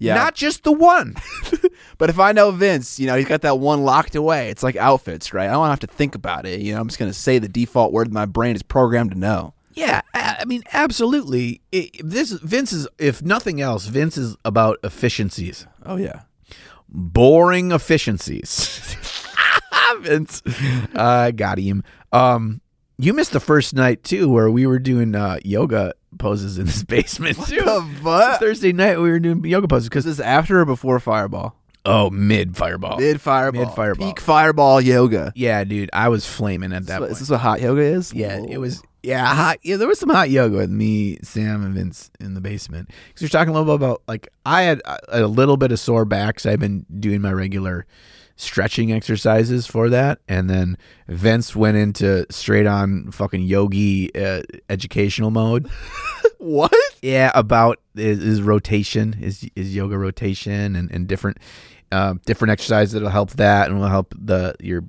Yeah. 0.00 0.14
Not 0.14 0.34
just 0.34 0.62
the 0.64 0.72
one. 0.72 1.16
But 1.98 2.10
if 2.10 2.18
I 2.20 2.30
know 2.32 2.50
Vince, 2.52 2.98
you 3.00 3.06
know, 3.06 3.16
he's 3.16 3.26
got 3.26 3.42
that 3.42 3.58
one 3.58 3.82
locked 3.82 4.14
away. 4.14 4.50
It's 4.50 4.62
like 4.62 4.76
outfits, 4.76 5.32
right? 5.32 5.48
I 5.48 5.52
don't 5.52 5.66
have 5.68 5.80
to 5.80 5.86
think 5.88 6.14
about 6.14 6.46
it. 6.46 6.60
You 6.60 6.74
know, 6.74 6.80
I'm 6.80 6.86
just 6.86 6.98
going 6.98 7.10
to 7.10 7.18
say 7.18 7.38
the 7.40 7.48
default 7.48 7.92
word 7.92 8.12
my 8.12 8.24
brain 8.24 8.54
is 8.54 8.62
programmed 8.62 9.10
to 9.10 9.18
know. 9.18 9.52
Yeah, 9.74 10.00
I 10.14 10.44
mean, 10.44 10.62
absolutely. 10.72 11.60
I 11.74 11.90
this 12.02 12.32
Vince 12.32 12.72
is, 12.72 12.88
if 12.98 13.22
nothing 13.22 13.60
else, 13.60 13.86
Vince 13.86 14.16
is 14.16 14.36
about 14.44 14.78
efficiencies, 14.82 15.66
Oh, 15.84 15.96
yeah. 15.96 16.22
boring 16.88 17.70
efficiencies. 17.72 18.96
Vince, 20.00 20.42
I 20.94 21.32
got 21.34 21.58
him. 21.58 21.82
Um, 22.12 22.60
you 22.98 23.12
missed 23.12 23.32
the 23.32 23.40
first 23.40 23.74
night 23.74 24.02
too, 24.04 24.28
where 24.28 24.50
we 24.50 24.66
were 24.66 24.78
doing 24.78 25.14
uh, 25.14 25.38
yoga 25.44 25.94
poses 26.18 26.58
in 26.58 26.66
this 26.66 26.82
basement 26.84 27.36
too. 27.46 27.62
what? 28.02 28.40
Thursday 28.40 28.72
night 28.72 28.98
we 29.00 29.10
were 29.10 29.20
doing 29.20 29.44
yoga 29.44 29.68
poses 29.68 29.88
because 29.88 30.06
Is 30.06 30.18
this 30.18 30.26
after 30.26 30.60
or 30.60 30.64
before 30.64 30.98
Fireball? 31.00 31.54
Oh, 31.84 32.10
mid 32.10 32.56
fireball. 32.56 32.98
Mid 32.98 33.20
Fireball. 33.20 33.66
Mid-Fireball. 33.66 34.06
Peak 34.08 34.20
Fireball 34.20 34.80
yoga. 34.80 35.32
yeah, 35.36 35.64
dude, 35.64 35.90
I 35.92 36.08
was 36.08 36.26
flaming 36.26 36.72
at 36.72 36.86
that 36.86 37.02
Is 37.02 37.08
point. 37.08 37.18
this 37.18 37.30
what 37.30 37.40
hot 37.40 37.60
yoga 37.60 37.80
is? 37.82 38.12
Yeah, 38.12 38.40
it 38.48 38.58
was 38.58 38.82
Yeah, 39.02 39.24
hot. 39.26 39.58
Yeah, 39.62 39.76
there 39.76 39.88
was 39.88 39.98
some 39.98 40.08
hot 40.10 40.30
yoga 40.30 40.56
with 40.56 40.70
me, 40.70 41.18
Sam, 41.22 41.64
and 41.64 41.74
Vince 41.74 42.10
in 42.20 42.34
the 42.34 42.40
basement. 42.40 42.90
Because 43.08 43.22
you're 43.22 43.28
talking 43.28 43.54
a 43.54 43.58
little 43.58 43.76
bit 43.78 43.84
about 43.84 44.02
like 44.08 44.28
I 44.44 44.62
had 44.62 44.80
a, 44.84 45.24
a 45.24 45.26
little 45.26 45.56
bit 45.56 45.72
of 45.72 45.78
sore 45.80 46.04
back, 46.04 46.40
so 46.40 46.50
I've 46.50 46.60
been 46.60 46.84
doing 46.98 47.20
my 47.20 47.32
regular 47.32 47.86
stretching 48.38 48.92
exercises 48.92 49.66
for 49.66 49.90
that, 49.90 50.20
and 50.28 50.48
then 50.48 50.78
Vince 51.08 51.54
went 51.54 51.76
into 51.76 52.24
straight 52.30 52.66
on 52.66 53.10
fucking 53.10 53.42
yogi 53.42 54.14
uh, 54.14 54.42
educational 54.70 55.30
mode. 55.30 55.68
What? 56.40 56.72
Yeah, 57.02 57.32
about 57.34 57.80
his, 57.96 58.22
his 58.22 58.42
rotation, 58.42 59.12
his 59.12 59.50
his 59.56 59.74
yoga 59.74 59.98
rotation, 59.98 60.76
and 60.76 60.88
and 60.92 61.08
different 61.08 61.38
uh, 61.90 62.14
different 62.26 62.52
exercises 62.52 62.92
that'll 62.92 63.08
help 63.08 63.30
that, 63.32 63.68
and 63.68 63.80
will 63.80 63.88
help 63.88 64.14
the 64.16 64.54
your 64.60 64.84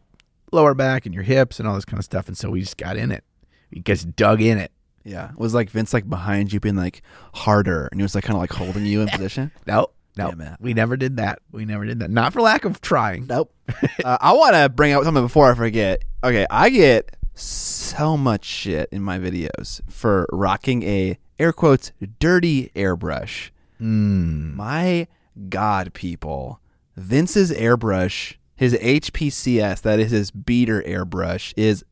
lower 0.52 0.76
back 0.76 1.08
and 1.08 1.16
your 1.16 1.24
hips 1.24 1.60
and 1.60 1.68
all 1.68 1.74
this 1.74 1.86
kind 1.86 1.98
of 1.98 2.06
stuff. 2.06 2.28
And 2.28 2.38
so 2.38 2.52
we 2.52 2.62
just 2.62 2.78
got 2.78 2.98
in 2.98 3.12
it. 3.12 3.24
We 3.72 3.82
just 3.82 4.16
dug 4.16 4.42
in 4.42 4.60
it. 4.60 4.72
Yeah. 5.04 5.32
It 5.32 5.38
Was 5.38 5.54
like 5.54 5.70
Vince 5.70 5.94
like 5.94 6.08
behind 6.10 6.54
you 6.54 6.60
being 6.60 6.76
like 6.76 7.02
harder 7.34 7.88
and 7.92 8.00
he 8.00 8.04
was 8.04 8.16
like 8.16 8.24
kind 8.24 8.36
of 8.36 8.42
like 8.42 8.54
holding 8.54 8.86
you 8.86 9.02
in 9.02 9.08
position? 9.10 9.52
Nope. 9.66 9.94
Nope. 10.18 10.36
Damn. 10.38 10.58
We 10.60 10.74
never 10.74 10.98
did 10.98 11.18
that. 11.18 11.40
We 11.52 11.66
never 11.66 11.86
did 11.86 12.00
that. 12.00 12.10
Not 12.10 12.34
for 12.34 12.42
lack 12.42 12.66
of 12.66 12.82
trying. 12.82 13.28
Nope. 13.28 13.54
uh, 14.04 14.18
I 14.20 14.34
want 14.34 14.56
to 14.56 14.70
bring 14.70 14.94
up 14.94 15.04
something 15.04 15.24
before 15.24 15.52
I 15.52 15.56
forget. 15.56 16.04
Okay, 16.24 16.46
I 16.50 16.70
get 16.70 17.16
so 17.36 18.18
much 18.18 18.44
shit 18.44 18.90
in 18.92 19.02
my 19.02 19.18
videos 19.18 19.82
for 19.90 20.28
rocking 20.32 20.84
a 20.84 21.18
air 21.40 21.54
quotes 21.54 21.92
dirty 22.20 22.72
airbrush. 22.76 23.52
Mm. 23.80 24.56
My 24.56 25.08
God, 25.48 25.94
people, 25.94 26.60
Vince's 26.98 27.52
airbrush, 27.52 28.36
his 28.56 28.74
HPCS, 28.74 29.82
that 29.82 30.00
is 30.00 30.12
his 30.12 30.32
beater 30.32 30.84
airbrush, 30.86 31.54
is 31.56 31.86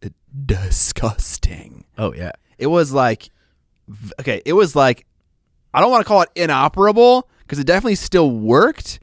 disgusting. 0.46 1.86
Oh 1.98 2.14
yeah. 2.14 2.34
It 2.58 2.68
was 2.68 2.92
like, 2.92 3.30
okay, 4.20 4.42
it 4.46 4.54
was 4.54 4.76
like, 4.76 5.06
I 5.74 5.80
don't 5.80 5.92
want 5.92 6.02
to 6.02 6.08
call 6.08 6.24
it 6.24 6.30
inoperable 6.36 7.30
because 7.48 7.60
it 7.60 7.66
definitely 7.66 7.96
still 7.96 8.30
worked. 8.30 9.00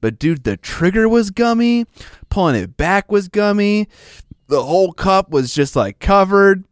But 0.00 0.18
dude, 0.18 0.44
the 0.44 0.56
trigger 0.56 1.08
was 1.08 1.30
gummy. 1.30 1.86
Pulling 2.30 2.56
it 2.56 2.76
back 2.76 3.12
was 3.12 3.28
gummy. 3.28 3.88
The 4.48 4.62
whole 4.62 4.92
cup 4.92 5.30
was 5.30 5.54
just 5.54 5.76
like 5.76 5.98
covered. 6.00 6.64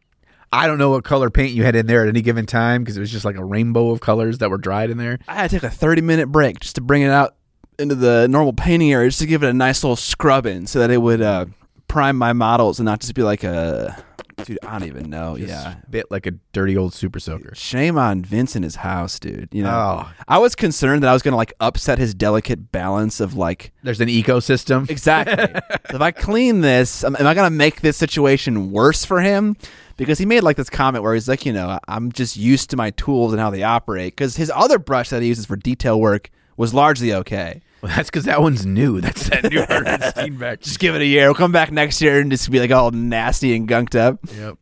I 0.53 0.67
don't 0.67 0.79
know 0.79 0.91
what 0.91 1.05
color 1.05 1.31
paint 1.31 1.53
you 1.53 1.63
had 1.63 1.77
in 1.77 1.87
there 1.87 2.03
at 2.03 2.09
any 2.09 2.23
given 2.23 2.45
time 2.45 2.83
because 2.83 2.97
it 2.97 3.01
was 3.01 3.13
just 3.13 3.25
like 3.25 3.37
a 3.37 3.45
rainbow 3.45 3.91
of 3.91 4.01
colors 4.01 4.39
that 4.39 4.51
were 4.51 4.59
dried 4.59 4.91
in 4.91 4.99
there. 4.99 5.19
I 5.29 5.35
had 5.35 5.51
to 5.51 5.61
take 5.61 5.63
a 5.63 5.73
30 5.73 6.03
minute 6.03 6.27
break 6.27 6.59
just 6.59 6.75
to 6.75 6.81
bring 6.81 7.03
it 7.03 7.11
out 7.11 7.37
into 7.79 7.95
the 7.95 8.27
normal 8.29 8.53
painting 8.53 8.93
area 8.93 9.09
just 9.09 9.21
to 9.21 9.27
give 9.27 9.43
it 9.45 9.49
a 9.49 9.55
nice 9.55 9.85
little 9.85 9.97
scrubbing 9.97 10.67
so 10.67 10.81
that 10.81 10.91
it 10.91 10.99
would 10.99 11.23
uh, 11.23 11.47
prime 11.87 12.17
my 12.17 12.33
models 12.33 12.81
and 12.81 12.85
not 12.85 13.01
just 13.01 13.15
be 13.15 13.23
like 13.23 13.45
a. 13.45 14.03
Dude, 14.45 14.59
I 14.63 14.79
don't 14.79 14.89
even 14.89 15.11
know. 15.11 15.37
yeah. 15.37 15.77
Bit 15.91 16.11
like 16.11 16.27
a 16.27 16.33
dirty 16.53 16.77
old 16.77 16.93
super 16.95 17.19
soaker. 17.21 17.55
Shame 17.55 17.99
on 17.99 18.23
Vince 18.23 18.55
and 18.57 18.65
his 18.65 18.77
house, 18.77 19.19
dude. 19.19 19.49
You 19.53 19.63
know, 19.65 19.71
Oh. 20.07 20.13
I 20.29 20.39
was 20.39 20.55
concerned 20.55 21.03
that 21.03 21.09
I 21.09 21.13
was 21.13 21.23
going 21.23 21.33
to 21.33 21.37
like 21.37 21.53
upset 21.61 21.99
his 21.99 22.15
delicate 22.15 22.73
balance 22.73 23.21
of 23.21 23.35
like 23.35 23.73
There's 23.83 24.01
an 24.01 24.09
ecosystem. 24.09 24.89
Exactly. 24.91 25.61
So 25.91 25.97
if 25.97 26.03
I 26.03 26.13
clean 26.13 26.61
this, 26.61 27.03
am, 27.03 27.17
am 27.17 27.27
I 27.27 27.35
going 27.35 27.51
to 27.51 27.57
make 27.57 27.81
this 27.81 27.97
situation 27.97 28.71
worse 28.71 29.05
for 29.05 29.21
him? 29.21 29.57
Because 29.97 30.19
he 30.19 30.25
made 30.27 30.43
like 30.43 30.57
this 30.57 30.71
comment 30.71 31.03
where 31.03 31.15
he's 31.15 31.29
like, 31.29 31.45
you 31.45 31.53
know, 31.53 31.81
I'm 31.89 32.13
just 32.13 32.37
used 32.37 32.71
to 32.71 32.77
my 32.77 32.91
tools 32.91 33.33
and 33.33 33.41
how 33.41 33.51
they 33.51 33.65
operate. 33.65 34.13
Because 34.15 34.37
his 34.37 34.53
other 34.55 34.79
brush 34.79 35.09
that 35.11 35.21
he 35.23 35.29
uses 35.29 35.47
for 35.47 35.57
detail 35.57 36.01
work 36.01 36.31
was 36.57 36.73
largely 36.73 37.13
okay. 37.13 37.61
Well, 37.83 37.93
that's 37.95 38.11
because 38.11 38.25
that 38.25 38.43
one's 38.43 38.67
new. 38.67 39.01
That's 39.01 39.29
that 39.31 39.45
new. 39.45 40.57
Just 40.57 40.79
give 40.79 40.95
it 40.95 41.01
a 41.01 41.07
year. 41.07 41.27
We'll 41.27 41.35
come 41.35 41.53
back 41.53 41.73
next 41.73 42.03
year 42.03 42.21
and 42.21 42.31
just 42.31 42.51
be 42.51 42.61
like 42.61 42.71
all 42.71 42.91
nasty 42.91 43.55
and 43.57 43.69
gunked 43.69 43.99
up. 43.99 44.19
Yep. 44.35 44.59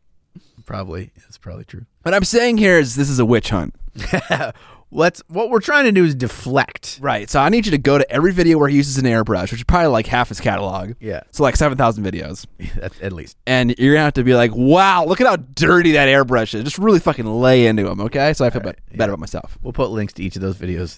Probably. 0.65 1.11
That's 1.17 1.37
probably 1.37 1.65
true. 1.65 1.85
What 2.03 2.13
I'm 2.13 2.23
saying 2.23 2.57
here 2.57 2.79
is 2.79 2.95
this 2.95 3.09
is 3.09 3.19
a 3.19 3.25
witch 3.25 3.49
hunt. 3.49 3.75
Let's. 4.91 5.21
What 5.27 5.49
we're 5.51 5.59
trying 5.59 5.85
to 5.85 5.91
do 5.91 6.03
is 6.03 6.15
deflect. 6.15 6.97
Right. 7.01 7.29
So 7.29 7.39
I 7.39 7.49
need 7.49 7.65
you 7.65 7.71
to 7.71 7.77
go 7.77 7.97
to 7.99 8.11
every 8.11 8.31
video 8.33 8.57
where 8.57 8.67
he 8.69 8.75
uses 8.77 8.97
an 8.97 9.05
airbrush, 9.05 9.51
which 9.51 9.59
is 9.61 9.63
probably 9.63 9.89
like 9.89 10.07
half 10.07 10.29
his 10.29 10.39
catalog. 10.39 10.93
Yeah. 10.99 11.21
So 11.31 11.43
like 11.43 11.55
7,000 11.55 12.03
videos. 12.03 12.47
That's 12.75 12.99
at 13.01 13.13
least. 13.13 13.37
and 13.45 13.75
you're 13.77 13.93
gonna 13.93 14.03
have 14.05 14.13
to 14.15 14.23
be 14.23 14.33
like, 14.33 14.51
"Wow, 14.55 15.05
look 15.05 15.21
at 15.21 15.27
how 15.27 15.35
dirty 15.35 15.91
that 15.91 16.07
airbrush 16.07 16.55
is." 16.55 16.63
Just 16.63 16.79
really 16.79 16.99
fucking 16.99 17.25
lay 17.25 17.67
into 17.67 17.83
them, 17.83 18.01
okay? 18.01 18.33
So 18.33 18.45
I 18.45 18.49
feel 18.49 18.61
bet- 18.61 18.79
better 18.95 19.11
about 19.11 19.19
myself. 19.19 19.57
We'll 19.61 19.73
put 19.73 19.91
links 19.91 20.13
to 20.13 20.23
each 20.23 20.35
of 20.35 20.41
those 20.41 20.55
videos 20.55 20.97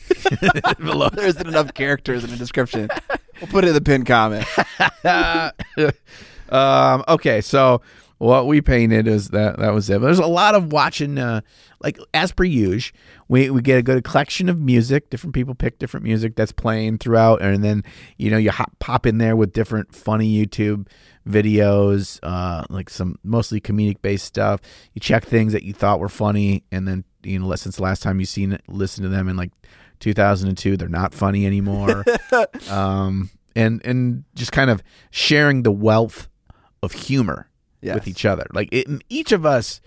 below. 0.86 1.10
There 1.10 1.28
isn't 1.28 1.48
enough 1.48 1.74
characters 1.74 2.24
in 2.24 2.30
the 2.30 2.38
description. 2.38 2.90
We'll 3.42 3.50
put 3.50 3.66
it 3.66 3.70
in 3.70 3.74
the 3.74 3.82
pinned 3.82 4.06
comment. 4.06 4.46
um, 6.50 7.04
okay, 7.08 7.42
so 7.42 7.82
what 8.22 8.46
we 8.46 8.62
painted 8.62 9.08
is 9.08 9.30
that 9.30 9.58
that 9.58 9.74
was 9.74 9.90
it. 9.90 10.00
But 10.00 10.06
there's 10.06 10.20
a 10.20 10.28
lot 10.28 10.54
of 10.54 10.72
watching, 10.72 11.18
uh, 11.18 11.42
like 11.82 11.98
as 12.14 12.32
per 12.32 12.44
usual. 12.44 12.96
We 13.28 13.50
we 13.50 13.64
get 13.64 13.80
a 13.80 13.82
good 13.82 14.04
collection 14.04 14.48
of 14.48 14.60
music. 14.60 15.10
Different 15.10 15.34
people 15.34 15.56
pick 15.56 15.80
different 15.80 16.04
music 16.04 16.36
that's 16.36 16.52
playing 16.52 17.00
throughout, 17.00 17.42
and 17.42 17.64
then 17.64 17.84
you 18.18 18.30
know 18.30 18.38
you 18.38 18.52
hop, 18.52 18.78
pop 18.78 19.08
in 19.08 19.18
there 19.18 19.36
with 19.36 19.54
different 19.54 19.96
funny 19.96 20.32
YouTube 20.32 20.88
videos, 21.28 22.20
uh, 22.22 22.64
like 22.70 22.92
some 22.92 23.18
mostly 23.24 23.60
comedic 23.60 24.04
based 24.04 24.26
stuff. 24.26 24.62
You 24.94 25.00
check 25.00 25.26
things 25.26 25.52
that 25.54 25.64
you 25.64 25.74
thought 25.74 26.00
were 26.00 26.08
funny, 26.08 26.64
and 26.72 26.88
then 26.88 27.04
you 27.24 27.40
know 27.40 27.56
since 27.56 27.78
the 27.78 27.84
last 27.84 28.04
time 28.04 28.20
you 28.20 28.28
seen 28.28 28.54
it, 28.54 28.62
listen 28.68 29.02
to 29.02 29.10
them 29.10 29.30
in 29.30 29.36
like 29.36 29.52
2002, 30.00 30.78
they're 30.78 30.88
not 30.88 31.16
funny 31.16 31.48
anymore. 31.48 32.06
um, 32.70 33.32
and 33.56 33.84
and 33.84 34.26
just 34.36 34.52
kind 34.52 34.70
of 34.70 34.84
sharing 35.10 35.64
the 35.64 35.72
wealth 35.72 36.28
of 36.84 36.92
humor 36.92 37.48
Yes. 37.82 37.96
with 37.96 38.08
each 38.08 38.26
other. 38.26 38.46
Like 38.54 38.70
it, 38.72 38.88
each 39.10 39.32
of 39.32 39.46
us 39.46 39.82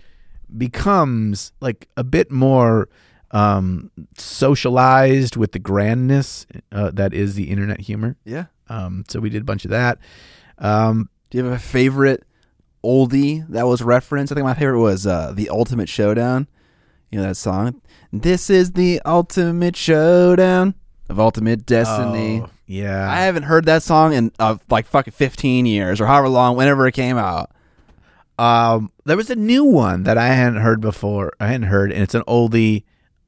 becomes 0.57 1.51
like 1.61 1.87
a 1.97 2.03
bit 2.03 2.31
more 2.31 2.89
um, 3.31 3.91
socialized 4.17 5.35
with 5.35 5.51
the 5.51 5.59
grandness 5.59 6.45
uh, 6.71 6.91
that 6.91 7.13
is 7.13 7.35
the 7.35 7.49
internet 7.49 7.81
humor. 7.81 8.17
Yeah. 8.25 8.45
Um, 8.69 9.03
so 9.07 9.19
we 9.19 9.29
did 9.29 9.41
a 9.41 9.45
bunch 9.45 9.65
of 9.65 9.71
that. 9.71 9.97
Um, 10.57 11.09
Do 11.29 11.37
you 11.37 11.43
have 11.45 11.53
a 11.53 11.59
favorite 11.59 12.23
oldie 12.83 13.47
that 13.49 13.67
was 13.67 13.81
referenced? 13.81 14.31
I 14.31 14.35
think 14.35 14.45
my 14.45 14.53
favorite 14.53 14.79
was 14.79 15.05
uh, 15.05 15.33
"The 15.35 15.49
Ultimate 15.49 15.89
Showdown." 15.89 16.47
You 17.11 17.19
know 17.19 17.27
that 17.27 17.35
song? 17.35 17.81
This 18.11 18.49
is 18.49 18.71
the 18.73 19.01
ultimate 19.05 19.75
showdown 19.75 20.73
of 21.07 21.19
ultimate 21.19 21.65
destiny. 21.65 22.41
oh, 22.43 22.49
yeah, 22.65 23.09
I 23.09 23.21
haven't 23.21 23.43
heard 23.43 23.65
that 23.65 23.83
song 23.83 24.13
in 24.13 24.31
uh, 24.39 24.57
like 24.69 24.87
fucking 24.87 25.13
15 25.13 25.65
years 25.65 26.01
or 26.01 26.07
however 26.07 26.29
long, 26.29 26.55
whenever 26.57 26.87
it 26.87 26.93
came 26.93 27.17
out. 27.17 27.51
Um, 28.37 28.91
there 29.05 29.17
was 29.17 29.29
a 29.29 29.35
new 29.35 29.63
one 29.63 30.03
that 30.03 30.17
I 30.17 30.27
hadn't 30.27 30.61
heard 30.61 30.81
before. 30.81 31.31
I 31.39 31.47
hadn't 31.47 31.67
heard, 31.67 31.91
and 31.91 32.01
it's 32.03 32.15
an 32.15 32.23
oldie. 32.27 32.83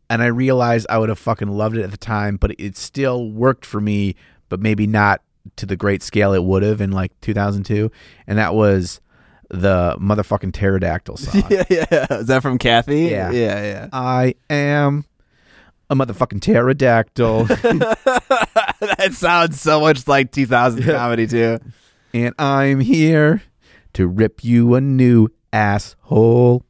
And 0.09 0.21
I 0.21 0.27
realized 0.27 0.87
I 0.89 0.97
would 0.97 1.09
have 1.09 1.19
fucking 1.19 1.49
loved 1.49 1.77
it 1.77 1.83
at 1.83 1.91
the 1.91 1.97
time, 1.97 2.37
but 2.37 2.51
it 2.57 2.77
still 2.77 3.29
worked 3.29 3.65
for 3.65 3.81
me, 3.81 4.15
but 4.47 4.61
maybe 4.61 4.87
not 4.87 5.21
to 5.57 5.65
the 5.65 5.75
great 5.75 6.01
scale 6.01 6.33
it 6.33 6.43
would 6.43 6.63
have 6.63 6.79
in 6.81 6.91
like 6.91 7.11
2002. 7.21 7.91
And 8.25 8.37
that 8.37 8.53
was 8.55 9.01
the 9.49 9.97
motherfucking 9.99 10.53
pterodactyl 10.53 11.17
song. 11.17 11.43
yeah, 11.49 11.63
yeah. 11.69 12.07
Is 12.11 12.27
that 12.27 12.41
from 12.41 12.57
Kathy? 12.57 13.03
Yeah. 13.03 13.31
yeah, 13.31 13.63
yeah. 13.63 13.89
I 13.91 14.35
am 14.49 15.05
a 15.89 15.95
motherfucking 15.95 16.41
pterodactyl, 16.41 17.43
that 17.45 19.09
sounds 19.13 19.59
so 19.61 19.79
much 19.79 20.07
like 20.07 20.31
2000 20.31 20.83
comedy 20.83 21.27
too. 21.27 21.59
and 22.13 22.33
I'm 22.37 22.79
here 22.81 23.41
to 23.97 24.07
rip 24.07 24.43
you 24.43 24.75
a 24.75 24.81
new 24.81 25.27
asshole. 25.51 26.63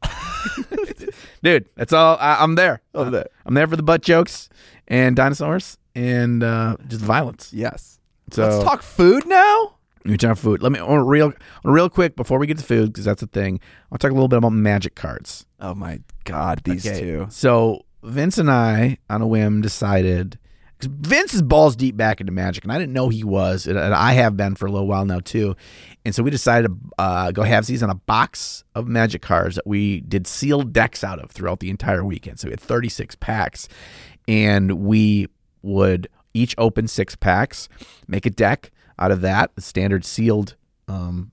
Dude, 1.43 1.67
that's 1.75 1.91
all. 1.91 2.15
I, 2.21 2.41
I'm 2.41 2.55
there. 2.55 2.81
I'm 2.93 3.11
there. 3.11 3.27
I'm 3.45 3.53
there 3.53 3.67
for 3.67 3.75
the 3.75 3.83
butt 3.83 4.01
jokes 4.01 4.47
and 4.87 5.13
dinosaurs 5.13 5.77
and 5.93 6.41
uh, 6.41 6.77
just 6.87 7.01
violence. 7.01 7.51
Yes. 7.53 7.99
So 8.31 8.47
Let's 8.47 8.63
talk 8.63 8.81
food 8.81 9.27
now. 9.27 9.75
We 10.05 10.15
talk 10.15 10.37
food. 10.37 10.61
Let 10.61 10.71
me 10.71 10.79
on 10.79 11.05
real, 11.05 11.33
on 11.65 11.73
real 11.73 11.89
quick 11.89 12.15
before 12.15 12.39
we 12.39 12.47
get 12.47 12.59
to 12.59 12.63
food 12.63 12.93
because 12.93 13.03
that's 13.03 13.19
the 13.19 13.27
thing. 13.27 13.59
I'll 13.91 13.97
talk 13.97 14.11
a 14.11 14.13
little 14.13 14.29
bit 14.29 14.37
about 14.37 14.53
magic 14.53 14.95
cards. 14.95 15.45
Oh 15.59 15.75
my 15.75 15.99
god, 16.23 16.61
these 16.63 16.83
two. 16.83 17.27
So 17.29 17.83
Vince 18.03 18.37
and 18.37 18.49
I, 18.49 18.99
on 19.09 19.21
a 19.21 19.27
whim, 19.27 19.59
decided. 19.61 20.39
'Cause 20.79 20.89
Vince 20.91 21.33
is 21.33 21.41
balls 21.41 21.75
deep 21.75 21.97
back 21.97 22.19
into 22.21 22.31
magic, 22.31 22.63
and 22.63 22.71
I 22.71 22.77
didn't 22.77 22.93
know 22.93 23.09
he 23.09 23.23
was, 23.23 23.67
and 23.67 23.77
and 23.77 23.93
I 23.93 24.13
have 24.13 24.37
been 24.37 24.55
for 24.55 24.65
a 24.65 24.71
little 24.71 24.87
while 24.87 25.05
now 25.05 25.19
too. 25.19 25.55
And 26.05 26.13
so 26.15 26.23
we 26.23 26.31
decided 26.31 26.67
to 26.69 26.77
uh, 26.97 27.31
go 27.31 27.43
have 27.43 27.65
these 27.65 27.83
on 27.83 27.89
a 27.89 27.95
box 27.95 28.63
of 28.75 28.87
magic 28.87 29.21
cards 29.21 29.55
that 29.55 29.67
we 29.67 30.01
did 30.01 30.27
sealed 30.27 30.71
decks 30.71 31.03
out 31.03 31.19
of 31.19 31.31
throughout 31.31 31.59
the 31.59 31.69
entire 31.69 32.03
weekend. 32.05 32.39
So 32.39 32.47
we 32.47 32.51
had 32.51 32.59
36 32.59 33.15
packs, 33.15 33.67
and 34.27 34.71
we 34.79 35.27
would 35.61 36.07
each 36.33 36.55
open 36.57 36.87
six 36.87 37.15
packs, 37.15 37.67
make 38.07 38.25
a 38.25 38.29
deck 38.29 38.71
out 38.99 39.11
of 39.11 39.21
that, 39.21 39.51
a 39.57 39.61
standard 39.61 40.05
sealed, 40.05 40.55
um, 40.87 41.31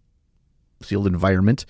sealed 0.82 1.06
environment. 1.06 1.66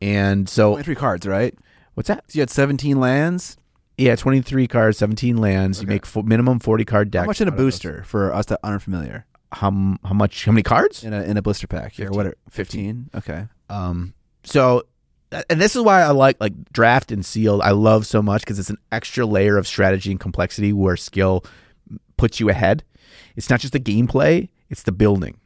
And 0.00 0.48
so, 0.48 0.72
23 0.72 0.94
cards, 0.96 1.26
right? 1.26 1.54
what's 1.94 2.08
that? 2.08 2.24
So 2.28 2.38
you 2.38 2.40
had 2.40 2.50
17 2.50 2.98
lands. 2.98 3.56
Yeah, 4.02 4.16
23 4.16 4.66
cards, 4.68 4.98
17 4.98 5.36
lands. 5.36 5.78
You 5.80 5.86
Okay. 5.86 5.94
make 5.94 6.06
fo- 6.06 6.22
minimum 6.22 6.58
40 6.58 6.84
card 6.84 7.10
deck. 7.10 7.22
How 7.22 7.26
much 7.26 7.40
in 7.40 7.48
a 7.48 7.50
out 7.50 7.54
of 7.54 7.58
those. 7.58 7.74
booster 7.74 8.02
for 8.04 8.32
us 8.34 8.46
that 8.46 8.58
aren't 8.62 8.82
familiar? 8.82 9.26
How, 9.52 9.68
m- 9.68 9.98
how 10.04 10.14
much? 10.14 10.44
How 10.46 10.52
many 10.52 10.62
cards? 10.62 11.04
In 11.04 11.12
a 11.12 11.22
in 11.22 11.36
a 11.36 11.42
blister 11.42 11.66
pack? 11.66 11.92
Or 12.00 12.06
15. 12.08 12.10
what? 12.16 12.34
15. 12.50 13.10
Okay. 13.16 13.46
Um, 13.68 14.14
so 14.44 14.84
and 15.50 15.60
this 15.60 15.76
is 15.76 15.82
why 15.82 16.02
I 16.02 16.10
like 16.10 16.36
like 16.40 16.72
draft 16.72 17.12
and 17.12 17.24
sealed. 17.24 17.60
I 17.62 17.70
love 17.70 18.06
so 18.06 18.22
much 18.22 18.42
because 18.42 18.58
it's 18.58 18.70
an 18.70 18.78
extra 18.90 19.24
layer 19.26 19.56
of 19.58 19.66
strategy 19.66 20.10
and 20.10 20.18
complexity 20.20 20.72
where 20.72 20.96
skill 20.96 21.44
puts 22.16 22.40
you 22.40 22.48
ahead. 22.48 22.82
It's 23.36 23.48
not 23.50 23.60
just 23.60 23.72
the 23.72 23.80
gameplay; 23.80 24.48
it's 24.70 24.82
the 24.84 24.92
building. 24.92 25.36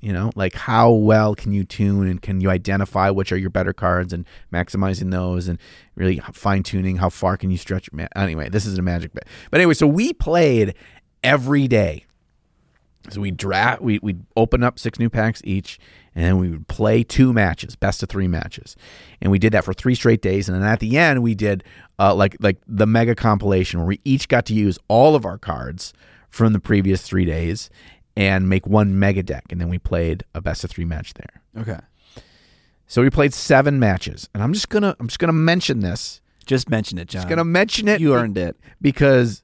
You 0.00 0.12
know, 0.12 0.30
like 0.34 0.54
how 0.54 0.90
well 0.90 1.34
can 1.34 1.52
you 1.52 1.64
tune 1.64 2.06
and 2.06 2.20
can 2.20 2.40
you 2.40 2.50
identify 2.50 3.10
which 3.10 3.30
are 3.30 3.36
your 3.36 3.50
better 3.50 3.72
cards 3.72 4.12
and 4.12 4.24
maximizing 4.52 5.10
those 5.10 5.48
and 5.48 5.58
really 5.94 6.20
fine 6.32 6.62
tuning 6.62 6.96
how 6.96 7.10
far 7.10 7.36
can 7.36 7.50
you 7.50 7.58
stretch. 7.58 7.90
your 7.92 8.02
Ma- 8.02 8.22
anyway, 8.22 8.48
this 8.48 8.64
is 8.64 8.78
a 8.78 8.82
magic 8.82 9.12
bit. 9.12 9.26
But 9.50 9.60
anyway, 9.60 9.74
so 9.74 9.86
we 9.86 10.12
played 10.14 10.74
every 11.22 11.68
day. 11.68 12.06
So 13.10 13.20
we 13.20 13.30
draft, 13.30 13.82
we 13.82 13.98
we 14.02 14.16
open 14.36 14.62
up 14.62 14.78
six 14.78 14.98
new 14.98 15.08
packs 15.10 15.40
each, 15.44 15.78
and 16.14 16.24
then 16.24 16.38
we 16.38 16.50
would 16.50 16.68
play 16.68 17.02
two 17.02 17.32
matches, 17.32 17.74
best 17.74 18.02
of 18.02 18.08
three 18.08 18.28
matches, 18.28 18.76
and 19.22 19.32
we 19.32 19.38
did 19.38 19.52
that 19.54 19.64
for 19.64 19.72
three 19.72 19.94
straight 19.94 20.20
days. 20.20 20.48
And 20.48 20.56
then 20.56 20.68
at 20.68 20.80
the 20.80 20.98
end, 20.98 21.22
we 21.22 21.34
did 21.34 21.64
uh, 21.98 22.14
like 22.14 22.36
like 22.40 22.58
the 22.66 22.86
mega 22.86 23.14
compilation 23.14 23.80
where 23.80 23.86
we 23.86 24.00
each 24.04 24.28
got 24.28 24.44
to 24.46 24.54
use 24.54 24.78
all 24.88 25.14
of 25.14 25.24
our 25.24 25.38
cards 25.38 25.94
from 26.28 26.52
the 26.52 26.60
previous 26.60 27.02
three 27.02 27.24
days 27.24 27.70
and 28.20 28.48
make 28.50 28.66
one 28.66 28.98
mega 28.98 29.22
deck, 29.22 29.44
and 29.50 29.58
then 29.60 29.70
we 29.70 29.78
played 29.78 30.24
a 30.34 30.40
best 30.42 30.62
of 30.62 30.70
three 30.70 30.84
match 30.84 31.14
there. 31.14 31.40
Okay. 31.56 31.78
So 32.86 33.00
we 33.00 33.08
played 33.08 33.32
seven 33.32 33.78
matches, 33.78 34.28
and 34.34 34.42
I'm 34.42 34.52
just 34.52 34.68
gonna 34.68 34.94
I'm 35.00 35.08
just 35.08 35.18
gonna 35.18 35.32
mention 35.32 35.80
this. 35.80 36.20
Just 36.44 36.68
mention 36.68 36.98
it, 36.98 37.08
John. 37.08 37.22
Just 37.22 37.28
gonna 37.30 37.44
mention 37.44 37.88
it. 37.88 38.00
you 38.00 38.14
earned 38.14 38.36
it. 38.36 38.56
because 38.80 39.42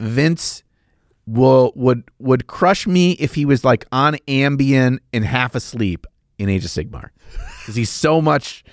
Vince 0.00 0.62
will 1.26 1.72
would 1.74 2.04
would 2.18 2.46
crush 2.46 2.86
me 2.86 3.12
if 3.12 3.34
he 3.36 3.46
was 3.46 3.64
like 3.64 3.86
on 3.90 4.14
Ambien 4.28 4.98
and 5.14 5.24
half 5.24 5.54
asleep 5.54 6.06
in 6.38 6.50
Age 6.50 6.64
of 6.66 6.70
Sigmar 6.70 7.08
because 7.60 7.76
he's 7.76 7.90
so 7.90 8.20
much 8.20 8.64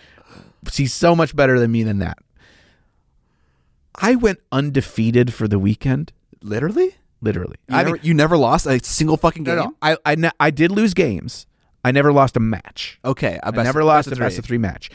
he's 0.73 0.93
so 0.93 1.15
much 1.15 1.33
better 1.35 1.57
than 1.57 1.71
me 1.71 1.83
than 1.83 1.99
that. 1.99 2.17
I 3.95 4.15
went 4.15 4.39
undefeated 4.51 5.33
for 5.33 5.47
the 5.47 5.59
weekend, 5.59 6.11
Literally? 6.41 6.95
Literally. 7.21 7.55
You, 7.67 7.75
I 7.75 7.83
never, 7.83 7.95
mean, 7.95 8.01
you 8.03 8.13
never 8.13 8.37
lost 8.37 8.65
a 8.65 8.83
single 8.83 9.17
fucking 9.17 9.43
game? 9.43 9.55
no, 9.55 9.63
no, 9.65 9.75
I 9.81 9.97
I, 10.05 10.15
ne- 10.15 10.31
I 10.39 10.51
did 10.51 10.71
lose 10.71 10.93
games. 10.93 11.47
I 11.83 11.91
never 11.91 12.11
lost 12.13 12.37
a 12.37 12.39
match. 12.39 12.99
Okay. 13.03 13.39
A 13.41 13.47
I 13.47 13.63
never 13.63 13.83
lost 13.83 14.07
best 14.07 14.19
a 14.19 14.21
of 14.21 14.25
best 14.25 14.35
three. 14.35 14.39
of 14.39 14.45
three 14.45 14.57
match. 14.57 14.89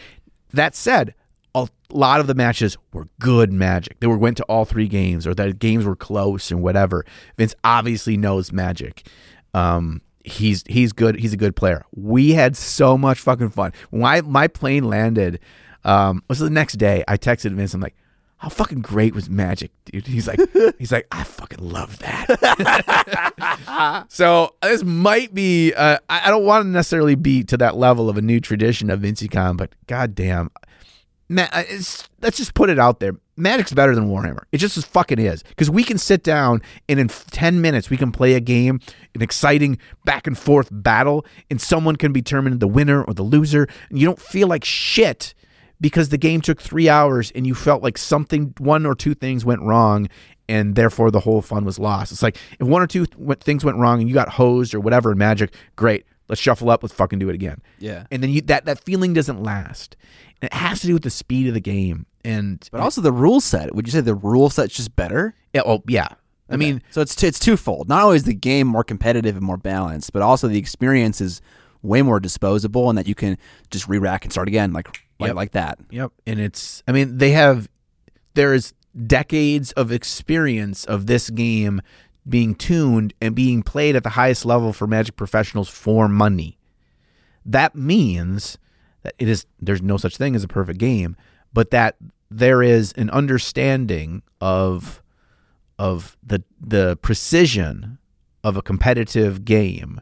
That 0.52 0.74
said, 0.74 1.14
a 1.54 1.68
lot 1.90 2.20
of 2.20 2.26
the 2.26 2.34
matches 2.34 2.76
were 2.92 3.08
good 3.18 3.52
magic. 3.52 3.98
They 4.00 4.06
were 4.06 4.18
went 4.18 4.36
to 4.36 4.44
all 4.44 4.64
three 4.64 4.88
games, 4.88 5.26
or 5.26 5.34
the 5.34 5.52
games 5.52 5.84
were 5.84 5.96
close 5.96 6.50
and 6.50 6.62
whatever. 6.62 7.04
Vince 7.36 7.54
obviously 7.64 8.16
knows 8.16 8.52
magic. 8.52 9.08
Um, 9.54 10.02
he's 10.22 10.62
he's 10.68 10.92
good. 10.92 11.18
He's 11.18 11.32
a 11.32 11.36
good 11.36 11.56
player. 11.56 11.84
We 11.94 12.32
had 12.32 12.56
so 12.56 12.96
much 12.98 13.18
fucking 13.18 13.50
fun. 13.50 13.72
When 13.90 14.04
I, 14.04 14.20
my 14.20 14.48
plane 14.48 14.84
landed, 14.84 15.40
um, 15.84 16.18
it 16.18 16.28
was 16.28 16.38
the 16.40 16.50
next 16.50 16.74
day. 16.74 17.02
I 17.08 17.16
texted 17.16 17.52
Vince. 17.54 17.74
I'm 17.74 17.80
like, 17.80 17.96
how 18.38 18.48
fucking 18.50 18.80
great 18.80 19.14
was 19.14 19.30
magic, 19.30 19.70
dude? 19.86 20.06
He's 20.06 20.28
like, 20.28 20.38
he's 20.78 20.92
like, 20.92 21.06
I 21.10 21.24
fucking 21.24 21.58
love 21.58 21.98
that. 22.00 22.26
so 24.08 24.54
this 24.62 24.84
might 24.84 25.34
be. 25.34 25.72
Uh, 25.72 25.98
I, 26.08 26.28
I 26.28 26.30
don't 26.30 26.44
want 26.44 26.64
to 26.64 26.68
necessarily 26.68 27.14
be 27.14 27.44
to 27.44 27.56
that 27.56 27.76
level 27.76 28.10
of 28.10 28.16
a 28.16 28.22
new 28.22 28.40
tradition 28.40 28.90
of 28.90 29.00
Vinci 29.00 29.28
Con, 29.28 29.56
but 29.56 29.72
goddamn, 29.86 30.50
Ma- 31.28 31.48
uh, 31.50 31.64
let's 32.20 32.36
just 32.36 32.54
put 32.54 32.70
it 32.70 32.78
out 32.78 33.00
there. 33.00 33.12
Magic's 33.36 33.72
better 33.72 33.94
than 33.94 34.08
Warhammer. 34.08 34.44
It 34.52 34.58
just 34.58 34.76
as 34.78 34.84
fucking 34.84 35.18
is. 35.18 35.42
Because 35.42 35.68
we 35.68 35.82
can 35.82 35.98
sit 35.98 36.22
down 36.22 36.62
and 36.88 36.98
in 36.98 37.08
10 37.08 37.60
minutes 37.60 37.90
we 37.90 37.96
can 37.96 38.12
play 38.12 38.34
a 38.34 38.40
game, 38.40 38.80
an 39.14 39.22
exciting 39.22 39.78
back 40.04 40.26
and 40.26 40.38
forth 40.38 40.68
battle, 40.70 41.26
and 41.50 41.60
someone 41.60 41.96
can 41.96 42.12
be 42.12 42.20
determined 42.22 42.60
the 42.60 42.68
winner 42.68 43.02
or 43.02 43.12
the 43.12 43.22
loser. 43.22 43.68
And 43.90 43.98
you 43.98 44.06
don't 44.06 44.20
feel 44.20 44.48
like 44.48 44.64
shit 44.64 45.34
because 45.80 46.08
the 46.08 46.18
game 46.18 46.40
took 46.40 46.60
three 46.60 46.88
hours 46.88 47.30
and 47.34 47.46
you 47.46 47.54
felt 47.54 47.82
like 47.82 47.98
something, 47.98 48.54
one 48.58 48.86
or 48.86 48.94
two 48.94 49.14
things 49.14 49.44
went 49.44 49.62
wrong, 49.62 50.08
and 50.48 50.74
therefore 50.74 51.10
the 51.10 51.20
whole 51.20 51.42
fun 51.42 51.64
was 51.64 51.78
lost. 51.78 52.12
It's 52.12 52.22
like 52.22 52.36
if 52.58 52.66
one 52.66 52.82
or 52.82 52.86
two 52.86 53.06
th- 53.06 53.38
things 53.40 53.64
went 53.64 53.78
wrong 53.78 54.00
and 54.00 54.08
you 54.08 54.14
got 54.14 54.28
hosed 54.30 54.74
or 54.74 54.80
whatever 54.80 55.12
in 55.12 55.18
Magic, 55.18 55.52
great. 55.76 56.04
Let's 56.28 56.40
shuffle 56.40 56.70
up. 56.70 56.82
Let's 56.82 56.94
fucking 56.94 57.18
do 57.20 57.28
it 57.28 57.34
again 57.36 57.60
Yeah. 57.78 58.06
and 58.10 58.20
then 58.22 58.30
you 58.30 58.40
that 58.42 58.64
that 58.64 58.80
feeling 58.84 59.12
doesn't 59.14 59.42
last. 59.42 59.96
And 60.42 60.48
it 60.50 60.54
has 60.54 60.80
to 60.80 60.86
do 60.88 60.92
with 60.94 61.02
the 61.04 61.10
speed 61.10 61.46
of 61.48 61.54
the 61.54 61.60
game. 61.60 62.06
And 62.24 62.68
But 62.72 62.80
also 62.80 63.00
the 63.00 63.12
rule 63.12 63.40
set. 63.40 63.74
Would 63.74 63.86
you 63.86 63.92
say 63.92 64.00
the 64.00 64.14
rule 64.14 64.50
set's 64.50 64.74
just 64.74 64.96
better? 64.96 65.34
yeah, 65.54 65.62
oh 65.64 65.82
yeah. 65.88 66.08
I 66.50 66.56
mean, 66.56 66.80
so 66.90 67.00
it's 67.00 67.20
it's 67.24 67.38
twofold. 67.40 67.88
Not 67.88 68.04
only 68.04 68.16
is 68.16 68.22
the 68.24 68.34
game 68.34 68.66
more 68.68 68.84
competitive 68.84 69.36
and 69.36 69.44
more 69.44 69.56
balanced, 69.56 70.12
but 70.12 70.22
also 70.22 70.46
the 70.48 70.58
experience 70.58 71.20
is 71.20 71.40
way 71.82 72.02
more 72.02 72.20
disposable, 72.20 72.88
and 72.88 72.96
that 72.98 73.06
you 73.06 73.14
can 73.14 73.38
just 73.70 73.88
re-rack 73.88 74.24
and 74.24 74.32
start 74.32 74.48
again, 74.48 74.72
like 74.72 74.88
like, 75.18 75.28
Yep. 75.28 75.36
like 75.36 75.52
that. 75.52 75.78
yep. 75.90 76.12
And 76.26 76.38
it's 76.40 76.82
I 76.86 76.92
mean, 76.92 77.18
they 77.18 77.30
have 77.30 77.68
there 78.34 78.52
is 78.54 78.74
decades 79.06 79.72
of 79.72 79.90
experience 79.92 80.84
of 80.84 81.06
this 81.06 81.30
game 81.30 81.80
being 82.28 82.54
tuned 82.54 83.14
and 83.20 83.34
being 83.34 83.62
played 83.62 83.94
at 83.96 84.02
the 84.02 84.10
highest 84.10 84.44
level 84.44 84.72
for 84.72 84.86
Magic 84.86 85.16
professionals 85.16 85.68
for 85.68 86.08
money. 86.08 86.58
That 87.44 87.74
means 87.76 88.58
that 89.02 89.14
it 89.18 89.28
is 89.28 89.46
there's 89.60 89.82
no 89.82 89.96
such 89.96 90.16
thing 90.16 90.34
as 90.34 90.42
a 90.44 90.48
perfect 90.48 90.78
game, 90.78 91.16
but 91.52 91.70
that 91.70 91.96
there 92.30 92.62
is 92.62 92.92
an 92.92 93.08
understanding 93.10 94.22
of 94.40 95.02
of 95.78 96.16
the 96.22 96.42
the 96.60 96.96
precision 96.96 97.98
of 98.42 98.56
a 98.56 98.62
competitive 98.62 99.44
game 99.44 100.00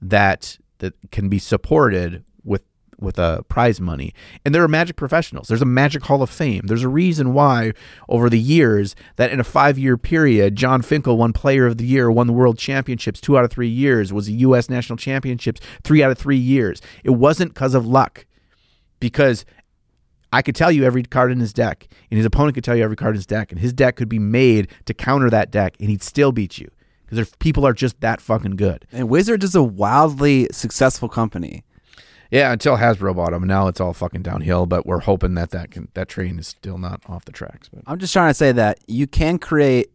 that 0.00 0.58
that 0.78 0.94
can 1.10 1.28
be 1.28 1.38
supported 1.38 2.24
with 2.44 2.62
with 2.98 3.18
a 3.18 3.44
prize 3.48 3.78
money. 3.78 4.14
And 4.44 4.54
there 4.54 4.62
are 4.62 4.68
magic 4.68 4.96
professionals. 4.96 5.48
There's 5.48 5.62
a 5.62 5.66
magic 5.66 6.04
hall 6.04 6.22
of 6.22 6.30
fame. 6.30 6.62
There's 6.64 6.82
a 6.82 6.88
reason 6.88 7.34
why 7.34 7.72
over 8.08 8.30
the 8.30 8.38
years 8.38 8.96
that 9.16 9.30
in 9.30 9.38
a 9.38 9.44
5-year 9.44 9.98
period 9.98 10.56
Jon 10.56 10.80
Finkel 10.80 11.18
won 11.18 11.34
player 11.34 11.66
of 11.66 11.76
the 11.76 11.84
year, 11.84 12.10
won 12.10 12.26
the 12.26 12.32
world 12.32 12.56
championships 12.56 13.20
2 13.20 13.36
out 13.36 13.44
of 13.44 13.50
3 13.50 13.68
years, 13.68 14.12
was 14.14 14.28
a 14.28 14.32
US 14.32 14.70
national 14.70 14.96
championships 14.96 15.60
3 15.84 16.02
out 16.02 16.10
of 16.10 16.18
3 16.18 16.36
years. 16.36 16.80
It 17.04 17.10
wasn't 17.10 17.54
cuz 17.54 17.74
of 17.74 17.86
luck. 17.86 18.24
Because 18.98 19.44
I 20.32 20.40
could 20.40 20.56
tell 20.56 20.72
you 20.72 20.84
every 20.84 21.02
card 21.02 21.30
in 21.30 21.38
his 21.38 21.52
deck, 21.52 21.86
and 22.10 22.16
his 22.16 22.24
opponent 22.24 22.54
could 22.54 22.64
tell 22.64 22.74
you 22.74 22.82
every 22.82 22.96
card 22.96 23.10
in 23.10 23.16
his 23.16 23.26
deck, 23.26 23.52
and 23.52 23.60
his 23.60 23.74
deck 23.74 23.96
could 23.96 24.08
be 24.08 24.18
made 24.18 24.68
to 24.86 24.94
counter 24.94 25.28
that 25.28 25.50
deck, 25.50 25.76
and 25.78 25.90
he'd 25.90 26.02
still 26.02 26.32
beat 26.32 26.58
you 26.58 26.70
because 27.08 27.30
people 27.36 27.66
are 27.66 27.72
just 27.72 28.00
that 28.00 28.20
fucking 28.20 28.56
good. 28.56 28.86
And 28.92 29.08
Wizards 29.08 29.44
is 29.44 29.54
a 29.54 29.62
wildly 29.62 30.48
successful 30.52 31.08
company. 31.08 31.64
Yeah, 32.30 32.52
until 32.52 32.76
Hasbro 32.76 33.14
bought 33.14 33.30
them, 33.30 33.44
now 33.44 33.68
it's 33.68 33.80
all 33.80 33.92
fucking 33.92 34.22
downhill. 34.22 34.66
But 34.66 34.84
we're 34.84 35.00
hoping 35.00 35.34
that 35.34 35.50
that 35.50 35.70
can, 35.70 35.88
that 35.94 36.08
train 36.08 36.38
is 36.38 36.48
still 36.48 36.78
not 36.78 37.02
off 37.06 37.24
the 37.24 37.32
tracks. 37.32 37.68
But 37.68 37.82
I'm 37.86 37.98
just 37.98 38.12
trying 38.12 38.30
to 38.30 38.34
say 38.34 38.52
that 38.52 38.80
you 38.86 39.06
can 39.06 39.38
create 39.38 39.90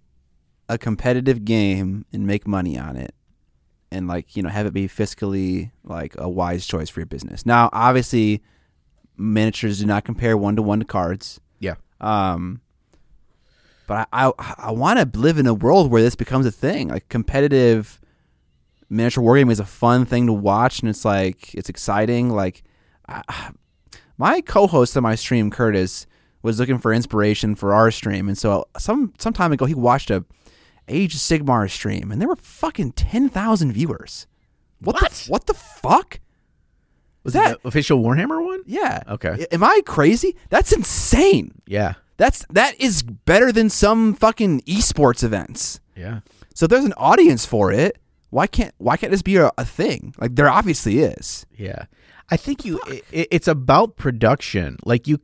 a 0.69 0.77
competitive 0.77 1.43
game 1.43 2.05
and 2.13 2.25
make 2.25 2.47
money 2.47 2.77
on 2.77 2.95
it 2.95 3.13
and 3.91 4.07
like, 4.07 4.37
you 4.37 4.41
know, 4.43 4.47
have 4.49 4.65
it 4.65 4.73
be 4.73 4.87
fiscally 4.87 5.71
like 5.83 6.15
a 6.17 6.29
wise 6.29 6.65
choice 6.65 6.89
for 6.89 7.01
your 7.01 7.07
business. 7.07 7.45
Now, 7.45 7.69
obviously 7.73 8.41
miniatures 9.17 9.79
do 9.79 9.85
not 9.85 10.05
compare 10.05 10.37
one 10.37 10.55
to 10.55 10.61
one 10.61 10.79
to 10.79 10.85
cards. 10.85 11.41
yeah, 11.59 11.75
Um 11.99 12.61
but 13.91 14.07
I 14.13 14.31
I, 14.39 14.55
I 14.69 14.71
want 14.71 14.99
to 15.13 15.19
live 15.19 15.37
in 15.37 15.47
a 15.47 15.53
world 15.53 15.91
where 15.91 16.01
this 16.01 16.15
becomes 16.15 16.45
a 16.45 16.51
thing. 16.51 16.87
Like 16.87 17.09
competitive 17.09 17.99
miniature 18.89 19.21
wargaming 19.23 19.51
is 19.51 19.59
a 19.59 19.65
fun 19.65 20.05
thing 20.05 20.27
to 20.27 20.33
watch 20.33 20.79
and 20.79 20.89
it's 20.89 21.03
like 21.03 21.53
it's 21.53 21.67
exciting 21.69 22.29
like 22.29 22.63
I, 23.09 23.51
my 24.17 24.39
co-host 24.39 24.95
on 24.95 25.03
my 25.03 25.15
stream 25.15 25.49
Curtis 25.49 26.07
was 26.41 26.57
looking 26.59 26.77
for 26.77 26.93
inspiration 26.93 27.55
for 27.55 27.73
our 27.73 27.91
stream 27.91 28.29
and 28.29 28.37
so 28.37 28.65
some 28.77 29.13
some 29.19 29.33
time 29.33 29.51
ago 29.51 29.65
he 29.65 29.73
watched 29.75 30.09
a 30.09 30.23
Age 30.87 31.13
of 31.15 31.19
Sigmar 31.21 31.69
stream 31.69 32.11
and 32.11 32.21
there 32.21 32.27
were 32.29 32.35
fucking 32.37 32.93
10,000 32.93 33.71
viewers. 33.73 34.25
What, 34.79 34.95
What? 35.01 35.11
the 35.11 35.31
what 35.31 35.45
the 35.47 35.53
fuck? 35.53 36.19
was 37.23 37.33
that- 37.33 37.49
that 37.49 37.61
the 37.63 37.67
official 37.67 38.01
Warhammer 38.01 38.43
one? 38.43 38.61
Yeah. 38.65 39.03
Okay. 39.07 39.45
Am 39.51 39.63
I 39.63 39.81
crazy? 39.85 40.35
That's 40.49 40.71
insane. 40.71 41.61
Yeah, 41.67 41.93
That's 42.21 42.45
that 42.51 42.79
is 42.79 43.01
better 43.01 43.51
than 43.51 43.67
some 43.71 44.13
fucking 44.13 44.61
esports 44.67 45.23
events. 45.23 45.79
yeah, 45.95 46.19
So 46.53 46.65
if 46.65 46.69
there's 46.69 46.85
an 46.85 46.93
audience 46.95 47.47
for 47.47 47.71
it, 47.71 47.97
why 48.29 48.45
can't 48.45 48.75
why 48.77 48.95
can't 48.95 49.11
this 49.11 49.23
be 49.23 49.37
a, 49.37 49.49
a 49.57 49.65
thing? 49.65 50.13
Like 50.19 50.35
there 50.35 50.47
obviously 50.47 50.99
is. 50.99 51.47
yeah. 51.57 51.85
I 52.29 52.37
think 52.37 52.63
you. 52.63 52.79
It, 52.87 53.27
it's 53.31 53.47
about 53.47 53.97
production. 53.97 54.77
Like 54.85 55.07
you, 55.07 55.17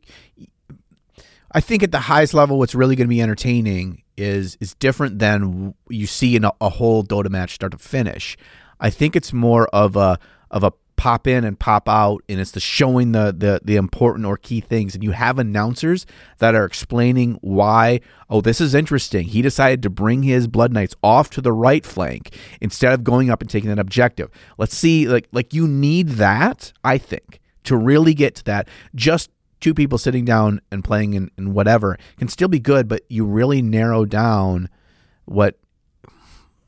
I 1.52 1.62
think 1.62 1.84
at 1.84 1.92
the 1.92 2.00
highest 2.00 2.34
level, 2.34 2.58
what's 2.58 2.74
really 2.74 2.96
going 2.96 3.06
to 3.08 3.16
be 3.16 3.22
entertaining 3.22 4.02
is 4.18 4.58
is 4.60 4.74
different 4.74 5.20
than 5.20 5.76
you 5.90 6.08
see 6.08 6.36
in 6.36 6.46
a, 6.46 6.52
a 6.60 6.70
whole 6.70 7.04
Dota 7.04 7.30
match 7.30 7.54
start 7.54 7.74
to 7.74 7.78
finish. 7.78 8.38
I 8.80 8.90
think 8.90 9.16
it's 9.16 9.32
more 9.32 9.68
of 9.68 9.96
a 9.96 10.18
of 10.50 10.64
a 10.64 10.72
pop 10.98 11.28
in 11.28 11.44
and 11.46 11.58
pop 11.58 11.88
out, 11.88 12.22
and 12.28 12.40
it's 12.40 12.52
the 12.52 12.60
showing 12.60 13.14
the 13.14 13.34
the 13.38 13.62
the 13.64 13.76
important 13.78 14.26
or 14.26 14.36
key 14.36 14.60
things. 14.60 14.94
And 14.96 15.04
you 15.04 15.12
have 15.12 15.40
announcers 15.40 16.06
that 16.40 16.54
are 16.56 16.66
explaining 16.66 17.38
why. 17.42 18.02
Oh, 18.30 18.42
this 18.42 18.60
is 18.60 18.76
interesting. 18.76 19.28
He 19.28 19.42
decided 19.42 19.82
to 19.84 19.90
bring 19.90 20.24
his 20.24 20.48
Blood 20.48 20.74
Knights 20.74 20.96
off 21.02 21.30
to 21.32 21.42
the 21.42 21.54
right 21.54 21.86
flank 21.86 22.36
instead 22.60 22.92
of 22.94 23.04
going 23.06 23.30
up 23.30 23.40
and 23.42 23.50
taking 23.50 23.70
that 23.70 23.80
objective. 23.80 24.30
Let's 24.58 24.76
see, 24.76 25.08
like 25.08 25.28
like 25.32 25.54
you 25.54 25.68
need 25.68 26.10
that. 26.10 26.74
I 26.84 26.98
think 26.98 27.40
to 27.64 27.78
really 27.78 28.14
get 28.14 28.36
to 28.36 28.44
that. 28.46 28.68
Just 28.96 29.30
two 29.60 29.74
people 29.74 29.98
sitting 29.98 30.24
down 30.26 30.62
and 30.72 30.84
playing 30.84 31.14
in, 31.16 31.32
in 31.38 31.54
whatever 31.54 31.98
can 32.18 32.28
still 32.28 32.48
be 32.48 32.60
good, 32.60 32.88
but 32.88 33.02
you 33.10 33.26
really 33.26 33.62
narrow 33.62 34.06
down 34.06 34.70
what 35.26 35.58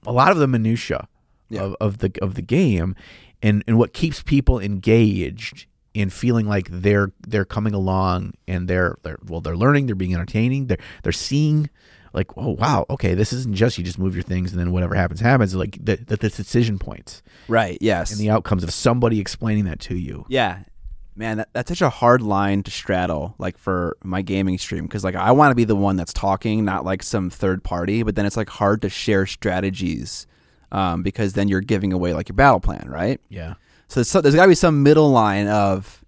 a 0.06 0.12
lot 0.12 0.32
of 0.32 0.38
the 0.38 0.48
minutia 0.48 1.08
Yeah. 1.50 1.62
of, 1.64 1.76
of 1.82 1.98
the 2.00 2.12
of 2.22 2.36
the 2.36 2.42
game 2.42 2.96
and, 3.42 3.64
and 3.68 3.78
what 3.78 3.94
keeps 3.94 4.22
people 4.22 4.60
engaged 4.60 5.66
in 5.94 6.10
feeling 6.10 6.48
like 6.48 6.68
they're 6.72 7.12
they're 7.28 7.46
coming 7.46 7.74
along 7.74 8.34
and 8.48 8.68
they're 8.68 8.98
they're 9.04 9.18
well 9.26 9.42
they're 9.42 9.58
learning, 9.58 9.86
they're 9.88 9.96
being 9.96 10.14
entertaining, 10.14 10.68
they're 10.68 10.78
they're 11.04 11.12
seeing 11.12 11.70
like 12.14 12.36
oh 12.38 12.50
wow 12.52 12.86
okay 12.90 13.14
this 13.14 13.32
isn't 13.32 13.54
just 13.56 13.78
you 13.78 13.84
just 13.84 14.00
move 14.00 14.16
your 14.16 14.24
things 14.24 14.52
and 14.52 14.60
then 14.60 14.72
whatever 14.72 14.96
happens 14.96 15.20
happens 15.20 15.54
like 15.54 15.78
the 15.84 15.96
the, 15.96 16.16
the 16.18 16.30
decision 16.30 16.80
points 16.80 17.22
Right. 17.48 17.78
Yes. 17.82 18.12
and 18.12 18.20
the 18.20 18.30
outcomes 18.32 18.64
of 18.64 18.72
somebody 18.72 19.20
explaining 19.20 19.66
that 19.66 19.80
to 19.82 19.96
you. 19.96 20.26
Yeah. 20.28 20.60
Man, 21.16 21.38
that, 21.38 21.50
that's 21.54 21.70
such 21.70 21.82
a 21.82 21.90
hard 21.90 22.22
line 22.22 22.64
to 22.64 22.72
straddle, 22.72 23.36
like 23.40 23.58
for 23.58 23.98
my 24.04 24.22
gaming 24.22 24.58
stream, 24.58 24.86
because 24.86 25.04
like 25.04 25.16
I 25.16 25.32
want 25.32 25.52
to 25.52 25.56
be 25.56 25.66
the 25.66 25.76
one 25.76 25.98
that's 25.98 26.14
talking, 26.14 26.64
not 26.64 26.86
like 26.86 27.04
some 27.04 27.30
third 27.30 27.62
party. 27.64 28.04
But 28.04 28.16
then 28.16 28.26
it's 28.26 28.38
like 28.38 28.48
hard 28.50 28.82
to 28.84 28.90
share 28.90 29.26
strategies, 29.26 30.28
um, 30.72 31.04
because 31.04 31.34
then 31.34 31.48
you're 31.48 31.62
giving 31.62 31.94
away 31.94 32.14
like 32.14 32.30
your 32.30 32.36
battle 32.36 32.60
plan, 32.60 32.88
right? 32.88 33.20
Yeah. 33.30 33.56
So, 33.88 34.04
so 34.04 34.22
there's 34.22 34.36
got 34.36 34.44
to 34.44 34.50
be 34.50 34.56
some 34.56 34.84
middle 34.84 35.10
line 35.10 35.48
of 35.48 36.04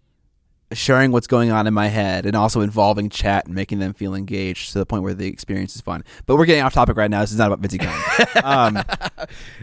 sharing 0.74 1.12
what's 1.12 1.28
going 1.28 1.52
on 1.52 1.68
in 1.68 1.74
my 1.74 1.88
head 1.88 2.26
and 2.26 2.36
also 2.36 2.62
involving 2.62 3.10
chat 3.10 3.46
and 3.46 3.56
making 3.56 3.80
them 3.80 3.94
feel 3.94 4.16
engaged 4.16 4.72
to 4.72 4.80
the 4.80 4.86
point 4.86 5.04
where 5.04 5.14
the 5.14 5.28
experience 5.28 5.76
is 5.76 5.82
fun. 5.82 6.04
But 6.26 6.38
we're 6.38 6.46
getting 6.46 6.64
off 6.64 6.74
topic 6.74 6.98
right 6.98 7.10
now. 7.12 7.22
This 7.22 7.32
is 7.32 7.38
not 7.38 7.52
about 7.52 7.60
Vince 7.60 7.74
um, 8.44 8.76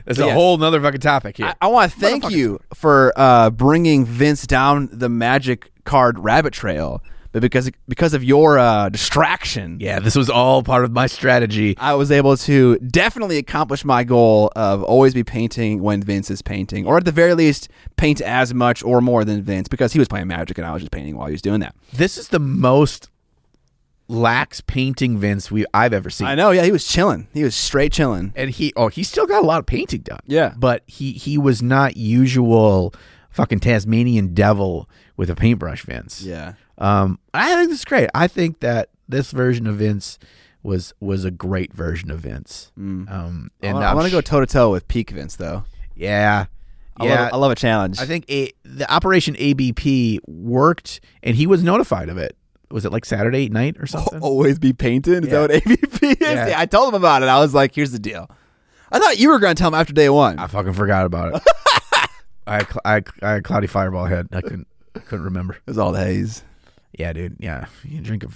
That's 0.04 0.18
a 0.18 0.26
yes. 0.26 0.34
whole 0.34 0.58
nother 0.58 0.80
fucking 0.80 1.00
topic 1.00 1.38
here. 1.38 1.46
I, 1.46 1.54
I 1.62 1.66
want 1.68 1.92
to 1.92 1.98
thank 1.98 2.30
you 2.30 2.60
for 2.74 3.12
uh, 3.16 3.50
bringing 3.50 4.04
Vince 4.04 4.46
down 4.46 4.88
the 4.92 5.08
magic 5.08 5.72
card 5.84 6.18
rabbit 6.18 6.52
trail, 6.52 7.02
but 7.32 7.42
because 7.42 7.70
because 7.88 8.14
of 8.14 8.24
your 8.24 8.58
uh, 8.58 8.88
distraction, 8.88 9.78
yeah, 9.80 9.98
this 10.00 10.16
was 10.16 10.30
all 10.30 10.62
part 10.62 10.84
of 10.84 10.92
my 10.92 11.06
strategy. 11.06 11.76
I 11.78 11.94
was 11.94 12.10
able 12.10 12.36
to 12.38 12.78
definitely 12.78 13.36
accomplish 13.38 13.84
my 13.84 14.04
goal 14.04 14.50
of 14.56 14.82
always 14.82 15.14
be 15.14 15.24
painting 15.24 15.82
when 15.82 16.02
Vince 16.02 16.30
is 16.30 16.40
painting, 16.42 16.86
or 16.86 16.96
at 16.96 17.04
the 17.04 17.12
very 17.12 17.34
least, 17.34 17.68
paint 17.96 18.20
as 18.20 18.54
much 18.54 18.82
or 18.82 19.00
more 19.00 19.24
than 19.24 19.42
Vince 19.42 19.68
because 19.68 19.92
he 19.92 19.98
was 19.98 20.08
playing 20.08 20.26
Magic 20.28 20.56
and 20.58 20.66
I 20.66 20.72
was 20.72 20.82
just 20.82 20.92
painting 20.92 21.16
while 21.16 21.26
he 21.26 21.32
was 21.32 21.42
doing 21.42 21.60
that. 21.60 21.74
This 21.92 22.16
is 22.16 22.28
the 22.28 22.38
most 22.40 23.08
lax 24.10 24.62
painting 24.62 25.18
Vince 25.18 25.50
we 25.50 25.66
I've 25.74 25.92
ever 25.92 26.08
seen. 26.08 26.26
I 26.26 26.34
know, 26.34 26.50
yeah, 26.50 26.64
he 26.64 26.72
was 26.72 26.86
chilling. 26.86 27.28
He 27.34 27.44
was 27.44 27.54
straight 27.54 27.92
chilling. 27.92 28.32
and 28.36 28.48
he 28.50 28.72
oh 28.74 28.88
he 28.88 29.02
still 29.02 29.26
got 29.26 29.42
a 29.42 29.46
lot 29.46 29.58
of 29.60 29.66
painting 29.66 30.00
done. 30.00 30.20
Yeah. 30.26 30.54
but 30.56 30.82
he 30.86 31.12
he 31.12 31.36
was 31.36 31.62
not 31.62 31.96
usual 31.96 32.94
fucking 33.30 33.60
Tasmanian 33.60 34.32
devil 34.34 34.88
with 35.16 35.28
a 35.30 35.34
paintbrush, 35.34 35.82
Vince. 35.84 36.22
Yeah. 36.22 36.54
Um, 36.78 37.18
I 37.34 37.54
think 37.56 37.70
this 37.70 37.80
is 37.80 37.84
great. 37.84 38.08
I 38.14 38.28
think 38.28 38.60
that 38.60 38.88
this 39.08 39.30
version 39.32 39.66
of 39.66 39.76
Vince 39.76 40.18
was 40.62 40.92
was 41.00 41.24
a 41.24 41.30
great 41.30 41.72
version 41.72 42.10
of 42.10 42.20
Vince. 42.20 42.70
Um, 42.76 43.06
Mm. 43.08 43.48
I 43.62 43.66
and 43.68 43.78
I 43.78 43.94
want 43.94 44.06
to 44.06 44.12
go 44.12 44.20
toe 44.20 44.40
to 44.40 44.46
toe 44.46 44.70
with 44.70 44.86
peak 44.88 45.10
Vince 45.10 45.36
though. 45.36 45.64
yeah, 45.96 46.46
I 46.96 47.04
yeah. 47.06 47.20
love, 47.22 47.32
I 47.32 47.36
love 47.36 47.52
a 47.52 47.54
challenge. 47.56 47.98
I 48.00 48.06
think 48.06 48.30
a, 48.30 48.52
the 48.64 48.90
Operation 48.92 49.34
ABP 49.38 50.20
worked, 50.26 51.00
and 51.22 51.34
he 51.36 51.46
was 51.46 51.62
notified 51.62 52.08
of 52.08 52.18
it. 52.18 52.36
Was 52.70 52.84
it 52.84 52.92
like 52.92 53.04
Saturday 53.04 53.48
night 53.48 53.76
or 53.80 53.86
something? 53.86 54.20
always 54.20 54.58
be 54.58 54.72
painted. 54.72 55.24
Is 55.24 55.30
Yeah. 55.32 55.46
that 55.46 55.50
what 55.64 55.66
ABP 55.66 56.06
is? 56.06 56.16
Yeah. 56.20 56.48
Yeah, 56.48 56.60
I 56.60 56.66
told 56.66 56.88
him 56.92 56.94
about 56.96 57.22
it. 57.22 57.28
I 57.28 57.38
was 57.40 57.54
like, 57.54 57.74
"Here's 57.74 57.92
the 57.92 57.98
deal." 57.98 58.30
I 58.92 58.98
thought 58.98 59.18
you 59.18 59.28
were 59.30 59.38
going 59.38 59.54
to 59.54 59.60
tell 59.60 59.68
him 59.68 59.74
after 59.74 59.92
day 59.92 60.08
one. 60.10 60.38
I 60.38 60.46
fucking 60.46 60.72
forgot 60.74 61.04
about 61.06 61.36
it. 61.36 61.42
I, 62.46 62.66
I 62.84 63.02
I 63.22 63.30
had 63.32 63.44
cloudy 63.44 63.66
fireball 63.66 64.06
head. 64.06 64.28
I 64.32 64.40
couldn't 64.40 64.66
couldn't 65.06 65.24
remember. 65.24 65.54
It 65.54 65.62
was 65.66 65.78
all 65.78 65.92
the 65.92 66.00
haze. 66.04 66.42
Yeah, 66.92 67.12
dude. 67.12 67.36
Yeah, 67.38 67.66
you 67.84 68.00
drink 68.00 68.24
a 68.24 68.28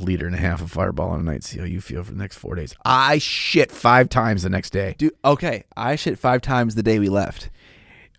liter 0.00 0.26
and 0.26 0.34
a 0.34 0.38
half 0.38 0.60
of 0.60 0.70
Fireball 0.70 1.10
on 1.10 1.20
a 1.20 1.22
night. 1.22 1.44
See 1.44 1.58
how 1.58 1.64
you 1.64 1.80
feel 1.80 2.02
for 2.02 2.12
the 2.12 2.18
next 2.18 2.38
four 2.38 2.54
days. 2.54 2.74
I 2.84 3.18
shit 3.18 3.70
five 3.70 4.08
times 4.08 4.42
the 4.42 4.50
next 4.50 4.70
day. 4.70 4.94
Dude, 4.98 5.14
okay, 5.24 5.64
I 5.76 5.96
shit 5.96 6.18
five 6.18 6.42
times 6.42 6.74
the 6.74 6.82
day 6.82 6.98
we 6.98 7.08
left. 7.08 7.50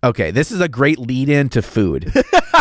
Okay, 0.02 0.30
this 0.30 0.52
is 0.52 0.60
a 0.60 0.68
great 0.68 0.98
lead 0.98 1.28
in 1.28 1.48
to 1.50 1.62
food. 1.62 2.12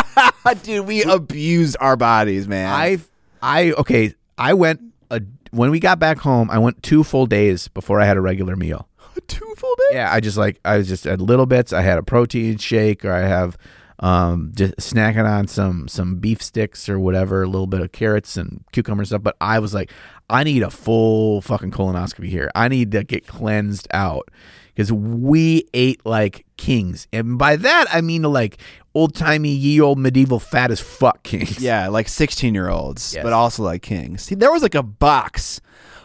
Dude, 0.64 0.88
we 0.88 1.03
abused 1.03 1.77
our 1.80 1.95
bodies, 1.95 2.47
man. 2.47 2.72
I 2.72 2.97
I 3.41 3.72
okay. 3.73 4.14
I 4.38 4.53
went 4.53 4.81
a, 5.11 5.22
when 5.51 5.72
we 5.72 5.80
got 5.80 5.99
back 5.99 6.19
home. 6.19 6.49
I 6.49 6.57
went 6.57 6.81
two 6.84 7.03
full 7.03 7.26
days 7.26 7.68
before 7.68 7.99
I 7.99 8.05
had 8.05 8.18
a 8.18 8.22
regular 8.22 8.55
meal. 8.55 8.88
two 9.27 9.53
full 9.57 9.76
days. 9.76 9.95
Yeah, 9.95 10.11
I 10.11 10.19
just 10.19 10.38
like 10.38 10.59
I 10.65 10.77
was 10.77 10.88
just 10.88 11.05
at 11.05 11.22
little 11.22 11.45
bits. 11.45 11.73
I 11.73 11.81
had 11.81 11.97
a 11.97 12.03
protein 12.03 12.57
shake, 12.57 13.05
or 13.05 13.11
I 13.11 13.27
have 13.27 13.57
um 13.99 14.51
just 14.53 14.75
snacking 14.77 15.27
on 15.27 15.47
some 15.47 15.87
some 15.87 16.17
beef 16.17 16.41
sticks 16.41 16.87
or 16.87 16.99
whatever, 16.99 17.43
a 17.43 17.47
little 17.47 17.67
bit 17.67 17.81
of 17.81 17.91
carrots 17.91 18.37
and 18.37 18.63
cucumber 18.71 19.05
stuff. 19.05 19.23
But 19.23 19.35
I 19.41 19.59
was 19.59 19.73
like, 19.73 19.91
I 20.29 20.43
need 20.43 20.61
a 20.63 20.69
full 20.69 21.41
fucking 21.41 21.71
colonoscopy 21.71 22.27
here. 22.29 22.51
I 22.53 22.67
need 22.67 22.91
to 22.91 23.03
get 23.03 23.25
cleansed 23.27 23.87
out 23.91 24.29
because 24.75 24.91
we 24.91 25.67
ate 25.73 26.05
like 26.05 26.45
kings, 26.57 27.07
and 27.11 27.37
by 27.39 27.55
that 27.55 27.87
I 27.91 28.01
mean 28.01 28.21
like 28.23 28.57
old 28.93 29.15
timey, 29.15 29.49
ye 29.49 29.79
old 29.81 29.97
medieval 29.99 30.39
fat 30.39 30.69
as 30.71 30.79
fuck 30.79 31.23
kings. 31.23 31.59
Yeah, 31.59 31.87
like 31.87 32.07
16 32.07 32.53
year 32.53 32.69
olds, 32.69 33.13
Yes. 33.15 33.23
but 33.23 33.33
also 33.33 33.63
like 33.63 33.81
kings. 33.81 34.21
See, 34.23 34.35
there 34.35 34.51
was 34.51 34.61
like 34.61 34.75
a 34.75 34.83
box 34.83 35.59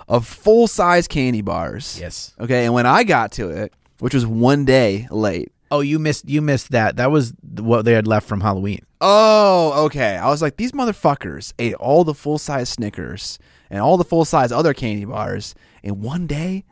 of 0.08 0.26
full 0.26 0.66
size 0.66 1.06
candy 1.08 1.42
bars. 1.42 1.98
Yes. 2.00 2.34
Okay, 2.40 2.64
and 2.64 2.72
when 2.74 2.86
I 2.86 3.04
got 3.04 3.32
to 3.32 3.50
it, 3.50 3.72
which 3.98 4.14
was 4.14 4.26
one 4.26 4.64
day 4.64 5.06
late. 5.10 5.51
Oh, 5.72 5.80
you 5.80 5.98
missed 5.98 6.28
you 6.28 6.40
missed 6.42 6.70
that. 6.70 6.96
That 6.96 7.10
was 7.10 7.32
what 7.58 7.84
they 7.84 7.92
had 7.94 8.06
left 8.06 8.28
from 8.28 8.40
Halloween. 8.42 8.84
Oh, 9.00 9.84
okay. 9.86 10.16
I 10.16 10.28
was 10.28 10.42
like, 10.42 10.56
these 10.58 10.72
motherfuckers 10.72 11.52
ate 11.58 11.74
all 11.74 12.04
the 12.04 12.14
full 12.14 12.38
size 12.38 12.68
Snickers 12.68 13.38
and 13.70 13.80
all 13.80 13.96
the 13.96 14.04
full 14.04 14.24
size 14.24 14.52
other 14.52 14.74
candy 14.74 15.04
bars 15.04 15.54
in 15.82 16.00
one 16.00 16.26
day. 16.26 16.64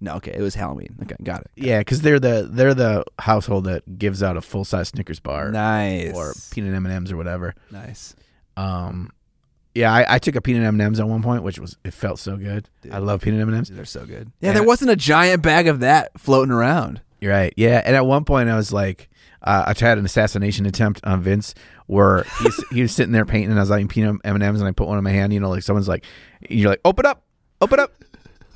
No, 0.00 0.16
okay, 0.16 0.32
it 0.36 0.40
was 0.42 0.54
Halloween. 0.56 0.96
Okay, 1.02 1.14
got 1.22 1.40
it. 1.42 1.50
Yeah, 1.56 1.78
because 1.78 2.02
they're 2.02 2.20
the 2.20 2.48
they're 2.50 2.74
the 2.74 3.04
household 3.20 3.64
that 3.64 3.98
gives 3.98 4.22
out 4.22 4.36
a 4.36 4.40
full 4.40 4.64
size 4.64 4.88
Snickers 4.88 5.20
bar 5.20 5.50
Nice. 5.50 6.14
or 6.14 6.34
peanut 6.50 6.74
M 6.74 6.84
and 6.86 6.94
M's 6.94 7.10
or 7.12 7.16
whatever. 7.16 7.54
nice. 7.70 8.14
Um, 8.56 9.10
yeah, 9.74 9.90
I, 9.92 10.16
I 10.16 10.18
took 10.18 10.36
a 10.36 10.42
peanut 10.42 10.64
M 10.64 10.74
and 10.74 10.82
M's 10.82 11.00
at 11.00 11.08
one 11.08 11.22
point, 11.22 11.42
which 11.42 11.58
was 11.58 11.78
it 11.84 11.94
felt 11.94 12.18
so 12.18 12.36
good. 12.36 12.68
I 12.90 12.98
love 12.98 13.22
peanut 13.22 13.40
M 13.40 13.48
and 13.48 13.56
M's. 13.58 13.68
They're 13.70 13.84
so 13.86 14.04
good. 14.04 14.30
Yeah, 14.40 14.48
Yeah. 14.50 14.54
there 14.54 14.64
wasn't 14.64 14.90
a 14.90 14.96
giant 14.96 15.42
bag 15.42 15.68
of 15.68 15.80
that 15.80 16.10
floating 16.20 16.52
around. 16.52 17.00
You're 17.22 17.30
right. 17.30 17.54
Yeah, 17.56 17.80
and 17.84 17.94
at 17.94 18.04
one 18.04 18.24
point 18.24 18.48
I 18.48 18.56
was 18.56 18.72
like, 18.72 19.08
uh, 19.42 19.62
I 19.68 19.74
tried 19.74 19.96
an 19.96 20.04
assassination 20.04 20.66
attempt 20.66 21.00
on 21.04 21.22
Vince 21.22 21.54
where 21.86 22.24
he's, 22.40 22.64
he 22.70 22.82
was 22.82 22.92
sitting 22.92 23.12
there 23.12 23.24
painting, 23.24 23.50
and 23.50 23.60
I 23.60 23.62
was 23.62 23.70
eating 23.70 23.86
peanut 23.86 24.16
M 24.24 24.34
and 24.34 24.42
M's, 24.42 24.60
and 24.60 24.66
I 24.66 24.72
put 24.72 24.88
one 24.88 24.98
in 24.98 25.04
my 25.04 25.12
hand. 25.12 25.32
You 25.32 25.38
know, 25.38 25.48
like 25.48 25.62
someone's 25.62 25.86
like, 25.86 26.04
you're 26.50 26.68
like, 26.68 26.80
open 26.84 27.06
up, 27.06 27.22
open 27.60 27.78
up, 27.78 27.92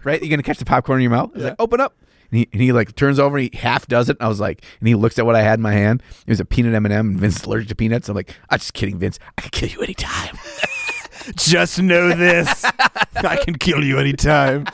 right? 0.02 0.20
You're 0.20 0.30
gonna 0.30 0.42
catch 0.42 0.58
the 0.58 0.64
popcorn 0.64 0.98
in 0.98 1.02
your 1.02 1.12
mouth. 1.12 1.30
I 1.34 1.36
was 1.36 1.44
like, 1.44 1.56
open 1.60 1.80
up. 1.80 1.96
And 2.32 2.40
he, 2.40 2.48
and 2.52 2.60
he 2.60 2.72
like 2.72 2.96
turns 2.96 3.20
over 3.20 3.36
and 3.38 3.48
he 3.52 3.56
half 3.56 3.86
does 3.86 4.08
it. 4.08 4.16
I 4.18 4.26
was 4.26 4.40
like, 4.40 4.64
and 4.80 4.88
he 4.88 4.96
looks 4.96 5.16
at 5.20 5.24
what 5.24 5.36
I 5.36 5.42
had 5.42 5.60
in 5.60 5.62
my 5.62 5.72
hand. 5.72 6.02
It 6.26 6.30
was 6.30 6.40
a 6.40 6.44
peanut 6.44 6.74
M 6.74 6.86
and 6.86 6.92
m 6.92 7.10
and 7.10 7.20
Vince 7.20 7.36
is 7.36 7.44
allergic 7.44 7.68
to 7.68 7.76
peanuts. 7.76 8.08
I'm 8.08 8.16
like, 8.16 8.34
I'm 8.50 8.58
just 8.58 8.74
kidding, 8.74 8.98
Vince. 8.98 9.20
I 9.38 9.42
can 9.42 9.50
kill 9.50 9.68
you 9.68 9.82
anytime. 9.82 10.36
Just 11.36 11.82
know 11.82 12.14
this. 12.14 12.64
I 13.16 13.36
can 13.44 13.56
kill 13.58 13.82
you 13.82 13.98
anytime. 13.98 14.66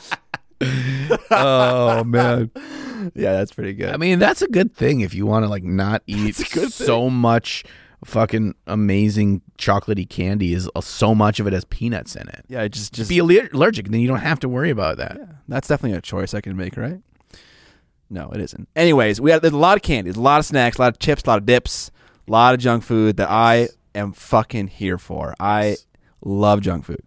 Oh 1.31 2.03
man. 2.03 2.51
Yeah, 3.15 3.33
that's 3.33 3.53
pretty 3.53 3.73
good. 3.73 3.89
I 3.89 3.97
mean, 3.97 4.19
that's 4.19 4.41
a 4.41 4.47
good 4.47 4.73
thing 4.73 5.01
if 5.01 5.13
you 5.13 5.25
want 5.25 5.43
to 5.43 5.49
like 5.49 5.63
not 5.63 6.03
eat 6.07 6.35
so 6.35 7.09
much 7.09 7.63
fucking 8.05 8.55
amazing 8.67 9.41
chocolatey 9.57 10.07
candy. 10.09 10.53
Is 10.53 10.69
uh, 10.75 10.81
so 10.81 11.13
much 11.13 11.39
of 11.39 11.47
it 11.47 11.53
has 11.53 11.65
peanuts 11.65 12.15
in 12.15 12.27
it. 12.29 12.45
yeah, 12.47 12.67
just 12.67 12.93
just 12.93 13.09
Be 13.09 13.19
aller- 13.19 13.49
allergic, 13.53 13.85
and 13.85 13.93
then 13.93 14.01
you 14.01 14.07
don't 14.07 14.19
have 14.19 14.39
to 14.41 14.49
worry 14.49 14.69
about 14.69 14.97
that. 14.97 15.19
That's 15.47 15.67
definitely 15.67 15.97
a 15.97 16.01
choice 16.01 16.33
I 16.33 16.41
can 16.41 16.55
make, 16.55 16.77
right? 16.77 16.99
No, 18.09 18.29
it 18.31 18.39
isn't. 18.41 18.69
Anyways, 18.75 19.19
we 19.19 19.31
had 19.31 19.41
there's 19.41 19.53
a 19.53 19.57
lot 19.57 19.75
of 19.77 19.81
candies, 19.83 20.15
a 20.15 20.21
lot 20.21 20.39
of 20.39 20.45
snacks, 20.45 20.77
a 20.77 20.81
lot 20.81 20.93
of 20.93 20.99
chips, 20.99 21.23
a 21.23 21.27
lot 21.29 21.39
of 21.39 21.45
dips, 21.45 21.91
a 22.27 22.31
lot 22.31 22.53
of 22.53 22.59
junk 22.59 22.83
food 22.83 23.17
that 23.17 23.29
I 23.29 23.69
am 23.95 24.13
fucking 24.13 24.67
here 24.67 24.97
for. 24.97 25.35
I 25.39 25.77
love 26.23 26.61
junk 26.61 26.85
food. 26.85 27.01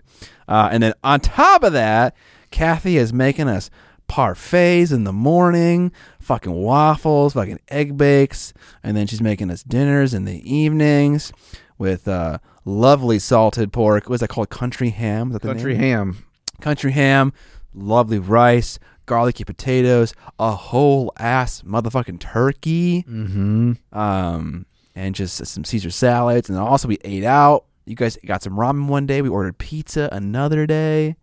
Uh, 0.48 0.68
and 0.72 0.82
then 0.82 0.94
on 1.04 1.20
top 1.20 1.62
of 1.62 1.72
that, 1.74 2.14
Kathy 2.56 2.96
is 2.96 3.12
making 3.12 3.48
us 3.48 3.68
parfaits 4.08 4.92
in 4.92 5.04
the 5.04 5.12
morning, 5.12 5.92
fucking 6.20 6.52
waffles, 6.52 7.34
fucking 7.34 7.58
egg 7.68 7.96
bakes, 7.98 8.52
and 8.82 8.96
then 8.96 9.06
she's 9.06 9.20
making 9.20 9.50
us 9.50 9.62
dinners 9.62 10.14
in 10.14 10.24
the 10.24 10.40
evenings 10.50 11.32
with 11.76 12.08
uh, 12.08 12.38
lovely 12.64 13.18
salted 13.18 13.72
pork. 13.72 14.08
What's 14.08 14.20
that 14.22 14.28
called? 14.28 14.48
Country 14.48 14.90
ham. 14.90 15.28
Is 15.28 15.32
that 15.34 15.42
the 15.42 15.48
Country 15.48 15.72
name? 15.74 15.80
ham. 15.82 16.24
country 16.62 16.92
ham, 16.92 17.32
lovely 17.74 18.18
rice, 18.18 18.78
garlicky 19.04 19.44
potatoes, 19.44 20.14
a 20.38 20.52
whole 20.52 21.12
ass 21.18 21.60
motherfucking 21.62 22.20
turkey, 22.20 23.02
Mm-hmm. 23.02 23.72
um, 23.98 24.64
and 24.94 25.14
just 25.14 25.44
some 25.46 25.64
Caesar 25.64 25.90
salads. 25.90 26.48
And 26.48 26.58
also 26.58 26.88
we 26.88 26.96
ate 27.04 27.24
out. 27.24 27.66
You 27.84 27.94
guys 27.96 28.16
got 28.24 28.42
some 28.42 28.54
ramen 28.54 28.86
one 28.88 29.04
day. 29.06 29.20
We 29.20 29.28
ordered 29.28 29.58
pizza 29.58 30.08
another 30.10 30.66
day. 30.66 31.16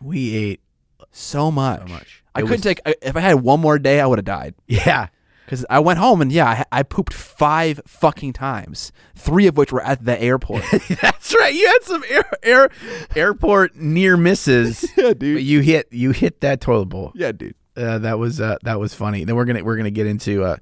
We 0.00 0.34
ate 0.36 0.60
So 1.16 1.50
much. 1.50 1.80
so 1.80 1.86
much. 1.94 2.22
I 2.34 2.40
It 2.40 2.42
couldn't 2.42 2.50
was- 2.50 2.60
take. 2.62 2.80
If 3.02 3.16
I 3.16 3.20
had 3.20 3.34
one 3.42 3.60
more 3.60 3.78
day, 3.78 4.00
I 4.00 4.06
would 4.06 4.18
have 4.18 4.24
died. 4.26 4.54
Yeah. 4.66 5.08
Because 5.44 5.64
I 5.70 5.78
went 5.78 6.00
home 6.00 6.20
and 6.22 6.32
yeah, 6.32 6.64
I, 6.72 6.80
I 6.80 6.82
pooped 6.82 7.14
five 7.14 7.80
fucking 7.86 8.32
times, 8.32 8.90
three 9.14 9.46
of 9.46 9.56
which 9.56 9.70
were 9.72 9.80
at 9.80 10.04
the 10.04 10.20
airport. 10.20 10.64
That's 11.00 11.32
right. 11.36 11.54
You 11.54 11.66
had 11.68 11.82
some 11.84 12.02
air, 12.08 12.24
air 12.42 12.68
airport 13.14 13.76
near 13.76 14.16
misses. 14.16 14.84
Yeah, 14.96 15.14
But 15.14 15.22
you 15.22 15.60
hit 15.60 15.86
you 15.92 16.10
hit 16.10 16.40
that 16.40 16.60
toilet 16.60 16.86
bowl. 16.86 17.12
yeah, 17.14 17.30
dude. 17.30 17.54
Uh, 17.76 17.98
that 17.98 18.18
was 18.18 18.40
uh, 18.40 18.56
that 18.64 18.80
was 18.80 18.92
funny. 18.92 19.22
Then 19.24 19.36
we're 19.36 19.44
gonna 19.44 19.62
we're 19.62 19.76
gonna 19.76 19.90
get 19.92 20.08
into 20.08 20.42
uh, 20.42 20.56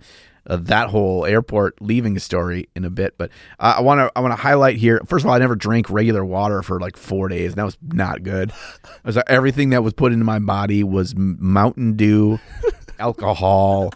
uh, 0.46 0.56
that 0.56 0.90
whole 0.90 1.24
airport 1.24 1.80
leaving 1.80 2.18
story 2.18 2.68
in 2.74 2.84
a 2.84 2.90
bit. 2.90 3.16
But 3.16 3.30
uh, 3.58 3.74
I 3.78 3.80
want 3.80 4.00
to 4.00 4.12
I 4.16 4.20
want 4.20 4.32
to 4.32 4.40
highlight 4.40 4.76
here. 4.76 5.00
First 5.06 5.24
of 5.24 5.28
all, 5.28 5.34
I 5.34 5.38
never 5.38 5.56
drank 5.56 5.90
regular 5.90 6.24
water 6.24 6.62
for 6.62 6.80
like 6.80 6.96
four 6.96 7.28
days. 7.28 7.52
And 7.52 7.58
that 7.58 7.64
was 7.64 7.78
not 7.82 8.22
good. 8.22 8.52
Was, 9.04 9.16
uh, 9.16 9.22
everything 9.26 9.70
that 9.70 9.82
was 9.82 9.92
put 9.92 10.12
into 10.12 10.24
my 10.24 10.38
body 10.38 10.82
was 10.82 11.14
Mountain 11.16 11.96
Dew, 11.96 12.38
alcohol, 12.98 13.92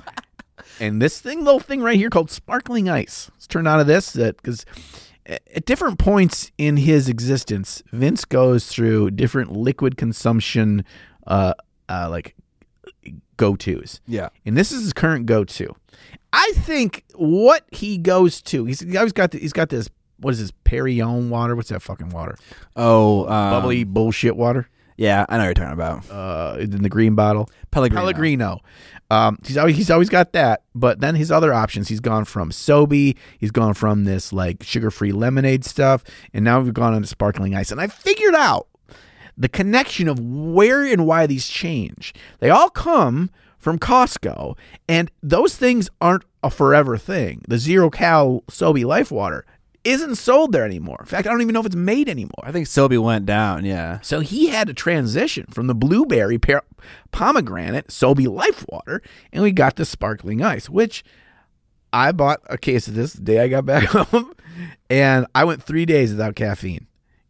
and 0.80 1.00
this 1.00 1.18
thing 1.20 1.44
little 1.44 1.60
thing 1.60 1.80
right 1.82 1.96
here 1.96 2.10
called 2.10 2.30
sparkling 2.30 2.88
ice. 2.90 3.30
Let's 3.34 3.46
turn 3.46 3.66
on 3.66 3.78
to 3.78 3.84
this 3.84 4.14
because. 4.14 4.64
At 5.54 5.66
different 5.66 5.98
points 5.98 6.50
in 6.56 6.78
his 6.78 7.06
existence, 7.06 7.82
Vince 7.92 8.24
goes 8.24 8.66
through 8.66 9.10
different 9.10 9.52
liquid 9.52 9.98
consumption, 9.98 10.86
uh, 11.26 11.52
uh, 11.86 12.08
like 12.08 12.34
go 13.36 13.56
tos. 13.56 14.00
Yeah. 14.06 14.28
And 14.44 14.56
this 14.56 14.72
is 14.72 14.82
his 14.82 14.92
current 14.94 15.26
go 15.26 15.44
to. 15.44 15.74
I 16.32 16.52
think 16.54 17.04
what 17.14 17.64
he 17.72 17.98
goes 17.98 18.42
to, 18.42 18.64
he's, 18.64 18.80
he's 18.80 18.96
always 18.96 19.12
got 19.12 19.30
the, 19.30 19.38
he's 19.38 19.52
got 19.52 19.68
this 19.70 19.88
what 20.20 20.32
is 20.32 20.40
this 20.40 20.50
Perrier 20.64 21.06
water? 21.08 21.54
What's 21.54 21.68
that 21.68 21.80
fucking 21.80 22.10
water? 22.10 22.36
Oh, 22.76 23.22
um, 23.22 23.50
Bubbly 23.50 23.84
bullshit 23.84 24.36
water. 24.36 24.68
Yeah, 24.96 25.24
I 25.28 25.36
know 25.36 25.44
what 25.44 25.46
you're 25.46 25.54
talking 25.54 25.72
about. 25.72 26.10
Uh, 26.10 26.58
in 26.58 26.82
the 26.82 26.88
green 26.88 27.14
bottle. 27.14 27.48
Pellegrino. 27.70 28.00
Pellegrino. 28.00 28.60
Um, 29.10 29.38
he's 29.46 29.56
always 29.56 29.76
he's 29.76 29.90
always 29.90 30.10
got 30.10 30.32
that, 30.32 30.64
but 30.74 31.00
then 31.00 31.14
his 31.14 31.30
other 31.30 31.54
options, 31.54 31.88
he's 31.88 32.00
gone 32.00 32.24
from 32.26 32.50
Sobe, 32.50 33.16
he's 33.38 33.50
gone 33.50 33.72
from 33.72 34.04
this 34.04 34.32
like 34.34 34.62
sugar 34.62 34.90
free 34.90 35.12
lemonade 35.12 35.64
stuff, 35.64 36.02
and 36.34 36.44
now 36.44 36.60
we've 36.60 36.74
gone 36.74 36.94
into 36.94 37.08
sparkling 37.08 37.54
ice. 37.54 37.70
And 37.70 37.80
I 37.80 37.86
figured 37.86 38.34
out 38.34 38.66
the 39.38 39.48
connection 39.48 40.08
of 40.08 40.18
where 40.20 40.84
and 40.84 41.06
why 41.06 41.26
these 41.26 41.48
change. 41.48 42.12
They 42.40 42.50
all 42.50 42.68
come 42.68 43.30
from 43.58 43.78
Costco, 43.78 44.56
and 44.88 45.10
those 45.22 45.56
things 45.56 45.90
aren't 46.00 46.24
a 46.42 46.50
forever 46.50 46.96
thing. 46.96 47.42
The 47.48 47.58
zero 47.58 47.90
cal 47.90 48.44
Sobe 48.48 48.84
Life 48.84 49.10
Water 49.10 49.44
isn't 49.84 50.16
sold 50.16 50.52
there 50.52 50.64
anymore. 50.64 50.98
In 51.00 51.06
fact, 51.06 51.26
I 51.26 51.30
don't 51.30 51.40
even 51.40 51.54
know 51.54 51.60
if 51.60 51.66
it's 51.66 51.76
made 51.76 52.08
anymore. 52.08 52.42
I 52.42 52.52
think 52.52 52.66
Sobe 52.66 52.98
went 53.02 53.26
down. 53.26 53.64
Yeah. 53.64 54.00
So 54.00 54.20
he 54.20 54.48
had 54.48 54.68
to 54.68 54.74
transition 54.74 55.46
from 55.50 55.66
the 55.66 55.74
blueberry 55.74 56.38
par- 56.38 56.64
pomegranate 57.12 57.88
Sobe 57.88 58.28
Life 58.28 58.64
Water, 58.68 59.02
and 59.32 59.42
we 59.42 59.52
got 59.52 59.76
the 59.76 59.84
sparkling 59.84 60.42
ice, 60.42 60.68
which 60.68 61.04
I 61.92 62.12
bought 62.12 62.40
a 62.46 62.58
case 62.58 62.88
of 62.88 62.94
this 62.94 63.14
the 63.14 63.22
day 63.22 63.40
I 63.40 63.48
got 63.48 63.64
back 63.64 63.84
home, 63.88 64.32
and 64.90 65.26
I 65.34 65.44
went 65.44 65.62
three 65.62 65.86
days 65.86 66.10
without 66.10 66.34
caffeine 66.34 66.87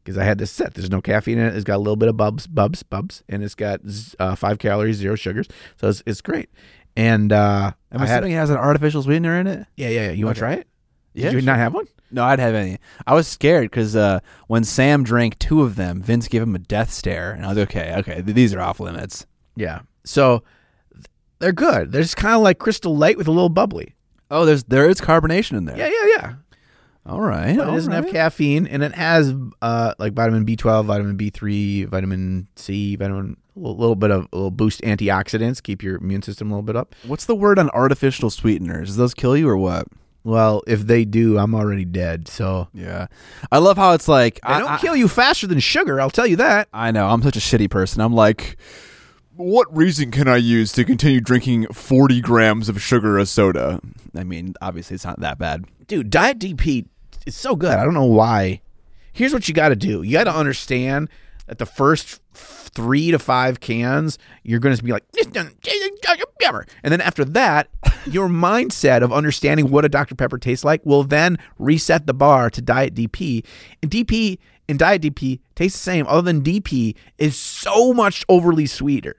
because 0.08 0.18
I 0.18 0.24
had 0.24 0.38
this 0.38 0.50
set. 0.50 0.74
There's 0.74 0.90
no 0.90 1.00
caffeine 1.02 1.38
in 1.38 1.46
it. 1.46 1.54
It's 1.54 1.64
got 1.64 1.76
a 1.76 1.78
little 1.78 1.96
bit 1.96 2.08
of 2.08 2.16
bubs, 2.16 2.46
bubs, 2.46 2.82
bubs, 2.82 3.22
and 3.28 3.42
it's 3.44 3.54
got 3.54 3.80
uh, 4.18 4.34
five 4.34 4.58
calories, 4.58 4.96
zero 4.96 5.14
sugars, 5.16 5.46
so 5.76 5.88
it's, 5.88 6.02
it's 6.06 6.20
great. 6.22 6.48
And 6.96 7.32
uh, 7.32 7.72
I'm 7.92 8.00
I 8.02 8.06
had, 8.06 8.18
assuming 8.20 8.32
it 8.32 8.36
has 8.38 8.50
an 8.50 8.56
artificial 8.56 9.02
sweetener 9.02 9.38
in 9.38 9.46
it. 9.46 9.66
yeah, 9.76 9.88
yeah, 9.88 10.00
yeah. 10.06 10.10
You 10.12 10.24
want 10.26 10.38
to 10.38 10.44
Okay. 10.44 10.54
try 10.54 10.60
it? 10.60 10.66
Did 11.14 11.22
Yeah, 11.24 11.30
you 11.32 11.40
sure. 11.40 11.46
not 11.46 11.58
have 11.58 11.74
one? 11.74 11.86
No, 12.10 12.24
I'd 12.24 12.38
have 12.38 12.54
any. 12.54 12.78
I 13.06 13.12
was 13.14 13.28
scared 13.28 13.70
because 13.70 13.94
uh, 13.94 14.20
when 14.46 14.64
Sam 14.64 15.04
drank 15.04 15.38
two 15.38 15.62
of 15.62 15.76
them, 15.76 16.00
Vince 16.00 16.26
gave 16.26 16.40
him 16.42 16.54
a 16.54 16.58
death 16.58 16.90
stare, 16.90 17.32
and 17.32 17.44
I 17.44 17.50
was 17.50 17.58
okay. 17.58 17.94
Okay, 17.98 18.22
th- 18.22 18.34
these 18.34 18.54
are 18.54 18.60
off 18.60 18.80
limits. 18.80 19.26
Yeah. 19.56 19.80
So 20.04 20.42
th- 20.94 21.04
they're 21.38 21.52
good. 21.52 21.92
They're 21.92 22.00
just 22.02 22.16
kind 22.16 22.34
of 22.34 22.40
like 22.40 22.58
Crystal 22.58 22.96
Light 22.96 23.18
with 23.18 23.28
a 23.28 23.30
little 23.30 23.50
bubbly. 23.50 23.94
Oh, 24.30 24.44
there's 24.46 24.64
there 24.64 24.88
is 24.88 25.00
carbonation 25.00 25.56
in 25.58 25.66
there. 25.66 25.76
Yeah. 25.76 25.88
All 27.08 27.20
right. 27.20 27.56
But 27.56 27.62
it 27.62 27.68
all 27.68 27.74
doesn't 27.74 27.92
have 27.92 28.08
caffeine, 28.08 28.66
and 28.66 28.82
it 28.82 28.94
has 28.94 29.34
uh, 29.62 29.94
like 29.98 30.12
vitamin 30.12 30.44
B12, 30.44 30.84
vitamin 30.84 31.16
B3, 31.16 31.86
vitamin 31.88 32.48
C, 32.56 32.96
vitamin 32.96 33.36
a 33.56 33.58
little, 33.58 33.76
little 33.76 33.96
bit 33.96 34.10
of 34.10 34.28
a 34.32 34.36
little 34.36 34.50
boost 34.50 34.82
antioxidants, 34.82 35.62
keep 35.62 35.82
your 35.82 35.96
immune 35.96 36.22
system 36.22 36.50
a 36.50 36.54
little 36.54 36.62
bit 36.62 36.76
up. 36.76 36.94
What's 37.06 37.24
the 37.24 37.34
word 37.34 37.58
on 37.58 37.70
artificial 37.70 38.30
sweeteners? 38.30 38.88
Does 38.90 38.96
those 38.96 39.14
kill 39.14 39.36
you 39.36 39.48
or 39.48 39.56
what? 39.56 39.86
Well, 40.24 40.62
if 40.66 40.82
they 40.82 41.04
do, 41.06 41.38
I'm 41.38 41.54
already 41.54 41.84
dead. 41.86 42.28
So 42.28 42.68
Yeah, 42.74 43.06
I 43.50 43.58
love 43.58 43.78
how 43.78 43.94
it's 43.94 44.08
like 44.08 44.34
they 44.46 44.52
I, 44.52 44.58
don't 44.60 44.72
I- 44.72 44.78
kill 44.78 44.94
you 44.94 45.08
faster 45.08 45.46
than 45.46 45.60
sugar. 45.60 46.00
I'll 46.00 46.10
tell 46.10 46.26
you 46.26 46.36
that. 46.36 46.68
I 46.72 46.90
know 46.90 47.08
I'm 47.08 47.22
such 47.22 47.36
a 47.36 47.40
shitty 47.40 47.70
person. 47.70 48.02
I'm 48.02 48.12
like, 48.12 48.56
what 49.34 49.74
reason 49.74 50.10
can 50.10 50.28
I 50.28 50.36
use 50.36 50.72
to 50.72 50.84
continue 50.84 51.20
drinking 51.20 51.68
40 51.68 52.20
grams 52.20 52.68
of 52.68 52.82
sugar 52.82 53.16
a 53.18 53.24
soda? 53.24 53.80
I 54.14 54.24
mean, 54.24 54.54
obviously 54.60 54.96
it's 54.96 55.04
not 55.04 55.20
that 55.20 55.38
bad. 55.38 55.64
dude, 55.86 56.10
Diet 56.10 56.38
DP 56.38 56.86
is 57.26 57.36
so 57.36 57.56
good. 57.56 57.72
I 57.74 57.84
don't 57.84 57.94
know 57.94 58.04
why. 58.04 58.60
Here's 59.12 59.32
what 59.32 59.48
you 59.48 59.54
got 59.54 59.70
to 59.70 59.76
do. 59.76 60.02
You 60.02 60.12
got 60.12 60.24
to 60.24 60.34
understand 60.34 61.08
that 61.46 61.58
the 61.58 61.66
first 61.66 62.20
three 62.32 63.10
to 63.10 63.18
five 63.18 63.60
cans, 63.60 64.18
you're 64.44 64.60
going 64.60 64.76
to 64.76 64.82
be 64.82 64.92
like, 64.92 65.04
and 65.24 66.92
then 66.92 67.00
after 67.00 67.24
that, 67.24 67.68
your 68.06 68.28
mindset 68.28 69.02
of 69.02 69.12
understanding 69.12 69.70
what 69.70 69.84
a 69.84 69.88
Dr 69.88 70.14
Pepper 70.14 70.38
tastes 70.38 70.64
like 70.64 70.84
will 70.84 71.04
then 71.04 71.38
reset 71.58 72.06
the 72.06 72.14
bar 72.14 72.50
to 72.50 72.62
Diet 72.62 72.94
DP. 72.94 73.44
And 73.82 73.90
DP 73.90 74.38
and 74.68 74.78
Diet 74.78 75.02
DP 75.02 75.40
taste 75.54 75.76
the 75.76 75.80
same, 75.80 76.06
other 76.06 76.22
than 76.22 76.42
DP 76.42 76.94
is 77.16 77.36
so 77.36 77.92
much 77.92 78.24
overly 78.28 78.66
sweeter. 78.66 79.16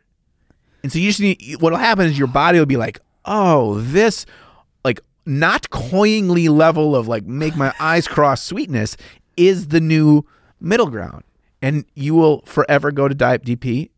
And 0.83 0.91
so 0.91 0.99
you 0.99 1.09
just 1.09 1.19
need 1.19 1.57
what'll 1.59 1.77
happen 1.77 2.05
is 2.05 2.17
your 2.17 2.27
body 2.27 2.59
will 2.59 2.65
be 2.65 2.77
like, 2.77 2.99
oh, 3.25 3.79
this 3.81 4.25
not 5.25 5.69
cloyingly 5.69 6.49
level 6.49 6.95
of 6.95 7.07
like 7.07 7.25
make 7.25 7.55
my 7.55 7.73
eyes 7.79 8.07
cross 8.07 8.43
sweetness 8.43 8.97
is 9.37 9.67
the 9.67 9.79
new 9.79 10.25
middle 10.59 10.89
ground. 10.89 11.23
And 11.61 11.85
you 11.93 12.15
will 12.15 12.41
forever 12.45 12.91
go 12.91 13.07
to 13.07 13.15
Diet 13.15 13.43
DP 13.43 13.89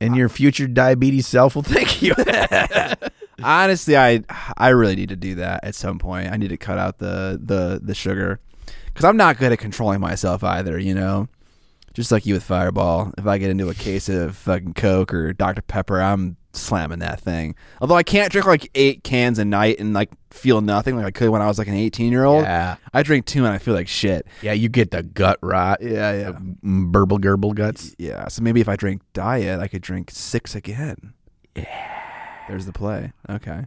and 0.00 0.16
your 0.16 0.28
future 0.28 0.66
diabetes 0.66 1.26
self 1.26 1.54
will 1.54 1.62
thank 1.66 2.02
you. 2.02 2.14
Honestly, 3.42 3.96
I 3.96 4.22
I 4.56 4.68
really 4.68 4.96
need 4.96 5.08
to 5.10 5.16
do 5.16 5.36
that 5.36 5.64
at 5.64 5.74
some 5.74 5.98
point. 5.98 6.32
I 6.32 6.36
need 6.36 6.48
to 6.48 6.56
cut 6.56 6.78
out 6.78 6.98
the 6.98 7.40
the 7.42 7.80
the 7.82 7.94
sugar 7.94 8.40
because 8.86 9.04
I'm 9.04 9.16
not 9.16 9.38
good 9.38 9.52
at 9.52 9.58
controlling 9.58 10.00
myself 10.00 10.44
either. 10.44 10.78
You 10.78 10.94
know, 10.94 11.28
just 11.94 12.12
like 12.12 12.26
you 12.26 12.34
with 12.34 12.42
Fireball. 12.42 13.12
If 13.16 13.26
I 13.26 13.38
get 13.38 13.50
into 13.50 13.68
a 13.68 13.74
case 13.74 14.08
of 14.08 14.36
fucking 14.36 14.74
Coke 14.74 15.14
or 15.14 15.32
Dr 15.32 15.62
Pepper, 15.62 16.00
I'm 16.00 16.36
slamming 16.52 16.98
that 17.00 17.20
thing. 17.20 17.54
Although 17.80 17.96
I 17.96 18.02
can't 18.02 18.30
drink 18.32 18.46
like 18.46 18.70
eight 18.74 19.04
cans 19.04 19.38
a 19.38 19.44
night 19.44 19.78
and 19.78 19.92
like 19.92 20.10
feel 20.30 20.60
nothing 20.60 20.96
like 20.96 21.06
I 21.06 21.10
could 21.10 21.30
when 21.30 21.42
I 21.42 21.46
was 21.46 21.58
like 21.58 21.68
an 21.68 21.74
18 21.74 22.10
year 22.10 22.24
old. 22.24 22.44
yeah. 22.44 22.76
I 22.92 23.02
drink 23.02 23.26
two 23.26 23.44
and 23.44 23.52
I 23.54 23.58
feel 23.58 23.74
like 23.74 23.88
shit. 23.88 24.26
Yeah, 24.42 24.52
you 24.52 24.68
get 24.68 24.90
the 24.90 25.02
gut 25.02 25.38
rot. 25.42 25.80
Yeah, 25.82 26.12
yeah. 26.12 26.32
Burble 26.62 27.18
gerbil 27.18 27.54
guts. 27.54 27.94
Yeah, 27.98 28.28
so 28.28 28.42
maybe 28.42 28.60
if 28.60 28.68
I 28.68 28.76
drink 28.76 29.02
diet, 29.12 29.60
I 29.60 29.68
could 29.68 29.82
drink 29.82 30.10
six 30.10 30.54
again. 30.54 31.14
Yeah. 31.54 32.46
There's 32.48 32.66
the 32.66 32.72
play. 32.72 33.12
Okay. 33.28 33.66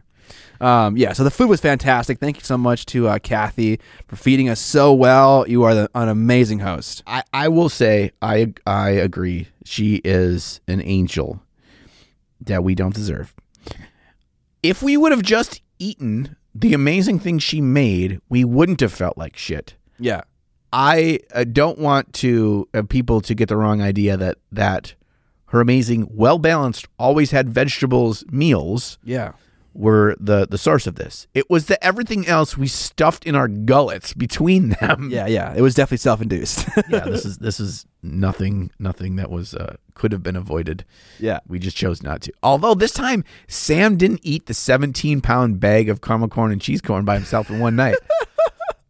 Um, 0.60 0.96
yeah, 0.96 1.12
so 1.12 1.24
the 1.24 1.30
food 1.30 1.48
was 1.48 1.60
fantastic. 1.60 2.18
Thank 2.18 2.36
you 2.36 2.44
so 2.44 2.56
much 2.56 2.86
to 2.86 3.08
uh, 3.08 3.18
Kathy 3.18 3.78
for 4.06 4.16
feeding 4.16 4.48
us 4.48 4.60
so 4.60 4.92
well. 4.92 5.46
You 5.48 5.62
are 5.64 5.74
the, 5.74 5.90
an 5.94 6.08
amazing 6.08 6.60
host. 6.60 7.02
I, 7.06 7.22
I 7.32 7.48
will 7.48 7.68
say 7.68 8.12
I 8.22 8.54
I 8.66 8.90
agree. 8.90 9.48
She 9.64 10.00
is 10.04 10.60
an 10.66 10.80
angel 10.82 11.42
that 12.46 12.64
we 12.64 12.74
don't 12.74 12.94
deserve. 12.94 13.34
If 14.62 14.82
we 14.82 14.96
would 14.96 15.12
have 15.12 15.22
just 15.22 15.60
eaten 15.78 16.36
the 16.54 16.72
amazing 16.72 17.18
thing 17.18 17.38
she 17.38 17.60
made, 17.60 18.20
we 18.28 18.44
wouldn't 18.44 18.80
have 18.80 18.92
felt 18.92 19.18
like 19.18 19.36
shit. 19.36 19.74
Yeah. 19.98 20.22
I 20.72 21.20
uh, 21.32 21.44
don't 21.44 21.78
want 21.78 22.12
to 22.14 22.68
uh, 22.74 22.82
people 22.82 23.20
to 23.22 23.34
get 23.34 23.48
the 23.48 23.56
wrong 23.56 23.80
idea 23.80 24.16
that 24.16 24.38
that 24.50 24.94
her 25.46 25.60
amazing, 25.60 26.08
well 26.10 26.38
balanced, 26.38 26.88
always 26.98 27.30
had 27.30 27.48
vegetables 27.48 28.24
meals 28.30 28.98
Yeah. 29.04 29.32
Were 29.74 30.16
the 30.20 30.46
the 30.46 30.56
source 30.58 30.86
of 30.86 30.94
this. 30.94 31.26
It 31.34 31.50
was 31.50 31.66
the 31.66 31.82
everything 31.84 32.26
else 32.26 32.56
we 32.56 32.68
stuffed 32.68 33.26
in 33.26 33.34
our 33.34 33.48
gullets 33.48 34.12
between 34.14 34.70
them. 34.80 35.10
Yeah, 35.14 35.26
yeah. 35.26 35.52
It 35.54 35.60
was 35.60 35.74
definitely 35.74 35.98
self 35.98 36.22
induced. 36.22 36.66
yeah. 36.88 37.00
This 37.00 37.24
is 37.24 37.38
this 37.46 37.60
is 37.60 37.84
nothing 38.02 38.70
nothing 38.78 39.16
that 39.16 39.30
was 39.30 39.54
uh, 39.54 39.76
could 39.94 40.12
have 40.12 40.22
been 40.22 40.36
avoided. 40.36 40.84
yeah. 41.18 41.40
We 41.46 41.58
just 41.58 41.76
chose 41.76 42.02
not 42.02 42.20
to. 42.22 42.32
Although 42.42 42.74
this 42.74 42.92
time 42.92 43.24
Sam 43.48 43.96
didn't 43.96 44.20
eat 44.22 44.46
the 44.46 44.54
17 44.54 45.20
pound 45.20 45.60
bag 45.60 45.88
of 45.88 46.00
caramel 46.00 46.28
corn 46.28 46.52
and 46.52 46.60
cheese 46.60 46.80
corn 46.80 47.04
by 47.04 47.14
himself 47.16 47.50
in 47.50 47.58
one 47.58 47.76
night. 47.76 47.96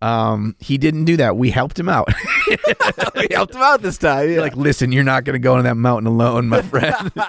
Um, 0.02 0.54
he 0.58 0.76
didn't 0.76 1.04
do 1.06 1.16
that. 1.16 1.36
We 1.36 1.50
helped 1.50 1.78
him 1.78 1.88
out. 1.88 2.08
we 3.16 3.28
helped 3.30 3.54
him 3.54 3.62
out 3.62 3.80
this 3.80 3.96
time. 3.96 4.30
Yeah. 4.30 4.40
like, 4.40 4.56
listen, 4.56 4.92
you're 4.92 5.04
not 5.04 5.24
going 5.24 5.34
to 5.34 5.38
go 5.38 5.54
on 5.54 5.64
that 5.64 5.76
mountain 5.76 6.06
alone, 6.06 6.48
my 6.48 6.62
friend. 6.62 7.12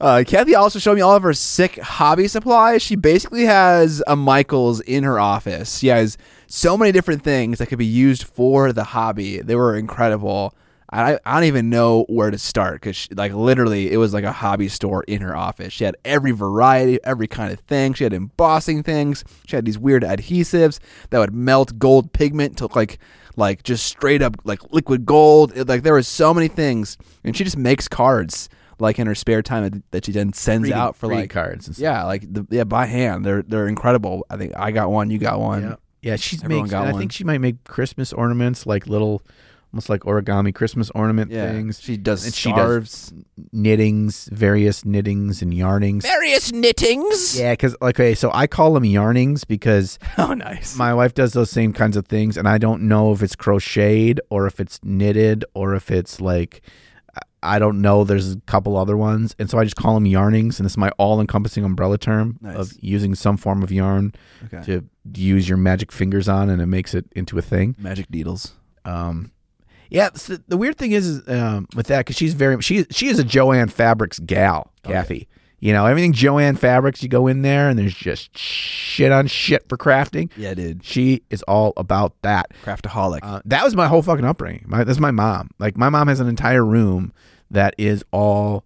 Uh, 0.00 0.22
Kathy 0.26 0.54
also 0.54 0.78
showed 0.78 0.94
me 0.94 1.00
all 1.00 1.16
of 1.16 1.22
her 1.22 1.32
sick 1.32 1.78
hobby 1.78 2.28
supplies. 2.28 2.82
She 2.82 2.94
basically 2.94 3.44
has 3.44 4.02
a 4.06 4.14
Michaels 4.14 4.80
in 4.80 5.02
her 5.02 5.18
office. 5.18 5.78
She 5.78 5.88
has 5.88 6.16
so 6.46 6.76
many 6.76 6.92
different 6.92 7.22
things 7.22 7.58
that 7.58 7.66
could 7.66 7.78
be 7.78 7.86
used 7.86 8.24
for 8.24 8.72
the 8.72 8.84
hobby. 8.84 9.40
They 9.40 9.56
were 9.56 9.76
incredible. 9.76 10.54
I 10.94 11.18
I 11.26 11.34
don't 11.34 11.44
even 11.48 11.70
know 11.70 12.04
where 12.08 12.30
to 12.30 12.38
start 12.38 12.74
because 12.74 13.08
like 13.14 13.32
literally 13.32 13.90
it 13.92 13.96
was 13.96 14.14
like 14.14 14.24
a 14.24 14.32
hobby 14.32 14.68
store 14.68 15.02
in 15.04 15.20
her 15.22 15.36
office. 15.36 15.72
She 15.72 15.84
had 15.84 15.96
every 16.04 16.30
variety, 16.30 16.98
every 17.04 17.26
kind 17.26 17.52
of 17.52 17.60
thing. 17.60 17.94
She 17.94 18.04
had 18.04 18.12
embossing 18.12 18.82
things. 18.82 19.24
She 19.46 19.56
had 19.56 19.64
these 19.64 19.78
weird 19.78 20.02
adhesives 20.02 20.78
that 21.10 21.18
would 21.18 21.34
melt 21.34 21.78
gold 21.78 22.12
pigment 22.12 22.56
to 22.58 22.64
look 22.64 22.76
like 22.76 22.98
like 23.36 23.62
just 23.64 23.86
straight 23.86 24.22
up 24.22 24.36
like 24.44 24.60
liquid 24.72 25.04
gold. 25.04 25.52
It- 25.56 25.68
like 25.68 25.82
there 25.82 25.94
was 25.94 26.06
so 26.06 26.32
many 26.32 26.48
things, 26.48 26.96
and 27.24 27.36
she 27.36 27.42
just 27.44 27.56
makes 27.56 27.88
cards 27.88 28.48
like 28.78 28.98
in 28.98 29.06
her 29.06 29.14
spare 29.14 29.42
time 29.42 29.82
that 29.92 30.04
she 30.04 30.12
then 30.12 30.32
sends 30.32 30.62
Greeting- 30.64 30.78
out 30.78 30.96
for 30.96 31.06
like 31.08 31.30
cards 31.30 31.66
and 31.66 31.74
stuff. 31.76 31.82
yeah, 31.82 32.04
like 32.04 32.32
the, 32.32 32.46
yeah 32.50 32.64
by 32.64 32.86
hand. 32.86 33.24
They're 33.24 33.42
they're 33.42 33.66
incredible. 33.68 34.24
I 34.30 34.36
think 34.36 34.52
I 34.56 34.70
got 34.70 34.90
one. 34.90 35.10
You 35.10 35.18
got 35.18 35.40
one. 35.40 35.62
Yeah, 35.62 35.74
yeah. 36.02 36.16
She's 36.16 36.42
Everyone 36.44 36.64
makes. 36.66 36.74
I 36.74 36.90
one. 36.92 36.98
think 37.00 37.12
she 37.12 37.24
might 37.24 37.38
make 37.40 37.64
Christmas 37.64 38.12
ornaments, 38.12 38.66
like 38.66 38.86
little, 38.86 39.22
almost 39.74 39.88
like 39.88 40.02
origami 40.02 40.54
Christmas 40.54 40.88
ornament 40.94 41.32
Yeah. 41.32 41.50
things. 41.50 41.80
She 41.80 41.96
does 41.96 42.24
And 42.24 42.32
she 42.32 42.50
does- 42.50 42.56
scarves. 42.58 43.12
knittings, 43.52 44.30
various 44.30 44.84
knittings 44.84 45.42
and 45.42 45.52
yarnings. 45.52 46.04
various 46.04 46.52
knittings. 46.52 47.36
Yeah, 47.38 47.52
because 47.54 47.76
like, 47.80 47.96
okay, 47.98 48.14
so 48.14 48.30
I 48.32 48.46
call 48.46 48.74
them 48.74 48.84
yarnings 48.84 49.42
because 49.44 49.98
Oh, 50.18 50.32
nice. 50.32 50.76
my 50.76 50.94
wife 50.94 51.12
does 51.14 51.32
those 51.32 51.50
same 51.50 51.72
kinds 51.72 51.96
of 51.96 52.06
things, 52.06 52.36
and 52.36 52.48
I 52.48 52.58
don't 52.58 52.82
know 52.82 53.10
if 53.12 53.20
it's 53.22 53.34
crocheted 53.34 54.20
or 54.30 54.46
if 54.46 54.60
it's 54.60 54.78
knitted 54.84 55.44
or 55.54 55.74
if 55.74 55.90
it's 55.90 56.20
like 56.20 56.62
I 57.46 57.58
don't 57.58 57.82
know. 57.82 58.04
There's 58.04 58.32
a 58.32 58.40
couple 58.46 58.74
other 58.76 58.96
ones, 58.96 59.36
and 59.38 59.50
so 59.50 59.58
I 59.58 59.64
just 59.64 59.76
call 59.76 59.94
them 59.94 60.06
yarnings, 60.06 60.58
and 60.58 60.64
it's 60.66 60.78
my 60.78 60.88
all-encompassing 60.96 61.62
umbrella 61.62 61.98
term 61.98 62.38
Nice. 62.40 62.56
of 62.56 62.72
using 62.80 63.14
some 63.14 63.36
form 63.36 63.62
of 63.62 63.70
yarn 63.70 64.14
okay. 64.46 64.64
to 64.64 64.84
use 65.14 65.46
your 65.46 65.58
magic 65.58 65.92
fingers 65.92 66.26
on, 66.26 66.48
and 66.48 66.62
it 66.62 66.66
makes 66.66 66.94
it 66.94 67.04
into 67.14 67.36
a 67.36 67.42
thing. 67.42 67.76
Magic 67.78 68.08
needles. 68.08 68.54
Um, 68.86 69.30
yeah, 69.94 70.10
so 70.14 70.36
the 70.48 70.56
weird 70.56 70.76
thing 70.76 70.92
is, 70.92 71.06
is 71.06 71.28
um, 71.28 71.66
with 71.74 71.86
that 71.86 72.00
because 72.00 72.16
she's 72.16 72.34
very 72.34 72.60
she 72.62 72.84
she 72.90 73.06
is 73.08 73.18
a 73.18 73.24
Joann 73.24 73.70
Fabrics 73.70 74.18
gal, 74.18 74.72
Oh. 74.84 74.90
Kathy. 74.90 75.28
You 75.60 75.72
know 75.72 75.86
everything 75.86 76.12
Joann 76.12 76.58
Fabrics. 76.58 77.02
You 77.02 77.08
go 77.08 77.26
in 77.26 77.40
there 77.40 77.70
and 77.70 77.78
there's 77.78 77.94
just 77.94 78.36
shit 78.36 79.10
on 79.10 79.26
shit 79.28 79.66
for 79.68 79.78
crafting. 79.78 80.30
Yeah, 80.36 80.52
dude. 80.52 80.84
She 80.84 81.22
is 81.30 81.42
all 81.44 81.72
about 81.78 82.20
that. 82.20 82.50
Craftaholic. 82.64 83.20
Uh, 83.22 83.40
that 83.46 83.64
was 83.64 83.74
my 83.74 83.86
whole 83.88 84.02
fucking 84.02 84.26
upbringing. 84.26 84.64
My, 84.66 84.84
that's 84.84 85.00
my 85.00 85.10
mom. 85.10 85.48
Like 85.58 85.78
my 85.78 85.88
mom 85.88 86.08
has 86.08 86.20
an 86.20 86.28
entire 86.28 86.64
room 86.66 87.14
that 87.50 87.74
is 87.78 88.04
all 88.10 88.64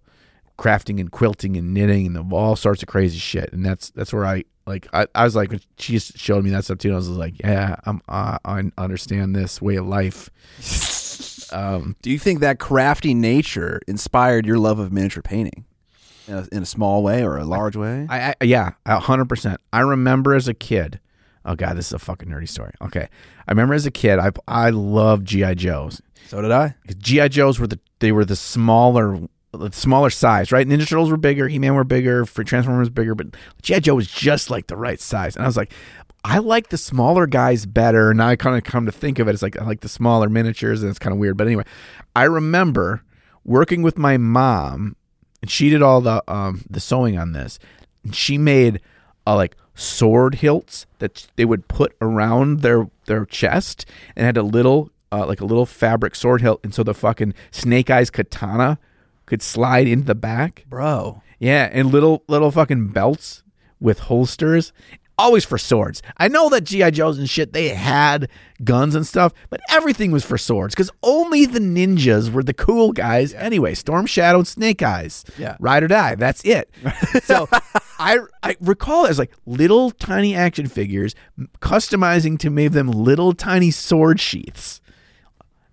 crafting 0.59 0.99
and 0.99 1.13
quilting 1.13 1.57
and 1.57 1.73
knitting 1.73 2.17
and 2.17 2.33
all 2.33 2.57
sorts 2.57 2.83
of 2.83 2.89
crazy 2.89 3.19
shit. 3.19 3.53
And 3.53 3.65
that's 3.65 3.91
that's 3.91 4.13
where 4.13 4.27
I 4.27 4.43
like. 4.67 4.89
I, 4.93 5.07
I 5.15 5.23
was 5.23 5.37
like, 5.37 5.53
she 5.79 5.93
just 5.93 6.19
showed 6.19 6.43
me 6.43 6.51
that 6.51 6.65
stuff 6.65 6.79
too. 6.79 6.89
And 6.89 6.95
I 6.97 6.99
was 6.99 7.09
like, 7.11 7.39
yeah, 7.39 7.77
I'm 7.85 8.01
uh, 8.09 8.39
I 8.45 8.65
understand 8.77 9.37
this 9.37 9.63
way 9.63 9.77
of 9.77 9.87
life. 9.87 10.31
Um, 11.53 11.97
Do 12.03 12.11
you 12.11 12.19
think 12.19 12.41
that 12.41 12.59
crafty 12.59 13.15
nature 13.15 13.81
inspired 13.87 14.47
your 14.47 14.59
love 14.59 14.79
of 14.79 14.93
miniature 14.93 15.23
painting 15.23 15.65
in 16.27 16.35
a, 16.35 16.47
in 16.53 16.63
a 16.63 16.67
small 16.67 17.03
way 17.03 17.23
or 17.25 17.37
a 17.37 17.45
large 17.45 17.77
way? 17.77 18.07
I, 18.09 18.35
I 18.41 18.45
yeah, 18.45 18.73
a 18.87 18.99
hundred 19.01 19.29
percent. 19.29 19.61
I 19.73 19.81
remember 19.81 20.35
as 20.35 20.49
a 20.49 20.55
kid. 20.55 21.01
Oh 21.45 21.55
god, 21.55 21.77
this 21.77 21.87
is 21.87 21.93
a 21.93 21.99
fucking 21.99 22.29
nerdy 22.29 22.49
story. 22.49 22.73
Okay, 22.83 23.09
I 23.47 23.53
remember 23.53 23.75
as 23.75 23.87
a 23.87 23.91
kid, 23.91 24.19
I 24.19 24.31
I 24.47 24.71
loved 24.71 25.27
GI 25.27 25.55
Joes. 25.55 26.03
so 26.27 26.43
did 26.43 26.51
I. 26.53 26.75
GI 26.99 27.31
Joes 27.31 27.59
were 27.59 27.67
the 27.67 27.79
they 28.01 28.13
were 28.13 28.25
the 28.25 28.37
smaller 28.37 29.19
the 29.53 29.73
smaller 29.73 30.11
size, 30.11 30.53
right? 30.53 30.67
Ninja 30.67 30.87
Turtles 30.87 31.11
were 31.11 31.17
bigger, 31.17 31.49
He 31.49 31.59
Man 31.59 31.75
were 31.75 31.85
bigger, 31.85 32.27
for 32.27 32.45
Transformers 32.45 32.91
bigger, 32.91 33.15
but 33.15 33.29
GI 33.63 33.81
Joe 33.81 33.95
was 33.95 34.07
just 34.07 34.51
like 34.51 34.67
the 34.67 34.77
right 34.77 35.01
size. 35.01 35.37
And 35.37 35.45
I 35.45 35.49
was 35.49 35.57
like, 35.57 35.73
I 36.25 36.39
like 36.39 36.69
the 36.69 36.79
smaller 36.79 37.27
guys 37.27 37.67
better. 37.67 38.11
And 38.11 38.23
I 38.23 38.37
kind 38.37 38.57
of 38.57 38.65
come 38.65 38.87
to 38.87 38.93
think 38.93 39.19
of 39.19 39.29
it 39.29 39.33
as 39.33 39.43
like 39.43 39.59
I 39.59 39.65
like 39.65 39.81
the 39.81 39.89
smaller 39.89 40.29
miniatures, 40.29 40.83
and 40.83 40.91
it's 40.91 40.99
kind 40.99 41.13
of 41.13 41.19
weird. 41.19 41.37
But 41.37 41.47
anyway, 41.47 41.65
I 42.15 42.25
remember 42.25 43.03
working 43.45 43.83
with 43.83 43.97
my 43.99 44.17
mom, 44.17 44.97
and 45.41 45.51
she 45.51 45.71
did 45.71 45.83
all 45.83 46.01
the 46.01 46.23
um 46.31 46.65
the 46.69 46.81
sewing 46.81 47.19
on 47.19 47.33
this, 47.33 47.59
and 48.05 48.15
she 48.15 48.39
made 48.39 48.81
uh, 49.27 49.37
like 49.37 49.57
sword 49.75 50.37
hilts 50.37 50.87
that 50.99 51.29
they 51.37 51.45
would 51.45 51.69
put 51.69 51.97
around 52.01 52.61
their 52.61 52.91
their 53.07 53.25
chest, 53.25 53.87
and 54.17 54.27
had 54.27 54.37
a 54.37 54.43
little 54.43 54.91
uh, 55.13 55.27
like 55.27 55.41
a 55.41 55.47
little 55.47 55.67
fabric 55.67 56.15
sword 56.15 56.41
hilt, 56.41 56.61
and 56.63 56.75
so 56.75 56.83
the 56.83 56.95
fucking 56.95 57.35
Snake 57.51 57.91
Eyes 57.91 58.11
katana 58.11 58.79
could 59.27 59.43
slide 59.43 59.87
into 59.87 60.07
the 60.07 60.15
back. 60.15 60.65
Bro. 60.69 61.23
Yeah, 61.39 61.69
and 61.73 61.93
little 61.93 62.25
little 62.27 62.51
fucking 62.51 62.89
belts 62.89 63.43
with 63.81 64.01
holsters. 64.01 64.73
Always 65.19 65.45
for 65.45 65.59
swords. 65.59 66.01
I 66.17 66.29
know 66.29 66.49
that 66.51 66.63
GI 66.63 66.93
Joes 66.93 67.19
and 67.19 67.29
shit 67.29 67.53
they 67.53 67.71
had 67.71 68.29
guns 68.63 68.95
and 68.95 69.05
stuff, 69.05 69.33
but 69.51 69.61
everything 69.69 70.13
was 70.13 70.25
for 70.25 70.39
swords 70.39 70.75
because 70.75 70.93
only 71.03 71.45
the 71.45 71.59
ninjas 71.59 72.31
were 72.31 72.45
the 72.45 72.55
cool 72.55 72.93
guys. 72.93 73.35
Anyway, 73.35 73.75
Storm 73.75 74.07
Shadow 74.07 74.39
and 74.39 74.47
Snake 74.47 74.81
Eyes. 74.81 75.25
Yeah. 75.37 75.57
ride 75.59 75.83
or 75.83 75.89
die. 75.89 76.15
That's 76.15 76.45
it. 76.45 76.71
so 77.25 77.49
I 77.99 78.19
I 78.45 78.57
recall 78.61 79.07
it 79.07 79.11
as 79.11 79.19
like 79.19 79.33
little 79.45 79.91
tiny 79.91 80.37
action 80.37 80.69
figures, 80.69 81.17
customizing 81.61 82.39
to 82.39 82.51
make 82.51 82.71
them 82.73 82.89
little 82.89 83.33
tiny 83.33 83.73
sword 83.73 84.21
sheaths. 84.21 84.81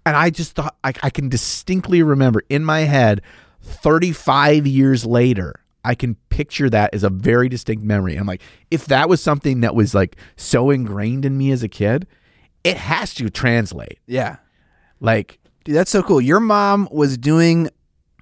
And 0.07 0.15
I 0.15 0.29
just 0.31 0.53
thought 0.53 0.75
I, 0.83 0.93
I 1.03 1.09
can 1.09 1.29
distinctly 1.29 2.01
remember 2.03 2.43
in 2.49 2.63
my 2.63 2.81
head, 2.81 3.21
35 3.61 4.67
years 4.67 5.05
later, 5.05 5.61
I 5.85 5.95
can 5.95 6.15
picture 6.29 6.69
that 6.69 6.93
as 6.93 7.03
a 7.03 7.09
very 7.09 7.47
distinct 7.47 7.83
memory. 7.83 8.15
I'm 8.15 8.27
like, 8.27 8.41
if 8.71 8.85
that 8.87 9.07
was 9.07 9.21
something 9.21 9.61
that 9.61 9.75
was 9.75 9.93
like 9.93 10.17
so 10.35 10.69
ingrained 10.69 11.25
in 11.25 11.37
me 11.37 11.51
as 11.51 11.63
a 11.63 11.69
kid, 11.69 12.07
it 12.63 12.77
has 12.77 13.13
to 13.15 13.29
translate. 13.29 13.99
Yeah. 14.07 14.37
Like, 14.99 15.39
Dude, 15.63 15.75
that's 15.75 15.91
so 15.91 16.03
cool. 16.03 16.19
Your 16.21 16.39
mom 16.39 16.87
was 16.91 17.17
doing 17.17 17.69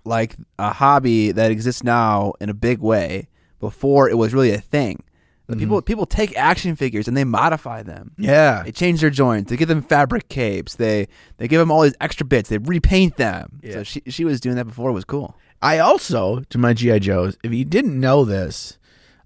like 0.06 0.36
a 0.60 0.74
hobby 0.74 1.32
that 1.32 1.52
exists 1.52 1.84
now 1.84 2.34
in 2.42 2.50
a 2.50 2.54
big 2.54 2.80
way 2.80 3.28
before 3.60 4.10
it 4.10 4.18
was 4.18 4.34
really 4.34 4.52
a 4.52 4.60
thing. 4.60 5.04
The 5.48 5.58
People 5.58 5.78
mm-hmm. 5.78 5.86
people 5.86 6.06
take 6.06 6.38
action 6.38 6.78
figures 6.78 7.08
and 7.08 7.18
they 7.18 7.26
modify 7.26 7.84
them. 7.84 8.14
yeah, 8.18 8.64
They 8.64 8.72
change 8.72 9.02
their 9.02 9.10
joints. 9.10 9.50
They 9.50 9.58
give 9.58 9.68
them 9.68 9.82
fabric 9.82 10.30
capes. 10.30 10.76
They 10.76 11.08
they 11.38 11.50
give 11.50 11.60
them 11.60 11.70
all 11.70 11.82
these 11.82 11.96
extra 12.00 12.26
bits. 12.26 12.50
They 12.50 12.60
repaint 12.60 13.18
them. 13.18 13.60
Yeah. 13.62 13.74
So 13.74 13.84
she 13.84 14.02
she 14.08 14.24
was 14.24 14.40
doing 14.40 14.56
that 14.56 14.66
before. 14.66 14.90
It 14.90 14.94
was 14.94 15.04
cool. 15.04 15.36
I 15.64 15.80
also, 15.80 16.42
to 16.50 16.58
my 16.58 16.74
GI 16.74 17.00
Joes, 17.00 17.38
if 17.42 17.54
you 17.54 17.64
didn't 17.64 17.98
know 17.98 18.26
this, 18.26 18.78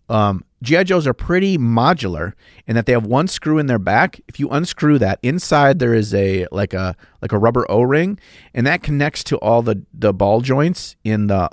um, 0.07 0.45
GI 0.61 0.83
Joes 0.83 1.07
are 1.07 1.13
pretty 1.13 1.57
modular 1.57 2.33
in 2.67 2.75
that 2.75 2.85
they 2.85 2.93
have 2.93 3.07
one 3.07 3.27
screw 3.27 3.57
in 3.57 3.65
their 3.65 3.79
back. 3.79 4.21
If 4.27 4.39
you 4.39 4.47
unscrew 4.49 4.99
that, 4.99 5.17
inside 5.23 5.79
there 5.79 5.95
is 5.95 6.13
a 6.13 6.45
like 6.51 6.75
a 6.75 6.95
like 7.23 7.31
a 7.31 7.39
rubber 7.39 7.65
O 7.69 7.81
ring, 7.81 8.19
and 8.53 8.67
that 8.67 8.83
connects 8.83 9.23
to 9.25 9.37
all 9.37 9.63
the 9.63 9.83
the 9.93 10.13
ball 10.13 10.41
joints 10.41 10.95
in 11.03 11.25
the 11.25 11.49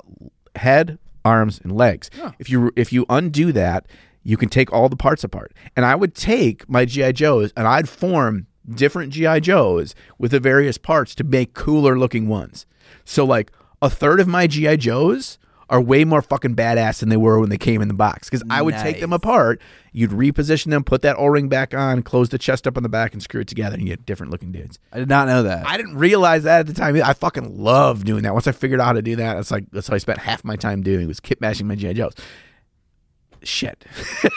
head, 0.55 0.99
arms, 1.25 1.59
and 1.63 1.71
legs. 1.71 2.11
If 2.37 2.51
you 2.51 2.71
if 2.75 2.93
you 2.93 3.07
undo 3.09 3.51
that, 3.53 3.87
you 4.23 4.37
can 4.37 4.49
take 4.49 4.71
all 4.71 4.87
the 4.87 4.95
parts 4.95 5.23
apart. 5.23 5.51
And 5.75 5.83
I 5.83 5.95
would 5.95 6.13
take 6.13 6.69
my 6.69 6.85
GI 6.85 7.13
Joes 7.13 7.51
and 7.57 7.67
I'd 7.67 7.89
form 7.89 8.45
different 8.69 9.13
GI 9.13 9.41
Joes 9.41 9.95
with 10.19 10.29
the 10.29 10.39
various 10.39 10.77
parts 10.77 11.15
to 11.15 11.23
make 11.23 11.55
cooler 11.55 11.97
looking 11.97 12.27
ones. 12.27 12.67
So 13.03 13.25
like 13.25 13.51
a 13.85 13.89
third 13.89 14.19
of 14.19 14.27
my 14.27 14.47
GI 14.47 14.77
Joes 14.77 15.37
are 15.69 15.81
way 15.81 16.05
more 16.05 16.21
fucking 16.21 16.55
badass 16.55 16.99
than 16.99 17.09
they 17.09 17.17
were 17.17 17.39
when 17.39 17.49
they 17.49 17.57
came 17.57 17.81
in 17.81 17.87
the 17.87 17.93
box 17.93 18.29
because 18.29 18.43
I 18.49 18.61
would 18.61 18.75
take 18.75 18.99
them 18.99 19.11
apart, 19.11 19.59
you'd 19.93 20.11
reposition 20.11 20.69
them, 20.69 20.83
put 20.83 21.01
that 21.01 21.15
O-ring 21.17 21.49
back 21.49 21.73
on, 21.73 22.03
close 22.03 22.29
the 22.29 22.37
chest 22.37 22.67
up 22.67 22.77
on 22.77 22.83
the 22.83 22.89
back, 22.89 23.13
and 23.13 23.21
screw 23.21 23.41
it 23.41 23.47
together, 23.47 23.73
and 23.73 23.81
you 23.81 23.89
get 23.89 24.05
different 24.05 24.31
looking 24.31 24.51
dudes. 24.51 24.77
I 24.91 24.99
did 24.99 25.09
not 25.09 25.27
know 25.27 25.43
that. 25.43 25.67
I 25.67 25.77
didn't 25.77 25.97
realize 25.97 26.43
that 26.43 26.61
at 26.61 26.67
the 26.67 26.73
time. 26.73 26.95
I 27.03 27.13
fucking 27.13 27.57
love 27.57 28.05
doing 28.05 28.23
that. 28.23 28.33
Once 28.33 28.47
I 28.47 28.51
figured 28.51 28.79
out 28.79 28.85
how 28.85 28.93
to 28.93 29.01
do 29.01 29.15
that, 29.15 29.35
that's 29.35 29.51
like 29.51 29.69
that's 29.71 29.87
how 29.87 29.95
I 29.95 29.97
spent 29.97 30.19
half 30.19 30.43
my 30.43 30.55
time 30.55 30.83
doing 30.83 31.07
was 31.07 31.19
kit 31.19 31.39
bashing 31.39 31.67
my 31.67 31.75
GI 31.75 31.95
Joes. 31.95 32.13
Shit. 33.41 33.85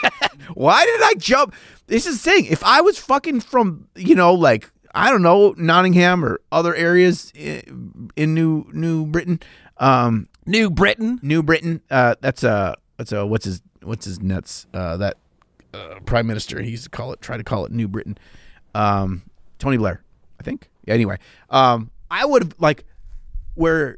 Why 0.53 0.85
did 0.85 1.01
I 1.03 1.13
jump? 1.17 1.53
This 1.87 2.05
is 2.05 2.21
the 2.21 2.29
thing. 2.29 2.45
If 2.45 2.63
I 2.63 2.81
was 2.81 2.97
fucking 2.99 3.41
from, 3.41 3.87
you 3.95 4.15
know, 4.15 4.33
like 4.33 4.71
I 4.99 5.09
don't 5.09 5.21
know, 5.21 5.53
Nottingham 5.57 6.23
or 6.25 6.41
other 6.51 6.75
areas 6.75 7.31
i- 7.37 7.63
in 8.15 8.33
New 8.33 8.65
New 8.73 9.05
Britain, 9.05 9.39
um, 9.77 10.27
New 10.45 10.69
Britain. 10.69 11.19
New 11.21 11.41
Britain. 11.43 11.81
Uh, 11.89 12.15
that's 12.21 12.43
a 12.43 12.75
that's 12.97 13.11
a 13.11 13.25
what's 13.25 13.45
his 13.45 13.61
what's 13.83 14.05
his 14.05 14.19
nuts? 14.21 14.67
Uh, 14.73 14.97
that 14.97 15.17
uh, 15.73 15.95
prime 16.05 16.27
minister. 16.27 16.61
He 16.61 16.71
used 16.71 16.83
to 16.83 16.89
call 16.89 17.13
it 17.13 17.21
try 17.21 17.37
to 17.37 17.43
call 17.43 17.65
it 17.65 17.71
New 17.71 17.87
Britain. 17.87 18.17
Um, 18.75 19.23
Tony 19.57 19.77
Blair, 19.77 20.01
I 20.39 20.43
think. 20.43 20.69
Yeah, 20.85 20.93
anyway, 20.95 21.17
um, 21.49 21.91
I 22.11 22.25
would 22.25 22.43
have 22.43 22.55
like 22.59 22.83
where 23.55 23.97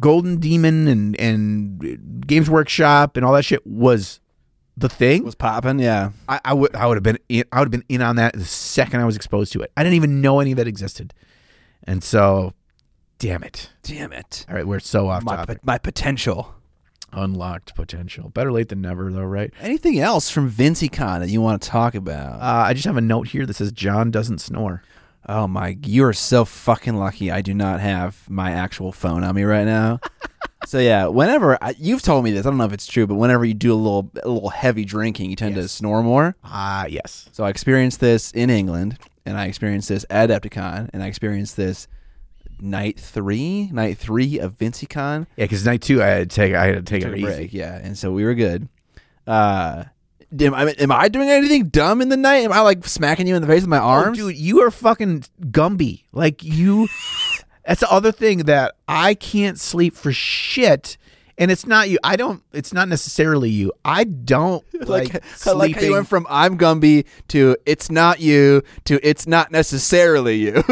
Golden 0.00 0.38
Demon 0.38 0.88
and 0.88 1.18
and 1.20 2.26
Games 2.26 2.50
Workshop 2.50 3.16
and 3.16 3.24
all 3.24 3.32
that 3.32 3.44
shit 3.44 3.66
was 3.66 4.20
the 4.76 4.88
thing. 4.88 5.24
Was 5.24 5.34
popping, 5.34 5.78
yeah. 5.78 6.10
I, 6.28 6.40
I 6.44 6.52
would 6.54 6.74
I 6.74 6.86
would 6.86 6.96
have 6.96 7.02
been 7.02 7.18
in, 7.28 7.44
I 7.52 7.58
would 7.60 7.66
have 7.66 7.70
been 7.72 7.84
in 7.88 8.02
on 8.02 8.16
that 8.16 8.34
the 8.34 8.44
second 8.44 9.00
I 9.00 9.04
was 9.04 9.16
exposed 9.16 9.52
to 9.54 9.62
it. 9.62 9.72
I 9.76 9.82
didn't 9.82 9.96
even 9.96 10.20
know 10.20 10.40
any 10.40 10.52
of 10.52 10.56
that 10.58 10.66
existed, 10.68 11.14
and 11.84 12.02
so, 12.04 12.52
damn 13.18 13.42
it. 13.42 13.70
Damn 13.82 14.12
it. 14.12 14.44
All 14.48 14.54
right, 14.54 14.66
we're 14.66 14.80
so 14.80 15.08
off 15.08 15.22
My, 15.22 15.36
topic. 15.36 15.58
my 15.64 15.78
potential. 15.78 16.52
Unlocked 17.12 17.74
potential. 17.74 18.28
Better 18.30 18.52
late 18.52 18.68
than 18.68 18.82
never, 18.82 19.10
though, 19.10 19.22
right? 19.22 19.50
Anything 19.60 19.98
else 19.98 20.28
from 20.28 20.48
Vinci 20.48 20.88
Con 20.88 21.20
that 21.20 21.30
you 21.30 21.40
want 21.40 21.62
to 21.62 21.68
talk 21.68 21.94
about? 21.94 22.40
Uh, 22.42 22.64
I 22.66 22.74
just 22.74 22.84
have 22.84 22.96
a 22.98 23.00
note 23.00 23.28
here 23.28 23.46
that 23.46 23.54
says 23.54 23.72
John 23.72 24.10
doesn't 24.10 24.40
snore. 24.40 24.82
Oh 25.28 25.46
my, 25.48 25.78
you 25.82 26.04
are 26.04 26.12
so 26.12 26.44
fucking 26.44 26.94
lucky. 26.96 27.30
I 27.30 27.40
do 27.40 27.54
not 27.54 27.80
have 27.80 28.28
my 28.28 28.50
actual 28.50 28.92
phone 28.92 29.24
on 29.24 29.34
me 29.34 29.44
right 29.44 29.64
now. 29.64 30.00
so 30.66 30.78
yeah, 30.78 31.06
whenever 31.06 31.56
I, 31.62 31.74
you've 31.78 32.02
told 32.02 32.24
me 32.24 32.30
this, 32.32 32.44
I 32.44 32.50
don't 32.50 32.58
know 32.58 32.64
if 32.64 32.72
it's 32.72 32.86
true, 32.86 33.06
but 33.06 33.14
whenever 33.14 33.44
you 33.44 33.54
do 33.54 33.72
a 33.72 33.74
little 33.76 34.10
a 34.22 34.28
little 34.28 34.50
heavy 34.50 34.84
drinking, 34.84 35.30
you 35.30 35.36
tend 35.36 35.54
to 35.54 35.62
Yes. 35.62 35.72
snore 35.72 36.02
more. 36.02 36.36
Ah, 36.44 36.86
yes. 36.86 37.28
So 37.32 37.44
I 37.44 37.50
experienced 37.50 38.00
this 38.00 38.32
in 38.32 38.50
England, 38.50 38.98
and 39.24 39.36
I 39.38 39.46
experienced 39.46 39.88
this 39.88 40.04
at 40.10 40.28
Adepticon, 40.30 40.90
and 40.92 41.02
I 41.02 41.06
experienced 41.06 41.56
this 41.56 41.88
night 42.60 42.98
three, 42.98 43.68
night 43.72 43.98
three 43.98 44.38
of 44.38 44.54
Vinci 44.54 44.86
Con. 44.86 45.26
Yeah, 45.36 45.44
because 45.44 45.64
night 45.64 45.82
two, 45.82 46.02
I 46.02 46.06
had 46.06 46.30
to 46.30 46.34
take, 46.34 46.54
I 46.54 46.66
had 46.66 46.74
to 46.76 46.82
take 46.82 47.02
Took 47.02 47.12
a 47.12 47.16
easy. 47.16 47.22
break, 47.24 47.52
yeah, 47.52 47.76
and 47.82 47.96
so 47.96 48.12
we 48.12 48.24
were 48.24 48.34
good. 48.34 48.68
Uh, 49.26 49.84
am 50.40 50.54
I, 50.54 50.70
am 50.78 50.90
I 50.92 51.08
doing 51.08 51.28
anything 51.28 51.68
dumb 51.68 52.00
in 52.00 52.08
the 52.08 52.16
night? 52.16 52.38
Am 52.44 52.52
I 52.52 52.60
like 52.60 52.86
smacking 52.86 53.26
you 53.26 53.34
in 53.36 53.42
the 53.42 53.48
face 53.48 53.60
with 53.62 53.68
my 53.68 53.78
Oh, 53.78 53.82
arms? 53.82 54.18
dude, 54.18 54.36
you 54.36 54.62
are 54.62 54.70
fucking 54.70 55.24
Gumby. 55.50 56.04
Like 56.12 56.42
you. 56.42 56.88
That's 57.66 57.80
the 57.80 57.90
other 57.90 58.12
thing 58.12 58.38
that 58.40 58.76
I 58.86 59.14
can't 59.14 59.58
sleep 59.58 59.94
for 59.94 60.12
shit. 60.12 60.96
And 61.38 61.50
it's 61.50 61.66
not 61.66 61.90
you. 61.90 61.98
I 62.02 62.16
don't. 62.16 62.42
It's 62.52 62.72
not 62.72 62.88
necessarily 62.88 63.50
you. 63.50 63.72
I 63.84 64.04
don't 64.04 64.64
like, 64.88 65.12
like, 65.12 65.24
sleeping. 65.36 65.58
like 65.58 65.74
how 65.74 65.80
you 65.82 65.92
went 65.92 66.08
from 66.08 66.26
I'm 66.30 66.56
Gumby 66.56 67.06
to 67.28 67.56
it's 67.66 67.90
not 67.90 68.20
you 68.20 68.62
to 68.84 69.06
it's 69.06 69.26
not 69.26 69.50
necessarily 69.50 70.36
you. 70.36 70.64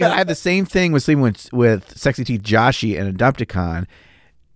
I 0.00 0.16
had 0.16 0.28
the 0.28 0.34
same 0.34 0.64
thing 0.64 0.92
with 0.92 1.02
sleeping 1.02 1.22
with 1.22 1.52
with 1.52 1.98
Sexy 1.98 2.24
Teeth 2.24 2.42
Joshi 2.42 2.98
and 2.98 3.14
Adepticon. 3.14 3.86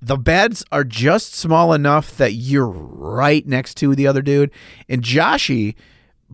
The 0.01 0.17
beds 0.17 0.65
are 0.71 0.85
just 0.85 1.35
small 1.35 1.73
enough 1.73 2.17
that 2.17 2.33
you're 2.35 2.67
right 2.69 3.47
next 3.47 3.75
to 3.79 3.95
the 3.95 4.07
other 4.07 4.23
dude. 4.23 4.51
And 4.89 5.03
Joshi, 5.03 5.75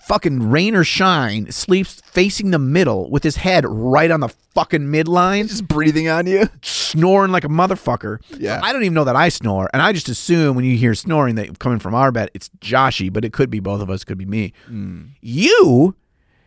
fucking 0.01 0.51
rain 0.51 0.75
or 0.75 0.85
shine, 0.85 1.51
sleeps 1.51 2.01
facing 2.05 2.51
the 2.51 2.59
middle 2.59 3.11
with 3.11 3.23
his 3.23 3.37
head 3.37 3.65
right 3.67 4.11
on 4.11 4.21
the 4.21 4.29
fucking 4.55 4.83
midline, 4.89 5.49
Just 5.49 5.69
breathing 5.69 6.09
on 6.09 6.27
you. 6.27 6.49
snoring 6.63 7.31
like 7.33 7.45
a 7.45 7.49
motherfucker. 7.49 8.19
Yeah. 8.37 8.61
I 8.63 8.73
don't 8.73 8.83
even 8.83 8.95
know 8.95 9.05
that 9.05 9.17
I 9.17 9.29
snore. 9.29 9.71
And 9.73 9.81
I 9.83 9.93
just 9.93 10.09
assume 10.09 10.57
when 10.57 10.65
you 10.65 10.77
hear 10.77 10.95
snoring 10.95 11.37
that 11.37 11.59
coming 11.59 11.79
from 11.79 11.95
our 11.95 12.11
bed, 12.13 12.31
it's 12.35 12.49
Joshi, 12.61 13.13
but 13.13 13.25
it 13.25 13.33
could 13.33 13.51
be 13.51 13.61
both 13.61 13.81
of 13.81 13.91
us, 13.91 14.05
could 14.05 14.19
be 14.19 14.27
me. 14.27 14.53
Hmm. 14.67 15.03
You 15.21 15.95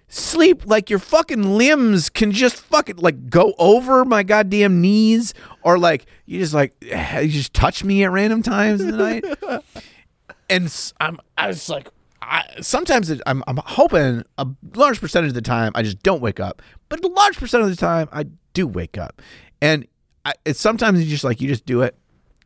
sleep 0.10 0.66
like 0.68 0.90
your 0.92 1.00
fucking 1.00 1.58
limbs 1.58 2.08
can 2.10 2.32
just 2.32 2.58
fucking 2.58 2.98
like 2.98 3.30
go 3.32 3.56
over 3.58 4.06
my 4.06 4.22
goddamn 4.22 4.80
knees 4.80 5.34
or 5.64 5.80
like 5.80 6.06
you 6.28 6.40
just 6.40 6.54
like 6.54 6.72
you 6.84 7.28
just 7.30 7.52
touch 7.54 7.84
me 7.84 8.04
at 8.04 8.12
random 8.12 8.44
times 8.44 8.80
in 8.82 8.92
the 8.92 8.98
night 8.98 9.26
and 10.52 10.92
I'm 11.00 11.20
I 11.36 11.48
was 11.48 11.68
like 11.68 11.88
I, 12.24 12.62
sometimes 12.62 13.10
it, 13.10 13.22
I'm 13.26 13.44
I'm 13.48 13.58
hoping 13.58 14.24
a 14.38 14.48
large 14.76 15.00
percentage 15.00 15.30
of 15.30 15.36
the 15.36 15.42
time 15.42 15.72
I 15.76 15.84
just 15.84 16.02
don't 16.04 16.22
wake 16.22 16.40
up 16.40 16.62
but 16.90 17.04
a 17.04 17.08
large 17.08 17.38
percent 17.38 17.64
of 17.64 17.70
the 17.70 17.76
time 17.76 18.10
I 18.12 18.26
do 18.54 18.68
wake 18.68 18.98
up 18.98 19.22
and 19.62 19.88
I, 20.26 20.34
it's 20.46 20.60
sometimes 20.60 21.04
you 21.04 21.10
just 21.10 21.24
like 21.24 21.42
you 21.42 21.48
just 21.48 21.66
do 21.66 21.82
it 21.82 21.98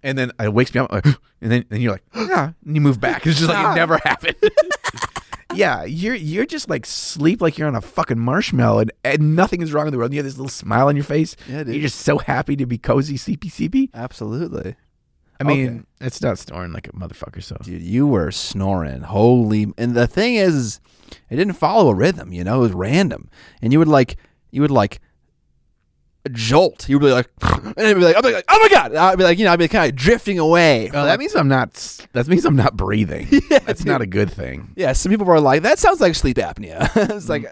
and 0.04 0.18
then 0.18 0.32
it 0.40 0.54
wakes 0.54 0.74
me 0.74 0.82
up 0.82 0.92
like, 0.92 1.06
and 1.42 1.52
then 1.52 1.66
and 1.70 1.82
you're 1.82 1.94
like 1.94 2.04
yeah 2.16 2.52
and 2.66 2.76
you 2.76 2.82
move 2.82 3.00
back 3.00 3.26
it's 3.26 3.38
just 3.38 3.50
like 3.50 3.60
it 3.60 3.66
ah. 3.66 3.76
never 3.76 3.98
happened 4.04 4.36
yeah, 5.58 5.84
you're 5.84 6.16
you're 6.16 6.46
just 6.46 6.70
like 6.70 6.86
sleep 6.86 7.42
like 7.42 7.58
you're 7.58 7.68
on 7.68 7.76
a 7.76 7.82
fucking 7.82 8.20
marshmallow 8.20 8.80
and, 8.80 8.92
and 9.04 9.36
nothing 9.36 9.62
is 9.62 9.74
wrong 9.74 9.88
in 9.88 9.92
the 9.92 9.98
world. 9.98 10.10
And 10.10 10.16
you 10.16 10.20
have 10.20 10.26
this 10.26 10.38
little 10.38 10.50
smile 10.50 10.88
on 10.88 10.96
your 10.96 11.06
face. 11.06 11.36
Yeah, 11.48 11.64
dude. 11.64 11.76
You're 11.76 11.84
just 11.84 12.02
so 12.02 12.18
happy 12.18 12.56
to 12.58 12.66
be 12.66 12.78
cozy, 12.78 13.18
sleepy, 13.18 13.50
sleepy. 13.50 13.90
Absolutely. 13.94 14.76
I 15.40 15.44
mean, 15.44 15.68
Okay. 15.68 16.08
it's 16.08 16.22
not 16.22 16.40
snoring 16.40 16.74
like 16.74 16.88
a 16.88 16.92
motherfucker. 16.92 17.44
So 17.44 17.58
Dude, 17.62 17.82
you 17.82 18.08
were 18.08 18.32
snoring. 18.32 19.02
Holy 19.02 19.74
and 19.78 19.96
the 19.96 20.08
thing 20.08 20.36
is, 20.36 20.56
is 20.56 20.80
it 21.30 21.36
didn't 21.36 21.54
follow 21.54 21.90
a 21.90 21.96
rhythm, 21.96 22.32
you 22.34 22.44
know, 22.44 22.58
it 22.58 22.62
was 22.62 22.74
random. 22.74 23.30
And 23.62 23.72
you 23.72 23.80
would 23.80 23.88
like 23.88 24.18
you 24.52 24.62
would 24.62 24.72
like 24.72 25.00
jolt. 26.32 26.90
You 26.90 27.00
would 27.00 27.08
be 27.08 27.12
like 27.12 27.30
and 27.42 27.78
it'd 27.78 27.98
be 27.98 28.04
like, 28.04 28.16
I'd 28.16 28.24
be 28.24 28.34
like, 28.34 28.46
oh 28.50 28.60
my 28.60 28.70
god. 28.70 28.96
I'd 28.96 29.18
be 29.18 29.24
like, 29.24 29.38
you 29.38 29.46
know, 29.46 29.54
I'd 29.54 29.60
be 29.60 29.68
kind 29.68 29.90
of 29.90 29.96
drifting 29.96 30.40
away. 30.40 30.90
oh, 30.94 31.06
that 31.06 31.20
means 31.20 31.36
I'm 31.36 31.48
not. 31.48 31.74
That 32.14 32.28
means 32.28 32.46
I'm 32.46 32.56
not 32.56 32.76
breathing. 32.76 33.28
yeah, 33.50 33.60
That's 33.60 33.86
not 33.86 34.02
a 34.02 34.08
good 34.08 34.32
thing. 34.32 34.74
Yeah, 34.76 34.94
some 34.94 35.12
people 35.12 35.26
were 35.26 35.40
like, 35.40 35.64
that 35.64 35.80
sounds 35.80 36.02
like 36.02 36.16
sleep 36.16 36.38
apnea. 36.38 36.84
it's 36.96 37.26
mm. 37.26 37.30
like, 37.30 37.46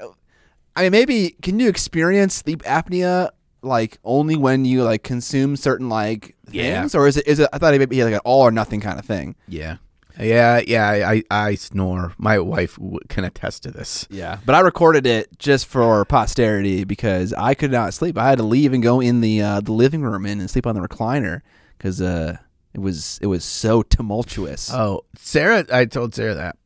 I 0.76 0.84
mean, 0.84 0.92
maybe 0.92 1.36
can 1.42 1.60
you 1.60 1.70
experience 1.70 2.36
sleep 2.36 2.64
apnea 2.64 3.32
like 3.66 3.98
only 4.04 4.36
when 4.36 4.64
you 4.66 4.84
like 4.84 5.04
consume 5.04 5.56
certain 5.56 5.90
like 5.90 6.36
Yeah. 6.52 6.82
things, 6.82 6.96
or 6.96 7.08
is 7.08 7.18
it 7.18 7.28
is 7.28 7.40
it? 7.40 7.50
I 7.52 7.58
thought 7.58 7.74
it 7.74 7.80
would 7.80 7.90
be 7.90 8.04
like 8.04 8.14
an 8.14 8.20
all 8.24 8.42
or 8.44 8.52
nothing 8.52 8.80
kind 8.82 8.98
of 9.00 9.06
thing. 9.06 9.36
Yeah, 9.48 9.78
yeah, 10.20 10.62
yeah. 10.66 10.88
I 11.10 11.24
I, 11.30 11.56
snore. 11.56 12.14
My 12.18 12.40
wife 12.40 12.76
w- 12.78 13.00
can 13.10 13.24
attest 13.26 13.64
to 13.64 13.72
this. 13.72 14.08
Yeah, 14.10 14.38
but 14.46 14.56
I 14.56 14.60
recorded 14.62 15.06
it 15.06 15.38
just 15.40 15.66
for 15.66 16.06
posterity 16.06 16.84
because 16.86 17.34
I 17.34 17.54
could 17.54 17.72
not 17.72 17.94
sleep. 17.94 18.18
I 18.18 18.30
had 18.30 18.38
to 18.38 18.44
leave 18.46 18.72
and 18.74 18.82
go 18.84 19.02
in 19.02 19.22
the 19.22 19.42
uh, 19.42 19.60
the 19.62 19.74
living 19.74 20.02
room 20.04 20.26
and, 20.26 20.40
and 20.40 20.50
sleep 20.50 20.66
on 20.68 20.76
the 20.76 20.82
recliner 20.88 21.42
because 21.78 22.02
uh, 22.02 22.38
it 22.74 22.80
was 22.80 23.20
it 23.22 23.28
was 23.28 23.44
so 23.44 23.82
tumultuous. 23.82 24.72
Oh, 24.74 25.04
Sarah, 25.18 25.66
I 25.72 25.86
told 25.86 26.14
Sarah 26.16 26.36
that, 26.36 26.58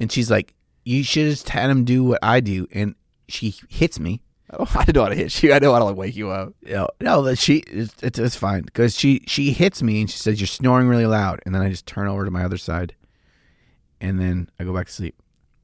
and 0.00 0.10
she's 0.10 0.30
like, 0.30 0.54
"You 0.84 1.02
should 1.02 1.28
just 1.30 1.48
had 1.50 1.68
him 1.70 1.84
do 1.84 2.04
what 2.04 2.20
I 2.22 2.40
do," 2.40 2.66
and 2.72 2.94
she 3.28 3.54
hits 3.68 3.98
me. 3.98 4.22
I 4.50 4.84
don't 4.84 5.02
want 5.02 5.12
to 5.12 5.18
hit 5.18 5.42
you. 5.42 5.50
I 5.50 5.58
didn't 5.58 5.72
want 5.72 5.82
to 5.82 5.86
like 5.86 5.96
wake 5.96 6.16
you 6.16 6.30
up. 6.30 6.54
No, 6.62 6.88
no, 7.00 7.22
that 7.22 7.36
she 7.38 7.58
it's, 7.66 7.94
it's, 8.02 8.18
it's 8.18 8.36
fine 8.36 8.62
because 8.62 8.96
she 8.96 9.22
she 9.26 9.52
hits 9.52 9.82
me 9.82 10.00
and 10.00 10.10
she 10.10 10.18
says 10.18 10.40
you're 10.40 10.46
snoring 10.46 10.88
really 10.88 11.06
loud, 11.06 11.40
and 11.44 11.54
then 11.54 11.62
I 11.62 11.68
just 11.68 11.86
turn 11.86 12.06
over 12.06 12.24
to 12.24 12.30
my 12.30 12.44
other 12.44 12.58
side, 12.58 12.94
and 14.00 14.20
then 14.20 14.48
I 14.60 14.64
go 14.64 14.72
back 14.72 14.86
to 14.86 14.92
sleep, 14.92 15.16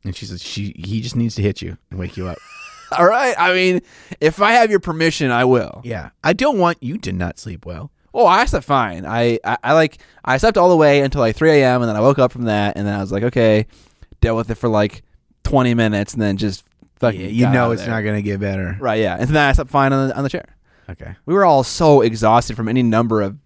and 0.05 0.17
she 0.17 0.27
says 0.27 0.43
she 0.43 0.75
he 0.77 1.01
just 1.01 1.17
needs 1.17 1.37
to 1.37 1.43
hit 1.43 1.63
you 1.63 1.79
and 1.91 1.99
wake 1.99 2.17
you 2.17 2.27
up. 2.27 2.39
All 2.99 3.07
right. 3.07 3.35
I 3.39 3.55
mean, 3.55 3.81
if 4.21 4.43
I 4.43 4.53
have 4.53 4.71
your 4.71 4.81
permission, 4.81 5.31
I 5.31 5.45
will. 5.45 5.81
yeah, 5.85 6.11
I 6.23 6.33
don't 6.35 6.59
want 6.59 6.83
you 6.83 6.99
to 6.99 7.13
not 7.13 7.39
sleep 7.39 7.65
well. 7.65 7.91
Oh, 8.15 8.27
I 8.27 8.45
slept 8.45 8.67
fine. 8.67 9.07
I, 9.07 9.39
I, 9.45 9.57
I 9.65 9.73
like 9.73 9.99
I 10.25 10.37
slept 10.37 10.59
all 10.59 10.69
the 10.69 10.77
way 10.77 11.01
until 11.01 11.23
like 11.23 11.35
3 11.35 11.51
a.m. 11.53 11.81
and 11.81 11.89
then 11.89 11.97
I 11.97 12.01
woke 12.01 12.19
up 12.19 12.31
from 12.31 12.45
that 12.45 12.77
and 12.77 12.87
then 12.87 12.95
I 12.95 13.01
was 13.01 13.11
like, 13.11 13.23
okay, 13.23 13.67
dealt 14.21 14.37
with 14.37 14.51
it 14.51 14.57
for 14.57 14.69
like 14.69 15.03
20 15.45 15.73
minutes 15.73 16.13
and 16.13 16.21
then 16.21 16.37
just 16.37 16.65
fucking. 17.03 17.21
Yeah, 17.21 17.27
you 17.29 17.49
know 17.53 17.71
it's 17.73 17.83
there. 17.83 17.91
not 17.91 18.01
gonna 18.01 18.23
get 18.23 18.41
better. 18.41 18.77
right. 18.81 19.01
Yeah, 19.01 19.17
and 19.21 19.29
then 19.29 19.37
I 19.37 19.53
slept 19.53 19.69
fine 19.71 19.93
on 19.93 20.09
the, 20.09 20.17
on 20.17 20.23
the 20.25 20.31
chair. 20.31 20.57
Okay. 20.89 21.15
We 21.27 21.35
were 21.35 21.45
all 21.45 21.63
so 21.65 22.01
exhausted 22.01 22.57
from 22.57 22.69
any 22.69 22.83
number 22.83 23.21
of 23.23 23.37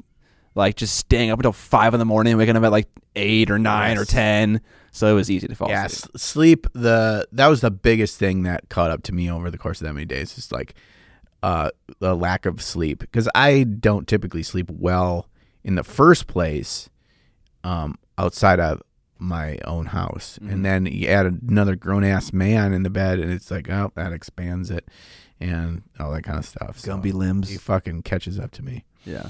like 0.55 0.77
just 0.77 0.97
staying 0.97 1.31
up 1.31 1.39
until 1.39 1.53
five 1.53 1.93
in 1.95 1.99
the 1.99 2.07
morning, 2.07 2.33
and 2.33 2.39
waking 2.39 2.57
up 2.57 2.63
at 2.65 2.71
like 2.71 2.89
eight 3.17 3.51
or 3.51 3.59
nine 3.59 3.99
or 3.99 4.05
ten. 4.05 4.61
So 4.93 5.07
it 5.09 5.13
was 5.13 5.31
easy 5.31 5.47
to 5.49 5.55
fall 5.55 5.69
Yeah, 5.69 5.85
asleep. 5.85 6.11
s- 6.15 6.23
sleep. 6.23 6.67
The 6.73 7.29
that 7.33 7.49
was 7.49 7.61
the 7.61 7.71
biggest 7.71 8.19
thing 8.19 8.45
that 8.45 8.69
caught 8.71 8.91
up 8.91 9.03
to 9.05 9.13
me 9.13 9.31
over 9.31 9.51
the 9.51 9.59
course 9.59 9.81
of 9.81 9.87
that 9.87 9.93
many 9.93 10.07
days. 10.07 10.35
Just 10.35 10.53
like 10.53 10.75
uh, 11.43 11.71
the 11.99 12.17
lack 12.17 12.47
of 12.47 12.63
sleep 12.63 13.01
because 13.01 13.29
I 13.35 13.65
don't 13.65 14.09
typically 14.09 14.43
sleep 14.43 14.71
well 14.71 15.29
in 15.63 15.75
the 15.75 15.85
first 15.85 16.27
place, 16.27 16.89
um, 17.65 17.97
outside 18.17 18.59
of 18.61 18.81
my 19.19 19.59
own 19.65 19.87
house, 19.87 20.39
Mm-hmm. 20.41 20.53
and 20.53 20.65
then 20.65 20.87
you 20.87 21.09
add 21.09 21.27
another 21.27 21.77
grown 21.77 22.05
ass 22.05 22.33
man 22.33 22.73
in 22.73 22.83
the 22.83 22.91
bed, 22.91 23.19
and 23.19 23.33
it's 23.33 23.51
like, 23.51 23.69
oh, 23.71 23.93
that 23.95 24.13
expands 24.13 24.71
it, 24.71 24.87
and 25.41 25.83
all 25.99 26.13
that 26.13 26.23
kind 26.23 26.39
of 26.39 26.45
stuff. 26.47 26.79
So 26.79 26.97
limbs. 26.97 27.49
he 27.51 27.57
fucking 27.59 28.03
catches 28.03 28.39
up 28.39 28.51
to 28.53 28.63
me. 28.63 28.85
Yeah, 29.05 29.29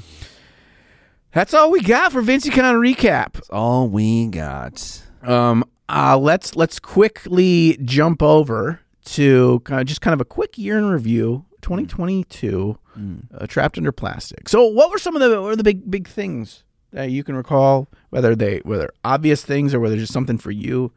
That's 1.33 1.53
all 1.53 1.71
we 1.71 1.81
got 1.83 2.13
for 2.13 2.23
Vinci 2.23 2.51
Con 2.51 2.77
recap. 2.77 3.35
that's 3.35 3.51
all 3.51 3.89
we 3.89 4.27
got. 4.29 5.03
Um, 5.23 5.65
uh, 5.89 6.17
let's 6.19 6.57
let's 6.57 6.79
quickly 6.79 7.79
jump 7.85 8.23
over 8.23 8.81
to 9.05 9.61
kind 9.65 9.81
of 9.81 9.87
just 9.87 10.01
kind 10.01 10.15
of 10.15 10.21
a 10.21 10.25
quick 10.25 10.57
year 10.59 10.79
in 10.79 10.87
review, 10.87 11.45
2022, 11.63 12.79
uh, 13.35 13.47
trapped 13.47 13.77
under 13.79 13.93
plastic. 13.93 14.49
So, 14.49 14.65
what 14.67 14.91
were 14.91 14.99
some 14.99 15.15
of 15.15 15.21
the 15.23 15.29
what 15.41 15.49
were 15.49 15.57
the 15.57 15.63
big 15.65 15.91
big 15.91 16.09
things 16.09 16.65
that 16.93 17.11
you 17.11 17.23
can 17.23 17.37
recall? 17.37 17.89
Whether 18.17 18.35
they 18.35 18.61
whether 18.65 18.89
obvious 19.05 19.45
things 19.45 19.75
or 19.75 19.81
whether 19.81 19.95
just 19.95 20.11
something 20.11 20.39
for 20.39 20.51
you 20.51 20.93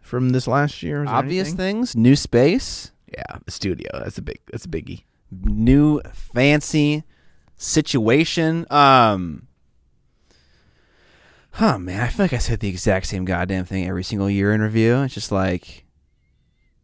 from 0.00 0.30
this 0.30 0.46
last 0.46 0.82
year? 0.82 1.02
Obvious 1.06 1.48
anything? 1.48 1.76
things, 1.76 1.96
new 1.96 2.14
space, 2.14 2.92
yeah, 3.10 3.38
the 3.46 3.50
studio. 3.50 3.88
That's 3.94 4.18
a 4.18 4.22
big 4.22 4.40
that's 4.52 4.66
a 4.66 4.68
biggie. 4.68 5.04
new 5.30 6.02
fancy 6.12 7.04
situation. 7.56 8.66
Um 8.70 9.46
Huh 11.52 11.78
man, 11.78 12.02
I 12.02 12.08
feel 12.08 12.24
like 12.24 12.34
I 12.34 12.38
said 12.38 12.60
the 12.60 12.68
exact 12.68 13.06
same 13.06 13.24
goddamn 13.24 13.64
thing 13.64 13.88
every 13.88 14.04
single 14.04 14.28
year 14.28 14.52
in 14.52 14.60
review. 14.60 14.98
It's 15.04 15.14
just 15.14 15.32
like 15.32 15.86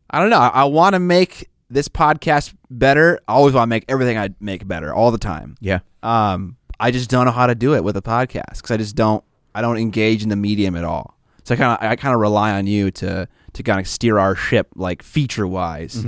I 0.09 0.19
don't 0.19 0.31
know. 0.31 0.39
I, 0.39 0.49
I 0.49 0.65
want 0.65 0.95
to 0.95 0.99
make 0.99 1.51
this 1.69 1.89
podcast 1.89 2.55
better. 2.71 3.21
I 3.29 3.35
always 3.35 3.53
want 3.53 3.65
to 3.65 3.71
make 3.71 3.85
everything 3.89 4.17
I 4.17 4.31
make 4.41 4.67
better 4.67 4.95
all 4.95 5.11
the 5.11 5.19
time. 5.19 5.57
Yeah, 5.61 5.81
Um 6.03 6.57
I 6.81 6.91
just 6.91 7.11
don't 7.11 7.27
know 7.27 7.33
how 7.33 7.47
to 7.49 7.55
do 7.55 7.75
it 7.75 7.85
with 7.85 7.99
a 7.99 8.03
podcast 8.03 8.63
cuz 8.63 8.71
I 8.71 8.79
just 8.79 8.97
don't 8.97 9.23
I 9.55 9.61
don't 9.63 9.79
engage 9.79 10.23
in 10.23 10.29
the 10.29 10.37
medium 10.37 10.77
at 10.77 10.85
all. 10.85 11.17
So 11.45 11.55
I 11.55 11.59
kind 11.59 11.73
of 11.73 11.91
I 11.91 11.97
kind 11.97 12.15
of 12.15 12.21
rely 12.21 12.53
on 12.53 12.67
you 12.67 12.91
to 12.93 13.29
to 13.53 13.63
kind 13.63 13.81
of 13.81 13.87
steer 13.87 14.19
our 14.19 14.35
ship 14.35 14.69
like 14.75 15.03
feature 15.03 15.47
wise, 15.47 16.05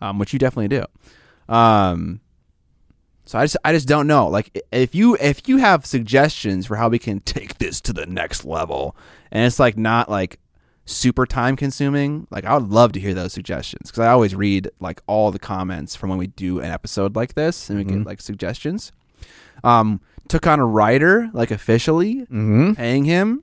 um, 0.00 0.18
which 0.18 0.32
you 0.32 0.38
definitely 0.38 0.68
do. 0.68 0.84
Um, 1.54 2.20
so 3.24 3.38
I 3.38 3.44
just 3.44 3.56
I 3.64 3.72
just 3.72 3.86
don't 3.86 4.06
know. 4.06 4.26
Like 4.28 4.58
if 4.72 4.94
you 4.94 5.16
if 5.20 5.46
you 5.48 5.58
have 5.58 5.84
suggestions 5.84 6.66
for 6.66 6.76
how 6.76 6.88
we 6.88 6.98
can 6.98 7.20
take 7.24 7.58
this 7.58 7.80
to 7.82 7.92
the 7.92 8.06
next 8.06 8.44
level, 8.44 8.96
and 9.30 9.44
it's 9.44 9.58
like 9.58 9.76
not 9.76 10.08
like 10.10 10.40
super 10.86 11.26
time 11.26 11.54
consuming, 11.54 12.26
like 12.30 12.46
I 12.46 12.56
would 12.56 12.70
love 12.70 12.92
to 12.92 13.00
hear 13.00 13.12
those 13.12 13.34
suggestions 13.34 13.90
because 13.90 14.00
I 14.00 14.08
always 14.08 14.34
read 14.34 14.70
like 14.80 15.02
all 15.06 15.30
the 15.30 15.38
comments 15.38 15.94
from 15.94 16.08
when 16.08 16.18
we 16.18 16.28
do 16.28 16.60
an 16.60 16.70
episode 16.70 17.14
like 17.14 17.34
this 17.34 17.68
and 17.68 17.78
we 17.78 17.84
get 17.84 18.06
like 18.06 18.22
suggestions. 18.22 18.92
Um, 19.62 20.00
took 20.28 20.46
on 20.46 20.60
a 20.60 20.66
writer 20.66 21.30
like 21.32 21.50
officially, 21.50 22.16
Mm-hmm. 22.22 22.72
paying 22.74 23.04
him. 23.04 23.42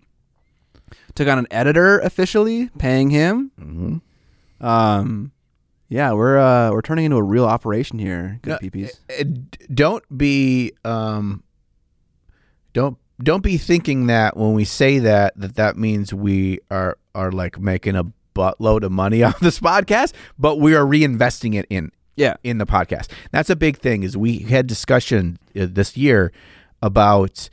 Took 1.15 1.27
on 1.27 1.39
an 1.39 1.47
editor 1.49 1.99
officially, 1.99 2.69
paying 2.77 3.09
him. 3.09 3.51
Mm-hmm. 3.59 4.65
Um, 4.65 5.31
yeah, 5.87 6.11
we're 6.13 6.37
uh 6.37 6.71
we're 6.71 6.81
turning 6.81 7.05
into 7.05 7.17
a 7.17 7.23
real 7.23 7.45
operation 7.45 7.99
here. 7.99 8.39
Good 8.41 8.51
No, 8.51 8.57
peepees. 8.57 8.99
Uh, 9.09 9.23
don't 9.73 10.03
be 10.17 10.73
um 10.83 11.43
don't 12.73 12.97
don't 13.23 13.41
be 13.43 13.57
thinking 13.57 14.07
that 14.07 14.35
when 14.35 14.53
we 14.53 14.65
say 14.65 14.99
that 14.99 15.33
that 15.39 15.55
that 15.55 15.77
means 15.77 16.13
we 16.13 16.59
are 16.69 16.97
are 17.13 17.31
like 17.31 17.59
making 17.59 17.95
a 17.95 18.05
buttload 18.35 18.83
of 18.83 18.91
money 18.91 19.23
off 19.27 19.39
this 19.39 19.59
podcast 19.61 20.11
but 20.37 20.57
we 20.59 20.75
are 20.75 20.83
reinvesting 20.85 21.55
it 21.55 21.65
in 21.69 21.91
Yeah. 22.17 22.35
in 22.43 22.57
the 22.57 22.65
podcast 22.65 23.09
that's 23.31 23.49
a 23.49 23.55
big 23.55 23.77
thing 23.77 24.03
is 24.03 24.17
we 24.17 24.39
had 24.39 24.67
discussion 24.67 25.39
uh, 25.57 25.67
this 25.69 25.95
year 25.95 26.33
about 26.85 27.49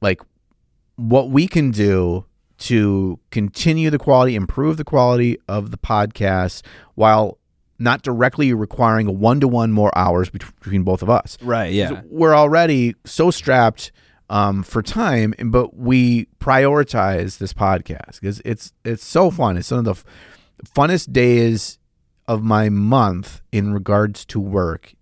like 0.00 0.20
what 0.96 1.30
we 1.30 1.46
can 1.46 1.70
do 1.70 2.24
to 2.58 3.18
continue 3.30 3.90
the 3.90 3.98
quality 3.98 4.34
improve 4.34 4.76
the 4.76 4.84
quality 4.84 5.36
of 5.48 5.70
the 5.70 5.78
podcast 5.78 6.62
while 6.94 7.38
not 7.78 8.02
directly 8.02 8.52
requiring 8.52 9.18
one-to-one 9.18 9.72
more 9.72 9.90
hours 9.96 10.28
between 10.30 10.82
both 10.82 11.02
of 11.02 11.08
us 11.08 11.38
Right. 11.42 11.72
Yeah. 11.72 12.02
we're 12.06 12.34
already 12.34 12.94
so 13.04 13.30
strapped 13.30 13.92
um, 14.28 14.62
for 14.62 14.80
time, 14.80 15.34
but 15.46 15.76
we 15.76 16.26
prioritize 16.38 17.38
this 17.38 17.52
podcast 17.52 18.20
because 18.20 18.40
it's 18.44 18.72
it's 18.84 19.04
so 19.04 19.28
fun. 19.30 19.56
It's 19.56 19.72
one 19.72 19.78
of 19.80 19.84
the 19.86 19.90
f- 19.90 20.04
funnest 20.76 21.12
days 21.12 21.80
of 22.28 22.40
my 22.44 22.68
month 22.68 23.40
in 23.50 23.72
regards 23.74 24.24
to 24.26 24.38
work. 24.38 24.94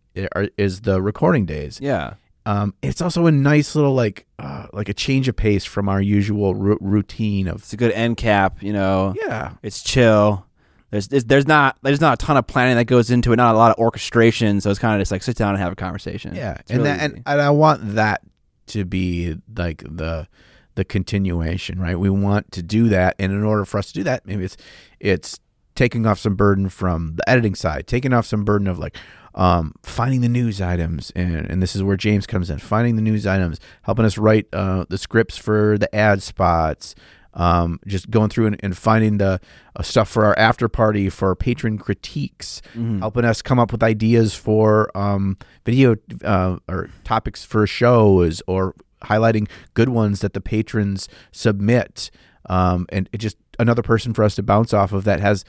Is 0.57 0.81
the 0.81 1.03
recording 1.03 1.45
days. 1.45 1.79
Yeah. 1.81 2.15
Um, 2.49 2.73
it's 2.81 3.03
also 3.03 3.27
a 3.27 3.33
nice 3.33 3.75
little 3.75 3.93
like 3.95 4.25
uh, 4.39 4.69
like 4.73 4.89
a 4.89 4.95
change 4.95 5.29
of 5.29 5.37
pace 5.37 5.67
from 5.67 5.87
our 5.87 6.01
usual 6.01 6.55
ru- 6.55 6.79
routine 6.81 7.47
of 7.47 7.57
It's 7.57 7.75
a 7.75 7.77
good 7.77 7.93
end 7.93 8.17
cap. 8.17 8.63
You 8.63 8.73
know. 8.73 9.15
yeah 9.21 9.53
It's 9.63 9.83
chill. 9.83 10.47
There's, 10.91 11.09
there's 11.09 11.25
there's 11.25 11.47
not 11.47 11.77
there's 11.83 12.01
not 12.01 12.15
a 12.23 12.27
ton 12.27 12.39
of 12.39 12.47
planning 12.47 12.77
that 12.77 12.87
goes 12.87 13.11
into 13.11 13.35
it. 13.35 13.37
Not 13.37 13.55
a 13.55 13.59
lot 13.59 13.73
of 13.73 13.79
orchestration. 13.79 14.63
So 14.63 14.71
it's 14.71 14.79
kind 14.79 14.95
of 14.95 15.01
just 15.03 15.13
like 15.13 15.23
sit 15.23 15.37
down 15.37 15.51
and 15.51 15.59
have 15.63 15.73
a 15.73 15.77
conversation. 15.77 16.35
Yeah, 16.35 16.55
It's 16.61 16.71
and 16.71 16.79
really 16.79 16.91
that, 16.97 17.03
and, 17.03 17.23
and 17.27 17.41
I 17.43 17.51
want 17.51 17.95
that 17.97 18.23
to 18.69 18.87
be 18.87 19.37
like 19.55 19.83
the 19.87 20.27
the 20.75 20.87
continuation, 20.87 21.79
right? 21.79 21.99
We 21.99 22.09
want 22.09 22.51
to 22.53 22.63
do 22.63 22.89
that, 22.89 23.17
and 23.19 23.31
in 23.31 23.43
order 23.45 23.67
for 23.67 23.77
us 23.77 23.89
to 23.89 23.93
do 23.93 24.05
that, 24.05 24.25
maybe 24.25 24.45
it's 24.45 24.57
it's 25.01 25.39
taking 25.75 26.07
off 26.07 26.19
some 26.19 26.35
burden 26.35 26.71
from 26.71 27.17
the 27.17 27.29
editing 27.29 27.55
side, 27.55 27.87
taking 27.87 28.15
off 28.15 28.25
some 28.25 28.45
burden 28.45 28.67
of 28.67 28.79
like 28.79 28.97
um, 29.39 29.73
finding 29.83 30.21
the 30.21 30.29
news 30.29 30.61
items, 30.61 31.11
and 31.17 31.47
and 31.51 31.63
this 31.63 31.75
is 31.75 31.83
where 31.83 31.97
James 31.97 32.27
comes 32.27 32.51
in, 32.51 32.59
finding 32.59 32.97
the 32.97 33.03
news 33.03 33.27
items, 33.27 33.59
helping 33.83 34.05
us 34.05 34.19
write 34.19 34.47
uh, 34.53 34.85
the 34.91 34.99
scripts 34.99 35.39
for 35.39 35.79
the 35.79 35.89
ad 35.95 36.23
spots. 36.23 36.95
Um, 37.35 37.79
just 37.87 38.11
going 38.11 38.31
through 38.31 38.47
and, 38.49 38.57
and 38.65 38.77
finding 38.77 39.19
the 39.19 39.39
uh, 39.77 39.83
stuff 39.83 40.09
for 40.09 40.25
our 40.25 40.37
after 40.37 40.69
party 40.69 41.09
for 41.09 41.29
our 41.29 41.35
patron 41.37 41.79
critiques, 41.79 42.61
Mm-hmm. 42.75 42.99
helping 42.99 43.25
us 43.25 43.43
come 43.43 43.61
up 43.61 43.71
with 43.71 43.83
ideas 43.83 44.35
for 44.35 44.91
um, 44.97 45.37
video 45.65 45.95
uh, 46.25 46.57
or 46.69 46.91
topics 47.05 47.45
for 47.45 47.65
shows 47.67 48.43
or 48.49 48.75
highlighting 49.05 49.49
good 49.75 49.89
ones 49.91 50.19
that 50.21 50.33
the 50.33 50.41
patrons 50.41 51.09
submit. 51.31 52.11
Um, 52.51 52.87
and 52.91 53.09
it 53.13 53.19
just 53.19 53.37
another 53.61 53.83
person 53.83 54.15
for 54.15 54.25
us 54.25 54.35
to 54.37 54.43
bounce 54.43 54.73
off 54.75 54.93
of 54.93 55.05
that 55.05 55.21
has 55.21 55.45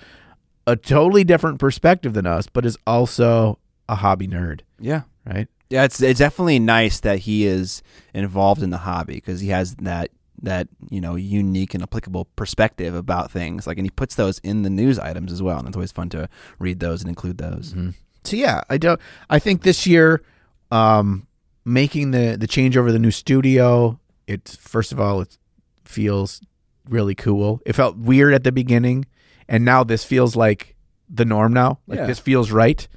a 0.67 0.75
totally 0.75 1.23
different 1.23 1.57
perspective 1.59 2.13
than 2.13 2.27
us, 2.27 2.45
but 2.47 2.65
is 2.65 2.77
also 2.85 3.57
a 3.89 3.95
hobby 3.95 4.27
nerd, 4.27 4.61
yeah. 4.79 5.01
right? 5.25 5.47
Yeah, 5.69 5.83
it's 5.83 6.01
it's 6.01 6.19
definitely 6.19 6.59
nice 6.59 7.01
that 7.01 7.19
he 7.19 7.45
is 7.45 7.83
involved 8.13 8.63
in 8.63 8.69
the 8.69 8.77
hobby 8.79 9.15
because 9.15 9.41
he 9.41 9.49
has 9.49 9.75
that 9.75 10.09
that 10.41 10.67
you 10.89 10.99
know 11.01 11.15
unique 11.15 11.73
and 11.73 11.83
applicable 11.83 12.25
perspective 12.35 12.95
about 12.95 13.29
things. 13.29 13.67
Like, 13.67 13.77
and 13.77 13.85
he 13.85 13.91
puts 13.91 14.15
those 14.15 14.39
in 14.39 14.63
the 14.63 14.69
news 14.69 14.97
items 14.97 15.31
as 15.31 15.43
well, 15.43 15.59
and 15.59 15.67
it's 15.67 15.77
always 15.77 15.91
fun 15.91 16.09
to 16.09 16.27
read 16.57 16.79
those 16.79 17.01
and 17.01 17.09
include 17.09 17.37
those. 17.37 17.75
So 18.23 18.35
yeah, 18.35 18.61
I 18.69 18.77
don't. 18.77 18.99
I 19.29 19.37
think 19.39 19.61
this 19.61 19.85
year, 19.85 20.23
um, 20.71 21.27
making 21.65 22.11
the 22.11 22.35
the 22.39 22.47
change 22.47 22.75
over 22.75 22.91
the 22.91 22.99
new 22.99 23.11
studio, 23.11 23.99
it's 24.27 24.55
first 24.55 24.91
of 24.91 24.99
all, 24.99 25.21
it 25.21 25.37
feels 25.85 26.41
really 26.87 27.15
cool. 27.15 27.61
It 27.65 27.73
felt 27.73 27.95
weird 27.97 28.33
at 28.33 28.43
the 28.43 28.51
beginning, 28.51 29.05
and 29.47 29.63
now 29.63 29.83
this 29.83 30.03
feels 30.03 30.35
like 30.35 30.75
the 31.09 31.25
norm 31.25 31.53
now. 31.53 31.79
Like 31.87 31.99
Yeah. 31.99 32.05
this 32.07 32.19
feels 32.19 32.51
right, 32.51 32.87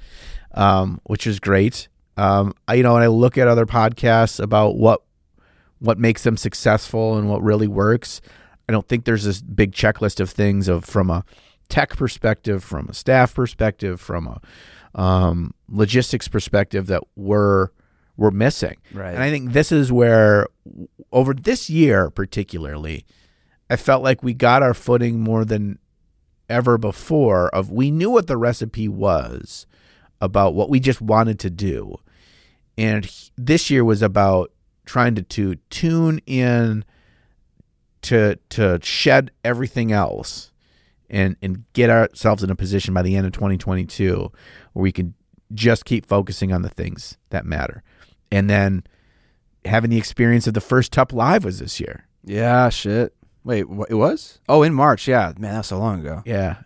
um, 0.53 0.99
which 1.03 1.27
is 1.27 1.39
great. 1.39 1.87
Um, 2.17 2.53
I, 2.67 2.75
you 2.75 2.83
know, 2.83 2.93
when 2.93 3.03
I 3.03 3.07
look 3.07 3.37
at 3.37 3.47
other 3.47 3.65
podcasts 3.65 4.39
about 4.39 4.75
what 4.75 5.01
what 5.79 5.99
makes 5.99 6.23
them 6.23 6.37
successful 6.37 7.17
and 7.17 7.29
what 7.29 7.43
really 7.43 7.67
works, 7.67 8.21
I 8.69 8.71
don't 8.71 8.87
think 8.87 9.03
there's 9.03 9.25
this 9.25 9.41
big 9.41 9.73
checklist 9.73 10.19
of 10.19 10.29
things 10.29 10.67
of 10.69 10.85
from 10.85 11.09
a 11.09 11.25
tech 11.67 11.97
perspective, 11.97 12.63
from 12.63 12.87
a 12.87 12.93
staff 12.93 13.33
perspective, 13.33 13.99
from 13.99 14.27
a 14.27 15.01
um, 15.01 15.53
logistics 15.67 16.27
perspective 16.27 16.87
that 16.87 17.03
we're 17.15 17.69
we're 18.15 18.31
missing. 18.31 18.77
Right. 18.93 19.13
And 19.13 19.23
I 19.23 19.31
think 19.31 19.53
this 19.53 19.71
is 19.71 19.91
where 19.91 20.47
over 21.11 21.33
this 21.33 21.69
year 21.69 22.09
particularly, 22.09 23.05
I 23.69 23.75
felt 23.75 24.03
like 24.03 24.23
we 24.23 24.33
got 24.33 24.61
our 24.61 24.73
footing 24.73 25.19
more 25.19 25.43
than 25.43 25.79
ever 26.47 26.77
before 26.77 27.49
of 27.49 27.71
we 27.71 27.89
knew 27.89 28.11
what 28.11 28.27
the 28.27 28.37
recipe 28.37 28.87
was 28.87 29.65
about 30.23 30.53
what 30.55 30.69
we 30.69 30.79
just 30.79 31.01
wanted 31.01 31.39
to 31.39 31.49
do. 31.49 31.95
And 32.77 33.09
this 33.37 33.69
year 33.69 33.83
was 33.83 34.01
about 34.01 34.51
trying 34.85 35.15
to, 35.15 35.21
to 35.23 35.55
tune 35.69 36.19
in 36.25 36.83
to 38.03 38.37
to 38.49 38.79
shed 38.83 39.31
everything 39.43 39.91
else 39.91 40.51
and 41.09 41.35
and 41.41 41.63
get 41.73 41.89
ourselves 41.89 42.43
in 42.43 42.49
a 42.49 42.55
position 42.55 42.93
by 42.93 43.01
the 43.01 43.15
end 43.15 43.25
of 43.25 43.31
2022 43.33 44.31
where 44.73 44.83
we 44.83 44.91
can 44.91 45.13
just 45.53 45.85
keep 45.85 46.05
focusing 46.05 46.51
on 46.51 46.63
the 46.63 46.69
things 46.69 47.17
that 47.29 47.45
matter. 47.45 47.83
And 48.31 48.49
then 48.49 48.83
having 49.65 49.89
the 49.91 49.97
experience 49.97 50.47
of 50.47 50.53
the 50.53 50.61
first 50.61 50.91
Tup 50.91 51.13
Live 51.13 51.45
was 51.45 51.59
this 51.59 51.79
year. 51.79 52.07
Yeah, 52.25 52.69
shit. 52.69 53.13
Wait, 53.43 53.63
wh- 53.63 53.89
it 53.89 53.93
was? 53.95 54.39
Oh, 54.49 54.63
in 54.63 54.73
March. 54.73 55.07
Yeah, 55.07 55.33
man, 55.37 55.55
that's 55.55 55.67
so 55.67 55.77
long 55.77 55.99
ago. 55.99 56.23
Yeah. 56.25 56.57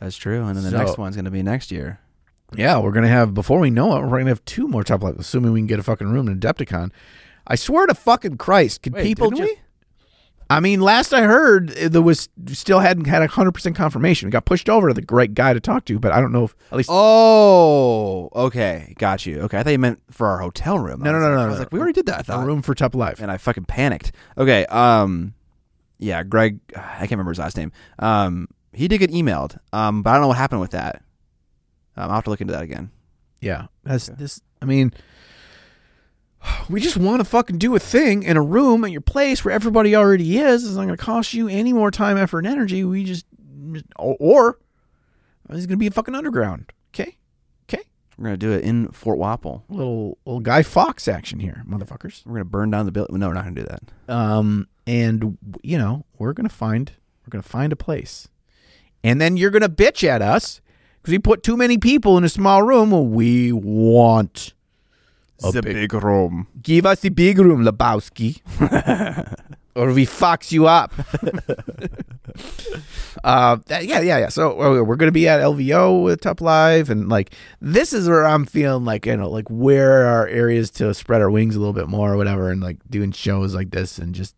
That's 0.00 0.16
true. 0.16 0.44
And 0.44 0.56
then 0.56 0.64
the 0.64 0.70
So- 0.70 0.78
next 0.78 0.98
one's 0.98 1.16
gonna 1.16 1.30
be 1.30 1.42
next 1.42 1.72
year. 1.72 1.98
Yeah, 2.56 2.78
we're 2.78 2.92
gonna 2.92 3.08
have 3.08 3.34
before 3.34 3.60
we 3.60 3.70
know 3.70 3.96
it, 3.96 4.02
we're 4.06 4.18
gonna 4.18 4.30
have 4.30 4.44
two 4.44 4.68
more 4.68 4.82
Tup 4.84 5.02
Lives, 5.02 5.18
assuming 5.18 5.52
we 5.52 5.60
can 5.60 5.66
get 5.66 5.78
a 5.78 5.82
fucking 5.82 6.08
room 6.08 6.28
in 6.28 6.40
Adepticon. 6.40 6.90
I 7.46 7.54
swear 7.56 7.86
to 7.86 7.94
fucking 7.94 8.36
Christ, 8.38 8.82
could 8.82 8.94
Wait, 8.94 9.02
people 9.04 9.30
didn't 9.30 9.46
just 9.46 9.56
we? 9.56 9.62
I 10.50 10.60
mean, 10.60 10.80
last 10.80 11.12
I 11.12 11.22
heard, 11.24 11.76
eh, 11.76 11.88
there 11.88 12.00
was 12.00 12.30
still 12.48 12.78
hadn't 12.80 13.04
had 13.06 13.20
a 13.20 13.26
hundred 13.26 13.52
percent 13.52 13.76
confirmation. 13.76 14.28
We 14.28 14.30
got 14.30 14.46
pushed 14.46 14.70
over 14.70 14.88
to 14.88 14.94
the 14.94 15.02
great 15.02 15.34
guy 15.34 15.52
to 15.52 15.60
talk 15.60 15.84
to, 15.86 15.98
but 15.98 16.10
I 16.10 16.20
don't 16.22 16.32
know 16.32 16.44
if 16.44 16.54
at 16.72 16.78
least 16.78 16.88
Oh, 16.90 18.30
okay, 18.34 18.94
got 18.98 19.26
you. 19.26 19.40
Okay, 19.40 19.58
I 19.58 19.62
thought 19.62 19.70
you 19.72 19.78
meant 19.78 20.00
for 20.10 20.26
our 20.26 20.38
hotel 20.38 20.78
room. 20.78 21.00
No, 21.00 21.10
I 21.10 21.12
no, 21.12 21.18
was 21.18 21.22
no, 21.26 21.28
like- 21.28 21.36
no, 21.36 21.42
I 21.42 21.46
was 21.48 21.54
no. 21.56 21.60
like, 21.64 21.72
we 21.72 21.78
already 21.80 21.92
did 21.92 22.06
that. 22.06 22.16
I 22.16 22.20
a 22.20 22.22
thought. 22.22 22.46
room 22.46 22.62
for 22.62 22.74
Tup 22.74 22.94
Live. 22.94 23.20
and 23.20 23.30
I 23.30 23.36
fucking 23.36 23.64
panicked. 23.66 24.12
Okay, 24.38 24.64
um, 24.66 25.34
yeah, 25.98 26.22
Greg, 26.22 26.60
I 26.74 27.00
can't 27.00 27.10
remember 27.12 27.32
his 27.32 27.38
last 27.40 27.58
name. 27.58 27.70
Um, 27.98 28.48
he 28.72 28.88
did 28.88 28.98
get 28.98 29.10
emailed, 29.10 29.58
um, 29.74 30.02
but 30.02 30.10
I 30.10 30.12
don't 30.14 30.22
know 30.22 30.28
what 30.28 30.38
happened 30.38 30.62
with 30.62 30.70
that. 30.70 31.02
Um, 31.98 32.10
I'll 32.10 32.16
have 32.16 32.24
to 32.24 32.30
look 32.30 32.40
into 32.40 32.52
that 32.52 32.62
again. 32.62 32.92
Yeah, 33.40 33.66
that's 33.82 34.06
this. 34.06 34.40
I 34.62 34.66
mean, 34.66 34.92
we 36.70 36.80
just 36.80 36.96
want 36.96 37.20
to 37.20 37.24
fucking 37.24 37.58
do 37.58 37.74
a 37.74 37.80
thing 37.80 38.22
in 38.22 38.36
a 38.36 38.42
room 38.42 38.84
at 38.84 38.92
your 38.92 39.00
place 39.00 39.44
where 39.44 39.52
everybody 39.52 39.96
already 39.96 40.38
is. 40.38 40.64
It's 40.64 40.76
not 40.76 40.84
going 40.84 40.96
to 40.96 41.04
cost 41.04 41.34
you 41.34 41.48
any 41.48 41.72
more 41.72 41.90
time, 41.90 42.16
effort, 42.16 42.40
and 42.40 42.46
energy. 42.46 42.84
We 42.84 43.02
just, 43.02 43.26
or, 43.98 44.16
or 44.20 44.58
it's 45.48 45.66
going 45.66 45.70
to 45.70 45.76
be 45.76 45.88
a 45.88 45.90
fucking 45.90 46.14
underground. 46.14 46.72
Okay, 46.94 47.16
okay. 47.68 47.82
We're 48.16 48.24
gonna 48.24 48.36
do 48.36 48.52
it 48.52 48.64
in 48.64 48.88
Fort 48.88 49.18
Wapple. 49.18 49.62
Little 49.68 50.18
little 50.24 50.40
Guy 50.40 50.62
Fawkes 50.62 51.06
action 51.06 51.38
here, 51.38 51.62
motherfuckers. 51.68 52.24
We're 52.24 52.34
gonna 52.34 52.44
burn 52.46 52.70
down 52.70 52.86
the 52.86 52.92
building. 52.92 53.18
No, 53.18 53.28
we're 53.28 53.34
not 53.34 53.44
gonna 53.44 53.60
do 53.60 53.66
that. 53.66 53.82
Um, 54.12 54.68
and 54.86 55.36
you 55.62 55.76
know 55.76 56.06
we're 56.18 56.32
gonna 56.32 56.48
find 56.48 56.90
we're 57.24 57.30
gonna 57.30 57.42
find 57.42 57.72
a 57.72 57.76
place, 57.76 58.26
and 59.04 59.20
then 59.20 59.36
you're 59.36 59.50
gonna 59.50 59.68
bitch 59.68 60.02
at 60.02 60.22
us 60.22 60.60
because 61.08 61.14
we 61.14 61.18
put 61.20 61.42
too 61.42 61.56
many 61.56 61.78
people 61.78 62.18
in 62.18 62.24
a 62.24 62.28
small 62.28 62.62
room. 62.62 62.90
We 63.14 63.50
want 63.52 64.52
a 65.42 65.50
the 65.52 65.62
big- 65.62 65.90
big 65.90 65.94
room. 65.94 66.46
Give 66.62 66.84
us 66.84 67.00
the 67.00 67.08
big 67.08 67.38
room, 67.38 67.64
Lebowski, 67.64 68.42
or 69.74 69.92
we 69.94 70.04
fox 70.04 70.52
you 70.52 70.66
up. 70.66 70.92
uh, 73.24 73.56
that- 73.66 73.86
yeah, 73.86 74.00
yeah, 74.00 74.18
yeah. 74.18 74.28
So 74.28 74.60
uh, 74.60 74.82
we're 74.82 74.96
gonna 74.96 75.12
be 75.12 75.26
at 75.28 75.40
LVO 75.40 76.04
with 76.04 76.20
Tup 76.20 76.42
Live, 76.42 76.90
and 76.90 77.08
like 77.08 77.34
this 77.62 77.94
is 77.94 78.06
where 78.06 78.26
I'm 78.26 78.44
feeling 78.44 78.84
like 78.84 79.06
you 79.06 79.16
know, 79.16 79.30
like 79.30 79.48
where 79.48 80.06
are 80.06 80.28
areas 80.28 80.70
to 80.72 80.92
spread 80.92 81.22
our 81.22 81.30
wings 81.30 81.56
a 81.56 81.58
little 81.58 81.72
bit 81.72 81.88
more, 81.88 82.12
or 82.12 82.16
whatever, 82.18 82.50
and 82.50 82.60
like 82.62 82.76
doing 82.90 83.12
shows 83.12 83.54
like 83.54 83.70
this, 83.70 83.96
and 83.98 84.14
just 84.14 84.34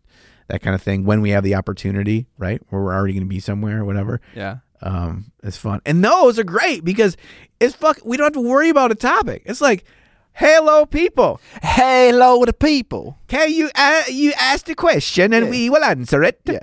that 0.47 0.61
kind 0.61 0.73
of 0.75 0.81
thing 0.81 1.03
when 1.03 1.19
we 1.21 1.31
have 1.31 1.43
the 1.43 1.55
opportunity, 1.55 2.27
right? 2.37 2.61
Where 2.69 2.81
we're 2.81 2.93
already 2.93 3.13
going 3.13 3.25
to 3.25 3.29
be 3.29 3.39
somewhere 3.41 3.81
or 3.81 3.85
whatever. 3.85 4.21
Yeah. 4.35 4.57
Um, 4.81 5.31
it's 5.43 5.57
fun, 5.57 5.81
and 5.85 6.03
those 6.03 6.39
are 6.39 6.43
great 6.43 6.83
because 6.83 7.15
it's 7.59 7.75
fuck. 7.75 7.99
We 8.03 8.17
don't 8.17 8.25
have 8.25 8.33
to 8.43 8.47
worry 8.49 8.69
about 8.69 8.91
a 8.91 8.95
topic. 8.95 9.43
It's 9.45 9.61
like, 9.61 9.83
hello, 10.33 10.85
people. 10.85 11.39
Hello 11.61 12.43
to 12.45 12.53
people. 12.53 13.17
Can 13.27 13.51
you 13.51 13.69
uh, 13.75 14.03
you 14.09 14.33
ask 14.39 14.65
the 14.65 14.75
question 14.75 15.33
and 15.33 15.45
Yeah. 15.45 15.51
we 15.51 15.69
will 15.69 15.83
answer 15.83 16.23
it? 16.23 16.39
Yeah. 16.45 16.59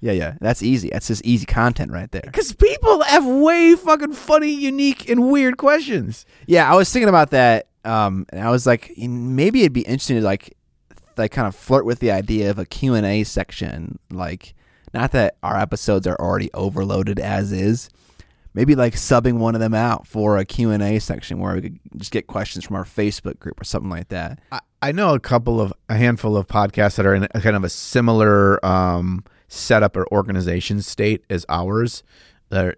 Yeah, 0.00 0.12
yeah. 0.12 0.34
That's 0.40 0.62
easy. 0.62 0.90
That's 0.90 1.06
just 1.08 1.24
easy 1.24 1.46
content 1.46 1.90
right 1.90 2.10
there. 2.12 2.22
Because 2.24 2.52
people 2.52 3.02
have 3.04 3.24
way 3.26 3.74
fucking 3.74 4.12
funny, 4.12 4.50
unique, 4.52 5.08
and 5.08 5.30
weird 5.30 5.56
questions. 5.56 6.26
Yeah, 6.46 6.70
I 6.70 6.74
was 6.76 6.92
thinking 6.92 7.08
about 7.08 7.30
that, 7.30 7.68
um, 7.84 8.26
and 8.28 8.40
I 8.42 8.50
was 8.50 8.66
like, 8.66 8.92
maybe 8.98 9.60
it'd 9.60 9.72
be 9.72 9.80
interesting 9.82 10.16
to 10.16 10.22
like, 10.22 10.54
like 11.16 11.32
kind 11.32 11.48
of 11.48 11.56
flirt 11.56 11.86
with 11.86 12.00
the 12.00 12.10
idea 12.10 12.50
of 12.50 12.58
a 12.58 12.66
Q 12.66 12.94
and 12.94 13.06
A 13.06 13.24
section. 13.24 13.98
Like, 14.10 14.54
not 14.94 15.12
that 15.12 15.36
our 15.42 15.56
episodes 15.56 16.06
are 16.06 16.16
already 16.16 16.50
overloaded 16.54 17.18
as 17.18 17.52
is. 17.52 17.90
Maybe 18.54 18.74
like 18.74 18.94
subbing 18.94 19.34
one 19.34 19.54
of 19.54 19.60
them 19.60 19.74
out 19.74 20.06
for 20.06 20.38
a 20.38 20.44
Q 20.46 20.70
and 20.70 20.82
A 20.82 20.98
section 20.98 21.40
where 21.40 21.54
we 21.56 21.60
could 21.60 21.78
just 21.98 22.10
get 22.10 22.26
questions 22.26 22.64
from 22.64 22.76
our 22.76 22.84
Facebook 22.84 23.38
group 23.38 23.60
or 23.60 23.64
something 23.64 23.90
like 23.90 24.08
that. 24.08 24.40
I, 24.50 24.60
I 24.80 24.92
know 24.92 25.12
a 25.12 25.20
couple 25.20 25.60
of 25.60 25.74
a 25.90 25.96
handful 25.96 26.38
of 26.38 26.46
podcasts 26.46 26.96
that 26.96 27.04
are 27.04 27.14
in 27.14 27.24
a 27.24 27.40
kind 27.40 27.54
of 27.54 27.64
a 27.64 27.68
similar 27.68 28.64
um, 28.64 29.24
setup 29.48 29.94
or 29.94 30.10
organization 30.10 30.80
state 30.80 31.22
as 31.28 31.44
ours. 31.50 32.02
That 32.48 32.64
are 32.64 32.76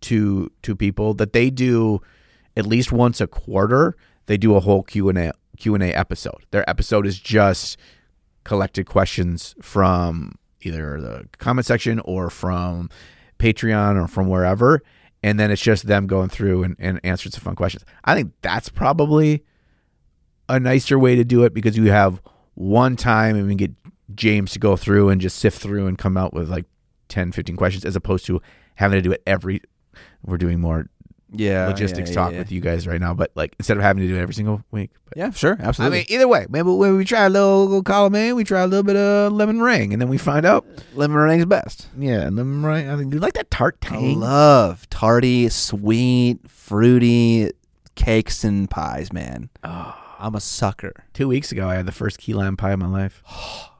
two 0.00 0.50
two 0.62 0.74
people 0.74 1.14
that 1.14 1.32
they 1.32 1.48
do 1.48 2.00
at 2.56 2.66
least 2.66 2.90
once 2.90 3.20
a 3.20 3.28
quarter. 3.28 3.96
They 4.26 4.36
do 4.36 4.56
a 4.56 4.60
whole 4.60 4.82
Q 4.82 5.10
and 5.10 5.18
A 5.18 5.32
Q 5.58 5.76
and 5.76 5.84
A 5.84 5.96
episode. 5.96 6.44
Their 6.50 6.68
episode 6.68 7.06
is 7.06 7.20
just 7.20 7.76
collected 8.42 8.86
questions 8.86 9.54
from 9.62 10.34
either 10.62 11.00
the 11.00 11.26
comment 11.38 11.66
section 11.66 12.00
or 12.00 12.30
from 12.30 12.90
Patreon 13.38 14.02
or 14.02 14.06
from 14.06 14.28
wherever. 14.28 14.82
And 15.22 15.38
then 15.38 15.50
it's 15.50 15.60
just 15.60 15.86
them 15.86 16.06
going 16.06 16.28
through 16.28 16.62
and, 16.62 16.76
and 16.78 17.00
answering 17.04 17.32
some 17.32 17.42
fun 17.42 17.56
questions. 17.56 17.84
I 18.04 18.14
think 18.14 18.32
that's 18.42 18.68
probably 18.68 19.44
a 20.48 20.58
nicer 20.58 20.98
way 20.98 21.14
to 21.16 21.24
do 21.24 21.44
it 21.44 21.52
because 21.52 21.76
you 21.76 21.90
have 21.90 22.20
one 22.54 22.96
time 22.96 23.36
and 23.36 23.46
we 23.46 23.54
get 23.54 23.72
James 24.14 24.52
to 24.52 24.58
go 24.58 24.76
through 24.76 25.10
and 25.10 25.20
just 25.20 25.38
sift 25.38 25.60
through 25.60 25.86
and 25.86 25.98
come 25.98 26.16
out 26.16 26.32
with 26.32 26.48
like 26.48 26.64
10, 27.08 27.32
15 27.32 27.56
questions 27.56 27.84
as 27.84 27.96
opposed 27.96 28.26
to 28.26 28.40
having 28.76 28.98
to 28.98 29.02
do 29.02 29.12
it 29.12 29.22
every. 29.26 29.60
We're 30.24 30.38
doing 30.38 30.60
more 30.60 30.88
Yeah, 31.32 31.68
logistics 31.68 32.10
yeah, 32.10 32.14
talk 32.14 32.32
yeah. 32.32 32.38
with 32.38 32.50
you 32.50 32.60
guys 32.60 32.86
right 32.86 33.00
now, 33.00 33.14
but 33.14 33.30
like 33.34 33.54
instead 33.58 33.76
of 33.76 33.82
having 33.82 34.02
to 34.02 34.08
do 34.08 34.16
it 34.16 34.20
every 34.20 34.34
single 34.34 34.62
week. 34.70 34.90
But 35.04 35.16
Yeah, 35.16 35.30
sure, 35.30 35.56
absolutely. 35.60 35.98
I 35.98 36.00
mean, 36.00 36.06
either 36.08 36.28
way, 36.28 36.46
maybe 36.48 36.70
when 36.70 36.96
we 36.96 37.04
try 37.04 37.26
a 37.26 37.30
little, 37.30 37.82
column 37.82 38.14
A, 38.14 38.32
we 38.32 38.44
try 38.44 38.62
a 38.62 38.66
little 38.66 38.82
bit 38.82 38.96
of 38.96 39.32
lemon 39.32 39.60
ring, 39.60 39.92
and 39.92 40.02
then 40.02 40.08
we 40.08 40.18
find 40.18 40.44
out, 40.44 40.66
lemon 40.94 41.16
meringue's 41.16 41.46
best. 41.46 41.88
yeah, 41.96 42.24
lemon 42.24 42.64
ring. 42.64 42.88
I 42.88 42.96
think 42.96 43.14
you 43.14 43.20
like 43.20 43.34
that 43.34 43.50
tart 43.50 43.80
tank? 43.80 44.16
I 44.16 44.20
love 44.20 44.90
tarty, 44.90 45.48
sweet, 45.48 46.38
fruity 46.48 47.50
cakes 47.94 48.44
and 48.44 48.68
pies, 48.68 49.12
man. 49.12 49.50
Ah. 49.62 50.06
I'm 50.20 50.34
a 50.34 50.40
sucker. 50.40 51.04
Two 51.14 51.28
weeks 51.28 51.50
ago, 51.50 51.66
I 51.66 51.76
had 51.76 51.86
the 51.86 51.92
first 51.92 52.18
key 52.18 52.34
lime 52.34 52.56
pie 52.56 52.72
of 52.72 52.78
my 52.78 52.86
life. 52.86 53.22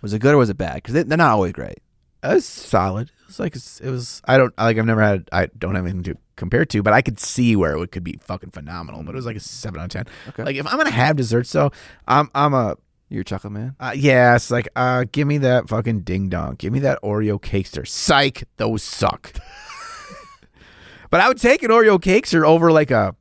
Was 0.00 0.12
it 0.12 0.18
good 0.18 0.34
or 0.34 0.38
was 0.38 0.50
it 0.50 0.58
bad? 0.58 0.76
Because 0.76 0.94
they, 0.94 1.04
they're 1.04 1.16
not 1.16 1.30
always 1.30 1.52
great. 1.52 1.78
It 2.24 2.34
was 2.34 2.44
solid. 2.44 3.08
It 3.08 3.26
was 3.28 3.38
like 3.38 3.54
it 3.54 3.88
was. 3.88 4.20
I 4.24 4.36
don't 4.36 4.52
like. 4.58 4.76
I've 4.76 4.84
never 4.84 5.00
had. 5.00 5.28
I 5.30 5.46
don't 5.56 5.76
have 5.76 5.84
anything 5.84 6.02
to 6.04 6.16
compare 6.42 6.64
to, 6.64 6.82
but 6.82 6.92
I 6.92 7.02
could 7.02 7.18
see 7.20 7.54
where 7.56 7.76
it 7.82 7.92
could 7.92 8.04
be 8.04 8.18
fucking 8.20 8.50
phenomenal. 8.50 9.02
But 9.02 9.14
it 9.14 9.16
was 9.16 9.26
like 9.26 9.36
a 9.36 9.40
seven 9.40 9.80
out 9.80 9.84
of 9.84 9.90
ten. 9.90 10.06
Okay. 10.28 10.42
Like 10.44 10.56
if 10.56 10.66
I'm 10.66 10.76
gonna 10.76 10.90
have 10.90 11.16
desserts, 11.16 11.52
though, 11.52 11.70
I'm 12.08 12.30
I'm 12.34 12.52
a 12.54 12.76
You're 13.08 13.22
a 13.22 13.24
chocolate 13.24 13.52
man. 13.52 13.76
uh, 13.80 13.92
yeah. 13.94 14.34
It's 14.36 14.50
like 14.50 14.68
uh, 14.76 15.04
give 15.12 15.26
me 15.28 15.38
that 15.38 15.68
fucking 15.68 16.00
ding 16.00 16.28
dong. 16.28 16.56
Give 16.56 16.72
me 16.72 16.80
that 16.80 17.00
Oreo 17.02 17.40
cakester. 17.40 17.86
Psych, 17.86 18.44
those 18.56 18.82
suck. 18.82 19.32
but 21.10 21.20
I 21.20 21.28
would 21.28 21.38
take 21.40 21.62
an 21.62 21.70
Oreo 21.70 21.98
cakester 22.00 22.44
over 22.46 22.72
like 22.72 22.90
a 22.90 23.14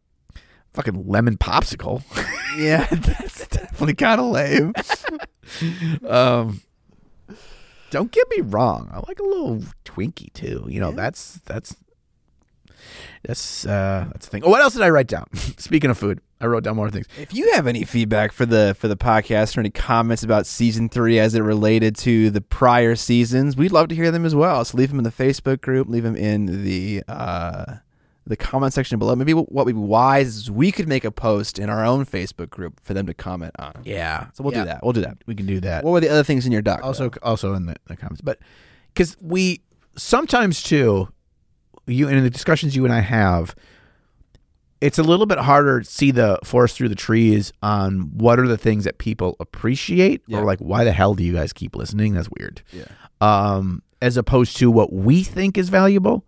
fucking 0.74 1.08
lemon 1.08 1.38
popsicle. 1.38 2.04
Yeah, 2.58 2.86
that's 2.86 3.48
definitely 3.48 3.94
kind 3.94 4.20
of 4.20 4.28
lame. 4.28 4.74
um, 6.06 6.62
don't 7.92 8.12
get 8.12 8.30
me 8.30 8.42
wrong. 8.42 8.90
I 8.92 8.98
like 9.08 9.22
a 9.22 9.24
little 9.24 9.64
Twinkie 9.86 10.34
too. 10.34 10.66
You 10.68 10.82
know, 10.82 10.92
that's 10.92 11.40
that's 11.46 11.78
that's 13.24 13.66
uh 13.66 14.08
that's 14.12 14.26
the 14.28 14.32
thing. 14.32 14.44
Oh, 14.44 14.50
what 14.50 14.62
else 14.62 14.74
did 14.74 14.82
I 14.84 14.90
write 14.90 15.08
down? 15.08 15.26
Speaking 15.58 15.90
of 15.90 15.98
food, 15.98 16.22
I 16.40 16.46
wrote 16.48 16.64
down 16.64 16.76
more 16.76 16.90
things. 16.90 17.08
If 17.20 17.34
you 17.34 17.54
have 17.54 17.68
any 17.68 17.84
feedback 17.84 18.32
for 18.32 18.46
the 18.46 18.76
for 18.78 18.88
the 18.88 18.98
podcast 18.98 19.58
or 19.58 19.60
any 19.62 19.70
comments 19.70 20.24
about 20.24 20.46
season 20.46 20.90
three 20.90 21.20
as 21.20 21.36
it 21.36 21.42
related 21.42 21.96
to 21.98 22.30
the 22.30 22.42
prior 22.42 22.96
seasons, 22.96 23.56
we'd 23.56 23.72
love 23.72 23.90
to 23.90 23.96
hear 23.96 24.12
them 24.12 24.26
as 24.26 24.34
well. 24.36 24.64
So 24.66 24.78
leave 24.78 24.90
them 24.90 24.98
in 25.00 25.04
the 25.04 25.12
Facebook 25.12 25.62
group, 25.62 25.88
leave 25.88 26.04
them 26.04 26.16
in 26.16 26.64
the 26.64 27.04
uh, 27.08 27.76
the 28.28 28.38
comment 28.38 28.72
section 28.72 29.00
below. 29.00 29.16
Maybe 29.16 29.34
what 29.34 29.52
would 29.52 29.66
be 29.68 29.74
wise 29.74 30.36
is 30.38 30.52
we 30.52 30.72
could 30.72 30.88
make 30.88 31.04
a 31.04 31.12
post 31.12 31.58
in 31.60 31.70
our 31.70 31.84
own 31.84 32.06
Facebook 32.06 32.50
group 32.52 32.80
for 32.84 32.94
them 32.94 33.08
to 33.08 33.14
comment 33.16 33.52
on. 33.58 33.82
Yeah, 33.84 34.28
So 34.34 34.44
we'll 34.44 34.54
Yeah, 34.54 34.60
do 34.62 34.66
that. 34.68 34.84
We'll 34.84 34.94
do 34.94 35.02
that. 35.02 35.18
We 35.26 35.34
can 35.36 35.48
do 35.48 35.60
that. 35.62 35.84
What 35.84 35.92
were 35.92 36.00
the 36.00 36.10
other 36.10 36.24
things 36.24 36.46
in 36.46 36.52
your 36.52 36.62
doc? 36.62 36.82
also 36.84 37.10
though? 37.10 37.18
also 37.24 37.54
in 37.56 37.66
the, 37.66 37.76
the 37.88 37.96
comments 37.98 38.22
but 38.22 38.38
because 38.94 39.18
we 39.22 39.62
sometimes 39.98 40.62
too 40.62 41.10
you 41.88 42.08
in 42.08 42.24
the 42.24 42.30
discussions 42.30 42.76
you 42.76 42.86
and 42.86 42.94
i 42.94 43.00
have 43.00 43.56
it's 44.80 44.98
a 44.98 45.04
little 45.04 45.26
bit 45.28 45.38
harder 45.38 45.82
to 45.82 45.86
see 45.86 46.10
the 46.12 46.40
forest 46.44 46.76
through 46.76 46.90
the 46.90 46.96
trees 46.96 47.54
on 47.62 48.18
what 48.18 48.40
are 48.40 48.48
the 48.48 48.58
things 48.58 48.84
that 48.84 48.98
people 48.98 49.36
appreciate 49.40 50.24
Yeah. 50.28 50.40
or 50.40 50.46
like 50.46 50.60
why 50.60 50.84
the 50.84 50.92
hell 50.92 51.14
do 51.14 51.24
you 51.24 51.34
guys 51.34 51.54
keep 51.54 51.76
listening 51.76 52.14
that's 52.14 52.30
weird 52.40 52.62
Yeah. 52.72 52.86
um 53.22 53.84
as 54.02 54.18
opposed 54.18 54.58
to 54.58 54.72
what 54.72 54.92
we 54.92 55.24
think 55.24 55.58
is 55.58 55.70
valuable 55.70 56.26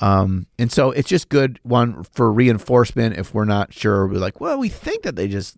um 0.00 0.46
and 0.58 0.70
so 0.72 0.90
it's 0.92 1.08
just 1.08 1.28
good 1.28 1.58
one 1.62 2.04
for 2.04 2.32
reinforcement 2.32 3.16
if 3.18 3.34
we're 3.34 3.44
not 3.44 3.72
sure 3.74 4.06
we're 4.06 4.18
like 4.18 4.40
well 4.40 4.58
we 4.58 4.68
think 4.68 5.02
that 5.02 5.16
they 5.16 5.28
just 5.28 5.56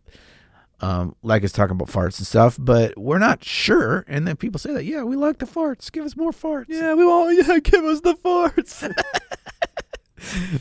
um, 0.81 1.15
like 1.23 1.45
us 1.45 1.53
talking 1.53 1.73
about 1.73 1.89
farts 1.89 2.19
and 2.19 2.27
stuff, 2.27 2.57
but 2.59 2.97
we're 2.99 3.19
not 3.19 3.45
sure. 3.45 4.05
And 4.09 4.27
then 4.27 4.37
people 4.37 4.59
say 4.59 4.73
that, 4.73 4.85
yeah, 4.85 5.03
we 5.03 5.17
like 5.17 5.39
the 5.39 5.47
farts. 5.47 5.91
Give 5.93 6.05
us 6.05 6.17
more 6.17 6.33
farts. 6.33 6.67
Yeah, 6.69 6.95
we 6.95 7.05
want 7.05 7.37
yeah, 7.37 7.59
give 7.63 7.85
us 7.85 8.01
the 8.01 8.15
farts. 8.15 8.91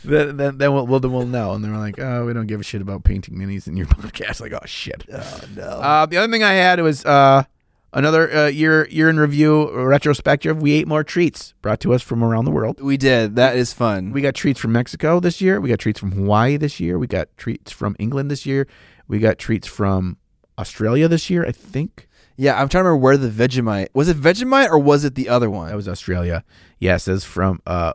Then, 0.06 0.38
then, 0.38 0.58
then 0.58 0.74
we'll, 0.74 0.88
we'll 0.88 1.00
then 1.02 1.12
we'll 1.12 1.26
know. 1.26 1.52
And 1.52 1.64
they're 1.64 1.76
like, 1.76 2.00
oh, 2.00 2.26
we 2.26 2.34
don't 2.34 2.48
give 2.48 2.62
a 2.62 2.64
shit 2.64 2.82
about 2.82 3.04
painting 3.04 3.36
minis 3.36 3.68
in 3.68 3.76
your 3.76 3.86
podcast. 3.88 4.40
Like, 4.40 4.54
oh 4.54 4.66
shit. 4.66 5.06
oh 5.12 5.42
no. 5.56 5.64
Uh, 5.64 6.06
the 6.06 6.18
other 6.18 6.32
thing 6.32 6.44
I 6.44 6.54
had 6.54 6.80
was 6.80 7.04
uh, 7.06 7.44
another 7.92 8.34
uh, 8.34 8.48
year 8.48 8.88
year 8.88 9.10
in 9.10 9.20
review 9.20 9.70
retrospective. 9.72 10.62
We 10.62 10.74
ate 10.74 10.88
more 10.88 11.04
treats 11.04 11.54
brought 11.62 11.82
to 11.82 11.94
us 11.94 12.02
from 12.02 12.24
around 12.24 12.46
the 12.46 12.52
world. 12.52 12.80
we 12.82 12.98
did. 12.98 13.36
That 13.36 13.58
is 13.58 13.74
fun. 13.74 14.12
We 14.12 14.22
got 14.22 14.34
treats 14.34 14.60
from 14.60 14.72
Mexico 14.72 15.20
this 15.20 15.42
year. 15.42 15.60
We 15.60 15.70
got 15.70 15.80
treats 15.80 16.00
from 16.00 16.14
Hawaii 16.14 16.58
this 16.58 16.80
year. 16.80 16.98
We 16.98 17.08
got 17.08 17.28
treats 17.38 17.72
from 17.72 17.96
England 18.00 18.32
this 18.32 18.46
year. 18.46 18.66
We 19.10 19.20
got 19.20 19.38
treats 19.38 19.68
from 19.68 20.16
Australia 20.58 21.10
this 21.10 21.30
year. 21.30 21.46
I 21.46 21.52
think 21.52 22.08
yeah, 22.40 22.54
I'm 22.54 22.70
trying 22.70 22.86
to 22.86 22.90
remember 22.90 23.04
where 23.04 23.18
the 23.18 23.28
Vegemite 23.28 23.90
was. 23.94 24.08
It 24.08 24.16
Vegemite 24.16 24.70
or 24.70 24.80
was 24.80 25.04
it 25.04 25.16
the 25.16 25.28
other 25.28 25.50
one? 25.50 25.68
that 25.68 25.76
was 25.76 25.90
Australia. 25.90 26.46
Yes, 26.80 27.06
it's 27.10 27.26
from 27.26 27.62
uh, 27.68 27.92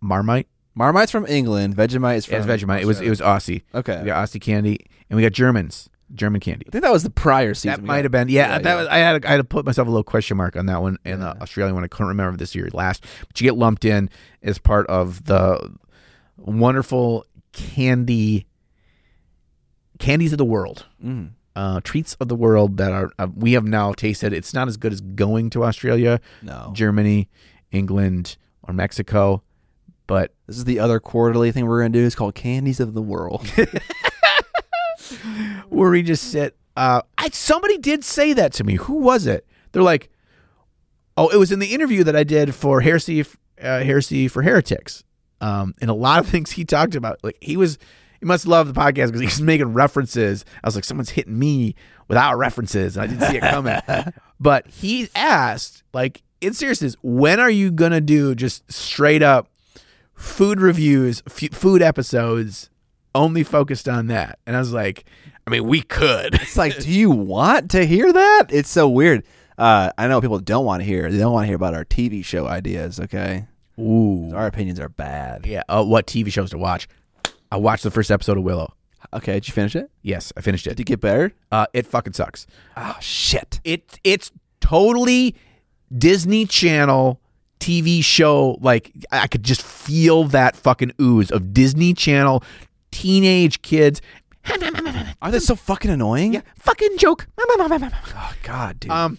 Marmite. 0.00 0.48
Marmite's 0.76 1.12
from 1.12 1.24
England. 1.26 1.76
Vegemite 1.76 2.16
is 2.16 2.26
from 2.26 2.34
Yeah, 2.34 2.52
it's 2.52 2.64
Vegemite. 2.64 2.80
It 2.80 2.86
was 2.86 3.00
it 3.00 3.08
was 3.08 3.20
Aussie. 3.20 3.62
okay. 3.72 4.00
We 4.00 4.06
got 4.06 4.26
Aussie 4.26 4.40
candy, 4.40 4.84
and 5.08 5.16
we 5.16 5.22
got 5.22 5.30
Germans, 5.30 5.88
German 6.12 6.40
candy. 6.40 6.66
I 6.66 6.70
think 6.70 6.82
that 6.82 6.90
was 6.90 7.04
the 7.04 7.10
prior 7.10 7.54
season. 7.54 7.82
That 7.82 7.86
might 7.86 8.04
have 8.04 8.10
been, 8.10 8.28
yeah. 8.28 8.48
Yeah, 8.48 8.58
that 8.58 8.64
yeah. 8.64 8.74
was. 8.74 8.88
I 8.88 8.98
had 8.98 9.24
I 9.24 9.30
had 9.30 9.36
to 9.36 9.44
put 9.44 9.64
myself 9.64 9.86
a 9.86 9.90
little 9.92 10.02
question 10.02 10.36
mark 10.36 10.56
on 10.56 10.66
that 10.66 10.82
one, 10.82 10.98
and 11.04 11.22
the. 11.22 11.40
Australian 11.40 11.76
one 11.76 11.84
I 11.84 11.86
couldn't 11.86 12.08
remember 12.08 12.36
this 12.36 12.56
year 12.56 12.68
last. 12.72 13.04
But 13.28 13.40
you 13.40 13.44
get 13.44 13.56
lumped 13.56 13.84
in 13.84 14.10
as 14.42 14.58
part 14.58 14.88
of 14.88 15.26
the 15.26 15.72
wonderful 16.36 17.26
candy 17.52 18.47
candies 19.98 20.32
of 20.32 20.38
the 20.38 20.44
world, 20.44 20.86
Mm. 21.04 21.30
uh, 21.56 21.80
treats 21.84 22.14
of 22.20 22.28
the 22.28 22.36
world 22.36 22.76
that 22.78 22.92
are 22.92 23.10
uh, 23.18 23.28
we 23.34 23.52
have 23.52 23.64
now 23.64 23.92
tasted. 23.92 24.32
It's 24.32 24.54
not 24.54 24.68
as 24.68 24.76
good 24.76 24.92
as 24.92 25.00
going 25.00 25.50
to 25.50 25.64
Australia, 25.64 26.20
No, 26.42 26.70
Germany, 26.74 27.28
England, 27.72 28.36
or 28.62 28.74
Mexico, 28.74 29.42
but 30.06 30.32
this 30.46 30.56
is 30.56 30.64
the 30.64 30.78
other 30.78 31.00
quarterly 31.00 31.52
thing 31.52 31.66
we're 31.66 31.80
gonna 31.80 31.90
do. 31.90 32.04
It's 32.06 32.14
called 32.14 32.34
Candies 32.34 32.80
of 32.80 32.94
the 32.94 33.02
World. 33.02 33.46
where 35.68 35.90
we 35.90 36.02
just 36.02 36.30
sit. 36.30 36.56
Uh, 36.76 37.02
I 37.16 37.28
somebody 37.30 37.78
did 37.78 38.04
say 38.04 38.32
that 38.34 38.52
to 38.54 38.64
me. 38.64 38.76
Who 38.76 38.94
was 38.94 39.26
it? 39.26 39.46
They're 39.72 39.82
like, 39.82 40.10
oh, 41.16 41.28
it 41.28 41.36
was 41.36 41.52
in 41.52 41.58
the 41.58 41.74
interview 41.74 42.04
that 42.04 42.16
I 42.16 42.24
did 42.24 42.54
for 42.54 42.80
Heresy, 42.80 43.20
uh, 43.22 43.24
Heresy 43.80 44.28
for 44.28 44.42
Heretics. 44.42 45.04
Um, 45.40 45.74
and 45.80 45.90
a 45.90 45.94
lot 45.94 46.20
of 46.20 46.26
things 46.28 46.52
he 46.52 46.64
talked 46.64 46.94
about, 46.94 47.18
like 47.22 47.36
he 47.40 47.56
was, 47.56 47.78
he 48.20 48.26
must 48.26 48.46
love 48.46 48.72
the 48.72 48.78
podcast 48.78 49.06
because 49.06 49.20
he's 49.20 49.40
making 49.42 49.72
references. 49.72 50.44
I 50.62 50.66
was 50.66 50.74
like, 50.74 50.84
someone's 50.84 51.10
hitting 51.10 51.38
me 51.38 51.74
without 52.08 52.36
references, 52.36 52.96
and 52.96 53.04
I 53.04 53.06
didn't 53.06 53.28
see 53.30 53.36
it 53.36 53.40
coming. 53.40 53.80
but 54.40 54.66
he 54.68 55.08
asked, 55.14 55.82
like, 55.92 56.22
in 56.40 56.54
seriousness, 56.54 56.96
when 57.02 57.40
are 57.40 57.50
you 57.50 57.70
gonna 57.70 58.00
do 58.00 58.34
just 58.34 58.70
straight 58.72 59.22
up 59.22 59.48
food 60.14 60.60
reviews, 60.60 61.22
f- 61.26 61.52
food 61.52 61.82
episodes, 61.82 62.70
only 63.14 63.42
focused 63.44 63.88
on 63.88 64.06
that? 64.08 64.38
And 64.46 64.56
I 64.56 64.58
was 64.58 64.72
like, 64.72 65.04
I 65.46 65.50
mean, 65.50 65.66
we 65.66 65.82
could. 65.82 66.34
it's 66.34 66.56
like, 66.56 66.78
do 66.78 66.90
you 66.90 67.10
want 67.10 67.70
to 67.72 67.86
hear 67.86 68.12
that? 68.12 68.46
It's 68.50 68.68
so 68.70 68.88
weird. 68.88 69.24
Uh, 69.56 69.90
I 69.98 70.06
know 70.06 70.20
people 70.20 70.38
don't 70.38 70.64
want 70.64 70.82
to 70.82 70.84
hear. 70.84 71.10
They 71.10 71.18
don't 71.18 71.32
want 71.32 71.44
to 71.44 71.46
hear 71.48 71.56
about 71.56 71.74
our 71.74 71.84
TV 71.84 72.24
show 72.24 72.46
ideas. 72.46 73.00
Okay, 73.00 73.46
Ooh. 73.78 74.32
our 74.34 74.46
opinions 74.46 74.78
are 74.78 74.88
bad. 74.88 75.46
Yeah. 75.46 75.62
Uh, 75.68 75.84
what 75.84 76.06
TV 76.06 76.30
shows 76.30 76.50
to 76.50 76.58
watch? 76.58 76.88
I 77.50 77.56
watched 77.56 77.82
the 77.82 77.90
first 77.90 78.10
episode 78.10 78.36
of 78.38 78.44
Willow. 78.44 78.74
Okay, 79.12 79.34
did 79.34 79.48
you 79.48 79.54
finish 79.54 79.76
it? 79.76 79.90
Yes, 80.02 80.32
I 80.36 80.40
finished 80.40 80.66
it. 80.66 80.70
Did 80.70 80.80
it. 80.80 80.84
get 80.86 81.00
better? 81.00 81.32
Uh, 81.52 81.66
it 81.72 81.86
fucking 81.86 82.12
sucks. 82.12 82.46
Oh 82.76 82.96
shit! 83.00 83.60
It 83.64 83.98
it's 84.04 84.32
totally 84.60 85.34
Disney 85.96 86.46
Channel 86.46 87.20
TV 87.60 88.02
show. 88.02 88.58
Like 88.60 88.92
I 89.12 89.26
could 89.28 89.44
just 89.44 89.62
feel 89.62 90.24
that 90.24 90.56
fucking 90.56 90.92
ooze 91.00 91.30
of 91.30 91.54
Disney 91.54 91.94
Channel 91.94 92.42
teenage 92.90 93.62
kids. 93.62 94.00
Are 95.22 95.30
they 95.30 95.38
so 95.38 95.54
fucking 95.54 95.90
annoying? 95.90 96.34
Yeah, 96.34 96.40
fucking 96.56 96.98
joke. 96.98 97.26
Oh 97.38 98.32
god, 98.42 98.80
dude. 98.80 98.90
Um, 98.90 99.18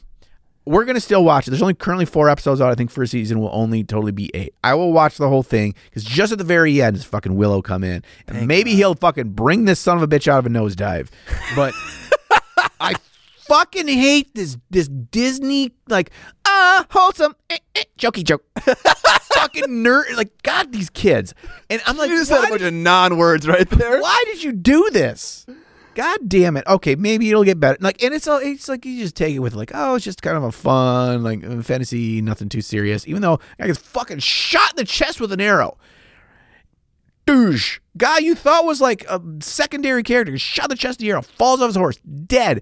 we're 0.65 0.85
gonna 0.85 0.99
still 0.99 1.23
watch 1.23 1.47
it. 1.47 1.51
There's 1.51 1.61
only 1.61 1.73
currently 1.73 2.05
four 2.05 2.29
episodes 2.29 2.61
out. 2.61 2.71
I 2.71 2.75
think 2.75 2.91
first 2.91 3.11
season 3.11 3.39
will 3.39 3.49
only 3.51 3.83
totally 3.83 4.11
be 4.11 4.29
eight. 4.33 4.53
I 4.63 4.75
will 4.75 4.91
watch 4.93 5.17
the 5.17 5.27
whole 5.29 5.43
thing 5.43 5.73
because 5.85 6.03
just 6.03 6.31
at 6.31 6.37
the 6.37 6.43
very 6.43 6.81
end, 6.81 6.95
does 6.95 7.05
fucking 7.05 7.35
Willow 7.35 7.61
come 7.61 7.83
in, 7.83 8.03
and 8.27 8.47
maybe 8.47 8.75
he'll 8.75 8.95
fucking 8.95 9.29
bring 9.29 9.65
this 9.65 9.79
son 9.79 9.97
of 9.97 10.03
a 10.03 10.07
bitch 10.07 10.27
out 10.27 10.39
of 10.39 10.45
a 10.45 10.49
nosedive. 10.49 11.09
But 11.55 11.73
I 12.79 12.95
fucking 13.47 13.87
hate 13.87 14.35
this 14.35 14.57
this 14.69 14.87
Disney 14.87 15.71
like 15.87 16.11
ah 16.45 16.85
wholesome 16.91 17.35
eh, 17.49 17.57
eh, 17.75 17.83
jokey 17.97 18.23
joke. 18.23 18.43
fucking 19.33 19.65
nerd 19.65 20.15
like 20.15 20.41
God 20.43 20.71
these 20.71 20.89
kids, 20.89 21.33
and 21.69 21.81
I'm 21.85 21.97
like, 21.97 22.09
you 22.09 22.17
just 22.17 22.29
said 22.29 22.43
a 22.43 22.49
bunch 22.49 22.61
of 22.61 22.73
non-words 22.73 23.47
right 23.47 23.69
there. 23.69 24.01
why 24.01 24.23
did 24.27 24.43
you 24.43 24.51
do 24.51 24.89
this? 24.91 25.45
God 25.99 26.29
damn 26.29 26.55
it. 26.55 26.65
Okay, 26.65 26.95
maybe 26.95 27.29
it'll 27.29 27.43
get 27.43 27.59
better. 27.59 27.77
Like, 27.81 28.01
and 28.01 28.13
it's 28.13 28.25
all, 28.25 28.37
it's 28.37 28.69
like 28.69 28.85
you 28.85 29.01
just 29.03 29.17
take 29.17 29.35
it 29.35 29.39
with 29.39 29.53
like, 29.53 29.71
oh, 29.73 29.95
it's 29.95 30.05
just 30.05 30.21
kind 30.21 30.37
of 30.37 30.43
a 30.43 30.51
fun, 30.53 31.23
like 31.23 31.43
uh, 31.43 31.61
fantasy, 31.61 32.21
nothing 32.21 32.47
too 32.47 32.61
serious. 32.61 33.05
Even 33.05 33.21
though 33.21 33.41
I 33.59 33.67
gets 33.67 33.79
fucking 33.79 34.19
shot 34.19 34.69
in 34.69 34.75
the 34.77 34.85
chest 34.85 35.19
with 35.19 35.33
an 35.33 35.41
arrow. 35.41 35.77
Douche. 37.25 37.81
Guy 37.97 38.19
you 38.19 38.33
thought 38.33 38.63
was 38.63 38.79
like 38.79 39.03
a 39.09 39.21
secondary 39.41 40.01
character, 40.03 40.37
shot 40.37 40.67
in 40.67 40.69
the 40.69 40.77
chest 40.77 40.99
with 40.99 41.05
the 41.05 41.11
arrow, 41.11 41.21
falls 41.21 41.59
off 41.59 41.67
his 41.67 41.75
horse, 41.75 41.97
dead. 41.97 42.61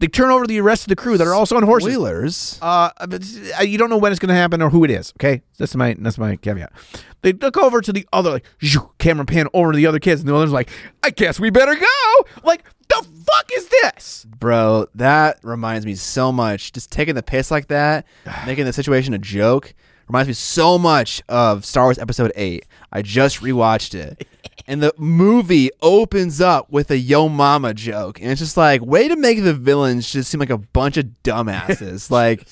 They 0.00 0.06
turn 0.06 0.30
over 0.30 0.46
the 0.46 0.60
rest 0.62 0.84
of 0.84 0.88
the 0.88 0.96
crew 0.96 1.18
that 1.18 1.26
are 1.26 1.34
also 1.34 1.56
on 1.56 1.62
horses. 1.62 1.92
Spoilers. 1.92 2.58
Uh, 2.62 2.90
uh, 2.98 3.62
you 3.62 3.76
don't 3.76 3.90
know 3.90 3.98
when 3.98 4.12
it's 4.12 4.18
going 4.18 4.30
to 4.30 4.34
happen 4.34 4.62
or 4.62 4.70
who 4.70 4.82
it 4.82 4.90
is. 4.90 5.12
Okay, 5.18 5.42
that's 5.58 5.76
my 5.76 5.94
that's 5.98 6.16
my 6.16 6.36
caveat. 6.36 6.72
They 7.20 7.34
look 7.34 7.58
over 7.58 7.82
to 7.82 7.92
the 7.92 8.08
other 8.10 8.30
like 8.30 8.46
zhoo, 8.62 8.90
camera 8.98 9.26
pan 9.26 9.46
over 9.52 9.72
to 9.72 9.76
the 9.76 9.86
other 9.86 9.98
kids, 9.98 10.22
and 10.22 10.28
the 10.28 10.34
other's 10.34 10.52
like, 10.52 10.70
"I 11.02 11.10
guess 11.10 11.38
we 11.38 11.50
better 11.50 11.74
go." 11.74 12.24
Like, 12.42 12.64
the 12.88 13.06
fuck 13.26 13.50
is 13.54 13.68
this? 13.68 14.24
Bro, 14.38 14.86
that 14.94 15.38
reminds 15.42 15.84
me 15.84 15.94
so 15.94 16.32
much. 16.32 16.72
Just 16.72 16.90
taking 16.90 17.14
the 17.14 17.22
piss 17.22 17.50
like 17.50 17.68
that, 17.68 18.06
making 18.46 18.64
the 18.64 18.72
situation 18.72 19.12
a 19.12 19.18
joke, 19.18 19.74
reminds 20.08 20.28
me 20.28 20.34
so 20.34 20.78
much 20.78 21.22
of 21.28 21.66
Star 21.66 21.84
Wars 21.84 21.98
Episode 21.98 22.32
8. 22.34 22.64
I 22.90 23.02
just 23.02 23.40
rewatched 23.40 23.94
it. 23.94 24.26
And 24.70 24.80
the 24.80 24.94
movie 24.96 25.70
opens 25.82 26.40
up 26.40 26.70
with 26.70 26.92
a 26.92 26.96
yo 26.96 27.28
mama 27.28 27.74
joke. 27.74 28.20
And 28.20 28.30
it's 28.30 28.40
just 28.40 28.56
like, 28.56 28.80
way 28.82 29.08
to 29.08 29.16
make 29.16 29.42
the 29.42 29.52
villains 29.52 30.08
just 30.08 30.30
seem 30.30 30.38
like 30.38 30.48
a 30.48 30.58
bunch 30.58 30.96
of 30.96 31.06
dumbasses. 31.24 32.08
like, 32.10 32.46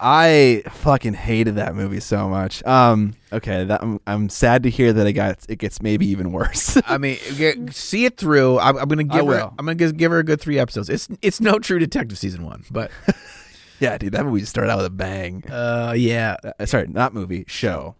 I 0.00 0.64
fucking 0.68 1.14
hated 1.14 1.54
that 1.54 1.76
movie 1.76 2.00
so 2.00 2.28
much. 2.28 2.64
Um, 2.64 3.14
okay, 3.32 3.64
that 3.64 3.82
I'm, 3.82 4.00
I'm 4.06 4.28
sad 4.28 4.64
to 4.64 4.70
hear 4.70 4.92
that 4.92 5.06
it 5.06 5.12
got 5.12 5.38
it 5.48 5.60
gets 5.60 5.80
maybe 5.80 6.06
even 6.08 6.32
worse. 6.32 6.76
I 6.86 6.98
mean, 6.98 7.18
get, 7.36 7.72
see 7.72 8.04
it 8.04 8.16
through. 8.16 8.58
I'm, 8.58 8.76
I'm 8.76 8.88
going 8.88 8.98
to 9.08 9.16
give 9.16 9.26
her. 9.26 9.50
I'm 9.58 9.66
to 9.78 9.92
give 9.92 10.10
her 10.10 10.18
a 10.18 10.24
good 10.24 10.40
three 10.40 10.58
episodes. 10.58 10.88
It's 10.88 11.08
it's 11.22 11.40
no 11.40 11.58
True 11.60 11.78
Detective 11.78 12.18
season 12.18 12.44
one, 12.44 12.64
but 12.70 12.90
yeah, 13.80 13.96
dude, 13.98 14.12
that 14.12 14.24
movie 14.24 14.44
started 14.44 14.70
out 14.70 14.78
with 14.78 14.86
a 14.86 14.90
bang. 14.90 15.44
uh, 15.48 15.94
yeah, 15.96 16.36
Uh, 16.58 16.66
sorry, 16.66 16.86
not 16.88 17.14
movie, 17.14 17.44
show. 17.46 17.94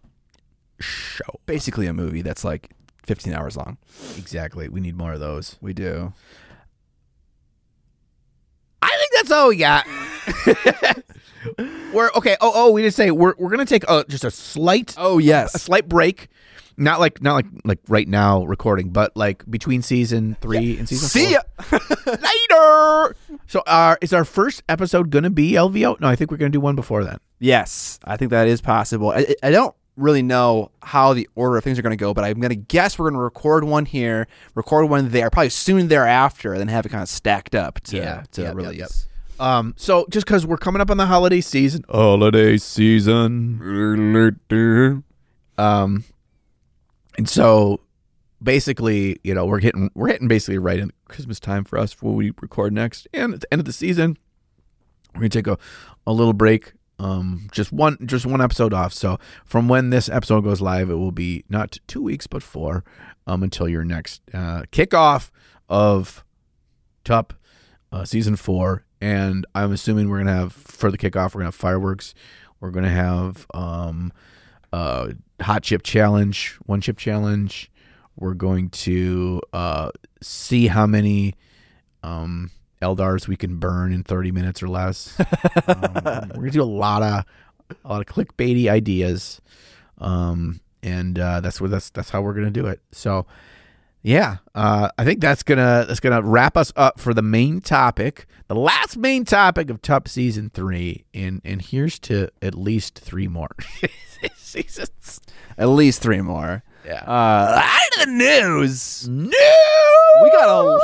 show 0.79 1.39
basically 1.45 1.87
a 1.87 1.93
movie 1.93 2.21
that's 2.21 2.43
like 2.43 2.71
15 3.09 3.33
hours 3.33 3.57
long. 3.57 3.79
exactly. 4.19 4.69
We 4.69 4.79
need 4.81 4.95
more 4.95 5.13
of 5.13 5.19
those. 5.19 5.57
We 5.61 5.73
do. 5.73 6.13
I 8.83 8.95
think 8.99 9.11
that's 9.15 9.31
all 9.31 9.47
we 9.49 9.57
got. 9.57 9.87
we're 11.91 12.11
okay. 12.15 12.37
Oh, 12.39 12.51
oh, 12.53 12.71
we 12.71 12.83
didn't 12.83 12.93
say 12.93 13.09
we're 13.09 13.33
we're 13.39 13.49
gonna 13.49 13.65
take 13.65 13.83
a, 13.89 14.05
just 14.07 14.23
a 14.23 14.29
slight 14.29 14.93
Oh 14.95 15.17
yes, 15.17 15.55
a 15.55 15.59
slight 15.59 15.89
break. 15.89 16.27
Not 16.77 16.99
like 16.99 17.19
not 17.19 17.33
like 17.33 17.47
like 17.65 17.79
right 17.87 18.07
now 18.07 18.43
recording, 18.45 18.91
but 18.91 19.17
like 19.17 19.43
between 19.49 19.81
season 19.81 20.37
three 20.39 20.77
and 20.77 20.87
season 20.87 21.09
See 21.09 21.31
ya. 21.31 21.41
later. 22.05 23.15
So, 23.47 23.63
uh, 23.65 23.95
is 24.01 24.13
our 24.13 24.23
first 24.23 24.61
episode 24.69 25.09
gonna 25.09 25.31
be 25.31 25.53
LVO? 25.53 25.99
No, 25.99 26.07
I 26.07 26.15
think 26.15 26.29
we're 26.29 26.37
gonna 26.37 26.51
do 26.51 26.61
one 26.61 26.75
before 26.75 27.03
then. 27.03 27.17
Yes, 27.39 27.99
I 28.03 28.17
think 28.17 28.29
that 28.29 28.47
is 28.47 28.61
possible. 28.61 29.09
I, 29.09 29.33
I 29.41 29.49
don't 29.49 29.75
really 29.99 30.21
know 30.21 30.71
how 30.81 31.13
the 31.13 31.27
order 31.35 31.57
of 31.57 31.63
things 31.63 31.77
are 31.77 31.81
going 31.81 31.91
to 31.97 32.01
go, 32.01 32.13
but 32.13 32.23
I'm 32.23 32.39
going 32.39 32.49
to 32.49 32.55
guess 32.55 32.97
we're 32.97 33.05
going 33.09 33.19
to 33.19 33.23
record 33.23 33.63
one 33.63 33.85
here, 33.85 34.27
record 34.55 34.85
one 34.89 35.09
there, 35.09 35.29
probably 35.29 35.49
soon 35.49 35.87
thereafter, 35.89 36.53
and 36.53 36.59
then 36.59 36.67
have 36.69 36.85
it 36.85 36.89
kind 36.89 37.03
of 37.03 37.09
stacked 37.09 37.53
up 37.55 37.79
to 37.81 37.97
Yeah, 37.97 38.23
to 38.31 38.41
yep, 38.41 38.49
yep, 38.49 38.55
release. 38.55 38.79
yep. 38.79 38.89
Um, 39.39 39.73
so 39.77 40.05
just 40.09 40.25
because 40.25 40.45
we're 40.45 40.57
coming 40.57 40.81
up 40.81 40.89
on 40.91 40.97
the 40.97 41.05
holiday 41.05 41.39
season, 41.41 41.85
holiday 41.89 42.57
season, 42.57 43.59
um, 45.57 46.03
and 47.17 47.29
so 47.29 47.79
basically, 48.41 49.17
you 49.23 49.33
know, 49.33 49.45
we're 49.45 49.59
hitting 49.59 49.91
we're 49.95 50.07
hitting 50.09 50.27
basically 50.27 50.57
right 50.57 50.79
in 50.79 50.91
Christmas 51.07 51.39
time 51.39 51.63
for 51.63 51.77
us 51.77 51.91
for 51.93 52.07
when 52.07 52.15
we 52.15 52.31
record 52.41 52.73
next, 52.73 53.07
and 53.13 53.33
at 53.33 53.41
the 53.41 53.53
end 53.53 53.59
of 53.59 53.65
the 53.65 53.73
season, 53.73 54.17
we're 55.13 55.21
gonna 55.21 55.29
take 55.29 55.47
a, 55.47 55.57
a 56.05 56.13
little 56.13 56.33
break. 56.33 56.73
Um, 56.99 57.47
just 57.51 57.71
one 57.71 57.97
just 58.05 58.25
one 58.25 58.41
episode 58.41 58.73
off. 58.73 58.93
So 58.93 59.19
from 59.45 59.67
when 59.67 59.89
this 59.89 60.09
episode 60.09 60.41
goes 60.41 60.61
live, 60.61 60.89
it 60.89 60.95
will 60.95 61.13
be 61.13 61.45
not 61.49 61.77
two 61.87 62.03
weeks 62.03 62.27
but 62.27 62.43
four, 62.43 62.83
um, 63.25 63.41
until 63.41 63.69
your 63.69 63.85
next 63.85 64.21
uh, 64.33 64.63
kickoff 64.71 65.31
of 65.69 66.23
Tup 67.05 67.33
uh, 67.91 68.03
season 68.05 68.35
four. 68.35 68.83
And 69.01 69.45
I'm 69.55 69.71
assuming 69.71 70.09
we're 70.09 70.19
gonna 70.19 70.35
have 70.35 70.53
for 70.53 70.91
the 70.91 70.97
kickoff, 70.97 71.33
we're 71.33 71.39
gonna 71.39 71.45
have 71.45 71.55
fireworks. 71.55 72.13
We're 72.59 72.71
gonna 72.71 72.89
have 72.89 73.47
um, 73.53 74.11
uh, 74.73 75.09
hot 75.41 75.63
chip 75.63 75.83
challenge, 75.83 76.57
one 76.65 76.81
chip 76.81 76.97
challenge. 76.97 77.71
We're 78.17 78.33
going 78.33 78.69
to 78.71 79.41
uh, 79.53 79.91
see 80.21 80.67
how 80.67 80.85
many 80.85 81.35
um, 82.03 82.51
Eldars 82.81 83.27
we 83.27 83.35
can 83.35 83.57
burn 83.57 83.91
in 83.91 84.03
30 84.03 84.31
minutes 84.31 84.63
or 84.63 84.67
less. 84.67 85.19
um, 85.67 86.29
we're 86.35 86.41
gonna 86.41 86.51
do 86.51 86.63
a 86.63 86.63
lot 86.63 87.01
of 87.01 87.25
a 87.85 87.87
lot 87.87 88.01
of 88.01 88.07
clickbaity 88.07 88.67
ideas, 88.69 89.41
um, 89.99 90.59
and 90.81 91.19
uh, 91.19 91.41
that's 91.41 91.59
where 91.59 91.69
that's 91.69 91.89
that's 91.89 92.09
how 92.09 92.21
we're 92.21 92.33
gonna 92.33 92.49
do 92.49 92.67
it. 92.67 92.81
So, 92.91 93.25
yeah, 94.01 94.37
uh, 94.55 94.89
I 94.97 95.03
think 95.03 95.19
that's 95.19 95.43
gonna 95.43 95.85
that's 95.87 95.99
gonna 95.99 96.21
wrap 96.21 96.57
us 96.57 96.71
up 96.75 96.99
for 96.99 97.13
the 97.13 97.21
main 97.21 97.61
topic, 97.61 98.25
the 98.47 98.55
last 98.55 98.97
main 98.97 99.25
topic 99.25 99.69
of 99.69 99.81
Tup 99.81 100.07
season 100.07 100.49
three, 100.53 101.05
and 101.13 101.41
and 101.43 101.61
here's 101.61 101.99
to 101.99 102.29
at 102.41 102.55
least 102.55 102.97
three 102.97 103.27
more 103.27 103.55
seasons. 104.37 105.19
At 105.57 105.67
least 105.67 106.01
three 106.01 106.21
more. 106.21 106.63
Yeah. 106.85 107.03
Uh, 107.05 107.61
out 107.63 108.01
of 108.01 108.05
the 108.07 108.11
news. 108.11 109.07
no, 109.07 109.29
We 110.23 110.29
got 110.31 110.49
a 110.49 110.79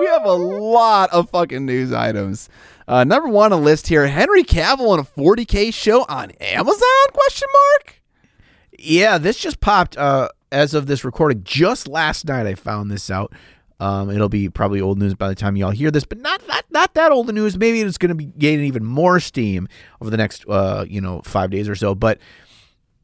we 0.00 0.06
have 0.06 0.24
a 0.24 0.32
lot 0.32 1.12
of 1.12 1.30
fucking 1.30 1.64
news 1.64 1.92
items. 1.92 2.48
Uh, 2.88 3.04
number 3.04 3.28
one 3.28 3.52
on 3.52 3.60
the 3.60 3.64
list 3.64 3.88
here: 3.88 4.06
Henry 4.06 4.44
Cavill 4.44 4.94
in 4.94 5.00
a 5.00 5.04
40k 5.04 5.72
show 5.72 6.04
on 6.08 6.30
Amazon? 6.32 7.06
Question 7.12 7.48
mark. 7.72 8.02
Yeah, 8.78 9.18
this 9.18 9.38
just 9.38 9.60
popped 9.60 9.96
uh, 9.96 10.28
as 10.52 10.74
of 10.74 10.86
this 10.86 11.04
recording. 11.04 11.42
Just 11.44 11.88
last 11.88 12.26
night, 12.26 12.46
I 12.46 12.54
found 12.54 12.90
this 12.90 13.10
out. 13.10 13.32
Um, 13.78 14.10
it'll 14.10 14.28
be 14.30 14.48
probably 14.48 14.80
old 14.80 14.98
news 14.98 15.14
by 15.14 15.28
the 15.28 15.34
time 15.34 15.56
y'all 15.56 15.70
hear 15.70 15.90
this, 15.90 16.04
but 16.04 16.18
not 16.18 16.46
not 16.48 16.64
not 16.70 16.94
that 16.94 17.12
old 17.12 17.32
news. 17.32 17.56
Maybe 17.58 17.80
it's 17.80 17.98
going 17.98 18.08
to 18.10 18.14
be 18.14 18.26
gaining 18.26 18.66
even 18.66 18.84
more 18.84 19.20
steam 19.20 19.68
over 20.00 20.10
the 20.10 20.16
next 20.16 20.44
uh, 20.48 20.84
you 20.88 21.00
know 21.00 21.22
five 21.24 21.50
days 21.50 21.68
or 21.68 21.74
so. 21.74 21.94
But 21.94 22.18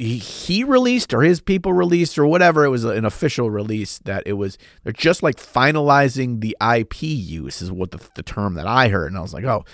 he, 0.05 0.65
released 0.65 1.13
or 1.15 1.23
his 1.23 1.41
people 1.41 1.73
released 1.73 2.19
or 2.19 2.27
whatever. 2.27 2.65
It 2.65 2.71
was 2.71 2.85
an 2.85 3.05
official 3.05 3.51
release 3.51 3.99
that 4.01 4.23
it 4.27 4.35
was 4.35 4.59
they're 4.85 4.93
just 4.93 5.23
like 5.23 5.37
finalizing 5.37 6.41
the 6.41 6.57
IP 6.61 7.03
use 7.03 7.63
is 7.63 7.71
what 7.71 7.91
the, 7.91 8.01
the 8.15 8.23
term 8.23 8.55
that 8.55 8.67
I 8.67 8.89
heard, 8.89 9.09
and 9.09 9.19
I 9.19 9.23
was 9.23 9.35
like, 9.35 9.45
oh. 9.45 9.65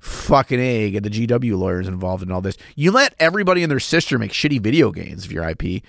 Fucking 0.00 0.60
A, 0.60 0.92
get 0.92 1.02
the 1.02 1.10
GW 1.10 1.58
lawyers 1.58 1.88
involved 1.88 2.22
in 2.22 2.30
all 2.30 2.40
this. 2.40 2.56
You 2.76 2.92
let 2.92 3.16
everybody 3.18 3.64
and 3.64 3.70
their 3.70 3.80
sister 3.80 4.16
make 4.16 4.30
shitty 4.30 4.60
video 4.60 4.92
games 4.92 5.24
of 5.24 5.32
your 5.32 5.42
IP 5.42 5.82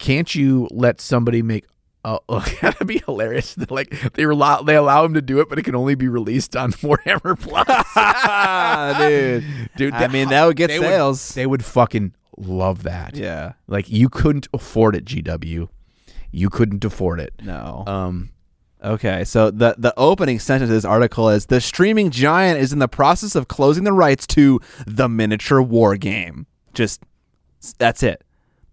can't 0.00 0.34
you 0.34 0.66
let 0.72 1.00
somebody 1.00 1.42
make 1.42 1.66
uh, 2.04 2.18
that'd 2.62 2.86
be 2.86 3.02
hilarious. 3.06 3.56
like 3.70 3.90
they 4.14 4.24
allow 4.24 4.62
they 4.62 4.74
allow 4.74 5.04
him 5.04 5.14
to 5.14 5.22
do 5.22 5.38
it, 5.40 5.48
but 5.48 5.58
it 5.58 5.62
can 5.62 5.76
only 5.76 5.94
be 5.94 6.08
released 6.08 6.56
on 6.56 6.72
Warhammer 6.72 7.38
Plus. 7.38 8.98
dude. 8.98 9.44
Dude, 9.76 9.94
I 9.94 10.08
mean, 10.08 10.30
that 10.30 10.46
would 10.46 10.56
get 10.56 10.68
they 10.68 10.78
sales. 10.78 11.34
they 11.34 11.46
would 11.46 11.64
fucking 11.64 12.14
love 12.40 12.82
that. 12.84 13.16
yeah. 13.16 13.52
Like 13.66 13.88
you 13.90 14.08
couldn't 14.08 14.48
afford 14.54 14.96
it, 14.96 15.04
GW. 15.04 15.68
You 16.32 16.50
couldn't 16.50 16.84
afford 16.84 17.20
it. 17.20 17.34
No. 17.42 17.84
Um, 17.86 18.30
Okay, 18.82 19.24
so 19.24 19.50
the 19.50 19.74
the 19.76 19.92
opening 19.98 20.38
sentence 20.38 20.70
of 20.70 20.74
this 20.74 20.86
article 20.86 21.28
is 21.28 21.44
the 21.46 21.60
streaming 21.60 22.10
giant 22.10 22.58
is 22.58 22.72
in 22.72 22.78
the 22.78 22.88
process 22.88 23.34
of 23.34 23.46
closing 23.46 23.84
the 23.84 23.92
rights 23.92 24.26
to 24.28 24.58
the 24.86 25.06
miniature 25.06 25.60
war 25.60 25.98
game. 25.98 26.46
Just 26.72 27.02
that's 27.76 28.02
it. 28.02 28.24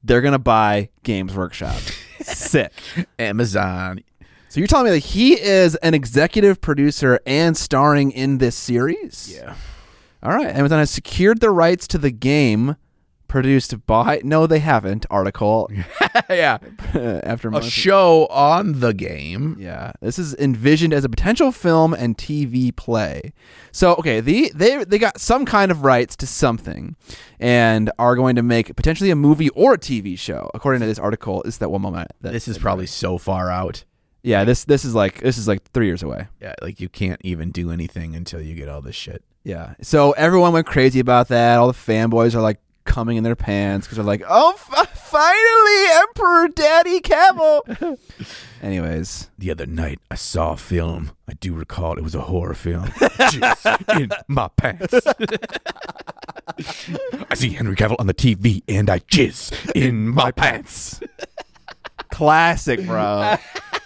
They're 0.06 0.22
gonna 0.22 0.40
buy 0.40 0.92
Games 1.04 1.36
Workshop. 1.36 1.76
Sick. 2.22 2.72
Amazon. 3.20 4.00
So 4.48 4.62
you're 4.62 4.68
telling 4.68 4.86
me 4.86 4.92
that 4.92 5.00
he 5.08 5.34
is 5.42 5.76
an 5.76 5.94
executive 5.94 6.62
producer 6.62 7.20
and 7.26 7.58
starring 7.58 8.12
in 8.12 8.38
this 8.38 8.56
series? 8.56 9.30
Yeah. 9.36 9.56
All 10.24 10.32
right. 10.32 10.56
Amazon 10.56 10.80
has 10.80 10.90
secured 10.90 11.42
the 11.42 11.50
rights 11.52 11.86
to 11.90 11.98
the 11.98 12.12
game 12.12 12.78
produced 13.28 13.86
by 13.86 14.22
no 14.24 14.48
they 14.48 14.60
haven't 14.60 15.06
article 15.10 15.70
yeah. 16.30 16.58
after 16.94 17.50
A 17.50 17.62
show 17.62 18.28
on 18.28 18.80
the 18.80 18.94
game. 18.94 19.58
Yeah, 19.60 19.92
this 20.02 20.18
is 20.20 20.34
envisioned 20.36 20.94
as 20.94 21.04
a 21.06 21.10
potential 21.10 21.52
film 21.52 21.94
and 21.94 22.18
TV 22.18 22.76
play. 22.76 23.34
So, 23.72 23.94
okay, 23.96 24.20
the 24.20 24.52
they 24.56 24.84
they 24.84 24.98
got 24.98 25.20
some 25.20 25.46
kind 25.46 25.72
of 25.72 25.84
rights 25.84 26.16
to 26.18 26.28
something, 26.28 26.96
and 27.40 27.92
are 28.00 28.16
going 28.16 28.36
to 28.36 28.44
make 28.44 28.76
potentially 28.76 29.12
a 29.12 29.16
movie 29.16 29.50
or 29.50 29.74
a 29.74 29.78
TV 29.78 30.18
show. 30.18 30.50
According 30.54 30.82
to 30.82 30.88
this 30.88 31.00
article, 31.00 31.44
is 31.44 31.58
that 31.60 31.70
one 31.70 31.82
moment? 31.82 32.12
That, 32.22 32.34
This 32.34 32.48
is 32.48 32.58
probably 32.58 32.88
so 32.88 33.18
far 33.18 33.50
out. 33.52 33.84
yeah. 34.24 34.44
This 34.44 34.66
this 34.66 34.84
is 34.86 34.96
like 34.96 35.20
this 35.22 35.38
is 35.38 35.48
like 35.48 35.64
three 35.74 35.86
years 35.88 36.02
away. 36.04 36.28
Yeah, 36.42 36.56
like 36.62 36.80
you 36.80 36.90
can't 36.90 37.22
even 37.24 37.52
do 37.52 37.72
anything 37.72 38.16
until 38.16 38.42
you 38.42 38.56
get 38.56 38.70
all 38.70 38.82
this 38.82 38.96
shit. 38.96 39.24
Yeah. 39.44 39.76
So 39.82 40.12
everyone 40.14 40.52
went 40.54 40.68
crazy 40.68 41.00
about 41.00 41.28
that. 41.30 41.58
All 41.58 41.68
the 41.68 41.74
fanboys 41.74 42.36
are 42.36 42.42
like 42.42 42.60
coming 42.88 43.18
in 43.18 43.24
their 43.24 43.36
pants 43.36 43.86
because 43.86 43.98
they're 43.98 44.06
like, 44.06 44.24
"Oh, 44.28 44.54
f- 44.56 44.98
finally, 44.98 46.02
Emperor 46.02 46.48
Daddy 46.48 47.00
Cavill." 47.02 47.98
Anyways, 48.64 49.30
The 49.38 49.52
other 49.52 49.68
night, 49.68 50.00
I 50.10 50.16
saw 50.16 50.54
a 50.54 50.58
film. 50.58 51.12
I 51.30 51.34
do 51.34 51.54
recall 51.54 51.96
it 51.98 52.04
was 52.04 52.16
a 52.16 52.22
horror 52.22 52.56
film. 52.56 52.86
Jizz 52.88 54.00
in 54.02 54.10
my 54.28 54.48
pants. 54.58 54.96
I 57.30 57.36
see 57.36 57.50
Henry 57.50 57.76
Cavill 57.76 57.98
on 58.00 58.08
the 58.08 58.14
TV, 58.16 58.64
and 58.68 58.90
I 58.90 59.00
jizz 59.00 59.72
in 59.76 60.08
my 60.10 60.32
pants. 60.32 61.00
classic, 62.10 62.84
bro. 62.86 63.36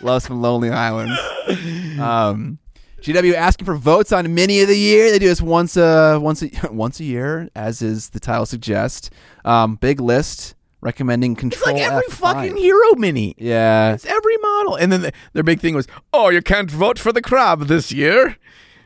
Love 0.02 0.24
some 0.24 0.42
Lonely 0.42 0.70
Island. 0.70 1.12
Um, 2.00 2.58
GW 3.02 3.34
asking 3.34 3.66
for 3.66 3.76
votes 3.76 4.12
on 4.12 4.34
Mini 4.34 4.62
of 4.62 4.68
the 4.68 4.78
Year. 4.78 5.12
They 5.12 5.20
do 5.20 5.28
this 5.28 5.42
once 5.42 5.76
a 5.78 6.20
once 6.22 6.44
a 6.44 6.50
once 6.72 7.00
a 7.00 7.04
year, 7.04 7.50
as 7.56 7.82
is 7.82 8.10
the 8.10 8.20
title 8.20 8.46
suggests. 8.46 9.10
Um, 9.44 9.76
big 9.76 10.00
list 10.00 10.56
recommending 10.82 11.36
Control. 11.36 11.76
It's 11.76 11.82
like 11.84 11.92
every 11.92 12.08
F5. 12.08 12.12
fucking 12.14 12.58
hero 12.58 12.96
mini. 12.96 13.36
Yeah, 13.38 13.94
It's 13.94 14.06
every 14.06 14.38
model. 14.38 14.76
And 14.76 14.92
then 14.92 15.02
the, 15.02 15.14
their 15.34 15.44
big 15.44 15.60
thing 15.60 15.76
was, 15.76 15.88
oh, 16.12 16.30
you 16.30 16.42
can't 16.42 16.72
vote 16.72 16.98
for 16.98 17.12
the 17.12 17.22
crab 17.22 17.68
this 17.68 17.92
year. 17.92 18.36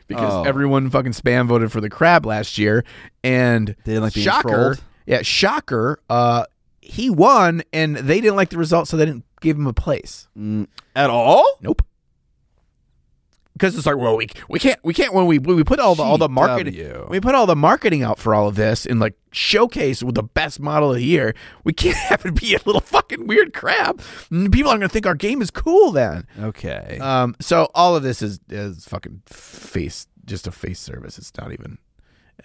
Because 0.06 0.32
Oh. 0.32 0.42
everyone 0.44 0.88
fucking 0.90 1.12
spam 1.12 1.46
voted 1.48 1.72
for 1.72 1.80
the 1.80 1.88
crab 1.90 2.26
last 2.26 2.58
year. 2.58 2.84
And 3.24 3.68
They 3.84 3.92
didn't 3.92 4.02
like 4.02 4.12
being 4.14 4.24
Shocker, 4.26 4.48
trolled? 4.48 4.82
yeah, 5.06 5.22
Shocker, 5.22 5.98
uh, 6.10 6.44
he 6.82 7.08
won 7.10 7.62
and 7.72 7.96
they 7.96 8.20
didn't 8.20 8.36
like 8.36 8.50
the 8.50 8.58
result, 8.58 8.88
so 8.88 8.96
they 8.98 9.06
didn't 9.06 9.24
give 9.40 9.56
him 9.56 9.66
a 9.66 9.72
place. 9.72 10.28
Mm, 10.38 10.68
at 10.94 11.08
all. 11.10 11.44
Nope. 11.62 11.82
Because 13.56 13.74
it's 13.74 13.86
like, 13.86 13.96
well, 13.96 14.16
we 14.18 14.28
we 14.50 14.58
can't 14.58 14.78
we 14.84 14.92
can't 14.92 15.14
when 15.14 15.24
we 15.26 15.38
we 15.38 15.64
put 15.64 15.78
all 15.78 15.94
the 15.94 16.02
all 16.02 16.18
the 16.18 16.28
marketing 16.28 16.74
we 17.08 17.20
put 17.20 17.34
all 17.34 17.46
the 17.46 17.56
marketing 17.56 18.02
out 18.02 18.18
for 18.18 18.34
all 18.34 18.48
of 18.48 18.54
this 18.54 18.84
and 18.84 19.00
like 19.00 19.14
showcase 19.32 20.02
with 20.02 20.14
the 20.14 20.22
best 20.22 20.60
model 20.60 20.90
of 20.90 20.96
the 20.96 21.04
year. 21.04 21.34
We 21.64 21.72
can't 21.72 21.96
have 22.10 22.26
it 22.26 22.34
be 22.34 22.54
a 22.54 22.60
little 22.66 22.82
fucking 22.82 23.26
weird 23.26 23.54
crap. 23.54 24.00
People 24.30 24.68
aren't 24.68 24.80
gonna 24.80 24.88
think 24.88 25.06
our 25.06 25.14
game 25.14 25.40
is 25.40 25.50
cool 25.50 25.90
then. 25.90 26.26
Okay. 26.38 26.98
Um, 27.00 27.34
so 27.40 27.70
all 27.74 27.96
of 27.96 28.02
this 28.02 28.20
is 28.20 28.40
is 28.50 28.84
fucking 28.84 29.22
face, 29.26 30.06
just 30.26 30.46
a 30.46 30.52
face 30.52 30.78
service. 30.80 31.16
It's 31.18 31.32
not 31.38 31.52
even 31.52 31.78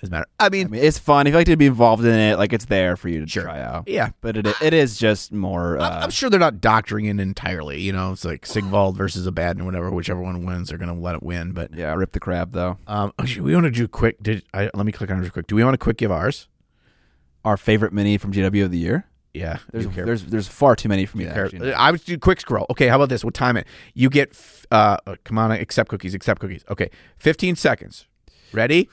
as 0.01 0.09
matter. 0.09 0.25
I 0.39 0.49
mean, 0.49 0.67
I 0.67 0.69
mean, 0.69 0.83
it's 0.83 0.97
fun. 0.97 1.27
If 1.27 1.31
you 1.31 1.37
like 1.37 1.45
to 1.47 1.55
be 1.57 1.65
involved 1.67 2.03
in 2.05 2.13
it, 2.13 2.37
like 2.37 2.53
it's 2.53 2.65
there 2.65 2.95
for 2.97 3.09
you 3.09 3.21
to 3.21 3.27
Sure. 3.27 3.43
try 3.43 3.61
out. 3.61 3.87
yeah, 3.87 4.09
But 4.21 4.37
it 4.37 4.47
it 4.61 4.73
is 4.73 4.97
just 4.97 5.31
more. 5.31 5.77
Uh, 5.79 5.89
I'm, 5.89 6.03
I'm 6.03 6.09
sure 6.09 6.29
they're 6.29 6.39
not 6.39 6.61
doctoring 6.61 7.05
it 7.05 7.19
entirely. 7.19 7.81
You 7.81 7.91
know, 7.93 8.11
it's 8.13 8.25
like 8.25 8.45
Sigvald 8.45 8.97
versus 8.97 9.27
a 9.27 9.31
bad 9.31 9.57
and 9.57 9.65
whatever, 9.65 9.91
whichever 9.91 10.21
one 10.21 10.45
wins, 10.45 10.69
they're 10.69 10.77
gonna 10.77 10.93
let 10.99 11.15
it 11.15 11.23
win. 11.23 11.51
But 11.51 11.73
yeah, 11.75 11.93
rip 11.93 12.13
the 12.13 12.19
crab 12.19 12.53
though. 12.53 12.77
um, 12.87 13.11
actually, 13.19 13.41
we 13.41 13.53
want 13.53 13.65
to 13.65 13.71
do 13.71 13.87
quick. 13.87 14.21
Did 14.23 14.43
I, 14.53 14.69
let 14.73 14.85
me 14.85 14.91
click 14.91 15.11
on 15.11 15.17
it 15.17 15.21
real 15.21 15.29
quick. 15.31 15.47
Do 15.47 15.55
we 15.55 15.63
want 15.63 15.73
to 15.73 15.77
quick 15.77 15.97
give 15.97 16.11
ours? 16.11 16.47
Our 17.43 17.57
favorite 17.57 17.91
mini 17.91 18.17
from 18.17 18.31
GW 18.33 18.63
of 18.65 18.71
the 18.71 18.77
year. 18.77 19.05
Yeah, 19.33 19.59
There's 19.71 19.87
there's 19.87 20.25
there's 20.25 20.47
far 20.49 20.75
too 20.75 20.89
many 20.89 21.05
for 21.05 21.17
me. 21.17 21.23
to 21.23 21.31
Care- 21.49 21.73
I 21.77 21.89
would 21.89 22.03
do 22.03 22.17
quick 22.17 22.41
scroll. 22.41 22.65
Okay, 22.69 22.87
how 22.89 22.97
about 22.97 23.07
this? 23.07 23.23
We'll 23.23 23.31
time 23.31 23.55
it. 23.55 23.65
You 23.93 24.09
get, 24.09 24.31
f- 24.31 24.65
uh, 24.71 24.97
uh, 25.07 25.15
come 25.23 25.37
on, 25.37 25.51
accept 25.51 25.89
cookies, 25.89 26.13
accept 26.13 26.41
cookies. 26.41 26.65
Okay, 26.69 26.89
15 27.19 27.55
seconds. 27.55 28.07
Ready? 28.53 28.89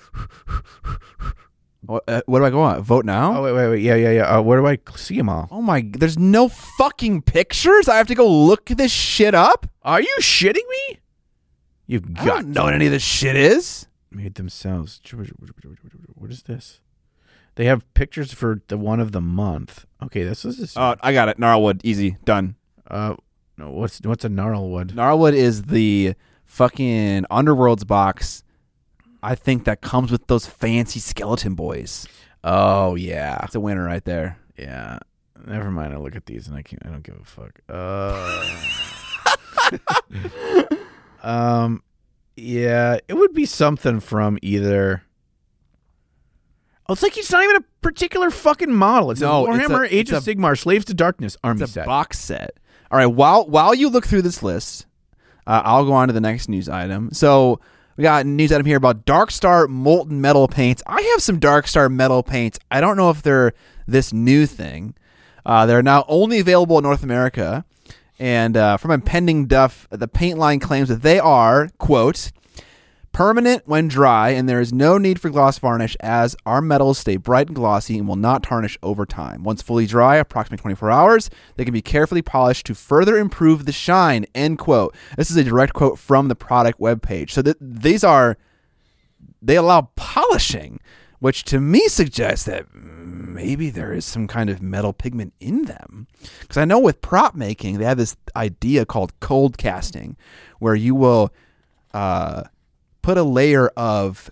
What, 1.82 2.04
uh, 2.06 2.20
do 2.26 2.44
I 2.44 2.50
go 2.50 2.60
on? 2.60 2.82
Vote 2.82 3.04
now? 3.04 3.38
Oh, 3.38 3.42
wait, 3.42 3.52
wait, 3.52 3.68
wait. 3.70 3.82
Yeah, 3.82 3.94
yeah, 3.94 4.10
yeah. 4.10 4.36
Uh, 4.36 4.42
where 4.42 4.60
do 4.60 4.66
I 4.66 4.78
see 4.96 5.16
them 5.16 5.28
all? 5.28 5.48
Oh 5.50 5.62
my! 5.62 5.88
There's 5.90 6.18
no 6.18 6.48
fucking 6.48 7.22
pictures. 7.22 7.88
I 7.88 7.96
have 7.96 8.08
to 8.08 8.14
go 8.14 8.28
look 8.28 8.66
this 8.66 8.92
shit 8.92 9.34
up. 9.34 9.66
Are 9.82 10.00
you 10.00 10.14
shitting 10.20 10.68
me? 10.68 10.98
You've 11.86 12.12
got 12.12 12.22
I 12.22 12.26
don't 12.26 12.48
know 12.48 12.64
what 12.64 12.74
any 12.74 12.86
of 12.86 12.92
this 12.92 13.02
shit 13.02 13.36
is. 13.36 13.86
made 14.10 14.34
themselves. 14.34 15.00
What 16.14 16.30
is 16.30 16.42
this? 16.42 16.80
They 17.54 17.64
have 17.64 17.92
pictures 17.94 18.32
for 18.34 18.60
the 18.68 18.76
one 18.76 19.00
of 19.00 19.12
the 19.12 19.22
month. 19.22 19.86
Okay, 20.02 20.24
this 20.24 20.44
is. 20.44 20.74
Oh, 20.76 20.94
I 21.00 21.12
got 21.12 21.28
it. 21.28 21.38
Gnarlwood, 21.38 21.80
easy, 21.84 22.16
done. 22.24 22.56
Uh, 22.86 23.14
no, 23.56 23.70
what's 23.70 24.00
what's 24.02 24.24
a 24.24 24.28
gnarlwood? 24.28 24.92
Gnarlwood 24.92 25.32
is 25.32 25.62
the 25.64 26.14
fucking 26.44 27.24
Underworlds 27.30 27.86
box. 27.86 28.44
I 29.22 29.34
think 29.34 29.64
that 29.64 29.80
comes 29.80 30.10
with 30.12 30.26
those 30.28 30.46
fancy 30.46 31.00
skeleton 31.00 31.54
boys. 31.54 32.06
Oh 32.44 32.94
yeah, 32.94 33.42
it's 33.44 33.54
a 33.54 33.60
winner 33.60 33.84
right 33.84 34.04
there. 34.04 34.38
yeah. 34.56 34.98
Never 35.46 35.70
mind. 35.70 35.94
I 35.94 35.98
look 35.98 36.16
at 36.16 36.26
these 36.26 36.48
and 36.48 36.56
I 36.56 36.62
can't. 36.62 36.84
I 36.84 36.88
don't 36.90 37.02
give 37.04 37.14
a 37.14 37.24
fuck. 37.24 37.60
Uh, 37.68 38.44
um, 41.22 41.82
yeah, 42.36 42.98
it 43.08 43.14
would 43.14 43.32
be 43.34 43.46
something 43.46 44.00
from 44.00 44.38
either. 44.42 45.02
Oh, 46.88 46.94
it's 46.94 47.02
like 47.02 47.12
he's 47.12 47.30
not 47.30 47.44
even 47.44 47.56
a 47.56 47.64
particular 47.82 48.30
fucking 48.30 48.72
model. 48.72 49.10
It's 49.10 49.20
No, 49.20 49.46
a 49.46 49.54
it's 49.54 49.64
a- 49.64 49.68
Warhammer 49.68 49.88
Age 49.90 50.10
of 50.10 50.24
Sigmar 50.24 50.58
Slaves 50.58 50.86
to 50.86 50.94
Darkness 50.94 51.36
army 51.44 51.62
It's 51.62 51.70
a 51.70 51.74
set. 51.74 51.86
box 51.86 52.18
set. 52.18 52.52
All 52.90 52.98
right. 52.98 53.06
While 53.06 53.46
while 53.46 53.74
you 53.74 53.88
look 53.90 54.06
through 54.06 54.22
this 54.22 54.42
list, 54.42 54.86
uh, 55.46 55.60
I'll 55.64 55.84
go 55.84 55.92
on 55.92 56.08
to 56.08 56.14
the 56.14 56.20
next 56.20 56.48
news 56.48 56.68
item. 56.68 57.10
So 57.12 57.60
we 57.98 58.02
got 58.02 58.24
news 58.26 58.52
item 58.52 58.64
here 58.64 58.76
about 58.76 59.04
Darkstar 59.04 59.68
molten 59.68 60.20
metal 60.20 60.46
paints. 60.46 60.84
I 60.86 61.02
have 61.02 61.20
some 61.20 61.40
Darkstar 61.40 61.92
metal 61.92 62.22
paints. 62.22 62.56
I 62.70 62.80
don't 62.80 62.96
know 62.96 63.10
if 63.10 63.22
they're 63.22 63.52
this 63.88 64.12
new 64.12 64.46
thing. 64.46 64.94
Uh, 65.44 65.66
they're 65.66 65.82
now 65.82 66.04
only 66.06 66.38
available 66.38 66.78
in 66.78 66.84
North 66.84 67.02
America. 67.02 67.64
And 68.20 68.56
uh, 68.56 68.76
from 68.76 68.92
Impending 68.92 69.46
Duff, 69.46 69.88
the 69.90 70.06
paint 70.06 70.38
line 70.38 70.60
claims 70.60 70.88
that 70.90 71.02
they 71.02 71.18
are 71.18 71.70
quote 71.78 72.30
permanent 73.12 73.62
when 73.66 73.88
dry, 73.88 74.30
and 74.30 74.48
there 74.48 74.60
is 74.60 74.72
no 74.72 74.98
need 74.98 75.20
for 75.20 75.30
gloss 75.30 75.58
varnish 75.58 75.96
as 76.00 76.36
our 76.46 76.60
metals 76.60 76.98
stay 76.98 77.16
bright 77.16 77.48
and 77.48 77.56
glossy 77.56 77.98
and 77.98 78.06
will 78.06 78.16
not 78.16 78.42
tarnish 78.42 78.78
over 78.82 79.04
time. 79.06 79.42
Once 79.42 79.62
fully 79.62 79.86
dry, 79.86 80.16
approximately 80.16 80.60
24 80.60 80.90
hours, 80.90 81.30
they 81.56 81.64
can 81.64 81.72
be 81.72 81.82
carefully 81.82 82.22
polished 82.22 82.66
to 82.66 82.74
further 82.74 83.16
improve 83.16 83.64
the 83.64 83.72
shine. 83.72 84.26
End 84.34 84.58
quote. 84.58 84.94
This 85.16 85.30
is 85.30 85.36
a 85.36 85.44
direct 85.44 85.72
quote 85.72 85.98
from 85.98 86.28
the 86.28 86.36
product 86.36 86.80
webpage. 86.80 87.30
So 87.30 87.42
th- 87.42 87.56
these 87.60 88.04
are 88.04 88.38
they 89.40 89.56
allow 89.56 89.90
polishing, 89.96 90.80
which 91.20 91.44
to 91.44 91.60
me 91.60 91.88
suggests 91.88 92.44
that 92.46 92.66
maybe 92.74 93.70
there 93.70 93.92
is 93.92 94.04
some 94.04 94.26
kind 94.26 94.50
of 94.50 94.62
metal 94.62 94.92
pigment 94.92 95.32
in 95.40 95.64
them. 95.64 96.06
Because 96.40 96.56
I 96.56 96.64
know 96.64 96.78
with 96.78 97.00
prop 97.00 97.34
making, 97.34 97.78
they 97.78 97.84
have 97.84 97.98
this 97.98 98.16
idea 98.34 98.84
called 98.84 99.18
cold 99.20 99.58
casting, 99.58 100.16
where 100.58 100.74
you 100.74 100.94
will 100.94 101.32
uh, 101.94 102.44
put 103.08 103.16
a 103.16 103.22
layer 103.22 103.68
of 103.68 104.30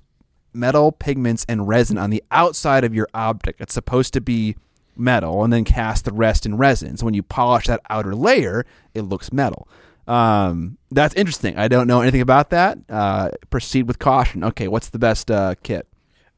metal 0.53 0.93
pigments 0.93 1.47
and 1.48 1.66
resin 1.66 1.97
on 1.97 2.11
the 2.11 2.23
outside 2.31 2.85
of 2.85 2.94
your 2.94 3.09
object. 3.15 3.59
It's 3.59 3.73
supposed 3.73 4.12
to 4.12 4.20
be 4.20 4.55
metal, 4.94 5.43
and 5.43 5.51
then 5.51 5.65
cast 5.65 6.05
the 6.05 6.12
rest 6.12 6.44
in 6.44 6.59
resin. 6.59 6.98
So 6.98 7.07
when 7.07 7.15
you 7.15 7.23
polish 7.23 7.69
that 7.69 7.81
outer 7.89 8.15
layer, 8.15 8.66
it 8.93 9.01
looks 9.01 9.32
metal. 9.32 9.66
Um, 10.07 10.77
that's 10.90 11.15
interesting. 11.15 11.57
I 11.57 11.69
don't 11.69 11.86
know 11.86 12.03
anything 12.03 12.20
about 12.20 12.51
that. 12.51 12.77
Uh, 12.90 13.31
proceed 13.48 13.89
with 13.89 13.98
caution. 13.98 14.44
Okay, 14.44 14.69
what's 14.69 14.90
the 14.90 14.98
best 14.98 15.31
uh, 15.31 15.55
kit? 15.62 15.89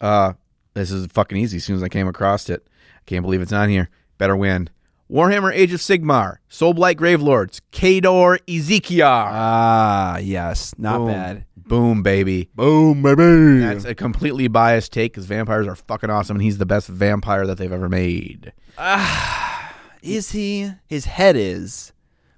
Uh, 0.01 0.35
this 0.75 0.93
is 0.93 1.09
fucking 1.09 1.39
easy. 1.39 1.57
As 1.57 1.65
soon 1.65 1.75
as 1.75 1.83
I 1.83 1.89
came 1.89 2.07
across 2.07 2.49
it, 2.49 2.69
I 2.99 3.03
can't 3.07 3.25
believe 3.25 3.43
it's 3.43 3.53
on 3.53 3.69
here. 3.69 3.91
Better 4.17 4.37
win. 4.37 4.71
Warhammer 5.11 5.53
Age 5.53 5.73
of 5.73 5.81
Sigmar, 5.81 6.37
Soulblight 6.49 6.97
Gravelords, 6.97 7.63
Kador 7.73 8.39
Ezekiar. 8.47 9.29
Ah, 9.33 10.19
yes, 10.19 10.73
not 10.79 10.99
Boom. 10.99 11.09
bad. 11.09 11.45
Boom, 11.69 12.03
baby. 12.03 12.49
Boom, 12.55 13.03
baby. 13.03 13.61
That's 13.61 13.85
a 13.85 13.95
completely 13.95 14.49
biased 14.49 14.93
take 14.93 15.13
because 15.13 15.27
vampires 15.27 15.67
are 15.67 15.75
fucking 15.77 16.11
awesome, 16.11 16.37
and 16.37 16.43
he's 16.43 16.59
the 16.59 16.67
best 16.67 16.89
vampire 16.89 17.47
that 17.47 17.59
they've 17.59 17.71
ever 17.73 17.89
made. 17.89 18.53
is 20.03 20.33
he? 20.33 20.71
His 20.87 21.05
head 21.07 21.37
is, 21.37 21.93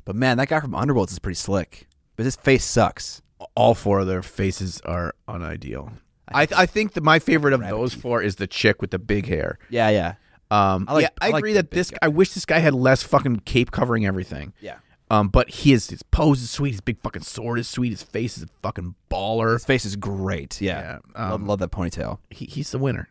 but 0.05 0.17
man, 0.17 0.37
that 0.39 0.49
guy 0.49 0.61
from 0.61 0.73
Underworlds 0.73 1.13
is 1.13 1.19
pretty 1.19 1.37
slick. 1.37 1.87
but 2.17 2.25
his 2.25 2.37
face 2.37 2.65
sucks. 2.65 3.23
All 3.55 3.75
four 3.75 4.01
of 4.01 4.07
their 4.07 4.23
faces 4.23 4.81
are 4.85 5.15
unideal. 5.29 5.93
I 6.33 6.47
I 6.55 6.67
think 6.67 6.93
that 6.93 7.03
my 7.03 7.19
favorite 7.19 7.55
of 7.55 7.61
those 7.61 7.95
four 7.95 8.23
is 8.23 8.37
the 8.37 8.47
chick 8.47 8.81
with 8.83 8.91
the 8.91 8.99
big 8.99 9.27
hair. 9.27 9.59
Yeah, 9.71 9.89
yeah, 9.89 10.15
Um, 10.51 10.85
I 10.89 10.93
like- 10.95 11.03
yeah, 11.03 11.09
I, 11.21 11.27
I 11.27 11.31
like 11.31 11.39
agree 11.41 11.53
that 11.55 11.71
this. 11.71 11.91
guy. 11.91 11.99
I 12.03 12.09
wish 12.09 12.35
this 12.35 12.45
guy 12.45 12.59
had 12.59 12.75
less 12.75 13.03
fucking 13.03 13.41
cape 13.47 13.71
covering 13.71 14.05
everything. 14.07 14.53
yeah. 14.61 14.77
Um, 15.11 15.29
but 15.29 15.51
his 15.51 15.91
his 15.91 16.03
pose 16.05 16.41
is 16.41 16.51
sweet. 16.51 16.71
His 16.71 16.81
big 16.81 17.01
fucking 17.03 17.23
sword 17.23 17.59
is 17.59 17.67
sweet. 17.69 17.91
His 17.91 18.03
face 18.03 18.37
is 18.39 18.45
a 18.45 18.49
fucking 18.63 18.95
baller. 19.11 19.55
His 19.55 19.65
face 19.65 19.85
is 19.85 19.97
great. 19.97 20.61
Yeah, 20.61 20.81
Yeah, 20.81 20.99
love, 21.21 21.33
um, 21.41 21.47
love 21.47 21.59
that 21.59 21.73
ponytail. 21.73 22.19
He, 22.31 22.45
he's 22.47 22.71
the 22.71 22.79
winner. 22.79 23.09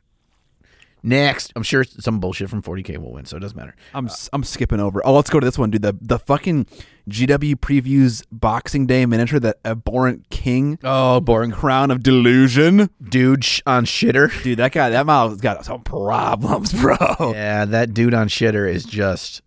Next, 1.01 1.53
I'm 1.55 1.63
sure 1.63 1.85
some 1.85 2.19
bullshit 2.19 2.49
from 2.49 2.61
40k 2.61 2.97
will 2.97 3.13
win, 3.13 3.23
so 3.23 3.38
it 3.38 3.39
doesn't 3.39 3.55
matter. 3.57 3.73
I'm 3.93 4.07
s 4.07 4.30
I'm 4.34 4.43
skipping 4.43 4.81
over. 4.81 5.01
Oh, 5.05 5.13
let's 5.13 5.30
go 5.30 5.39
to 5.39 5.45
this 5.45 5.57
one, 5.57 5.69
dude. 5.71 5.81
The 5.81 5.95
the 6.01 6.19
fucking 6.19 6.65
GW 7.09 7.55
previews 7.55 8.21
Boxing 8.34 8.85
Day 8.85 9.05
miniature 9.05 9.39
that 9.39 9.59
abhorrent 9.63 10.30
king 10.30 10.77
Oh, 10.84 11.21
boring 11.21 11.51
crown 11.51 11.89
of 11.89 12.03
delusion. 12.03 12.89
dude 13.01 13.45
sh- 13.45 13.61
on 13.65 13.85
shitter. 13.85 14.43
Dude, 14.43 14.59
that 14.59 14.73
guy, 14.73 14.89
that 14.89 15.05
model's 15.05 15.39
got 15.39 15.63
some 15.63 15.84
problems, 15.84 16.73
bro. 16.73 16.97
Yeah, 17.34 17.63
that 17.63 17.93
dude 17.93 18.13
on 18.13 18.27
shitter 18.27 18.69
is 18.69 18.84
just 18.84 19.41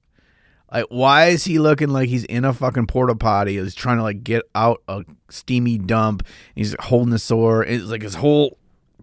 like, 0.72 0.86
why 0.88 1.26
is 1.26 1.44
he 1.44 1.58
looking 1.58 1.90
like 1.90 2.08
he's 2.08 2.24
in 2.24 2.44
a 2.44 2.52
fucking 2.52 2.86
porta 2.86 3.14
potty? 3.14 3.58
He's 3.60 3.74
trying 3.74 3.98
to 3.98 4.02
like 4.02 4.24
get 4.24 4.42
out 4.54 4.82
a 4.88 5.04
steamy 5.28 5.78
dump. 5.78 6.26
He's 6.54 6.74
holding 6.80 7.10
the 7.10 7.18
sword. 7.18 7.68
It's 7.68 7.84
like 7.84 8.02
his 8.02 8.14
whole 8.16 8.58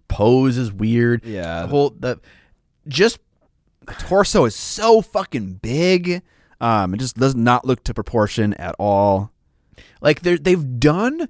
pose 0.07 0.57
is 0.57 0.71
weird. 0.73 1.23
Yeah. 1.23 1.61
the 1.61 1.67
whole 1.67 1.91
the 1.91 2.19
just 2.87 3.19
the 3.85 3.93
Torso 3.93 4.45
is 4.45 4.55
so 4.55 5.01
fucking 5.01 5.53
big. 5.61 6.21
Um, 6.61 6.93
it 6.93 6.97
just 6.97 7.17
does 7.17 7.35
not 7.35 7.65
look 7.65 7.83
to 7.85 7.93
proportion 7.93 8.53
at 8.55 8.75
all. 8.79 9.31
like 10.01 10.21
they 10.21 10.35
they've 10.37 10.79
done 10.79 11.29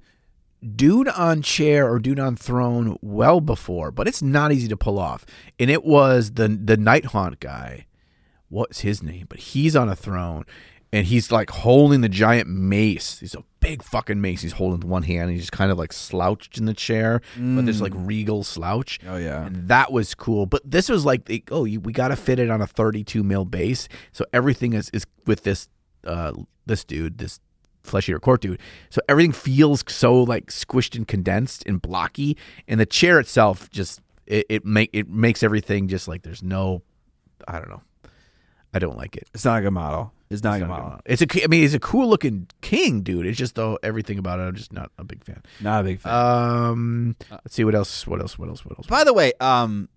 dude 0.75 1.07
on 1.09 1.41
chair 1.41 1.89
or 1.89 1.99
dude 1.99 2.19
on 2.19 2.35
throne 2.35 2.97
well 3.01 3.39
before, 3.41 3.91
but 3.91 4.07
it's 4.07 4.21
not 4.21 4.51
easy 4.51 4.67
to 4.67 4.77
pull 4.77 4.97
off. 4.99 5.25
And 5.59 5.69
it 5.69 5.83
was 5.83 6.31
the 6.31 6.47
the 6.47 6.77
Nighthaunt 6.77 7.39
guy. 7.39 7.85
What's 8.49 8.81
his 8.81 9.01
name? 9.01 9.27
But 9.29 9.39
he's 9.39 9.75
on 9.75 9.89
a 9.89 9.95
throne 9.95 10.45
and 10.91 11.05
he's 11.05 11.31
like 11.31 11.49
holding 11.51 12.01
the 12.01 12.09
giant 12.09 12.49
mace. 12.49 13.19
He's 13.19 13.35
a 13.35 13.43
big 13.59 13.83
fucking 13.83 14.19
mace. 14.19 14.41
He's 14.41 14.53
holding 14.53 14.79
with 14.79 14.87
one 14.87 15.03
hand. 15.03 15.23
And 15.23 15.31
he's 15.31 15.41
just 15.41 15.51
kind 15.51 15.71
of 15.71 15.77
like 15.77 15.93
slouched 15.93 16.57
in 16.57 16.65
the 16.65 16.73
chair, 16.73 17.21
but 17.35 17.65
there's 17.65 17.81
like 17.81 17.93
regal 17.95 18.43
slouch. 18.43 18.99
Oh, 19.07 19.17
yeah. 19.17 19.45
And 19.45 19.67
that 19.67 19.91
was 19.91 20.15
cool. 20.15 20.45
But 20.45 20.69
this 20.69 20.89
was 20.89 21.05
like, 21.05 21.25
the, 21.25 21.43
oh, 21.51 21.65
you, 21.65 21.79
we 21.79 21.93
got 21.93 22.07
to 22.07 22.15
fit 22.15 22.39
it 22.39 22.49
on 22.49 22.61
a 22.61 22.67
32 22.67 23.23
mil 23.23 23.45
base. 23.45 23.87
So 24.11 24.25
everything 24.33 24.73
is, 24.73 24.89
is 24.89 25.05
with 25.25 25.43
this 25.43 25.69
uh, 26.05 26.33
this 26.65 26.83
dude, 26.83 27.17
this 27.17 27.39
flesh 27.83 28.09
eater 28.09 28.19
court 28.19 28.41
dude. 28.41 28.59
So 28.89 29.01
everything 29.07 29.31
feels 29.31 29.83
so 29.87 30.23
like 30.23 30.47
squished 30.47 30.95
and 30.95 31.07
condensed 31.07 31.63
and 31.65 31.81
blocky. 31.81 32.37
And 32.67 32.79
the 32.79 32.85
chair 32.85 33.19
itself 33.19 33.69
just 33.69 34.01
it, 34.25 34.45
it 34.49 34.65
make 34.65 34.89
it 34.93 35.09
makes 35.09 35.43
everything 35.43 35.87
just 35.87 36.07
like 36.07 36.23
there's 36.23 36.43
no, 36.43 36.81
I 37.47 37.59
don't 37.59 37.69
know. 37.69 37.81
I 38.73 38.79
don't 38.79 38.97
like 38.97 39.15
it. 39.15 39.27
It's 39.33 39.45
not 39.45 39.59
a 39.59 39.61
good 39.61 39.71
model. 39.71 40.13
It's 40.29 40.43
not 40.43 40.57
a 40.57 40.59
good 40.59 40.63
It's 40.65 40.69
not 40.69 40.79
model. 40.81 40.99
a- 41.05 41.11
It's 41.11 41.21
a, 41.23 41.43
I 41.43 41.47
mean, 41.47 41.61
he's 41.61 41.73
a 41.73 41.79
cool 41.79 42.07
looking 42.07 42.47
king, 42.61 43.01
dude. 43.01 43.25
It's 43.25 43.37
just 43.37 43.55
though 43.55 43.79
everything 43.81 44.19
about 44.19 44.39
it, 44.39 44.43
I'm 44.43 44.55
just 44.55 44.71
not 44.71 44.91
a 44.99 45.03
big 45.03 45.23
fan. 45.23 45.41
Not 45.59 45.81
a 45.81 45.83
big 45.83 45.99
fan. 46.01 46.13
Um, 46.13 47.15
let's 47.31 47.55
see 47.55 47.63
what 47.63 47.73
else. 47.73 48.05
What 48.05 48.21
else? 48.21 48.37
What 48.37 48.47
else? 48.49 48.63
What 48.63 48.77
else? 48.77 48.85
By 48.87 49.03
the 49.03 49.13
way, 49.13 49.33
um, 49.39 49.89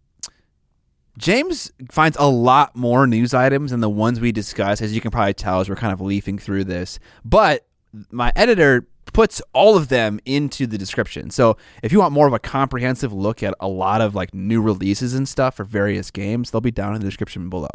James 1.18 1.70
finds 1.90 2.16
a 2.18 2.26
lot 2.26 2.74
more 2.74 3.06
news 3.06 3.34
items 3.34 3.70
than 3.72 3.80
the 3.80 3.90
ones 3.90 4.18
we 4.20 4.32
discussed, 4.32 4.80
as 4.80 4.94
you 4.94 5.00
can 5.02 5.10
probably 5.10 5.34
tell 5.34 5.60
as 5.60 5.68
we're 5.68 5.76
kind 5.76 5.92
of 5.92 6.00
leafing 6.00 6.38
through 6.38 6.64
this. 6.64 6.98
But 7.24 7.66
my 8.10 8.32
editor 8.34 8.86
puts 9.12 9.42
all 9.52 9.76
of 9.76 9.88
them 9.88 10.18
into 10.24 10.66
the 10.66 10.78
description. 10.78 11.28
So 11.28 11.58
if 11.82 11.92
you 11.92 11.98
want 11.98 12.14
more 12.14 12.26
of 12.26 12.32
a 12.32 12.38
comprehensive 12.38 13.12
look 13.12 13.42
at 13.42 13.52
a 13.60 13.68
lot 13.68 14.00
of 14.00 14.14
like 14.14 14.32
new 14.32 14.62
releases 14.62 15.12
and 15.12 15.28
stuff 15.28 15.56
for 15.56 15.64
various 15.64 16.10
games, 16.10 16.50
they'll 16.50 16.62
be 16.62 16.70
down 16.70 16.94
in 16.94 17.02
the 17.02 17.06
description 17.06 17.50
below. 17.50 17.68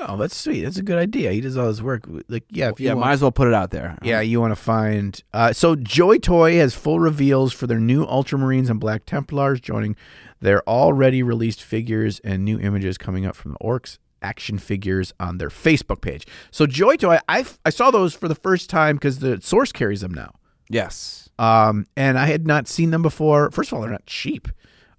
Oh, 0.00 0.16
that's 0.16 0.36
sweet. 0.36 0.62
That's 0.62 0.76
a 0.76 0.82
good 0.82 0.98
idea. 0.98 1.32
He 1.32 1.40
does 1.40 1.56
all 1.56 1.66
his 1.68 1.82
work. 1.82 2.04
Like, 2.28 2.44
yeah, 2.50 2.68
if 2.70 2.78
you 2.80 2.86
Yeah, 2.86 2.94
want, 2.94 3.06
might 3.06 3.12
as 3.14 3.22
well 3.22 3.32
put 3.32 3.48
it 3.48 3.54
out 3.54 3.70
there. 3.70 3.98
Yeah, 4.02 4.20
you 4.20 4.40
want 4.40 4.52
to 4.52 4.56
find. 4.56 5.20
Uh, 5.32 5.52
so 5.52 5.74
Joy 5.76 6.18
Toy 6.18 6.56
has 6.56 6.74
full 6.74 7.00
reveals 7.00 7.52
for 7.52 7.66
their 7.66 7.80
new 7.80 8.06
Ultramarines 8.06 8.70
and 8.70 8.78
Black 8.78 9.04
Templars 9.06 9.60
joining 9.60 9.96
their 10.40 10.66
already 10.68 11.22
released 11.22 11.62
figures 11.62 12.20
and 12.20 12.44
new 12.44 12.58
images 12.60 12.96
coming 12.96 13.26
up 13.26 13.34
from 13.34 13.52
the 13.52 13.58
Orcs 13.58 13.98
action 14.22 14.58
figures 14.58 15.12
on 15.20 15.38
their 15.38 15.48
Facebook 15.48 16.00
page. 16.00 16.26
So 16.50 16.66
Joy 16.66 16.96
Toy, 16.96 17.18
I 17.28 17.44
I 17.64 17.70
saw 17.70 17.90
those 17.90 18.14
for 18.14 18.28
the 18.28 18.34
first 18.34 18.70
time 18.70 18.96
because 18.96 19.18
the 19.18 19.40
source 19.40 19.72
carries 19.72 20.00
them 20.00 20.12
now. 20.14 20.34
Yes. 20.68 21.28
Um, 21.38 21.86
and 21.96 22.18
I 22.18 22.26
had 22.26 22.46
not 22.46 22.68
seen 22.68 22.90
them 22.90 23.02
before. 23.02 23.50
First 23.50 23.70
of 23.70 23.74
all, 23.76 23.80
they're 23.82 23.90
not 23.90 24.06
cheap. 24.06 24.48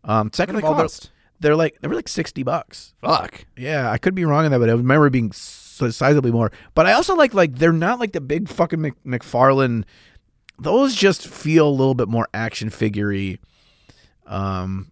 Um, 0.03 0.31
second 0.33 0.55
of 0.55 0.63
all, 0.63 0.71
they 0.73 0.77
they're, 0.77 0.83
cost? 0.85 1.11
They're 1.39 1.55
like 1.55 1.79
they 1.81 1.87
were 1.87 1.95
like 1.95 2.07
sixty 2.07 2.43
bucks. 2.43 2.93
Fuck. 3.01 3.45
Yeah, 3.57 3.89
I 3.89 3.97
could 3.97 4.15
be 4.15 4.25
wrong 4.25 4.45
on 4.45 4.51
that, 4.51 4.59
but 4.59 4.69
I 4.69 4.73
remember 4.73 5.09
being 5.09 5.31
so 5.31 5.87
sizably 5.87 6.31
more. 6.31 6.51
But 6.75 6.85
I 6.85 6.93
also 6.93 7.15
like 7.15 7.33
like 7.33 7.55
they're 7.55 7.71
not 7.71 7.99
like 7.99 8.11
the 8.11 8.21
big 8.21 8.49
fucking 8.49 8.81
Mc, 8.81 8.93
McFarlane. 9.05 9.85
Those 10.59 10.95
just 10.95 11.27
feel 11.27 11.67
a 11.67 11.71
little 11.71 11.95
bit 11.95 12.09
more 12.09 12.27
action 12.33 12.69
figurey, 12.69 13.39
um, 14.27 14.91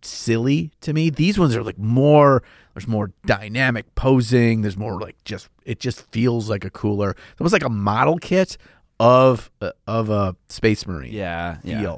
silly 0.00 0.72
to 0.80 0.92
me. 0.92 1.10
These 1.10 1.38
ones 1.38 1.54
are 1.54 1.62
like 1.62 1.78
more. 1.78 2.42
There's 2.74 2.88
more 2.88 3.12
dynamic 3.24 3.94
posing. 3.94 4.62
There's 4.62 4.76
more 4.76 5.00
like 5.00 5.22
just 5.24 5.48
it 5.64 5.80
just 5.80 6.02
feels 6.12 6.48
like 6.48 6.64
a 6.64 6.70
cooler. 6.70 7.10
It's 7.10 7.40
almost 7.40 7.52
like 7.52 7.64
a 7.64 7.70
model 7.70 8.18
kit 8.18 8.56
of 8.98 9.50
uh, 9.60 9.72
of 9.86 10.10
a 10.10 10.36
space 10.48 10.86
marine. 10.86 11.12
Yeah. 11.12 11.58
yeah. 11.64 11.96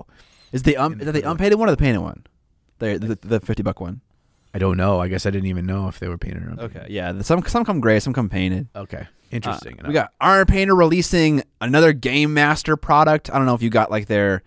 Is 0.53 0.63
the 0.63 0.77
um, 0.77 1.01
is 1.01 1.07
that 1.07 1.13
the 1.13 1.29
unpainted 1.29 1.59
one 1.59 1.69
or 1.69 1.73
the 1.73 1.77
painted 1.77 2.01
one? 2.01 2.25
The 2.79 2.99
the, 2.99 3.15
the 3.29 3.41
fifty 3.41 3.63
buck 3.63 3.81
one. 3.81 4.01
I 4.55 4.59
don't 4.59 4.77
know. 4.77 4.99
I 5.01 5.09
guess 5.09 5.27
I 5.27 5.31
didn't 5.31 5.49
even 5.49 5.67
know 5.67 5.89
if 5.89 5.99
they 5.99 6.09
were 6.09 6.17
painted 6.19 6.43
or 6.43 6.47
not. 6.51 6.59
Okay. 6.61 6.87
Yeah. 6.89 7.13
the- 7.13 7.23
Some 7.25 7.43
some 7.47 7.65
come 7.65 7.81
gray, 7.81 8.01
some 8.01 8.13
come 8.13 8.29
painted. 8.29 8.69
Okay. 8.75 9.03
Uh, 9.03 9.05
Interesting. 9.31 9.79
we 9.87 9.93
got 9.93 10.13
Army 10.23 10.47
Painter 10.47 10.75
releasing 10.75 11.43
another 11.61 11.93
Game 11.93 12.33
Master 12.33 12.77
product. 12.79 13.29
I 13.31 13.37
don't 13.37 13.45
know 13.45 13.55
if 13.55 13.61
you 13.61 13.69
got 13.69 13.91
like 13.91 14.07
their 14.07 14.43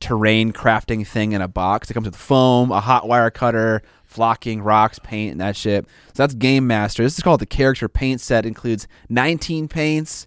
terrain 0.00 0.52
crafting 0.52 1.06
thing 1.06 1.30
in 1.32 1.40
a 1.40 1.46
box. 1.48 1.88
It 1.90 1.94
comes 1.94 2.06
with 2.06 2.16
foam, 2.16 2.72
a 2.72 2.80
hot 2.80 3.06
wire 3.06 3.30
cutter, 3.30 3.82
flocking, 4.04 4.62
rocks, 4.62 4.98
paint, 4.98 5.30
and 5.32 5.40
that 5.40 5.54
shit. 5.56 5.84
So 6.08 6.24
that's 6.24 6.34
Game 6.34 6.66
Master. 6.66 7.04
This 7.04 7.16
is 7.16 7.22
called 7.22 7.40
the 7.40 7.46
Character 7.46 7.88
Paint 7.88 8.20
Set. 8.20 8.44
It 8.44 8.48
includes 8.48 8.88
19 9.08 9.68
paints, 9.68 10.26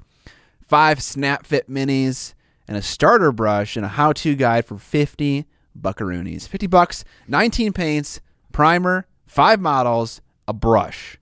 five 0.65 1.03
Snap 1.03 1.45
Fit 1.45 1.69
minis, 1.69 2.33
and 2.69 2.77
a 2.77 2.81
starter 2.81 3.33
brush 3.33 3.75
and 3.75 3.85
a 3.85 3.89
how-to 3.89 4.33
guide 4.35 4.65
for 4.65 4.77
50 4.77 5.45
buckaroonies. 5.81 6.47
50 6.47 6.67
bucks, 6.67 7.03
19 7.27 7.73
paints, 7.73 8.21
primer, 8.51 9.07
five 9.25 9.59
models, 9.59 10.21
a 10.47 10.53
brush. 10.53 11.17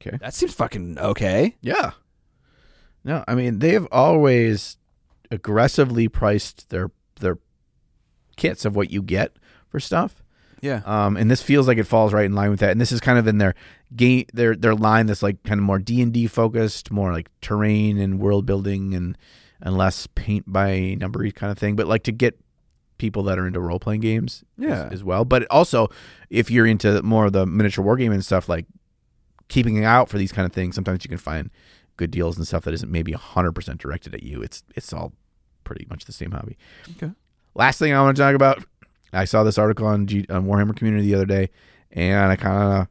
Okay. 0.00 0.16
That 0.18 0.34
seems 0.34 0.54
fucking 0.54 0.98
okay. 0.98 1.56
Yeah. 1.60 1.92
No, 3.04 3.24
I 3.28 3.34
mean 3.34 3.60
they've 3.60 3.86
always 3.92 4.76
aggressively 5.30 6.08
priced 6.08 6.68
their 6.70 6.90
their 7.20 7.38
kits 8.36 8.64
of 8.64 8.76
what 8.76 8.90
you 8.90 9.02
get 9.02 9.36
for 9.68 9.80
stuff. 9.80 10.22
Yeah. 10.60 10.82
Um, 10.84 11.16
and 11.16 11.30
this 11.30 11.42
feels 11.42 11.68
like 11.68 11.78
it 11.78 11.84
falls 11.84 12.12
right 12.12 12.24
in 12.24 12.34
line 12.34 12.50
with 12.50 12.60
that. 12.60 12.70
And 12.70 12.80
this 12.80 12.92
is 12.92 13.00
kind 13.00 13.18
of 13.18 13.26
in 13.26 13.38
their 13.38 13.54
game, 13.94 14.24
their 14.32 14.56
their 14.56 14.74
line 14.74 15.06
that's 15.06 15.22
like 15.22 15.42
kind 15.44 15.60
of 15.60 15.64
more 15.64 15.78
D 15.78 16.00
and 16.00 16.12
D 16.12 16.26
focused, 16.26 16.90
more 16.90 17.12
like 17.12 17.28
terrain 17.40 17.98
and 17.98 18.18
world 18.18 18.46
building, 18.46 18.94
and 18.94 19.16
and 19.60 19.76
less 19.76 20.06
paint 20.14 20.44
by 20.50 20.96
number 20.98 21.30
kind 21.30 21.52
of 21.52 21.58
thing. 21.58 21.76
But 21.76 21.86
like 21.86 22.04
to 22.04 22.12
get 22.12 22.38
people 22.98 23.22
that 23.24 23.38
are 23.38 23.46
into 23.46 23.60
role 23.60 23.78
playing 23.78 24.00
games, 24.00 24.44
as- 24.58 24.64
Yeah. 24.64 24.88
as, 24.90 25.04
well. 25.04 25.24
But 25.24 25.46
also, 25.50 25.88
if 26.30 26.50
you're 26.50 26.66
into 26.66 27.02
more 27.02 27.26
of 27.26 27.32
the 27.32 27.44
miniature 27.46 27.84
wargaming 27.84 28.14
and 28.14 28.24
stuff, 28.24 28.48
like 28.48 28.66
keeping 29.48 29.76
an 29.78 29.84
eye 29.84 29.86
out 29.94 30.08
for 30.08 30.18
these 30.18 30.32
kind 30.32 30.46
of 30.46 30.52
things, 30.52 30.74
sometimes 30.74 31.04
you 31.04 31.08
can 31.08 31.18
find 31.18 31.50
good 31.96 32.10
deals 32.10 32.36
and 32.36 32.46
stuff 32.46 32.64
that 32.64 32.74
isn't 32.74 32.90
maybe 32.92 33.12
hundred 33.12 33.52
percent 33.52 33.80
directed 33.80 34.14
at 34.14 34.22
you. 34.22 34.42
It's 34.42 34.62
it's 34.74 34.92
all 34.92 35.12
pretty 35.64 35.86
much 35.90 36.04
the 36.04 36.12
same 36.12 36.30
hobby. 36.32 36.56
Okay. 36.96 37.12
Last 37.54 37.78
thing 37.78 37.92
I 37.92 38.02
want 38.02 38.16
to 38.16 38.22
talk 38.22 38.34
about, 38.34 38.62
I 39.12 39.24
saw 39.24 39.42
this 39.44 39.56
article 39.58 39.86
on, 39.86 40.06
G, 40.06 40.26
on 40.28 40.46
Warhammer 40.46 40.76
Community 40.76 41.06
the 41.06 41.14
other 41.14 41.24
day, 41.26 41.48
and 41.90 42.30
I 42.30 42.36
kind 42.36 42.80
of 42.82 42.88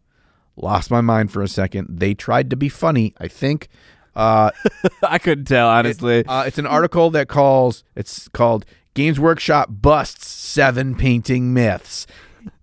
lost 0.55 0.89
my 0.89 1.01
mind 1.01 1.31
for 1.31 1.41
a 1.41 1.47
second. 1.47 1.87
They 1.99 2.13
tried 2.13 2.49
to 2.49 2.55
be 2.55 2.67
funny, 2.69 3.13
I 3.19 3.27
think. 3.27 3.67
Uh, 4.15 4.49
I 5.03 5.19
couldn't 5.19 5.45
tell 5.45 5.67
honestly. 5.69 6.25
uh, 6.25 6.43
it's 6.43 6.57
an 6.57 6.65
article 6.65 7.09
that 7.11 7.27
calls 7.27 7.83
it's 7.95 8.27
called 8.29 8.65
Games 8.95 9.19
Workshop 9.19 9.67
busts 9.69 10.25
seven 10.27 10.95
painting 10.95 11.53
myths, 11.53 12.07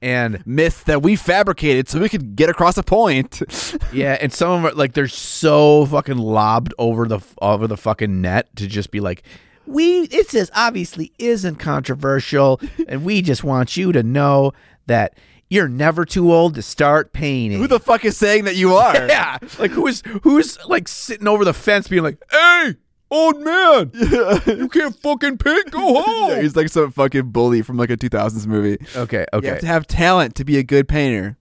and 0.01 0.43
Myths 0.47 0.83
that 0.85 1.03
we 1.03 1.15
fabricated 1.15 1.89
so 1.89 2.01
we 2.01 2.09
could 2.09 2.35
get 2.35 2.49
across 2.49 2.77
a 2.79 2.83
point. 2.83 3.43
yeah, 3.93 4.17
and 4.21 4.33
some 4.33 4.51
of 4.51 4.63
them 4.63 4.73
are 4.73 4.75
like 4.75 4.95
they're 4.95 5.09
so 5.09 5.87
fucking 5.87 6.19
lobbed 6.19 6.75
over 6.79 7.07
the 7.07 7.21
over 7.41 7.67
the 7.67 7.77
fucking 7.77 8.21
net 8.21 8.55
to 8.57 8.67
just 8.67 8.91
be 8.91 8.99
like. 8.99 9.23
We 9.65 10.01
it 10.11 10.29
says 10.29 10.51
obviously 10.55 11.13
isn't 11.19 11.57
controversial, 11.57 12.61
and 12.89 13.05
we 13.05 13.23
just 13.23 13.45
want 13.45 13.77
you 13.77 13.93
to 13.93 14.03
know 14.03 14.53
that 14.87 15.17
you're 15.51 15.69
never 15.69 16.05
too 16.07 16.33
old 16.33 16.55
to 16.55 16.63
start 16.63 17.13
painting. 17.13 17.59
Who 17.59 17.69
the 17.69 17.79
fuck 17.79 18.05
is 18.07 18.17
saying 18.17 18.45
that 18.45 18.57
you 18.57 18.75
are? 18.75 19.07
Yeah, 19.07 19.39
like 19.59 19.71
who's 19.71 20.03
who's 20.23 20.59
like 20.65 20.89
sitting 20.89 21.29
over 21.29 21.45
the 21.45 21.55
fence, 21.55 21.89
being 21.89 22.03
like, 22.03 22.19
"Hey, 22.31 22.77
Old 23.13 23.41
man, 23.43 23.91
yeah. 23.95 24.41
you 24.47 24.69
can't 24.69 24.97
fucking 25.01 25.37
paint. 25.39 25.71
Go 25.71 25.93
Yeah, 25.95 26.03
home. 26.03 26.41
he's 26.43 26.57
like 26.57 26.69
some 26.71 26.91
fucking 26.91 27.31
bully 27.31 27.61
from 27.63 27.77
like 27.77 27.91
a 27.91 27.97
2000s 27.97 28.47
movie. 28.47 28.79
okay, 28.97 29.27
okay. 29.33 29.47
You 29.47 29.53
have 29.53 29.61
to 29.61 29.67
have 29.67 29.87
talent 29.87 30.35
to 30.37 30.45
be 30.45 30.57
a 30.59 30.63
good 30.63 30.89
painter. 30.89 31.37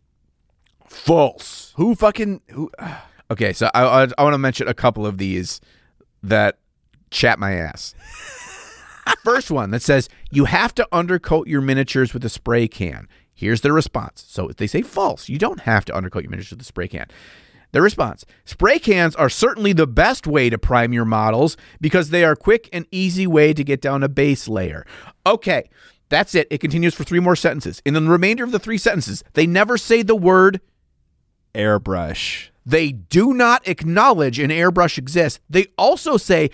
False. 0.87 1.73
Who 1.77 1.95
fucking 1.95 2.41
who? 2.49 2.69
Okay, 3.31 3.53
so 3.53 3.69
I 3.73 3.83
I, 4.03 4.07
I 4.17 4.23
want 4.23 4.33
to 4.33 4.37
mention 4.37 4.67
a 4.67 4.73
couple 4.73 5.05
of 5.07 5.17
these 5.17 5.61
that 6.21 6.57
chat 7.11 7.39
my 7.39 7.53
ass. 7.53 7.95
First 9.23 9.49
one 9.49 9.71
that 9.71 9.81
says 9.81 10.09
you 10.31 10.43
have 10.45 10.75
to 10.75 10.85
undercoat 10.91 11.47
your 11.47 11.61
miniatures 11.61 12.13
with 12.13 12.25
a 12.25 12.29
spray 12.29 12.67
can. 12.67 13.07
Here's 13.33 13.61
the 13.61 13.71
response. 13.71 14.25
So 14.27 14.49
if 14.49 14.57
they 14.57 14.67
say 14.67 14.81
false, 14.81 15.29
you 15.29 15.37
don't 15.37 15.61
have 15.61 15.85
to 15.85 15.95
undercoat 15.95 16.23
your 16.23 16.29
miniatures 16.31 16.51
with 16.51 16.61
a 16.61 16.65
spray 16.65 16.89
can. 16.89 17.07
The 17.71 17.81
response 17.81 18.25
Spray 18.45 18.79
cans 18.79 19.15
are 19.15 19.29
certainly 19.29 19.73
the 19.73 19.87
best 19.87 20.27
way 20.27 20.49
to 20.49 20.57
prime 20.57 20.93
your 20.93 21.05
models 21.05 21.57
because 21.79 22.09
they 22.09 22.23
are 22.23 22.35
quick 22.35 22.69
and 22.73 22.85
easy 22.91 23.25
way 23.27 23.53
to 23.53 23.63
get 23.63 23.81
down 23.81 24.03
a 24.03 24.09
base 24.09 24.47
layer. 24.47 24.85
Okay, 25.25 25.69
that's 26.09 26.35
it. 26.35 26.47
It 26.51 26.59
continues 26.59 26.93
for 26.93 27.03
three 27.03 27.19
more 27.21 27.35
sentences. 27.35 27.81
In 27.85 27.93
the 27.93 28.01
remainder 28.01 28.43
of 28.43 28.51
the 28.51 28.59
three 28.59 28.77
sentences, 28.77 29.23
they 29.33 29.47
never 29.47 29.77
say 29.77 30.01
the 30.01 30.15
word 30.15 30.59
Airbrush. 31.55 32.49
they 32.65 32.91
do 32.91 33.33
not 33.33 33.67
acknowledge 33.67 34.39
an 34.39 34.49
airbrush 34.51 34.97
exists. 34.97 35.39
They 35.49 35.67
also 35.77 36.17
say 36.17 36.49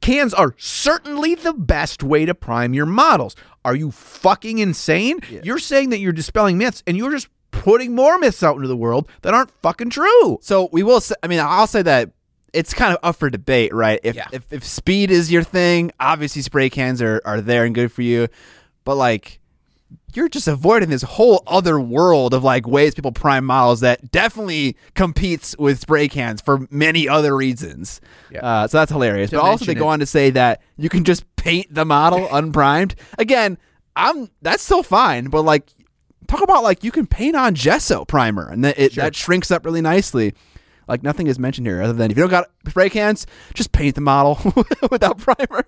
cans 0.00 0.32
are 0.34 0.54
certainly 0.56 1.34
the 1.34 1.52
best 1.52 2.02
way 2.02 2.24
to 2.26 2.34
prime 2.34 2.74
your 2.74 2.86
models. 2.86 3.36
Are 3.64 3.74
you 3.74 3.90
fucking 3.90 4.58
insane? 4.58 5.20
You're 5.44 5.58
saying 5.58 5.90
that 5.90 5.98
you're 5.98 6.12
dispelling 6.12 6.58
myths 6.58 6.82
and 6.86 6.96
you're 6.96 7.10
just 7.10 7.28
putting 7.60 7.94
more 7.94 8.18
myths 8.18 8.42
out 8.42 8.56
into 8.56 8.68
the 8.68 8.76
world 8.76 9.06
that 9.22 9.34
aren't 9.34 9.50
fucking 9.62 9.90
true. 9.90 10.38
So 10.40 10.68
we 10.72 10.82
will. 10.82 11.00
Say, 11.00 11.14
I 11.22 11.26
mean, 11.28 11.40
I'll 11.40 11.66
say 11.66 11.82
that 11.82 12.10
it's 12.54 12.72
kind 12.74 12.92
of 12.92 12.98
up 13.02 13.16
for 13.16 13.28
debate, 13.30 13.72
right? 13.74 14.00
If 14.02 14.16
Yeah. 14.16 14.26
if, 14.32 14.50
if 14.50 14.64
speed 14.64 15.10
is 15.10 15.30
your 15.30 15.42
thing, 15.42 15.92
obviously 16.00 16.42
spray 16.42 16.70
cans 16.70 17.00
are 17.02 17.20
are 17.24 17.40
there 17.40 17.64
and 17.64 17.74
good 17.74 17.92
for 17.92 18.02
you, 18.02 18.28
but 18.84 18.96
like. 18.96 19.36
You're 20.12 20.28
just 20.28 20.48
avoiding 20.48 20.88
this 20.90 21.02
whole 21.02 21.40
other 21.46 21.78
world 21.78 22.34
of 22.34 22.42
like 22.42 22.66
ways 22.66 22.96
people 22.96 23.12
prime 23.12 23.44
models 23.44 23.78
that 23.80 24.10
definitely 24.10 24.76
competes 24.94 25.56
with 25.56 25.78
spray 25.78 26.08
cans 26.08 26.40
for 26.40 26.66
many 26.68 27.08
other 27.08 27.36
reasons. 27.36 28.00
Yeah. 28.28 28.40
Uh, 28.44 28.66
so 28.66 28.78
that's 28.78 28.90
hilarious. 28.90 29.30
To 29.30 29.36
but 29.36 29.44
also, 29.44 29.64
they 29.66 29.74
go 29.74 29.88
it- 29.88 29.92
on 29.92 29.98
to 30.00 30.06
say 30.06 30.30
that 30.30 30.62
you 30.76 30.88
can 30.88 31.04
just 31.04 31.24
paint 31.36 31.72
the 31.72 31.84
model 31.84 32.26
unprimed. 32.32 32.96
Again, 33.18 33.56
I'm 33.94 34.28
that's 34.42 34.64
still 34.64 34.82
fine, 34.82 35.26
but 35.26 35.42
like 35.42 35.68
talk 36.28 36.42
about 36.42 36.62
like 36.62 36.84
you 36.84 36.90
can 36.90 37.06
paint 37.06 37.36
on 37.36 37.54
gesso 37.54 38.04
primer 38.04 38.48
and 38.48 38.64
that 38.64 38.78
it 38.78 38.94
that 38.96 39.14
shrinks 39.14 39.50
up 39.50 39.64
really 39.64 39.80
nicely. 39.80 40.34
Like 40.88 41.04
nothing 41.04 41.28
is 41.28 41.38
mentioned 41.38 41.68
here 41.68 41.80
other 41.80 41.92
than 41.92 42.10
if 42.10 42.16
you 42.16 42.24
don't 42.24 42.30
got 42.30 42.50
spray 42.66 42.90
cans, 42.90 43.24
just 43.54 43.70
paint 43.70 43.94
the 43.94 44.00
model 44.00 44.38
without 44.90 45.18
primer. 45.18 45.64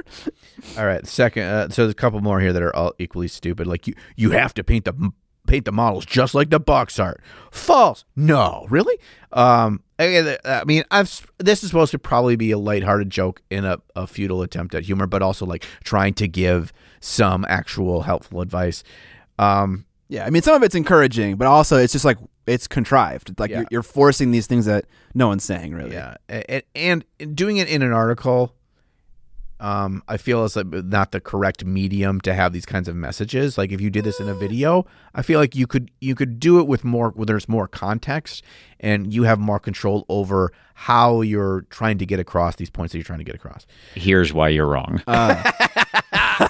All 0.77 0.85
right, 0.85 1.07
second. 1.07 1.45
Uh, 1.45 1.69
so 1.69 1.83
there's 1.83 1.93
a 1.93 1.95
couple 1.95 2.21
more 2.21 2.41
here 2.41 2.53
that 2.53 2.63
are 2.63 2.75
all 2.75 2.93
equally 2.99 3.29
stupid. 3.29 3.69
Like 3.69 3.87
you, 3.87 3.95
you 4.17 4.31
have 4.31 4.53
to 4.55 4.65
paint 4.65 4.85
the 4.85 5.13
paint 5.47 5.65
the 5.65 5.73
models 5.73 6.07
just 6.07 6.35
like 6.35 6.51
the 6.51 6.61
box 6.61 6.99
art. 6.99 7.21
False. 7.51 8.05
No, 8.17 8.67
really. 8.69 8.99
Um, 9.33 9.83
I, 9.99 10.39
I 10.45 10.65
mean, 10.65 10.85
I've 10.91 11.27
this 11.39 11.63
is 11.63 11.71
supposed 11.71 11.93
to 11.93 11.99
probably 11.99 12.37
be 12.37 12.51
a 12.51 12.59
lighthearted 12.59 13.11
joke 13.11 13.43
in 13.51 13.65
a, 13.65 13.79
a 13.95 14.07
futile 14.07 14.43
attempt 14.43 14.75
at 14.75 14.85
humor, 14.85 15.07
but 15.07 15.23
also 15.23 15.47
like 15.47 15.65
trying 15.85 16.15
to 16.15 16.29
give 16.29 16.73
some 17.01 17.45
actual 17.49 18.03
helpful 18.03 18.41
advice. 18.41 18.83
Um, 19.39 19.87
Yeah, 20.13 20.27
I 20.27 20.31
mean 20.31 20.43
some 20.43 20.55
of 20.55 20.63
it's 20.63 20.75
encouraging, 20.75 21.37
but 21.37 21.47
also 21.47 21.79
it's 21.79 21.93
just 21.93 22.05
like 22.05 22.19
it's 22.47 22.69
contrived. 22.69 23.39
Like 23.41 23.51
Yeah. 23.51 23.61
you're, 23.61 23.67
you're 23.71 23.83
forcing 23.83 24.31
these 24.31 24.47
things 24.47 24.67
that 24.67 24.85
no 25.15 25.29
one's 25.29 25.43
saying 25.43 25.73
really. 25.73 25.93
Yeah, 25.93 26.17
and, 26.29 26.63
and 26.75 27.05
doing 27.35 27.57
it 27.57 27.67
in 27.67 27.81
an 27.81 27.95
article, 27.95 28.55
um, 29.59 30.03
I 30.09 30.19
feel 30.19 30.45
is 30.45 30.55
uh, 30.55 30.65
not 30.65 31.13
the 31.13 31.21
correct 31.21 31.65
medium 31.65 32.21
to 32.23 32.35
have 32.35 32.53
these 32.53 32.67
kinds 32.67 32.89
of 32.89 32.95
messages. 32.95 33.57
Like 33.57 33.73
if 33.73 33.81
you 33.81 33.89
did 33.89 34.05
this 34.05 34.21
in 34.21 34.29
a 34.29 34.35
mm. 34.35 34.39
video, 34.39 34.85
I 35.15 35.23
feel 35.23 35.41
like 35.41 35.57
you 35.57 35.67
could 35.67 35.91
you 36.03 36.15
could 36.15 36.39
do 36.39 36.61
it 36.61 36.67
with 36.67 36.85
more 36.85 37.09
where 37.13 37.25
there's 37.25 37.49
more 37.49 37.67
context 37.67 38.45
and 38.81 39.15
you 39.15 39.23
have 39.23 39.39
more 39.39 39.59
control 39.59 40.05
over 40.11 40.53
how 40.75 41.23
you're 41.23 41.63
trying 41.71 41.97
to 41.97 42.05
get 42.05 42.21
across 42.21 42.57
these 42.57 42.69
points 42.69 42.93
that 42.93 42.99
you're 42.99 43.05
trying 43.05 43.21
to 43.21 43.25
get 43.25 43.35
across. 43.35 43.67
Here's 43.95 44.31
why 44.31 44.51
you're 44.51 44.67
wrong. 44.67 45.01
Uh. 45.07 45.53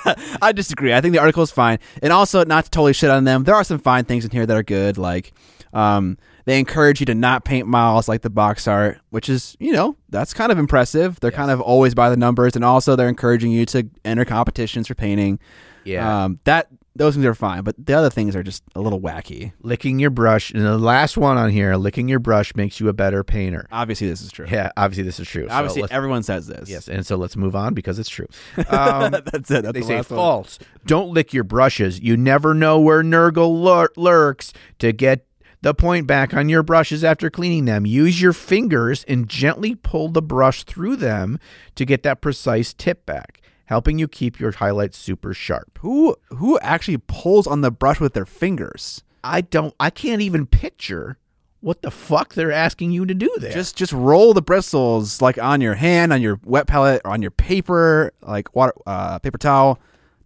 I 0.42 0.52
disagree. 0.52 0.92
I 0.92 1.00
think 1.00 1.12
the 1.12 1.20
article 1.20 1.42
is 1.42 1.50
fine, 1.50 1.78
and 2.02 2.12
also 2.12 2.44
not 2.44 2.64
to 2.64 2.70
totally 2.70 2.92
shit 2.92 3.10
on 3.10 3.24
them. 3.24 3.44
There 3.44 3.54
are 3.54 3.64
some 3.64 3.78
fine 3.78 4.04
things 4.04 4.24
in 4.24 4.30
here 4.30 4.46
that 4.46 4.56
are 4.56 4.62
good. 4.62 4.98
Like, 4.98 5.32
um, 5.72 6.18
they 6.44 6.58
encourage 6.58 7.00
you 7.00 7.06
to 7.06 7.14
not 7.14 7.44
paint 7.44 7.66
models 7.66 8.08
like 8.08 8.22
the 8.22 8.30
box 8.30 8.66
art, 8.66 8.98
which 9.10 9.28
is 9.28 9.56
you 9.60 9.72
know 9.72 9.96
that's 10.08 10.34
kind 10.34 10.52
of 10.52 10.58
impressive. 10.58 11.20
They're 11.20 11.30
kind 11.30 11.50
of 11.50 11.60
always 11.60 11.94
by 11.94 12.10
the 12.10 12.16
numbers, 12.16 12.56
and 12.56 12.64
also 12.64 12.96
they're 12.96 13.08
encouraging 13.08 13.52
you 13.52 13.66
to 13.66 13.88
enter 14.04 14.24
competitions 14.24 14.88
for 14.88 14.94
painting. 14.94 15.38
Yeah. 15.84 16.24
um, 16.24 16.38
that 16.44 16.68
those 16.94 17.14
things 17.14 17.24
are 17.24 17.34
fine, 17.34 17.62
but 17.62 17.74
the 17.78 17.94
other 17.94 18.10
things 18.10 18.36
are 18.36 18.42
just 18.42 18.62
a 18.74 18.80
little 18.80 19.00
wacky. 19.00 19.52
licking 19.62 19.98
your 19.98 20.10
brush, 20.10 20.50
and 20.50 20.62
the 20.62 20.76
last 20.78 21.16
one 21.16 21.38
on 21.38 21.50
here, 21.50 21.74
licking 21.76 22.08
your 22.08 22.18
brush 22.18 22.54
makes 22.54 22.80
you 22.80 22.88
a 22.88 22.92
better 22.92 23.24
painter. 23.24 23.66
Obviously, 23.72 24.08
this 24.08 24.20
is 24.20 24.30
true. 24.30 24.46
Yeah, 24.50 24.70
obviously 24.76 25.04
this 25.04 25.18
is 25.18 25.26
true. 25.28 25.46
Obviously, 25.50 25.82
let's- 25.82 25.92
everyone 25.92 26.22
says 26.22 26.46
this. 26.46 26.68
yes, 26.68 26.88
and 26.88 27.06
so 27.06 27.16
let's 27.16 27.36
move 27.36 27.56
on 27.56 27.74
because 27.74 27.98
it's 27.98 28.08
true. 28.10 28.26
Um, 28.68 29.10
that's 29.12 29.50
it. 29.50 29.62
That's 29.62 29.72
they 29.72 29.80
the 29.80 29.82
say 29.82 29.96
last 29.96 30.10
one. 30.10 30.16
false. 30.18 30.58
Don't 30.86 31.10
lick 31.12 31.32
your 31.32 31.44
brushes. 31.44 32.00
You 32.00 32.16
never 32.16 32.54
know 32.54 32.78
where 32.80 33.02
Nurgle 33.02 33.62
lur- 33.62 33.92
lurks 33.96 34.52
to 34.78 34.92
get 34.92 35.26
the 35.60 35.74
point 35.74 36.06
back 36.08 36.34
on 36.34 36.48
your 36.48 36.62
brushes 36.62 37.04
after 37.04 37.30
cleaning 37.30 37.66
them. 37.66 37.86
Use 37.86 38.20
your 38.20 38.32
fingers 38.32 39.04
and 39.06 39.28
gently 39.28 39.74
pull 39.76 40.08
the 40.08 40.22
brush 40.22 40.64
through 40.64 40.96
them 40.96 41.38
to 41.76 41.84
get 41.84 42.02
that 42.02 42.20
precise 42.20 42.72
tip 42.74 43.06
back, 43.06 43.40
helping 43.72 43.98
you 43.98 44.06
keep 44.06 44.38
your 44.38 44.52
highlights 44.52 44.98
super 44.98 45.32
sharp. 45.32 45.78
Who 45.80 46.14
who 46.28 46.58
actually 46.58 46.98
pulls 46.98 47.46
on 47.46 47.62
the 47.62 47.70
brush 47.70 48.00
with 48.00 48.12
their 48.12 48.26
fingers? 48.26 49.02
I 49.24 49.40
don't 49.40 49.74
I 49.80 49.88
can't 49.88 50.20
even 50.20 50.44
picture 50.46 51.16
what 51.60 51.80
the 51.80 51.90
fuck 51.90 52.34
they're 52.34 52.52
asking 52.52 52.90
you 52.90 53.06
to 53.06 53.14
do 53.14 53.34
there. 53.38 53.50
Just 53.50 53.74
just 53.76 53.94
roll 53.94 54.34
the 54.34 54.42
bristles 54.42 55.22
like 55.22 55.38
on 55.38 55.62
your 55.62 55.74
hand, 55.74 56.12
on 56.12 56.20
your 56.20 56.38
wet 56.44 56.66
palette, 56.66 57.00
or 57.02 57.12
on 57.12 57.22
your 57.22 57.30
paper, 57.30 58.12
like 58.20 58.54
water 58.54 58.74
uh, 58.86 59.18
paper 59.20 59.38
towel. 59.38 59.80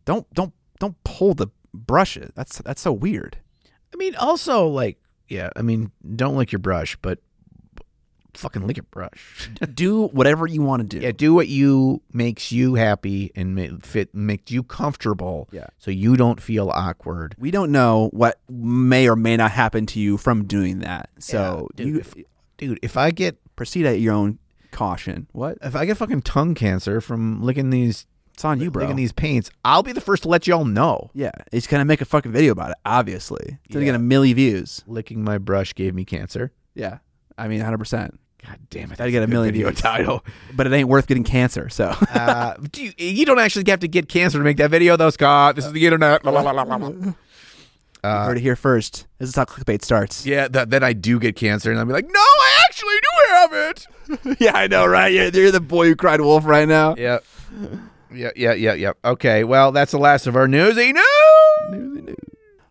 Don't 0.04 0.26
don't 0.34 0.52
don't 0.80 0.96
pull 1.04 1.34
the 1.34 1.46
brushes. 1.72 2.32
That's 2.34 2.58
that's 2.58 2.82
so 2.82 2.92
weird. 2.92 3.38
I 3.94 3.96
mean 3.96 4.16
also 4.16 4.66
like 4.66 4.98
yeah, 5.28 5.50
I 5.54 5.62
mean 5.62 5.92
don't 6.16 6.36
lick 6.36 6.50
your 6.50 6.58
brush, 6.58 6.96
but 7.00 7.20
fucking 8.38 8.66
lick 8.66 8.76
your 8.76 8.84
brush. 8.90 9.50
do 9.74 10.08
whatever 10.08 10.46
you 10.46 10.62
want 10.62 10.82
to 10.88 10.98
do. 10.98 11.04
Yeah, 11.04 11.12
do 11.12 11.34
what 11.34 11.48
you 11.48 12.02
makes 12.12 12.52
you 12.52 12.74
happy 12.74 13.30
and 13.34 13.54
ma- 13.54 13.78
fit 13.82 14.14
makes 14.14 14.50
you 14.52 14.62
comfortable. 14.62 15.48
Yeah. 15.52 15.66
so 15.78 15.90
you 15.90 16.16
don't 16.16 16.40
feel 16.40 16.70
awkward. 16.70 17.34
We 17.38 17.50
don't 17.50 17.72
know 17.72 18.08
what 18.12 18.40
may 18.48 19.08
or 19.08 19.16
may 19.16 19.36
not 19.36 19.50
happen 19.52 19.86
to 19.86 20.00
you 20.00 20.16
from 20.16 20.44
doing 20.46 20.80
that. 20.80 21.10
So 21.18 21.68
Yeah, 21.76 21.84
dude, 21.84 21.94
you 21.94 22.00
if, 22.00 22.14
dude, 22.58 22.78
if 22.82 22.96
I 22.96 23.10
get 23.10 23.38
proceed 23.56 23.86
at 23.86 24.00
your 24.00 24.14
own 24.14 24.38
caution. 24.70 25.26
What? 25.32 25.58
if 25.62 25.74
I 25.74 25.86
get 25.86 25.96
fucking 25.96 26.22
tongue 26.22 26.54
cancer 26.54 27.00
from 27.00 27.42
licking 27.42 27.70
these 27.70 28.06
It's 28.34 28.44
on 28.44 28.60
you, 28.60 28.70
bro. 28.70 28.82
licking 28.82 28.96
these 28.96 29.12
paints, 29.12 29.50
I'll 29.64 29.82
be 29.82 29.92
the 29.92 30.00
first 30.02 30.24
to 30.24 30.28
let 30.28 30.46
y'all 30.46 30.66
know. 30.66 31.10
yeah, 31.14 31.30
he's 31.50 31.66
gonna 31.66 31.86
make 31.86 32.02
a 32.02 32.04
fucking 32.04 32.30
video 32.32 32.52
about 32.52 32.72
it. 32.72 32.76
Obviously, 32.84 33.58
it's 33.64 33.72
gonna 33.72 33.86
get 33.86 33.94
a 33.94 33.98
million 33.98 34.36
views. 34.36 34.84
Licking 34.86 35.24
my 35.24 35.38
brush 35.38 35.74
gave 35.74 35.94
me 35.94 36.04
cancer. 36.04 36.52
Yeah, 36.74 36.98
I 37.38 37.48
mean, 37.48 37.60
hundred 37.62 37.78
percent. 37.78 38.20
God 38.46 38.58
damn 38.70 38.92
it! 38.92 38.98
That'd 38.98 39.12
get 39.12 39.22
a 39.22 39.26
million 39.26 39.52
video 39.52 39.68
views. 39.68 39.80
title. 39.80 40.24
But 40.54 40.66
it 40.66 40.72
ain't 40.72 40.88
worth 40.88 41.06
getting 41.06 41.24
cancer. 41.24 41.68
So 41.68 41.88
uh, 41.88 42.54
do 42.72 42.84
you, 42.84 42.92
you 42.96 43.26
don't 43.26 43.38
actually 43.38 43.68
have 43.70 43.80
to 43.80 43.88
get 43.88 44.08
cancer 44.08 44.38
to 44.38 44.44
make 44.44 44.58
that 44.58 44.70
video, 44.70 44.96
though, 44.96 45.10
Scott. 45.10 45.56
This 45.56 45.66
is 45.66 45.72
the 45.72 45.84
internet. 45.84 46.24
La, 46.24 46.30
la, 46.30 46.50
la. 46.50 47.12
Uh, 48.04 48.24
heard 48.26 48.36
it 48.36 48.40
here 48.40 48.54
first. 48.54 49.06
This 49.18 49.30
is 49.30 49.34
how 49.34 49.44
clickbait 49.44 49.82
starts. 49.82 50.24
yeah, 50.24 50.46
that, 50.48 50.70
then 50.70 50.84
I 50.84 50.92
do 50.92 51.18
get 51.18 51.34
cancer, 51.34 51.70
and 51.70 51.80
I'll 51.80 51.86
be 51.86 51.92
like, 51.92 52.06
no, 52.06 52.20
I 52.20 52.64
actually 52.68 52.94
do 53.00 53.08
have 53.28 53.52
it. 53.52 54.38
yeah, 54.40 54.52
I 54.54 54.68
know, 54.68 54.86
right? 54.86 55.12
You're, 55.12 55.28
you're 55.30 55.50
the 55.50 55.60
boy 55.60 55.86
who 55.86 55.96
cried 55.96 56.20
wolf 56.20 56.44
right 56.44 56.68
now. 56.68 56.94
Yep. 56.94 57.24
Yeah, 58.12 58.30
yeah, 58.36 58.52
yeah, 58.52 58.74
yeah. 58.74 58.92
Okay, 59.04 59.42
well, 59.42 59.72
that's 59.72 59.90
the 59.90 59.98
last 59.98 60.28
of 60.28 60.36
our 60.36 60.46
news 60.46 60.76
newsy 60.76 60.92
news. 60.92 62.16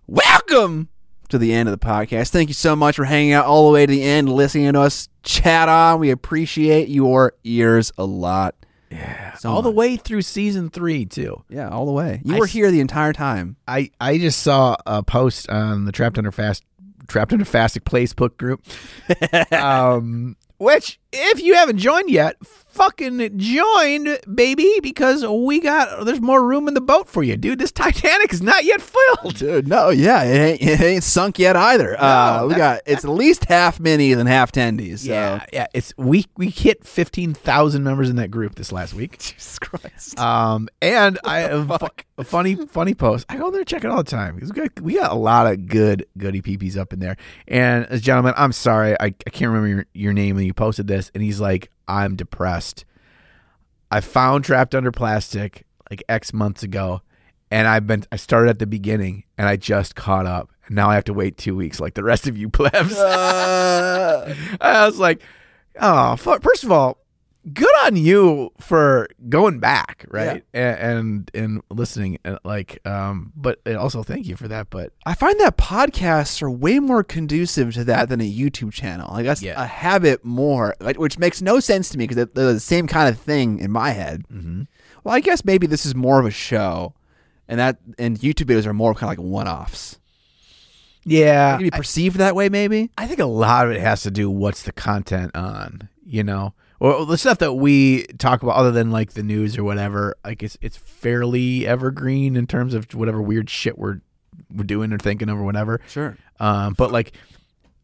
Welcome 0.08 0.90
to 1.30 1.38
the 1.38 1.54
end 1.54 1.70
of 1.70 1.80
the 1.80 1.86
podcast. 1.86 2.30
Thank 2.30 2.50
you 2.50 2.54
so 2.54 2.76
much 2.76 2.96
for 2.96 3.06
hanging 3.06 3.34
out 3.34 3.46
all 3.46 3.68
the 3.68 3.74
way 3.74 3.86
to 3.86 3.92
the 3.92 4.04
end, 4.04 4.30
listening 4.30 4.74
to 4.74 4.82
us 4.82 5.10
chat 5.24 5.70
on. 5.70 6.00
We 6.00 6.12
appreciate 6.12 6.90
your 6.90 7.34
ears 7.44 7.92
a 7.98 8.06
lot. 8.06 8.56
Yeah, 8.92 9.34
so 9.34 9.50
All 9.50 9.62
the 9.62 9.72
way 9.72 9.98
through 9.98 10.22
season 10.22 10.70
three, 10.70 11.06
too. 11.06 11.44
Yeah, 11.50 11.70
all 11.70 11.86
the 11.86 11.92
way. 11.92 12.22
You 12.24 12.36
I 12.36 12.40
were 12.40 12.46
here 12.46 12.72
the 12.72 12.80
entire 12.80 13.14
time. 13.14 13.58
I, 13.68 13.92
I 14.00 14.18
just 14.18 14.42
saw 14.42 14.78
a 14.86 15.04
post 15.04 15.50
on 15.50 15.86
the 15.86 15.92
Trapped 15.92 16.18
Under 16.18 16.32
Fast 16.32 16.64
Trapped 17.08 17.34
Under 17.34 17.46
Fastic 17.46 17.84
Facebook 17.84 18.38
group. 18.38 18.64
um, 19.52 20.38
which, 20.58 21.00
if 21.12 21.42
you 21.42 21.56
haven't 21.56 21.78
joined 21.78 22.10
yet, 22.10 22.38
fucking 22.76 23.40
joined, 23.40 24.20
baby, 24.34 24.80
because 24.84 25.26
we 25.26 25.60
got 25.60 26.06
there's 26.06 26.22
more 26.22 26.46
room 26.46 26.68
in 26.68 26.74
the 26.74 26.82
boat 26.82 27.08
for 27.08 27.24
you, 27.24 27.38
dude. 27.38 27.60
This 27.60 27.72
Titanic 27.72 28.34
is 28.34 28.42
not 28.42 28.64
yet 28.66 28.82
filled. 28.82 29.36
Dude, 29.36 29.68
no, 29.68 29.90
yeah, 29.90 30.24
it 30.24 30.38
ain't, 30.38 30.62
it 30.62 30.82
ain't 30.82 31.04
sunk 31.04 31.40
yet 31.40 31.56
either. 31.56 32.00
uh, 32.00 32.46
we 32.48 32.56
got 32.56 32.82
it's 32.86 33.04
at 33.06 33.10
least 33.12 33.46
half 33.46 33.80
minis 33.80 34.18
and 34.18 34.28
half 34.28 34.52
tendies. 34.52 35.00
So. 35.00 35.12
Yeah, 35.12 35.46
yeah. 35.54 35.68
It's 35.74 35.94
we 35.98 36.26
we 36.38 36.50
hit 36.50 36.86
fifteen 36.86 37.34
thousand 37.34 37.84
members 37.84 38.10
in 38.10 38.18
that 38.18 38.30
group 38.30 38.56
this 38.56 38.72
last 38.72 38.94
week. 38.94 39.18
Jesus 39.20 39.58
Christ. 39.60 40.20
Um, 40.20 40.68
and 40.82 41.18
I 41.24 41.40
a, 41.42 41.66
fu- 41.66 41.88
a 42.18 42.24
funny 42.24 42.56
funny 42.68 42.94
post. 42.94 43.26
I 43.30 43.38
go 43.38 43.48
in 43.48 43.54
there 43.54 43.62
and 43.62 43.68
check 43.68 43.84
it 43.84 43.90
all 43.90 44.04
the 44.04 44.04
time 44.04 44.36
because 44.36 44.52
we 44.52 44.62
got, 44.62 44.82
we 44.82 44.94
got 44.96 45.12
a 45.12 45.16
lot 45.16 45.48
of 45.52 45.68
good 45.68 46.06
goody 46.18 46.42
peepees 46.42 46.78
up 46.78 46.92
in 46.94 47.00
there. 47.00 47.16
And 47.48 47.86
as 47.88 48.02
gentlemen, 48.02 48.34
I'm 48.38 48.52
sorry, 48.52 48.94
I, 49.00 49.06
I 49.06 49.30
can't 49.32 49.52
remember 49.52 49.68
your, 49.68 49.86
your 49.94 50.14
name 50.14 50.36
when 50.36 50.46
you 50.46 50.54
posted 50.54 50.88
this. 50.88 51.12
And 51.14 51.24
he's 51.24 51.40
like, 51.40 51.72
I'm 51.88 52.16
depressed. 52.16 52.86
I 53.92 54.02
found 54.02 54.44
trapped 54.44 54.76
under 54.76 54.92
plastic 54.92 55.66
like 55.90 56.04
X 56.10 56.34
months 56.34 56.64
ago, 56.64 57.02
and 57.52 57.68
I've 57.68 57.88
been 57.88 58.04
I 58.12 58.16
started 58.16 58.50
at 58.50 58.60
the 58.60 58.68
beginning 58.68 59.24
and 59.38 59.48
I 59.48 59.56
just 59.56 59.96
caught 59.96 60.26
up. 60.26 60.50
And 60.66 60.76
now 60.76 60.90
I 60.90 60.96
have 60.96 61.04
to 61.06 61.14
wait 61.14 61.38
two 61.38 61.56
weeks 61.56 61.80
like 61.80 61.94
the 61.94 62.04
rest 62.04 62.28
of 62.28 62.38
you 62.38 62.50
plebs. 62.50 62.96
Uh, 63.06 64.34
I 64.62 64.86
was 64.86 64.98
like, 65.00 65.22
oh, 65.80 66.16
fu- 66.16 66.40
first 66.40 66.64
of 66.64 66.72
all, 66.72 66.98
good 67.54 67.74
on 67.84 67.96
you 67.96 68.52
for 68.60 69.08
going 69.30 69.60
back, 69.60 70.06
right? 70.10 70.44
And, 70.54 70.78
and 70.80 71.32
and 71.34 71.62
listening, 71.70 72.18
and 72.24 72.40
like, 72.44 72.86
um, 72.88 73.32
but 73.36 73.60
also 73.68 74.02
thank 74.04 74.26
you 74.28 74.36
for 74.36 74.48
that. 74.48 74.70
But 74.70 74.94
I 75.06 75.14
find 75.14 75.40
that 75.42 75.58
podcasts 75.58 76.42
are 76.42 76.50
way 76.50 76.80
more 76.80 77.04
conducive 77.04 77.74
to 77.76 77.84
that 77.86 78.10
than 78.10 78.22
a 78.22 78.32
YouTube 78.32 78.74
channel. 78.74 79.14
Like 79.14 79.26
that's 79.26 79.42
Yeah. 79.44 79.62
a 79.62 79.66
habit 79.68 80.26
more, 80.26 80.76
like, 80.80 80.98
which 80.98 81.20
makes 81.20 81.42
no 81.42 81.60
sense 81.60 81.90
to 81.90 81.98
me 81.98 82.08
because 82.08 82.26
they're 82.34 82.54
the 82.54 82.60
same 82.60 82.88
kind 82.88 83.10
of 83.10 83.20
thing 83.20 83.60
in 83.60 83.72
my 83.72 83.92
head. 83.92 84.24
mm-hmm. 84.32 84.64
Well, 85.04 85.14
I 85.14 85.20
guess 85.20 85.46
maybe 85.46 85.68
this 85.68 85.86
is 85.86 85.94
more 85.94 86.20
of 86.20 86.26
a 86.26 86.32
show, 86.32 86.96
and 87.48 87.60
that 87.60 87.78
and 88.00 88.18
YouTube 88.20 88.46
videos 88.48 88.66
are 88.66 88.74
more 88.74 88.94
kind 88.96 89.04
of 89.04 89.10
like 89.10 89.20
one-offs. 89.32 90.00
yeah, 91.04 91.58
Maybe 91.58 91.70
perceived 91.70 92.18
that 92.18 92.36
way, 92.36 92.50
maybe. 92.50 92.90
I 92.98 93.06
think 93.06 93.20
a 93.20 93.26
lot 93.26 93.68
of 93.68 93.72
it 93.74 93.82
has 93.82 94.02
to 94.04 94.10
do 94.12 94.30
what's 94.32 94.64
the 94.64 94.72
content 94.72 95.36
on, 95.36 95.90
you 96.04 96.24
know, 96.24 96.54
or 96.86 97.06
the 97.06 97.18
stuff 97.18 97.40
that 97.40 97.54
we 97.54 98.04
talk 98.20 98.44
about, 98.44 98.56
other 98.56 98.72
than 98.72 98.92
like 98.92 99.14
the 99.14 99.24
news 99.24 99.58
or 99.58 99.64
whatever. 99.64 100.16
Like 100.24 100.44
it's 100.44 100.58
it's 100.62 100.78
fairly 100.78 101.66
evergreen 101.66 102.36
in 102.36 102.48
terms 102.48 102.74
of 102.74 102.94
whatever 102.94 103.22
weird 103.22 103.50
shit 103.50 103.78
we're 103.78 104.02
we're 104.54 104.64
doing 104.64 104.94
or 104.94 104.98
thinking 104.98 105.30
of 105.30 105.38
or 105.38 105.44
whatever. 105.44 105.82
Sure. 105.88 106.18
Um, 106.40 106.74
but 106.78 106.92
like, 106.92 107.14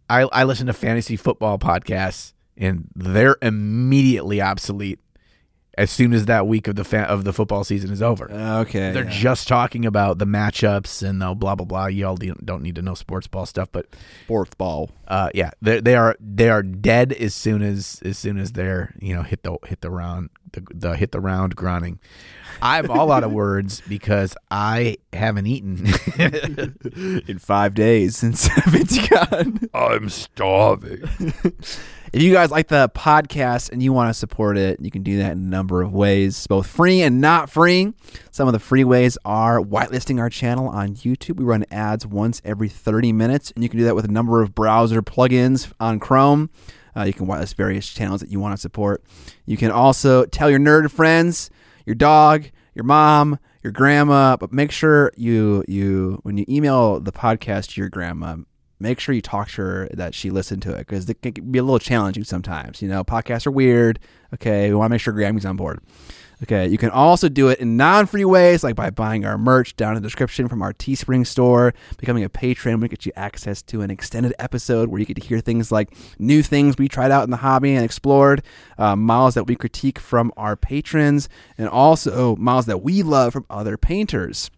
I 0.09 0.21
I 0.31 0.43
listen 0.43 0.67
to 0.67 0.73
fantasy 0.73 1.15
football 1.15 1.57
podcasts, 1.57 2.33
and 2.57 2.87
they're 2.95 3.37
immediately 3.41 4.41
obsolete 4.41 4.99
as 5.81 5.89
soon 5.89 6.13
as 6.13 6.25
that 6.25 6.45
week 6.45 6.67
of 6.67 6.75
the 6.75 6.83
fa- 6.83 7.09
of 7.09 7.23
the 7.23 7.33
football 7.33 7.63
season 7.63 7.91
is 7.91 8.03
over. 8.03 8.31
Okay. 8.31 8.91
They're 8.91 9.03
yeah. 9.03 9.09
just 9.09 9.47
talking 9.47 9.83
about 9.83 10.19
the 10.19 10.25
matchups 10.25 11.01
and 11.01 11.19
the 11.19 11.33
blah 11.33 11.55
blah 11.55 11.65
blah. 11.65 11.87
You 11.87 12.05
all 12.05 12.15
don't 12.15 12.61
need 12.61 12.75
to 12.75 12.83
know 12.83 12.93
sports 12.93 13.25
ball 13.25 13.47
stuff, 13.47 13.69
but 13.71 13.87
fourth 14.27 14.57
ball. 14.59 14.91
uh, 15.07 15.29
yeah, 15.33 15.49
they 15.59 15.81
they 15.81 15.95
are 15.95 16.15
they 16.19 16.49
are 16.49 16.61
dead 16.61 17.13
as 17.13 17.33
soon 17.33 17.63
as 17.63 17.99
as 18.05 18.19
soon 18.19 18.37
as 18.37 18.51
they're 18.51 18.93
you 18.99 19.15
know 19.15 19.23
hit 19.23 19.41
the 19.41 19.57
hit 19.65 19.81
the 19.81 19.89
round 19.89 20.29
the, 20.53 20.63
the 20.71 20.95
hit 20.95 21.11
the 21.11 21.19
round 21.19 21.55
grunting. 21.55 21.99
I'm 22.61 22.91
all 22.91 23.11
out 23.11 23.23
of 23.23 23.31
words 23.31 23.81
because 23.89 24.35
I 24.51 24.97
haven't 25.11 25.47
eaten. 25.47 25.87
in 27.27 27.39
five 27.39 27.73
days 27.73 28.17
since 28.17 28.47
Vinci 28.67 29.07
Con. 29.07 29.67
I'm 29.73 30.09
starving. 30.09 31.03
If 32.13 32.21
you 32.21 32.33
guys 32.33 32.51
like 32.51 32.67
the 32.67 32.89
podcast 32.89 33.71
and 33.71 33.81
you 33.81 33.93
want 33.93 34.09
to 34.09 34.13
support 34.13 34.57
it, 34.57 34.81
you 34.81 34.91
can 34.91 35.01
do 35.01 35.19
that 35.19 35.31
in 35.31 35.37
a 35.37 35.47
number 35.47 35.81
of 35.81 35.93
ways, 35.93 36.45
both 36.45 36.67
free 36.67 37.01
and 37.01 37.21
not 37.21 37.49
free. 37.49 37.93
Some 38.31 38.49
of 38.49 38.51
the 38.51 38.59
free 38.59 38.83
ways 38.83 39.17
are 39.23 39.61
whitelisting 39.61 40.19
our 40.19 40.29
channel 40.29 40.67
on 40.67 40.95
YouTube. 40.95 41.37
We 41.37 41.45
run 41.45 41.63
ads 41.71 42.05
once 42.05 42.41
every 42.43 42.67
30 42.67 43.13
minutes, 43.13 43.51
and 43.51 43.63
you 43.63 43.69
can 43.69 43.79
do 43.79 43.85
that 43.85 43.95
with 43.95 44.03
a 44.03 44.11
number 44.11 44.41
of 44.41 44.53
browser 44.53 45.01
plugins 45.01 45.71
on 45.79 45.99
Chrome. 45.99 46.49
Uh, 46.97 47.03
you 47.03 47.13
can 47.13 47.27
whitelist 47.27 47.55
various 47.55 47.87
channels 47.87 48.19
that 48.19 48.29
you 48.29 48.41
want 48.41 48.53
to 48.53 48.61
support. 48.61 49.05
You 49.45 49.55
can 49.55 49.71
also 49.71 50.25
tell 50.25 50.49
your 50.49 50.59
nerd 50.59 50.91
friends, 50.91 51.49
your 51.85 51.95
dog, 51.95 52.43
your 52.75 52.83
mom, 52.83 53.39
your 53.63 53.71
grandma, 53.71 54.35
but 54.35 54.51
make 54.51 54.71
sure 54.71 55.13
you 55.15 55.63
you 55.65 56.19
when 56.23 56.37
you 56.37 56.43
email 56.49 56.99
the 56.99 57.13
podcast 57.13 57.73
to 57.73 57.81
your 57.81 57.89
grandma, 57.89 58.35
make 58.81 58.99
sure 58.99 59.13
you 59.13 59.21
talk 59.21 59.49
to 59.51 59.61
her 59.61 59.89
that 59.93 60.13
she 60.13 60.29
listened 60.29 60.61
to 60.63 60.73
it 60.73 60.79
because 60.79 61.09
it 61.09 61.21
can 61.21 61.51
be 61.51 61.59
a 61.59 61.63
little 61.63 61.79
challenging 61.79 62.23
sometimes. 62.23 62.81
You 62.81 62.89
know, 62.89 63.03
podcasts 63.03 63.47
are 63.47 63.51
weird. 63.51 63.99
Okay, 64.33 64.69
we 64.69 64.75
want 64.75 64.89
to 64.89 64.93
make 64.93 65.01
sure 65.01 65.13
Grammy's 65.13 65.45
on 65.45 65.55
board. 65.55 65.79
Okay, 66.43 66.67
you 66.67 66.77
can 66.79 66.89
also 66.89 67.29
do 67.29 67.49
it 67.49 67.59
in 67.59 67.77
non-free 67.77 68.25
ways, 68.25 68.63
like 68.63 68.75
by 68.75 68.89
buying 68.89 69.25
our 69.25 69.37
merch 69.37 69.75
down 69.75 69.95
in 69.95 70.01
the 70.01 70.07
description 70.07 70.47
from 70.47 70.63
our 70.63 70.73
Teespring 70.73 71.27
store. 71.27 71.71
Becoming 71.97 72.23
a 72.23 72.29
patron 72.29 72.79
will 72.79 72.87
get 72.87 73.05
you 73.05 73.11
access 73.15 73.61
to 73.63 73.81
an 73.81 73.91
extended 73.91 74.33
episode 74.39 74.89
where 74.89 74.99
you 74.99 75.05
get 75.05 75.21
to 75.21 75.27
hear 75.27 75.39
things 75.39 75.71
like 75.71 75.93
new 76.17 76.41
things 76.41 76.77
we 76.79 76.87
tried 76.87 77.11
out 77.11 77.23
in 77.25 77.29
the 77.29 77.37
hobby 77.37 77.75
and 77.75 77.85
explored, 77.85 78.41
uh, 78.79 78.95
models 78.95 79.35
that 79.35 79.45
we 79.45 79.55
critique 79.55 79.99
from 79.99 80.33
our 80.35 80.55
patrons, 80.55 81.29
and 81.59 81.69
also 81.69 82.35
models 82.37 82.65
that 82.65 82.81
we 82.81 83.03
love 83.03 83.33
from 83.33 83.45
other 83.47 83.77
painters. 83.77 84.49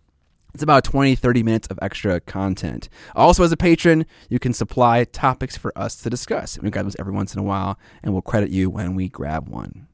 It's 0.54 0.62
about 0.64 0.84
20, 0.84 1.16
30 1.16 1.42
minutes 1.44 1.68
of 1.70 1.80
extra 1.82 2.20
content. 2.20 2.88
Also, 3.16 3.44
as 3.44 3.52
a 3.52 3.58
patron, 3.58 4.06
you 4.30 4.38
can 4.38 4.54
supply 4.54 5.04
topics 5.04 5.58
for 5.58 5.76
us 5.78 5.96
to 5.98 6.10
discuss. 6.10 6.60
We 6.60 6.70
grab 6.70 6.86
those 6.86 6.96
every 7.00 7.14
once 7.14 7.34
in 7.34 7.40
a 7.40 7.44
while, 7.44 7.80
and 8.04 8.14
we'll 8.14 8.22
credit 8.22 8.52
you 8.52 8.70
when 8.70 8.94
we 8.94 9.10
grab 9.10 9.50
one. 9.50 9.88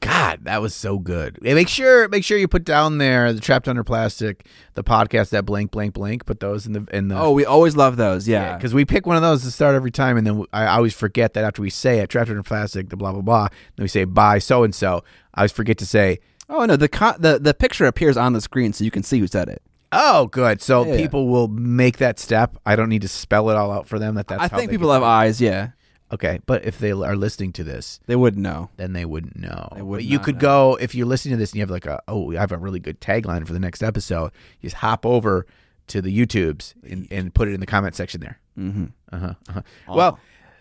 God, 0.00 0.44
that 0.44 0.62
was 0.62 0.74
so 0.74 0.98
good. 0.98 1.38
Hey, 1.42 1.52
make 1.52 1.68
sure 1.68 2.08
make 2.08 2.24
sure 2.24 2.38
you 2.38 2.48
put 2.48 2.64
down 2.64 2.96
there 2.96 3.34
the 3.34 3.40
trapped 3.40 3.68
under 3.68 3.84
plastic, 3.84 4.46
the 4.72 4.82
podcast 4.82 5.28
that 5.28 5.44
blank 5.44 5.70
blank 5.72 5.92
blank. 5.92 6.24
Put 6.24 6.40
those 6.40 6.64
in 6.66 6.72
the 6.72 6.86
in 6.90 7.08
the 7.08 7.18
Oh, 7.20 7.32
we 7.32 7.44
always 7.44 7.76
love 7.76 7.98
those. 7.98 8.26
Yeah. 8.26 8.56
because 8.56 8.72
we 8.72 8.86
pick 8.86 9.04
one 9.06 9.16
of 9.16 9.22
those 9.22 9.42
to 9.42 9.50
start 9.50 9.74
every 9.74 9.90
time, 9.90 10.16
and 10.16 10.26
then 10.26 10.44
I 10.54 10.68
always 10.68 10.94
forget 10.94 11.34
that 11.34 11.44
after 11.44 11.60
we 11.60 11.68
say 11.68 11.98
it, 11.98 12.08
trapped 12.08 12.30
under 12.30 12.42
plastic, 12.42 12.88
the 12.88 12.96
blah 12.96 13.12
blah 13.12 13.20
blah. 13.20 13.48
Then 13.76 13.84
we 13.84 13.88
say 13.88 14.04
bye 14.04 14.38
so 14.38 14.64
and 14.64 14.74
so. 14.74 15.04
I 15.34 15.42
always 15.42 15.52
forget 15.52 15.76
to 15.76 15.84
say, 15.86 16.20
Oh 16.48 16.64
no, 16.64 16.76
the 16.76 16.88
co- 16.88 17.18
the 17.18 17.38
the 17.38 17.52
picture 17.52 17.84
appears 17.84 18.16
on 18.16 18.32
the 18.32 18.40
screen, 18.40 18.72
so 18.72 18.84
you 18.84 18.90
can 18.90 19.02
see 19.02 19.18
who 19.18 19.26
said 19.26 19.50
it. 19.50 19.60
Oh, 19.92 20.26
good. 20.26 20.60
So 20.62 20.84
Yeah. 20.86 20.96
people 20.96 21.28
will 21.28 21.48
make 21.48 21.98
that 21.98 22.18
step. 22.18 22.56
I 22.64 22.76
don't 22.76 22.88
need 22.88 23.02
to 23.02 23.08
spell 23.08 23.50
it 23.50 23.56
all 23.56 23.72
out 23.72 23.88
for 23.88 23.98
them. 23.98 24.14
That 24.14 24.28
that's 24.28 24.42
I 24.42 24.48
think 24.48 24.70
people 24.70 24.92
have 24.92 25.02
it. 25.02 25.06
eyes. 25.06 25.40
Yeah, 25.40 25.70
Okay, 26.12 26.40
but 26.46 26.64
if 26.64 26.78
they 26.80 26.90
are 26.92 27.14
listening 27.16 27.52
to 27.54 27.62
this, 27.64 28.00
they 28.06 28.16
wouldn't 28.16 28.42
know. 28.42 28.70
then 28.76 28.92
they 28.94 29.04
wouldn't 29.04 29.36
know. 29.38 29.68
They 29.76 29.82
would 29.82 29.98
But 29.98 30.04
you 30.04 30.18
could 30.18 30.36
know. 30.36 30.40
go 30.40 30.78
if 30.80 30.94
you're 30.94 31.06
listening 31.06 31.32
to 31.34 31.38
this 31.38 31.50
and 31.52 31.56
you 31.58 31.62
have 31.62 31.70
like 31.70 31.86
a 31.86 32.00
oh 32.08 32.32
I 32.36 32.40
have 32.40 32.52
a 32.52 32.58
really 32.58 32.80
good 32.80 33.00
tagline 33.00 33.46
for 33.46 33.52
the 33.52 33.60
next 33.60 33.82
episode. 33.82 34.32
You 34.60 34.68
just 34.68 34.76
hop 34.76 35.04
over 35.06 35.46
to 35.88 36.00
the 36.02 36.16
YouTubes 36.16 36.74
and, 36.88 37.06
and 37.10 37.34
put 37.34 37.48
it 37.48 37.54
in 37.54 37.60
the 37.60 37.66
comment 37.66 37.94
section 37.96 38.20
there. 38.20 38.38
Mm-hmm. 38.58 38.84
Uh-huh, 39.12 39.34
uh-huh. 39.48 39.62
Well, 39.88 40.18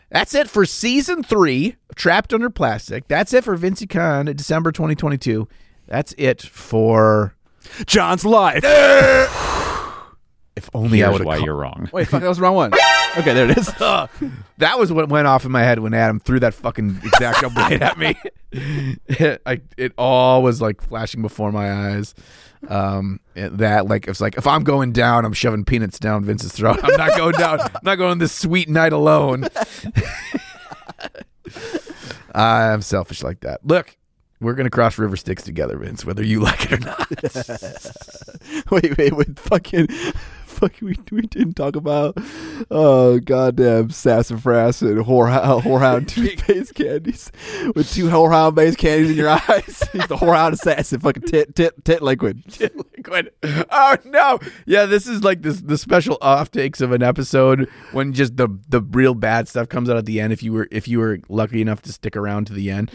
that's 0.10 0.34
it 0.34 0.50
for 0.50 0.66
season 0.66 1.22
three, 1.22 1.76
Trapped 1.96 2.34
Under 2.34 2.50
Plastic. 2.50 3.08
That's 3.08 3.32
it 3.34 3.44
for 3.44 3.56
Vinci 3.56 3.86
Con 3.86 4.26
December 4.26 4.72
2022. 4.72 5.48
That's 5.88 6.16
it 6.18 6.42
for. 6.42 7.36
John's 7.86 8.26
life. 8.26 8.64
If 10.56 10.70
only 10.74 11.02
I 11.04 11.08
Here's 11.08 11.20
would 11.20 11.26
why 11.28 11.36
have. 11.36 11.46
you're 11.46 11.56
wrong. 11.56 11.90
Wait, 11.94 12.08
fuck, 12.10 12.22
that 12.22 12.28
was 12.28 12.38
the 12.38 12.44
wrong 12.44 12.56
one. 12.56 12.72
Okay, 13.18 13.34
there 13.34 13.50
it 13.50 13.58
is. 13.58 13.66
that 14.60 14.78
was 14.78 14.94
what 14.94 15.10
went 15.10 15.26
off 15.26 15.44
in 15.44 15.52
my 15.52 15.64
head 15.64 15.80
when 15.80 15.96
Adam 15.96 16.20
threw 16.20 16.40
that 16.42 16.54
fucking 16.54 16.96
X-Acto 17.06 17.52
blade 17.56 17.82
at 17.82 17.98
me. 17.98 18.16
it, 18.52 19.42
I, 19.48 19.62
it 19.78 19.94
all 19.98 20.44
was 20.44 20.62
like 20.62 20.80
flashing 20.80 21.24
before 21.24 21.52
my 21.52 21.90
eyes. 21.90 22.14
Um, 22.68 23.20
it- 23.34 23.58
that 23.58 23.88
like 23.88 24.08
it's 24.08 24.22
like 24.22 24.38
if 24.38 24.46
I'm 24.46 24.64
going 24.64 24.92
down, 24.92 25.26
I'm 25.26 25.34
shoving 25.34 25.66
peanuts 25.66 25.98
down 25.98 26.24
Vince's 26.24 26.52
throat. 26.52 26.80
I'm 26.84 26.98
not 26.98 27.18
going 27.18 27.34
down. 27.34 27.60
I'm 27.62 27.72
not 27.82 27.96
going 27.96 28.20
this 28.20 28.32
sweet 28.32 28.70
night 28.70 28.94
alone. 28.94 29.48
I'm 32.36 32.82
selfish 32.84 33.24
like 33.24 33.40
that. 33.42 33.66
Look, 33.66 33.98
we're 34.42 34.54
gonna 34.54 34.70
cross 34.70 34.98
river 34.98 35.18
Styx 35.18 35.44
together, 35.44 35.78
Vince, 35.78 36.06
whether 36.06 36.24
you 36.24 36.40
like 36.42 36.72
it 36.72 36.74
or 36.74 36.80
not. 36.80 38.72
wait, 38.72 38.98
wait, 38.98 39.14
wait, 39.14 39.40
fucking, 39.40 39.88
fucking, 40.46 40.88
we, 40.88 40.96
we 41.12 41.22
didn't 41.24 41.56
talk 41.56 41.76
about, 41.76 42.18
oh 42.72 43.20
goddamn, 43.20 43.90
sassafras 43.90 44.82
and 44.82 45.06
horehound, 45.06 45.64
horehound 45.64 46.08
toothpaste 46.08 46.74
candies 46.74 47.32
with 47.76 47.92
two 47.92 48.06
horehound 48.06 48.56
based 48.56 48.78
candies 48.78 49.12
in 49.12 49.18
your 49.18 49.30
eyes. 49.30 49.84
He's 49.92 50.08
the 50.08 50.18
horehound 50.18 50.54
assassin, 50.54 51.02
fucking 51.02 51.24
tit, 51.24 51.56
tit, 51.56 51.84
tit 51.84 52.02
liquid. 52.02 52.44
liquid. 52.60 53.32
Oh 53.44 53.98
no! 54.06 54.40
Yeah, 54.66 54.86
this 54.86 55.06
is 55.08 55.24
like 55.24 55.42
this 55.42 55.60
the 55.62 55.78
special 55.78 56.18
off 56.22 56.50
takes 56.50 56.80
of 56.80 56.92
an 56.92 57.04
episode 57.04 57.70
when 57.92 58.14
just 58.14 58.38
the 58.38 58.48
the 58.70 58.82
real 58.82 59.16
bad 59.16 59.48
stuff 59.48 59.68
comes 59.68 59.90
out 59.90 59.98
at 59.98 60.06
the 60.06 60.22
end. 60.22 60.32
If 60.32 60.44
you 60.44 60.54
were 60.54 60.68
if 60.72 60.88
you 60.88 61.00
were 61.00 61.20
lucky 61.28 61.62
enough 61.62 61.82
to 61.84 61.92
stick 61.94 62.16
around 62.16 62.48
to 62.48 62.54
the 62.54 62.72
end, 62.72 62.92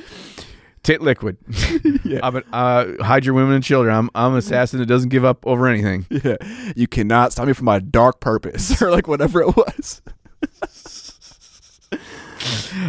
tit 0.84 1.02
liquid. 1.02 1.36
I'm 2.22 2.36
an, 2.36 2.44
uh, 2.52 3.02
hide 3.02 3.24
your 3.24 3.34
women 3.34 3.54
and 3.54 3.64
children. 3.64 3.94
I'm 3.94 4.10
I'm 4.14 4.32
an 4.32 4.38
assassin 4.38 4.78
that 4.78 4.86
doesn't 4.86 5.08
give 5.08 5.24
up 5.24 5.44
over 5.44 5.66
anything. 5.66 6.06
Yeah, 6.10 6.36
you 6.76 6.86
cannot 6.86 7.32
stop 7.32 7.48
me 7.48 7.52
from 7.52 7.64
my 7.64 7.80
dark 7.80 8.20
purpose 8.20 8.80
or 8.82 8.90
like 8.90 9.08
whatever 9.08 9.40
it 9.40 9.56
was. 9.56 10.02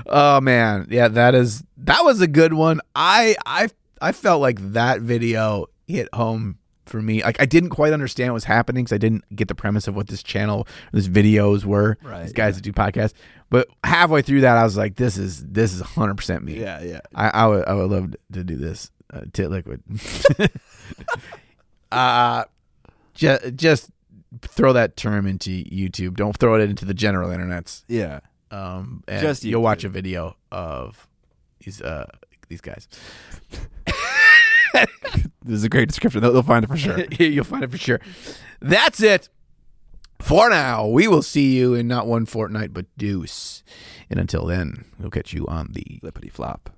oh 0.06 0.40
man, 0.42 0.88
yeah, 0.92 1.08
that 1.08 1.34
is 1.34 1.64
that 1.78 2.04
was 2.04 2.22
a 2.22 2.28
good 2.28 2.54
one. 2.54 2.82
I 2.96 3.36
I 3.46 3.70
I 4.00 4.12
felt 4.12 4.42
like 4.42 4.74
that 4.74 5.02
video 5.02 5.66
hit 5.88 6.10
home 6.14 6.60
for 6.86 7.02
me. 7.02 7.24
Like 7.24 7.42
I 7.42 7.46
didn't 7.46 7.70
quite 7.70 7.94
understand 7.94 8.32
what 8.32 8.36
was 8.36 8.44
happening 8.46 8.84
because 8.84 8.96
I 8.96 8.98
didn't 8.98 9.24
get 9.36 9.48
the 9.48 9.56
premise 9.56 9.88
of 9.88 9.96
what 9.96 10.08
this 10.08 10.24
channel, 10.24 10.68
these 10.94 11.10
videos 11.10 11.66
were. 11.66 11.98
Right, 12.04 12.24
These 12.24 12.34
guys 12.34 12.56
that 12.56 12.62
do 12.62 12.72
podcasts. 12.72 13.14
But 13.50 13.68
halfway 13.84 14.22
through 14.22 14.42
that, 14.42 14.58
I 14.58 14.64
was 14.64 14.76
like, 14.76 14.96
"This 14.96 15.18
is 15.18 15.46
this 15.46 15.74
is 15.74 15.82
100 15.82 16.16
percent 16.16 16.44
me." 16.44 16.60
Yeah, 16.60 16.82
yeah. 16.82 17.02
I, 17.14 17.30
I 17.30 17.48
would 17.48 17.66
I 17.66 17.74
would 17.74 17.92
love 17.92 18.16
to 18.34 18.44
do 18.44 18.56
this. 18.56 18.92
Uh, 19.14 19.22
tit 19.34 19.52
liquid. 19.52 19.84
uh, 21.92 22.46
just 23.14 23.56
just 23.56 23.90
throw 24.42 24.74
that 24.74 24.98
term 24.98 25.28
into 25.28 25.52
YouTube. 25.52 26.16
Don't 26.16 26.36
throw 26.36 26.56
it 26.56 26.70
into 26.70 26.86
the 26.86 26.94
general 26.94 27.30
internets. 27.30 27.84
Yeah. 27.88 28.22
Um, 28.52 29.04
and 29.08 29.22
Just 29.22 29.44
you'll 29.44 29.62
watch 29.62 29.84
a 29.84 29.90
video 29.90 30.36
of 30.52 31.08
these 31.60 31.82
uh 31.82 32.06
these 32.48 32.62
guys. 32.62 32.88
This 35.46 35.58
is 35.58 35.64
a 35.64 35.70
great 35.70 35.88
description. 35.88 36.22
They'll, 36.22 36.34
they'll 36.34 36.42
find 36.42 36.64
it 36.66 36.68
for 36.68 36.76
sure. 36.76 37.06
you'll 37.20 37.44
find 37.44 37.64
it 37.64 37.70
for 37.70 37.78
sure. 37.78 38.02
That's 38.62 39.00
it. 39.00 39.30
For 40.20 40.50
now, 40.50 40.88
we 40.88 41.08
will 41.08 41.22
see 41.22 41.56
you 41.56 41.76
in 41.76 41.88
not 41.88 42.08
one 42.08 42.26
fortnight, 42.26 42.74
but 42.74 42.88
deuce. 42.98 43.64
And 44.10 44.20
until 44.20 44.48
then, 44.48 44.86
we'll 44.98 45.12
catch 45.12 45.34
you 45.34 45.46
on 45.46 45.74
the 45.74 46.00
Flippity 46.02 46.30
flop. 46.30 46.75